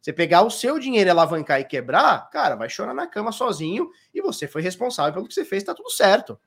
Você 0.00 0.12
pegar 0.12 0.42
o 0.42 0.50
seu 0.50 0.78
dinheiro 0.78 1.08
e 1.08 1.10
alavancar 1.10 1.60
e 1.60 1.64
quebrar, 1.64 2.30
cara, 2.30 2.54
vai 2.54 2.70
chorar 2.70 2.94
na 2.94 3.08
cama 3.08 3.32
sozinho 3.32 3.90
e 4.14 4.20
você 4.22 4.46
foi 4.46 4.62
responsável 4.62 5.12
pelo 5.14 5.26
que 5.26 5.34
você 5.34 5.44
fez, 5.44 5.64
tá 5.64 5.74
tudo 5.74 5.90
certo. 5.90 6.38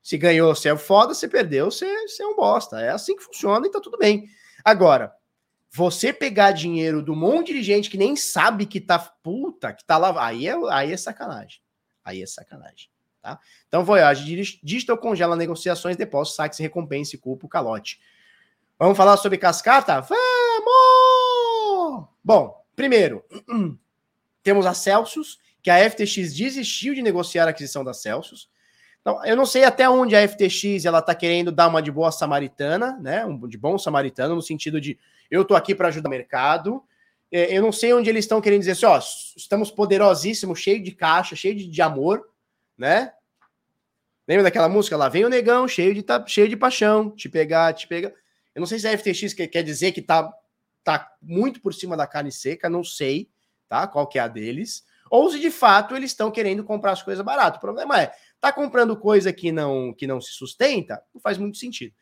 Se 0.00 0.16
ganhou, 0.16 0.54
você 0.54 0.68
é 0.68 0.76
foda, 0.76 1.14
se 1.14 1.26
perdeu, 1.26 1.68
você, 1.68 2.06
você 2.06 2.22
é 2.22 2.26
um 2.26 2.36
bosta. 2.36 2.80
É 2.80 2.90
assim 2.90 3.16
que 3.16 3.24
funciona 3.24 3.66
e 3.66 3.70
tá 3.72 3.80
tudo 3.80 3.98
bem. 3.98 4.28
Agora, 4.66 5.14
você 5.70 6.12
pegar 6.12 6.50
dinheiro 6.50 7.00
do 7.00 7.14
monte 7.14 7.52
de 7.52 7.62
gente 7.62 7.88
que 7.88 7.96
nem 7.96 8.16
sabe 8.16 8.66
que 8.66 8.80
tá 8.80 8.98
puta, 8.98 9.72
que 9.72 9.84
tá 9.84 9.96
lá, 9.96 10.26
aí 10.26 10.48
é, 10.48 10.56
aí 10.72 10.92
é 10.92 10.96
sacanagem. 10.96 11.60
Aí 12.04 12.20
é 12.20 12.26
sacanagem. 12.26 12.88
Tá? 13.22 13.38
Então, 13.68 13.84
Voyage 13.84 14.58
Digital 14.64 14.98
congela 14.98 15.36
negociações, 15.36 15.96
depósitos, 15.96 16.34
saques, 16.34 16.58
recompensa 16.58 17.14
e 17.14 17.18
culpa 17.20 17.46
calote. 17.46 18.00
Vamos 18.76 18.96
falar 18.96 19.16
sobre 19.18 19.38
cascata? 19.38 20.00
Vamos! 20.00 20.18
Bom, 22.24 22.66
primeiro, 22.74 23.24
temos 24.42 24.66
a 24.66 24.74
Celsius, 24.74 25.38
que 25.62 25.70
a 25.70 25.88
FTX 25.88 26.34
desistiu 26.34 26.92
de 26.92 27.02
negociar 27.02 27.46
a 27.46 27.50
aquisição 27.50 27.84
da 27.84 27.94
Celsius. 27.94 28.50
Então, 29.06 29.24
eu 29.24 29.36
não 29.36 29.46
sei 29.46 29.62
até 29.62 29.88
onde 29.88 30.16
a 30.16 30.28
FTX 30.28 30.84
ela 30.84 30.98
está 30.98 31.14
querendo 31.14 31.52
dar 31.52 31.68
uma 31.68 31.80
de 31.80 31.92
boa 31.92 32.10
samaritana, 32.10 32.98
né? 33.00 33.24
Um 33.24 33.46
de 33.46 33.56
bom 33.56 33.78
samaritano, 33.78 34.34
no 34.34 34.42
sentido 34.42 34.80
de 34.80 34.98
eu 35.30 35.42
estou 35.42 35.56
aqui 35.56 35.76
para 35.76 35.86
ajudar 35.86 36.08
o 36.08 36.10
mercado. 36.10 36.82
É, 37.30 37.56
eu 37.56 37.62
não 37.62 37.70
sei 37.70 37.94
onde 37.94 38.10
eles 38.10 38.24
estão 38.24 38.40
querendo 38.40 38.58
dizer 38.58 38.72
assim, 38.72 38.84
ó, 38.84 38.98
estamos 39.36 39.70
poderosíssimos, 39.70 40.58
cheio 40.58 40.82
de 40.82 40.90
caixa, 40.90 41.36
cheio 41.36 41.54
de, 41.54 41.68
de 41.68 41.82
amor, 41.82 42.28
né? 42.76 43.12
Lembra 44.26 44.42
daquela 44.42 44.68
música? 44.68 44.96
Lá 44.96 45.08
vem 45.08 45.24
o 45.24 45.28
negão, 45.28 45.68
cheio 45.68 45.94
de, 45.94 46.04
cheio 46.26 46.48
de 46.48 46.56
paixão, 46.56 47.08
te 47.12 47.28
pegar, 47.28 47.74
te 47.74 47.86
pegar. 47.86 48.10
Eu 48.56 48.58
não 48.58 48.66
sei 48.66 48.80
se 48.80 48.88
a 48.88 48.98
FTX 48.98 49.34
quer, 49.34 49.46
quer 49.46 49.62
dizer 49.62 49.92
que 49.92 50.02
tá, 50.02 50.28
tá 50.82 51.12
muito 51.22 51.60
por 51.60 51.72
cima 51.72 51.96
da 51.96 52.08
carne 52.08 52.32
seca, 52.32 52.68
não 52.68 52.82
sei, 52.82 53.30
tá? 53.68 53.86
Qual 53.86 54.04
que 54.08 54.18
é 54.18 54.22
a 54.22 54.26
deles. 54.26 54.84
Ou 55.08 55.30
se 55.30 55.38
de 55.38 55.50
fato 55.50 55.94
eles 55.94 56.10
estão 56.10 56.30
querendo 56.30 56.64
comprar 56.64 56.92
as 56.92 57.02
coisas 57.02 57.24
barato. 57.24 57.58
O 57.58 57.60
problema 57.60 58.02
é, 58.02 58.12
Tá 58.40 58.52
comprando 58.52 58.96
coisa 58.96 59.32
que 59.32 59.50
não 59.50 59.92
que 59.92 60.06
não 60.06 60.20
se 60.20 60.32
sustenta? 60.32 61.02
Não 61.14 61.20
faz 61.20 61.38
muito 61.38 61.58
sentido. 61.58 61.94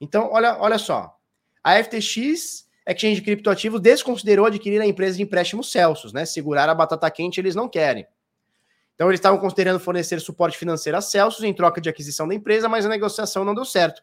Então, 0.00 0.30
olha, 0.32 0.56
olha 0.58 0.78
só. 0.78 1.16
A 1.62 1.82
FTX, 1.82 2.68
Exchange 2.86 3.16
de 3.16 3.22
Criptoativos, 3.22 3.80
desconsiderou 3.80 4.46
adquirir 4.46 4.80
a 4.80 4.86
empresa 4.86 5.16
de 5.16 5.22
empréstimo 5.22 5.62
Celsius, 5.62 6.12
né? 6.12 6.24
Segurar 6.24 6.68
a 6.68 6.74
batata 6.74 7.10
quente 7.10 7.38
eles 7.38 7.54
não 7.54 7.68
querem. 7.68 8.06
Então 8.94 9.08
eles 9.08 9.18
estavam 9.18 9.38
considerando 9.38 9.80
fornecer 9.80 10.20
suporte 10.20 10.56
financeiro 10.56 10.96
a 10.96 11.00
Celsius 11.00 11.44
em 11.44 11.52
troca 11.52 11.80
de 11.80 11.88
aquisição 11.88 12.28
da 12.28 12.34
empresa, 12.34 12.68
mas 12.68 12.86
a 12.86 12.88
negociação 12.88 13.44
não 13.44 13.54
deu 13.54 13.64
certo. 13.64 14.02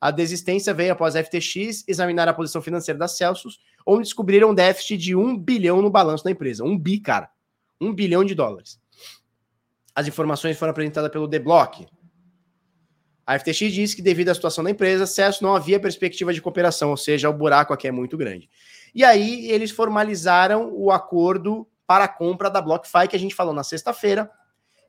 A 0.00 0.10
desistência 0.10 0.72
veio 0.72 0.92
após 0.92 1.14
a 1.14 1.22
FTX 1.22 1.84
examinar 1.86 2.26
a 2.26 2.32
posição 2.32 2.62
financeira 2.62 2.98
da 2.98 3.06
Celsius, 3.06 3.60
onde 3.84 4.04
descobriram 4.04 4.50
um 4.50 4.54
déficit 4.54 4.96
de 4.96 5.14
um 5.14 5.36
bilhão 5.36 5.82
no 5.82 5.90
balanço 5.90 6.24
da 6.24 6.30
empresa. 6.30 6.64
Um 6.64 6.78
bi, 6.78 6.98
cara. 6.98 7.30
Um 7.78 7.92
bilhão 7.92 8.24
de 8.24 8.34
dólares. 8.34 8.79
As 10.00 10.08
informações 10.08 10.58
foram 10.58 10.70
apresentadas 10.70 11.10
pelo 11.10 11.28
The 11.28 11.38
Block. 11.38 11.86
A 13.26 13.38
FTX 13.38 13.70
disse 13.70 13.94
que, 13.94 14.00
devido 14.00 14.30
à 14.30 14.34
situação 14.34 14.64
da 14.64 14.70
empresa, 14.70 15.06
Celsius 15.06 15.42
não 15.42 15.54
havia 15.54 15.78
perspectiva 15.78 16.32
de 16.32 16.40
cooperação, 16.40 16.88
ou 16.88 16.96
seja, 16.96 17.28
o 17.28 17.34
buraco 17.34 17.74
aqui 17.74 17.86
é 17.86 17.92
muito 17.92 18.16
grande. 18.16 18.48
E 18.94 19.04
aí 19.04 19.50
eles 19.50 19.70
formalizaram 19.70 20.72
o 20.72 20.90
acordo 20.90 21.68
para 21.86 22.04
a 22.04 22.08
compra 22.08 22.48
da 22.48 22.62
BlockFi, 22.62 23.08
que 23.10 23.14
a 23.14 23.18
gente 23.18 23.34
falou 23.34 23.52
na 23.52 23.62
sexta-feira, 23.62 24.30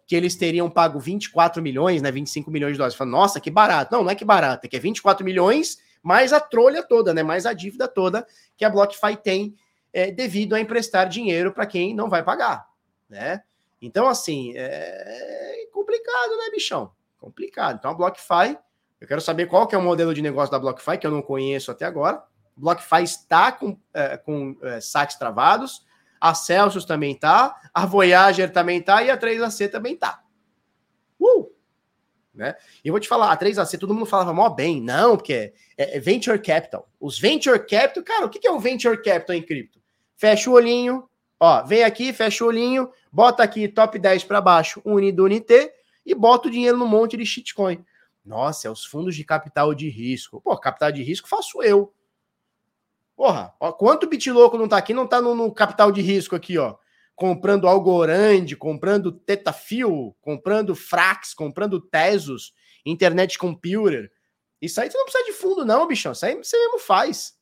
que 0.08 0.16
eles 0.16 0.38
teriam 0.38 0.70
pago 0.70 0.98
24 0.98 1.62
milhões, 1.62 2.02
né, 2.02 2.10
25 2.10 2.50
milhões 2.50 2.72
de 2.72 2.78
dólares. 2.78 2.96
Fala, 2.96 3.12
nossa, 3.12 3.42
que 3.42 3.52
barato. 3.52 3.94
Não, 3.94 4.06
não 4.06 4.12
é 4.12 4.16
que 4.16 4.24
barato, 4.24 4.66
é 4.66 4.70
que 4.70 4.78
é 4.78 4.80
24 4.80 5.26
milhões 5.26 5.78
mais 6.02 6.32
a 6.32 6.40
trolha 6.40 6.82
toda, 6.84 7.14
né, 7.14 7.22
mais 7.22 7.46
a 7.46 7.52
dívida 7.52 7.86
toda 7.86 8.26
que 8.56 8.64
a 8.64 8.70
BlockFi 8.70 9.18
tem 9.22 9.56
é, 9.92 10.10
devido 10.10 10.56
a 10.56 10.60
emprestar 10.62 11.10
dinheiro 11.10 11.52
para 11.52 11.66
quem 11.66 11.94
não 11.94 12.10
vai 12.10 12.24
pagar, 12.24 12.66
né? 13.10 13.44
Então, 13.82 14.08
assim, 14.08 14.54
é 14.56 15.68
complicado, 15.72 16.38
né, 16.38 16.52
bichão? 16.52 16.92
Complicado. 17.18 17.78
Então, 17.78 17.92
a 17.92 17.94
BlockFi, 17.94 18.58
eu 19.00 19.08
quero 19.08 19.22
saber 19.22 19.48
qual 19.48 19.68
que 19.68 19.74
é 19.74 19.78
o 19.78 19.82
modelo 19.82 20.14
de 20.14 20.22
negócio 20.22 20.52
da 20.52 20.60
BlockFi, 20.60 20.98
que 20.98 21.08
eu 21.08 21.12
não 21.12 21.22
conheço 21.22 21.72
até 21.72 21.86
agora. 21.86 22.24
BlockFi 22.56 23.04
está 23.04 23.52
com, 23.52 23.78
é, 23.94 24.18
com 24.18 24.56
é, 24.62 24.80
saques 24.80 25.18
travados, 25.18 25.86
a 26.20 26.36
Celsius 26.36 26.86
também 26.86 27.16
tá, 27.16 27.56
a 27.74 27.86
Voyager 27.86 28.52
também 28.52 28.82
tá 28.82 29.02
e 29.02 29.10
a 29.10 29.18
3AC 29.18 29.72
também 29.72 29.96
tá. 29.98 30.22
Uh! 31.20 31.52
Né? 32.34 32.56
E 32.84 32.88
eu 32.88 32.94
vou 32.94 33.00
te 33.00 33.08
falar, 33.08 33.32
a 33.32 33.38
3AC 33.38 33.80
todo 33.80 33.94
mundo 33.94 34.06
falava 34.06 34.32
mó 34.32 34.48
bem, 34.50 34.80
não, 34.80 35.18
porque 35.18 35.54
é, 35.76 35.98
é, 35.98 36.00
Venture 36.00 36.40
Capital. 36.40 36.88
Os 37.00 37.20
Venture 37.20 37.60
Capital, 37.60 38.04
cara, 38.04 38.26
o 38.26 38.30
que 38.30 38.48
é 38.48 38.52
um 38.52 38.60
Venture 38.60 39.02
Capital 39.02 39.36
em 39.36 39.42
cripto? 39.42 39.82
Fecha 40.16 40.50
o 40.50 40.54
olhinho, 40.54 41.10
ó, 41.42 41.64
vem 41.64 41.84
aqui, 41.84 42.14
fecha 42.14 42.44
o 42.46 42.48
olhinho, 42.48 42.92
bota 43.12 43.42
aqui 43.42 43.68
top 43.68 43.98
10 43.98 44.26
para 44.26 44.40
baixo, 44.40 44.80
Unido 44.86 45.24
Unité, 45.24 45.74
e 46.06 46.14
bota 46.14 46.48
o 46.48 46.52
dinheiro 46.52 46.78
no 46.78 46.86
monte 46.86 47.18
de 47.18 47.26
shitcoin. 47.26 47.84
Nossa, 48.24 48.68
é 48.68 48.72
os 48.72 48.86
fundos 48.86 49.16
de 49.16 49.24
capital 49.24 49.74
de 49.74 49.90
risco. 49.90 50.40
Pô, 50.40 50.56
capital 50.56 50.92
de 50.92 51.02
risco 51.02 51.28
faço 51.28 51.64
eu. 51.64 51.92
Porra, 53.16 53.56
ó, 53.60 53.72
quanto 53.72 54.08
louco 54.32 54.56
não 54.56 54.68
tá 54.68 54.78
aqui, 54.78 54.94
não 54.94 55.08
tá 55.08 55.20
no, 55.20 55.34
no, 55.34 55.52
capital 55.52 55.92
de 55.92 56.00
risco 56.00 56.36
aqui, 56.36 56.60
ó. 56.60 56.76
Comprando 57.16 57.68
Algorand, 57.68 58.56
comprando 58.58 59.12
Tetafil, 59.12 60.16
comprando 60.22 60.76
Frax, 60.76 61.34
comprando 61.34 61.82
Tesos, 61.82 62.54
Internet 62.86 63.40
Computer. 63.40 64.12
Isso 64.62 64.80
aí 64.80 64.92
você 64.92 64.98
não 64.98 65.06
precisa 65.06 65.26
de 65.26 65.34
fundo, 65.34 65.66
não, 65.66 65.88
bichão. 65.88 66.12
Isso 66.12 66.26
aí 66.26 66.36
você 66.36 66.56
mesmo 66.56 66.78
faz. 66.78 67.36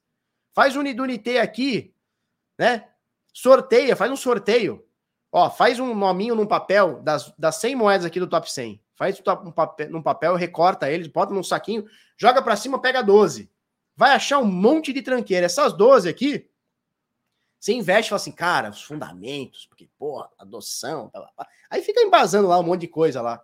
Faz 0.54 0.78
Unidunité 0.78 1.42
aqui, 1.42 1.94
né? 2.58 2.86
Sorteia, 3.42 3.96
faz 3.96 4.12
um 4.12 4.18
sorteio. 4.18 4.86
Ó, 5.32 5.50
faz 5.50 5.80
um 5.80 5.94
nominho 5.94 6.36
num 6.36 6.48
papel 6.48 7.02
das, 7.02 7.34
das 7.38 7.56
100 7.56 7.76
moedas 7.76 8.06
aqui 8.06 8.20
do 8.20 8.28
top 8.28 8.52
100. 8.52 8.82
Faz 8.96 9.22
um 9.46 9.52
papel, 9.52 9.90
num 9.90 10.02
papel, 10.02 10.36
recorta 10.36 10.90
eles, 10.90 11.08
bota 11.08 11.34
num 11.34 11.44
saquinho, 11.44 11.86
joga 12.18 12.42
para 12.42 12.56
cima, 12.56 12.82
pega 12.82 13.02
12 13.02 13.50
vai 14.00 14.12
achar 14.12 14.40
um 14.40 14.46
monte 14.46 14.94
de 14.94 15.02
tranqueira. 15.02 15.46
Essas 15.46 15.74
12 15.74 16.08
aqui, 16.08 16.50
você 17.60 17.74
investe 17.74 18.08
e 18.08 18.10
fala 18.12 18.22
assim, 18.22 18.32
cara, 18.32 18.70
os 18.70 18.82
fundamentos, 18.82 19.66
porque, 19.66 19.90
porra, 19.98 20.30
adoção, 20.38 21.10
blá, 21.12 21.30
blá. 21.36 21.46
aí 21.70 21.82
fica 21.82 22.00
embasando 22.00 22.48
lá 22.48 22.58
um 22.58 22.64
monte 22.64 22.80
de 22.80 22.88
coisa 22.88 23.22
lá. 23.22 23.44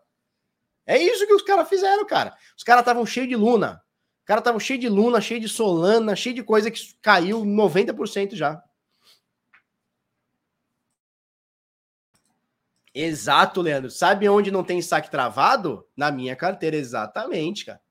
É 0.86 0.98
isso 0.98 1.28
que 1.28 1.34
os 1.34 1.42
caras 1.42 1.68
fizeram, 1.68 2.06
cara. 2.06 2.38
Os 2.56 2.64
caras 2.64 2.84
estavam 2.84 3.06
cheios 3.06 3.28
de 3.28 3.36
Luna. 3.36 3.84
Os 4.22 4.26
caras 4.26 4.40
estavam 4.40 4.60
cheios 4.62 4.80
de 4.80 4.88
Luna, 4.88 5.20
cheio 5.20 5.42
de 5.42 5.50
Solana, 5.50 6.16
cheio 6.16 6.34
de 6.34 6.42
coisa 6.42 6.72
que 6.72 6.80
caiu 7.02 7.44
90% 7.44 8.36
já. 8.36 8.64
Exato, 12.98 13.62
Leandro. 13.62 13.92
Sabe 13.92 14.30
onde 14.30 14.50
não 14.50 14.64
tem 14.64 14.82
saque 14.82 15.12
travado? 15.12 15.86
Na 15.98 16.10
minha 16.10 16.34
carteira, 16.34 16.78
exatamente, 16.78 17.66
cara. 17.66 17.82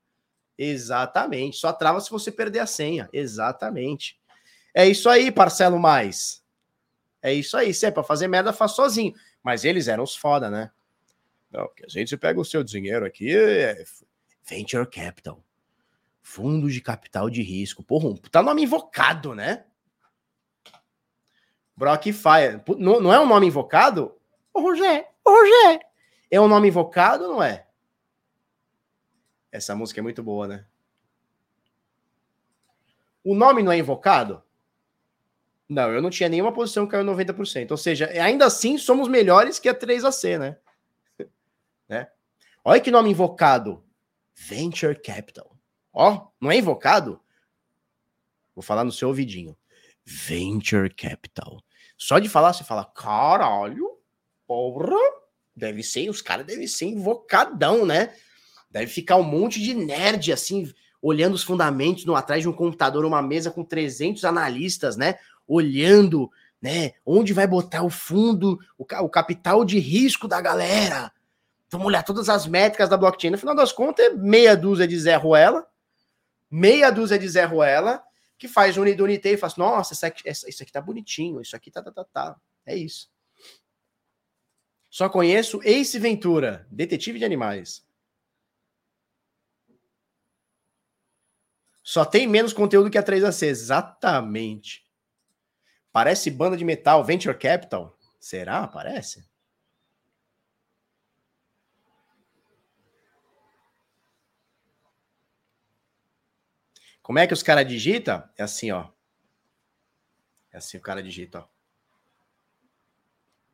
Exatamente. 0.57 1.57
Só 1.57 1.71
trava 1.71 2.01
se 2.01 2.09
você 2.09 2.31
perder 2.31 2.59
a 2.59 2.65
senha. 2.65 3.07
Exatamente. 3.13 4.19
É 4.73 4.87
isso 4.87 5.07
aí, 5.07 5.31
parcelo 5.31 5.77
mais. 5.77 6.43
É 7.21 7.31
isso 7.31 7.55
aí. 7.55 7.71
Se 7.71 7.85
é 7.85 7.91
pra 7.91 8.03
fazer 8.03 8.27
merda, 8.27 8.51
faz 8.51 8.71
sozinho. 8.71 9.13
Mas 9.43 9.63
eles 9.63 9.87
eram 9.87 10.03
os 10.03 10.15
foda, 10.15 10.49
né? 10.49 10.71
Não, 11.51 11.69
que 11.75 11.85
a 11.85 11.87
gente 11.87 12.17
pega 12.17 12.39
o 12.39 12.45
seu 12.45 12.63
dinheiro 12.63 13.05
aqui, 13.05 13.37
é 13.37 13.83
Venture 14.43 14.89
Capital. 14.89 15.39
Fundo 16.19 16.67
de 16.67 16.81
capital 16.81 17.29
de 17.29 17.43
risco. 17.43 17.83
Porra, 17.83 18.17
tá 18.31 18.41
nome 18.41 18.63
invocado, 18.63 19.35
né? 19.35 19.65
Brockfire. 21.77 22.63
Não, 22.79 22.99
não 22.99 23.13
é 23.13 23.19
um 23.19 23.27
nome 23.27 23.45
invocado? 23.45 24.15
Ô, 24.55 24.61
Rogé, 24.61 25.11
ô, 25.25 25.31
Rogé. 25.31 25.81
É 26.31 26.39
um 26.39 26.47
nome 26.47 26.69
invocado 26.69 27.27
não 27.27 27.43
é? 27.43 27.67
Essa 29.51 29.75
música 29.75 29.99
é 29.99 30.03
muito 30.03 30.23
boa, 30.23 30.47
né? 30.47 30.65
O 33.21 33.35
nome 33.35 33.61
não 33.61 33.71
é 33.71 33.77
invocado? 33.77 34.41
Não, 35.67 35.91
eu 35.91 36.01
não 36.01 36.09
tinha 36.09 36.29
nenhuma 36.29 36.53
posição 36.53 36.85
que 36.85 36.91
caiu 36.91 37.03
90%. 37.03 37.71
Ou 37.71 37.77
seja, 37.77 38.09
ainda 38.21 38.45
assim 38.45 38.77
somos 38.77 39.09
melhores 39.09 39.59
que 39.59 39.67
a 39.67 39.75
3AC, 39.75 40.39
né? 40.39 40.57
né? 41.89 42.09
Olha 42.63 42.79
que 42.79 42.91
nome 42.91 43.09
invocado. 43.09 43.83
Venture 44.33 44.95
Capital. 45.01 45.57
Ó, 45.91 46.27
não 46.39 46.51
é 46.51 46.57
invocado? 46.57 47.19
Vou 48.53 48.63
falar 48.63 48.85
no 48.85 48.91
seu 48.91 49.09
ouvidinho. 49.09 49.57
Venture 50.05 50.93
Capital. 50.93 51.61
Só 51.97 52.19
de 52.19 52.29
falar, 52.29 52.53
você 52.53 52.63
fala, 52.63 52.85
caralho, 52.85 53.94
porra, 54.47 54.97
deve 55.55 55.83
ser, 55.83 56.09
os 56.09 56.21
caras 56.21 56.45
devem 56.45 56.67
ser 56.67 56.85
invocadão, 56.85 57.85
né? 57.85 58.13
Deve 58.69 58.87
ficar 58.87 59.15
um 59.15 59.23
monte 59.23 59.61
de 59.61 59.73
nerd 59.73 60.31
assim, 60.31 60.71
olhando 61.01 61.35
os 61.35 61.43
fundamentos 61.43 62.05
no 62.05 62.15
atrás 62.15 62.41
de 62.41 62.49
um 62.49 62.53
computador, 62.53 63.05
uma 63.05 63.21
mesa 63.21 63.51
com 63.51 63.63
300 63.63 64.25
analistas, 64.25 64.97
né? 64.97 65.15
Olhando, 65.47 66.29
né? 66.61 66.93
Onde 67.05 67.31
vai 67.31 67.47
botar 67.47 67.83
o 67.83 67.89
fundo, 67.89 68.59
o, 68.77 68.83
o 68.83 69.09
capital 69.09 69.63
de 69.63 69.79
risco 69.79 70.27
da 70.27 70.41
galera. 70.41 71.11
Vamos 71.69 71.87
olhar 71.87 72.03
todas 72.03 72.27
as 72.27 72.47
métricas 72.47 72.89
da 72.89 72.97
blockchain. 72.97 73.31
No 73.31 73.37
final 73.37 73.55
das 73.55 73.71
contas, 73.71 74.05
é 74.05 74.09
meia 74.13 74.55
dúzia 74.55 74.87
de 74.87 74.99
Zé 74.99 75.15
Ruela, 75.15 75.65
meia 76.49 76.91
dúzia 76.91 77.17
de 77.17 77.27
Zé 77.27 77.45
Ruela, 77.45 78.03
que 78.37 78.47
faz 78.47 78.77
unidunité 78.77 79.31
e 79.31 79.37
faz, 79.37 79.55
nossa, 79.55 79.93
isso 79.93 80.05
aqui, 80.05 80.29
isso 80.29 80.63
aqui 80.63 80.71
tá 80.71 80.81
bonitinho, 80.81 81.41
isso 81.41 81.55
aqui 81.55 81.71
tá, 81.71 81.81
tá, 81.81 81.91
tá, 81.91 82.03
tá. 82.03 82.35
É 82.65 82.75
isso. 82.75 83.09
Só 84.95 85.09
conheço 85.09 85.59
Ace 85.61 85.99
Ventura, 85.99 86.65
detetive 86.71 87.19
de 87.19 87.25
animais. 87.25 87.85
Só 91.83 92.05
tem 92.05 92.25
menos 92.25 92.53
conteúdo 92.53 92.89
que 92.89 92.97
a 92.97 93.03
3AC. 93.03 93.45
Exatamente. 93.45 94.89
Parece 95.91 96.31
banda 96.31 96.55
de 96.55 96.63
metal, 96.63 97.03
Venture 97.03 97.37
Capital. 97.37 97.99
Será? 98.21 98.65
Parece? 98.69 99.29
Como 107.01 107.19
é 107.19 107.27
que 107.27 107.33
os 107.33 107.43
caras 107.43 107.67
digitam? 107.67 108.23
É 108.37 108.43
assim, 108.43 108.71
ó. 108.71 108.87
É 110.53 110.57
assim 110.57 110.77
o 110.77 110.81
cara 110.81 111.03
digita, 111.03 111.39
ó. 111.39 111.47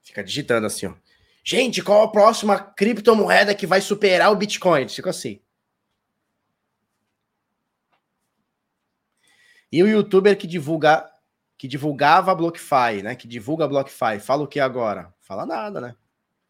Fica 0.04 0.24
digitando 0.24 0.68
assim, 0.68 0.86
ó. 0.86 0.96
Gente, 1.44 1.82
qual 1.82 2.04
a 2.04 2.12
próxima 2.12 2.60
criptomoeda 2.60 3.56
que 3.56 3.66
vai 3.66 3.82
superar 3.82 4.32
o 4.32 4.36
Bitcoin? 4.36 4.88
Fica 4.88 5.10
assim. 5.10 5.42
E 9.72 9.82
o 9.82 9.88
youtuber 9.88 10.38
que 10.38 10.46
divulga 10.46 11.10
que 11.58 11.68
divulgava 11.68 12.34
BlockFi, 12.34 13.04
né? 13.04 13.16
Que 13.16 13.28
divulga 13.28 13.68
BlockFi, 13.68 14.20
fala 14.20 14.44
o 14.44 14.48
que 14.48 14.60
agora? 14.60 15.14
Fala 15.20 15.46
nada, 15.46 15.80
né? 15.80 15.96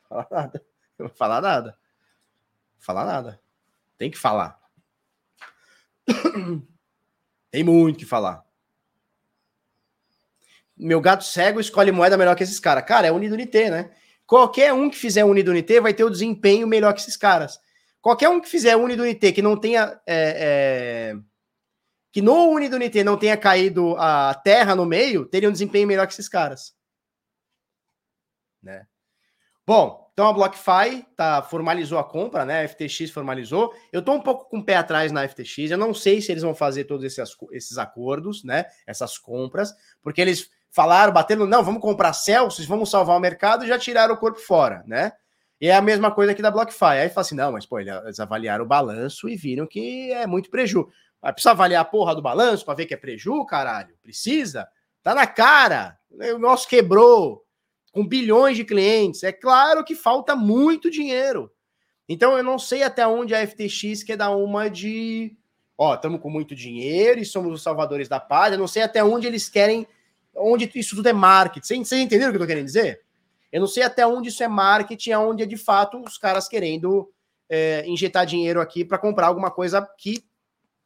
Fala 0.08 0.28
nada. 0.32 0.66
Fala 1.16 1.42
nada. 1.42 1.78
Fala 2.80 3.06
nada. 3.06 3.42
Tem 3.98 4.10
que 4.10 4.18
falar. 4.18 4.60
Tem 7.52 7.64
muito 7.64 8.00
que 8.00 8.06
falar. 8.06 8.46
Meu 10.78 11.02
gato 11.02 11.24
cego 11.24 11.60
escolhe 11.60 11.92
moeda 11.92 12.18
melhor 12.18 12.36
que 12.36 12.44
esses 12.44 12.60
caras. 12.60 12.86
Cara, 12.86 13.08
é 13.08 13.12
Unido 13.12 13.34
Unité, 13.34 13.70
né? 13.70 13.92
Qualquer 14.32 14.72
um 14.72 14.90
que 14.90 14.96
fizer 14.96 15.26
Unido 15.26 15.52
Unité 15.52 15.82
vai 15.82 15.94
ter 15.94 16.06
o 16.06 16.10
desempenho 16.10 16.66
melhor 16.66 16.94
que 16.94 17.02
esses 17.02 17.18
caras. 17.18 17.60
Qualquer 18.00 18.30
um 18.30 18.40
que 18.40 18.48
fizer 18.48 18.78
Unido 18.78 19.04
Unité 19.04 19.30
que 19.34 19.42
não 19.42 19.58
tenha 19.60 20.02
é, 20.08 21.12
é 21.12 21.16
que 22.14 22.22
no 22.22 22.48
Unidunité 22.52 23.04
não 23.04 23.18
tenha 23.18 23.36
caído 23.36 23.94
a 23.98 24.34
terra 24.34 24.74
no 24.74 24.86
meio, 24.86 25.26
teria 25.26 25.50
um 25.50 25.52
desempenho 25.52 25.86
melhor 25.86 26.08
que 26.08 26.14
esses 26.14 26.30
caras. 26.30 26.74
Né? 28.64 28.88
Bom, 29.68 30.10
então 30.14 30.30
a 30.30 30.32
BlockFi 30.32 31.06
tá, 31.14 31.44
formalizou 31.44 32.00
a 32.00 32.04
compra, 32.06 32.46
né? 32.46 32.64
A 32.64 32.70
FTX 32.70 33.12
formalizou. 33.12 33.74
Eu 33.92 34.02
tô 34.02 34.14
um 34.14 34.22
pouco 34.22 34.50
com 34.50 34.60
o 34.60 34.66
pé 34.66 34.78
atrás 34.78 35.12
na 35.12 35.28
FTX. 35.28 35.72
Eu 35.72 35.78
não 35.78 35.94
sei 35.94 36.22
se 36.22 36.32
eles 36.32 36.44
vão 36.44 36.56
fazer 36.56 36.86
todos 36.86 37.04
esses, 37.04 37.36
esses 37.52 37.78
acordos, 37.78 38.46
né? 38.46 38.64
Essas 38.88 39.18
compras, 39.18 39.74
porque 40.02 40.22
eles 40.22 40.50
falaram, 40.72 41.14
batendo, 41.14 41.46
não, 41.46 41.64
vamos 41.64 41.82
comprar 41.82 42.14
Celsius, 42.14 42.68
vamos 42.68 42.90
salvar 42.90 43.18
o 43.18 43.20
mercado 43.20 43.68
já 43.68 43.78
tiraram 43.78 44.16
o 44.16 44.18
corpo 44.18 44.40
fora, 44.40 44.84
né? 44.88 45.12
E 45.62 45.68
é 45.68 45.76
a 45.76 45.82
mesma 45.82 46.10
coisa 46.10 46.32
aqui 46.32 46.42
da 46.42 46.50
BlockFi. 46.50 46.86
Aí 46.86 47.10
fala 47.10 47.22
assim: 47.22 47.36
não, 47.36 47.52
mas 47.52 47.68
pô, 47.68 47.80
eles 47.80 48.20
avaliaram 48.20 48.66
o 48.66 48.68
balanço 48.68 49.30
e 49.30 49.36
viram 49.36 49.68
que 49.68 50.12
é 50.12 50.26
muito 50.26 50.50
preju. 50.50 50.90
Mas 51.22 51.34
precisa 51.34 51.52
avaliar 51.52 51.84
a 51.84 51.86
porra 51.86 52.16
do 52.16 52.22
balanço 52.22 52.66
para 52.66 52.74
ver 52.74 52.88
que 52.88 52.96
é 52.96 52.98
preju, 52.98 53.46
caralho? 53.46 53.96
Precisa? 54.02 54.68
Tá 55.04 55.14
na 55.14 55.28
cara. 55.28 56.00
O 56.34 56.40
nosso 56.40 56.68
quebrou 56.68 57.46
com 57.92 58.08
bilhões 58.08 58.58
de 58.58 58.64
clientes. 58.64 59.22
É 59.22 59.32
claro 59.32 59.84
que 59.84 59.94
falta 59.94 60.36
muito 60.36 60.90
dinheiro. 60.90 61.52
Então 62.10 62.36
eu 62.36 62.44
não 62.44 62.58
sei 62.58 62.82
até 62.82 63.06
onde 63.06 63.36
a 63.36 63.46
FTX 63.46 64.04
quer 64.04 64.18
dar 64.18 64.32
uma 64.32 64.68
de. 64.68 65.38
Ó, 65.78 65.94
estamos 65.94 66.20
com 66.22 66.30
muito 66.30 66.56
dinheiro 66.56 67.20
e 67.20 67.26
somos 67.26 67.54
os 67.54 67.62
salvadores 67.62 68.10
da 68.10 68.20
paz. 68.20 68.52
Eu 68.52 68.60
não 68.60 68.68
sei 68.68 68.82
até 68.82 69.04
onde 69.04 69.28
eles 69.28 69.48
querem. 69.48 69.88
Onde 70.36 70.70
isso 70.76 70.96
tudo 70.96 71.10
é 71.10 71.14
marketing. 71.14 71.84
Vocês, 71.84 72.02
entenderam 72.02 72.30
o 72.30 72.32
que 72.32 72.38
eu 72.38 72.42
tô 72.42 72.48
querendo 72.48 72.66
dizer? 72.66 73.02
Eu 73.52 73.60
não 73.60 73.68
sei 73.68 73.84
até 73.84 74.06
onde 74.08 74.30
isso 74.30 74.44
é 74.44 74.48
marketing, 74.48 75.12
onde 75.14 75.44
é 75.44 75.46
de 75.46 75.58
fato 75.58 76.02
os 76.02 76.18
caras 76.18 76.48
querendo 76.48 77.12
é, 77.50 77.86
injetar 77.86 78.26
dinheiro 78.26 78.62
aqui 78.62 78.86
para 78.86 78.98
comprar 78.98 79.28
alguma 79.28 79.52
coisa 79.52 79.86
que, 79.98 80.24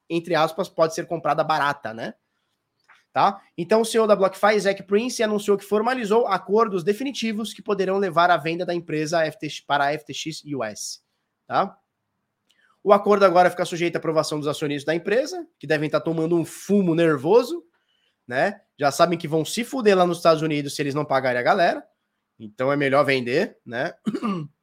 entre 0.09 0.34
aspas, 0.34 0.67
pode 0.67 0.95
ser 0.95 1.05
comprada 1.05 1.43
barata, 1.43 1.93
né? 1.93 2.15
Tá? 3.13 3.41
Então, 3.57 3.80
o 3.80 3.85
CEO 3.85 4.05
da 4.05 4.15
BlockFi, 4.15 4.59
Zach 4.59 4.84
Prince, 4.84 5.23
anunciou 5.23 5.57
que 5.57 5.63
formalizou 5.63 6.27
acordos 6.27 6.84
definitivos 6.84 7.53
que 7.53 7.61
poderão 7.61 7.97
levar 7.97 8.30
a 8.30 8.35
venda 8.35 8.65
da 8.65 8.73
empresa 8.73 9.23
FTX, 9.31 9.61
para 9.61 9.85
a 9.85 9.97
FTX 9.97 10.43
US. 10.53 11.01
Tá? 11.47 11.77
O 12.84 12.91
acordo 12.91 13.23
agora 13.23 13.49
fica 13.49 13.63
sujeito 13.63 13.95
à 13.95 13.99
aprovação 13.99 14.38
dos 14.38 14.49
acionistas 14.49 14.85
da 14.85 14.93
empresa, 14.93 15.47
que 15.57 15.65
devem 15.65 15.85
estar 15.85 16.01
tomando 16.01 16.35
um 16.35 16.43
fumo 16.43 16.93
nervoso, 16.93 17.63
né? 18.27 18.61
Já 18.77 18.91
sabem 18.91 19.18
que 19.18 19.27
vão 19.27 19.45
se 19.45 19.64
fuder 19.64 19.97
lá 19.97 20.06
nos 20.06 20.18
Estados 20.18 20.41
Unidos 20.41 20.76
se 20.76 20.81
eles 20.81 20.93
não 20.93 21.06
pagarem 21.06 21.39
a 21.39 21.43
galera. 21.43 21.88
Então 22.39 22.72
é 22.72 22.76
melhor 22.76 23.03
vender, 23.06 23.57
né? 23.65 23.93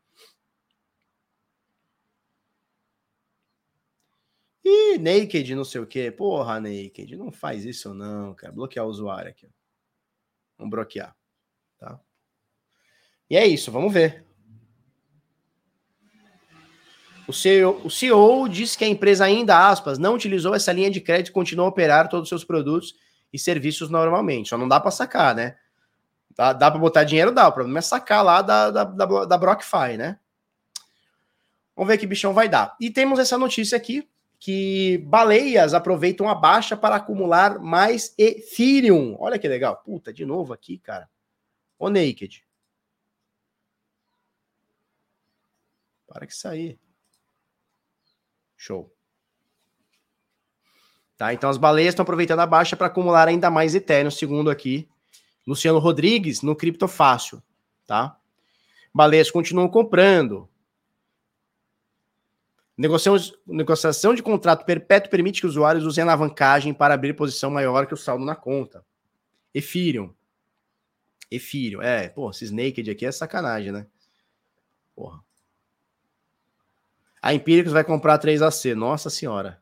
E 4.65 4.97
Naked, 4.97 5.57
não 5.57 5.65
sei 5.65 5.81
o 5.81 5.87
que. 5.87 6.11
Porra, 6.13 6.61
Naked, 6.61 7.17
não 7.17 7.33
faz 7.33 7.65
isso 7.65 7.93
não, 7.93 8.33
cara. 8.33 8.53
Bloquear 8.53 8.87
o 8.87 8.89
usuário 8.89 9.31
aqui. 9.31 9.49
Vamos 10.57 10.71
bloquear. 10.71 11.17
Tá? 11.79 12.01
E 13.29 13.37
é 13.37 13.45
isso, 13.45 13.73
vamos 13.73 13.93
ver. 13.93 14.25
O 17.27 17.33
CEO, 17.33 17.81
o 17.85 17.91
CEO 17.91 18.49
disse 18.49 18.77
que 18.77 18.85
a 18.85 18.89
empresa 18.89 19.25
ainda, 19.25 19.69
aspas, 19.69 19.99
não 19.99 20.15
utilizou 20.15 20.55
essa 20.55 20.73
linha 20.73 20.91
de 20.91 21.01
crédito 21.01 21.33
e 21.33 21.59
a 21.59 21.65
operar 21.65 22.09
todos 22.09 22.25
os 22.25 22.29
seus 22.29 22.45
produtos 22.45 22.95
e 23.33 23.39
serviços 23.39 23.89
normalmente. 23.91 24.49
Só 24.49 24.59
não 24.59 24.69
dá 24.69 24.79
para 24.79 24.91
sacar, 24.91 25.35
né? 25.35 25.57
Dá, 26.37 26.53
dá 26.53 26.71
para 26.71 26.81
botar 26.81 27.05
dinheiro? 27.05 27.33
Dá. 27.33 27.49
O 27.49 27.53
problema 27.53 27.79
é 27.79 27.83
sacar 27.83 28.25
lá 28.25 28.43
da, 28.43 28.71
da, 28.71 28.85
da, 28.85 29.25
da 29.25 29.39
BrockFi, 29.39 29.97
né? 29.97 30.19
Vamos 31.75 31.89
ver 31.89 31.99
que 31.99 32.07
bichão 32.07 32.35
vai 32.35 32.49
dar. 32.49 32.77
E 32.81 32.91
temos 32.91 33.19
essa 33.19 33.39
notícia 33.39 33.77
aqui, 33.77 34.09
que 34.39 34.99
baleias 35.07 35.73
aproveitam 35.73 36.29
a 36.29 36.35
baixa 36.35 36.77
para 36.77 36.97
acumular 36.97 37.59
mais 37.59 38.15
Ethereum. 38.19 39.17
Olha 39.19 39.39
que 39.39 39.49
legal. 39.49 39.77
Puta, 39.77 40.13
de 40.13 40.25
novo 40.27 40.53
aqui, 40.53 40.79
cara. 40.79 41.09
O 41.79 41.89
Naked. 41.89 42.45
Para 46.07 46.27
que 46.27 46.35
sair. 46.35 46.79
Show. 48.57 48.93
Tá, 51.23 51.33
então 51.33 51.49
as 51.49 51.57
baleias 51.57 51.93
estão 51.93 52.03
aproveitando 52.03 52.41
a 52.41 52.47
baixa 52.47 52.75
para 52.75 52.89
acumular 52.89 53.29
ainda 53.29 53.49
mais 53.49 53.77
Ethereum, 53.77 54.11
segundo 54.11 54.51
aqui 54.51 54.89
Luciano 55.47 55.79
Rodrigues 55.79 56.43
no 56.43 56.57
Criptofácil, 56.57 57.41
tá? 57.87 58.19
Baleias 58.93 59.31
continuam 59.31 59.69
comprando. 59.69 60.49
Negociação, 62.77 63.39
negociação 63.47 64.15
de 64.17 64.21
contrato 64.21 64.65
perpétuo 64.65 65.13
permite 65.13 65.41
que 65.41 65.47
usuários 65.47 65.87
usem 65.87 66.03
alavancagem 66.03 66.75
para 66.75 66.95
abrir 66.95 67.15
posição 67.15 67.53
maior 67.53 67.87
que 67.87 67.95
o 67.95 67.97
saldo 67.97 68.25
na 68.25 68.35
conta. 68.35 68.85
Ethereum. 69.55 70.13
Ethereum. 71.31 71.83
É, 71.83 72.09
pô, 72.09 72.33
esses 72.33 72.51
naked 72.51 72.91
aqui 72.91 73.07
é 73.07 73.13
sacanagem, 73.13 73.71
né? 73.71 73.87
Porra. 74.97 75.23
A 77.23 77.33
Empíricos 77.33 77.73
vai 77.73 77.85
comprar 77.85 78.19
3AC. 78.19 78.75
Nossa 78.75 79.09
senhora. 79.09 79.62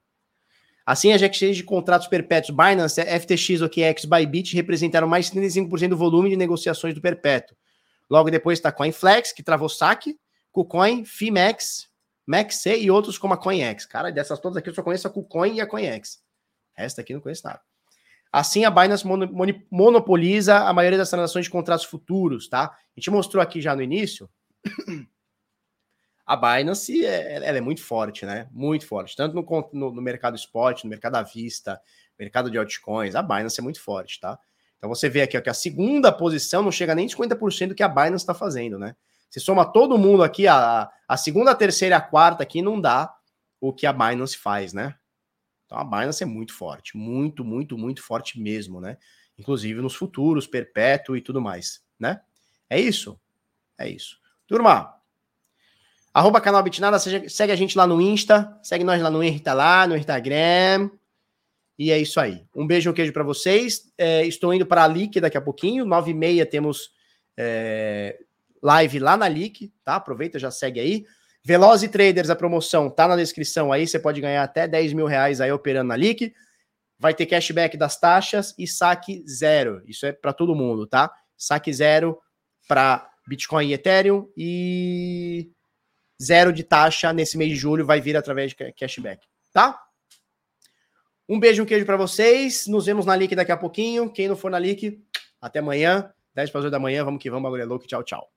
Assim, 0.90 1.12
as 1.12 1.22
exchanges 1.22 1.58
de 1.58 1.62
contratos 1.62 2.08
perpétuos 2.08 2.50
Binance, 2.50 3.00
FTX, 3.00 3.62
OKX, 3.62 4.04
Bybit 4.06 4.56
representaram 4.56 5.06
mais 5.06 5.30
de 5.30 5.40
35% 5.40 5.90
do 5.90 5.96
volume 5.96 6.30
de 6.30 6.36
negociações 6.36 6.92
do 6.96 7.00
perpétuo. 7.00 7.56
Logo 8.10 8.28
depois 8.28 8.58
está 8.58 8.72
CoinFlex, 8.72 9.30
que 9.30 9.40
travou 9.40 9.68
saque, 9.68 10.18
KuCoin, 10.50 11.04
FIMEX, 11.04 11.88
MaxC 12.26 12.76
e 12.76 12.90
outros 12.90 13.18
como 13.18 13.34
a 13.34 13.36
CoinX. 13.36 13.86
Cara, 13.86 14.10
dessas 14.10 14.40
todas 14.40 14.56
aqui 14.56 14.68
eu 14.68 14.74
só 14.74 14.82
conheço 14.82 15.06
a 15.06 15.10
KuCoin 15.10 15.54
e 15.54 15.60
a 15.60 15.66
CoinX. 15.68 16.20
Esta 16.76 17.02
aqui 17.02 17.14
não 17.14 17.20
conheço 17.20 17.46
nada. 17.46 17.60
Assim, 18.32 18.64
a 18.64 18.70
Binance 18.70 19.04
monopoliza 19.70 20.58
a 20.58 20.72
maioria 20.72 20.98
das 20.98 21.08
transações 21.08 21.44
de 21.44 21.52
contratos 21.52 21.84
futuros, 21.84 22.48
tá? 22.48 22.64
A 22.64 22.98
gente 22.98 23.12
mostrou 23.12 23.40
aqui 23.40 23.60
já 23.60 23.76
no 23.76 23.82
início. 23.82 24.28
A 26.30 26.36
Binance 26.36 27.04
é, 27.04 27.44
ela 27.44 27.58
é 27.58 27.60
muito 27.60 27.82
forte, 27.82 28.24
né? 28.24 28.46
Muito 28.52 28.86
forte. 28.86 29.16
Tanto 29.16 29.34
no, 29.34 29.70
no, 29.72 29.92
no, 29.92 30.00
mercado 30.00 30.36
spot, 30.36 30.84
no 30.84 30.90
mercado 30.90 31.16
à 31.16 31.22
vista, 31.22 31.80
mercado 32.16 32.48
de 32.48 32.56
altcoins, 32.56 33.16
a 33.16 33.22
Binance 33.22 33.58
é 33.58 33.62
muito 33.64 33.82
forte, 33.82 34.20
tá? 34.20 34.38
Então 34.78 34.88
você 34.88 35.08
vê 35.08 35.22
aqui 35.22 35.36
ó, 35.36 35.40
que 35.40 35.50
a 35.50 35.54
segunda 35.54 36.12
posição 36.12 36.62
não 36.62 36.70
chega 36.70 36.94
nem 36.94 37.08
50% 37.08 37.70
do 37.70 37.74
que 37.74 37.82
a 37.82 37.88
Binance 37.88 38.22
está 38.22 38.32
fazendo, 38.32 38.78
né? 38.78 38.94
Se 39.28 39.40
soma 39.40 39.64
todo 39.64 39.98
mundo 39.98 40.22
aqui, 40.22 40.46
a, 40.46 40.88
a 41.08 41.16
segunda, 41.16 41.50
a 41.50 41.54
terceira 41.56 41.96
e 41.96 41.98
a 41.98 42.00
quarta 42.00 42.44
aqui, 42.44 42.62
não 42.62 42.80
dá 42.80 43.12
o 43.60 43.72
que 43.72 43.84
a 43.84 43.92
Binance 43.92 44.36
faz, 44.36 44.72
né? 44.72 44.94
Então 45.66 45.78
a 45.78 45.84
Binance 45.84 46.22
é 46.22 46.26
muito 46.26 46.54
forte, 46.54 46.96
muito, 46.96 47.44
muito, 47.44 47.76
muito 47.76 48.04
forte 48.04 48.38
mesmo, 48.38 48.80
né? 48.80 48.98
Inclusive 49.36 49.82
nos 49.82 49.96
futuros, 49.96 50.46
perpétuo 50.46 51.16
e 51.16 51.20
tudo 51.20 51.40
mais, 51.40 51.82
né? 51.98 52.20
É 52.68 52.78
isso? 52.78 53.20
É 53.76 53.88
isso. 53.88 54.20
Turma, 54.46 54.99
arroba 56.12 56.40
canal 56.40 56.62
Bitnada, 56.62 56.98
segue 56.98 57.52
a 57.52 57.56
gente 57.56 57.76
lá 57.76 57.86
no 57.86 58.00
Insta, 58.00 58.58
segue 58.62 58.84
nós 58.84 59.00
lá 59.00 59.10
no 59.10 59.22
Insta 59.22 59.52
lá, 59.52 59.86
no 59.86 59.96
Instagram. 59.96 60.90
E 61.78 61.90
é 61.90 61.98
isso 61.98 62.20
aí. 62.20 62.44
Um 62.54 62.66
beijo, 62.66 62.90
um 62.90 62.92
queijo 62.92 63.12
para 63.12 63.24
vocês. 63.24 63.90
É, 63.96 64.26
estou 64.26 64.52
indo 64.52 64.66
para 64.66 64.84
a 64.84 64.86
LIC 64.86 65.20
daqui 65.20 65.38
a 65.38 65.40
pouquinho, 65.40 65.86
nove 65.86 66.10
e 66.10 66.14
meia 66.14 66.44
temos 66.44 66.90
é, 67.36 68.18
live 68.62 68.98
lá 68.98 69.16
na 69.16 69.26
Leak, 69.26 69.72
tá? 69.82 69.96
Aproveita, 69.96 70.38
já 70.38 70.50
segue 70.50 70.78
aí. 70.78 71.06
Veloz 71.42 71.80
Traders, 71.88 72.28
a 72.28 72.36
promoção 72.36 72.90
tá 72.90 73.08
na 73.08 73.16
descrição 73.16 73.72
aí, 73.72 73.86
você 73.86 73.98
pode 73.98 74.20
ganhar 74.20 74.42
até 74.42 74.68
10 74.68 74.92
mil 74.92 75.06
reais 75.06 75.40
aí 75.40 75.50
operando 75.50 75.88
na 75.88 75.94
Leak. 75.94 76.34
Vai 76.98 77.14
ter 77.14 77.24
cashback 77.24 77.78
das 77.78 77.98
taxas 77.98 78.54
e 78.58 78.66
saque 78.66 79.24
zero. 79.26 79.82
Isso 79.86 80.04
é 80.04 80.12
para 80.12 80.34
todo 80.34 80.54
mundo, 80.54 80.86
tá? 80.86 81.10
Saque 81.34 81.72
zero 81.72 82.18
para 82.68 83.08
Bitcoin 83.26 83.68
e 83.68 83.72
Ethereum 83.72 84.28
e 84.36 85.50
zero 86.20 86.52
de 86.52 86.62
taxa 86.62 87.12
nesse 87.12 87.38
mês 87.38 87.50
de 87.50 87.56
julho 87.56 87.86
vai 87.86 88.00
vir 88.00 88.16
através 88.16 88.52
de 88.52 88.72
cashback, 88.72 89.26
tá? 89.52 89.80
Um 91.28 91.38
beijo, 91.38 91.62
um 91.62 91.66
queijo 91.66 91.86
para 91.86 91.96
vocês. 91.96 92.66
Nos 92.66 92.86
vemos 92.86 93.06
na 93.06 93.14
Leak 93.14 93.36
daqui 93.36 93.52
a 93.52 93.56
pouquinho. 93.56 94.10
Quem 94.10 94.26
não 94.26 94.34
for 94.34 94.50
na 94.50 94.58
Leak, 94.58 95.00
até 95.40 95.60
amanhã, 95.60 96.12
10 96.34 96.50
para 96.50 96.58
as 96.58 96.64
8 96.64 96.72
da 96.72 96.78
manhã. 96.80 97.04
Vamos 97.04 97.22
que 97.22 97.30
vamos, 97.30 97.44
bagulho 97.44 97.62
é 97.62 97.66
louco. 97.66 97.86
Tchau, 97.86 98.02
tchau. 98.02 98.28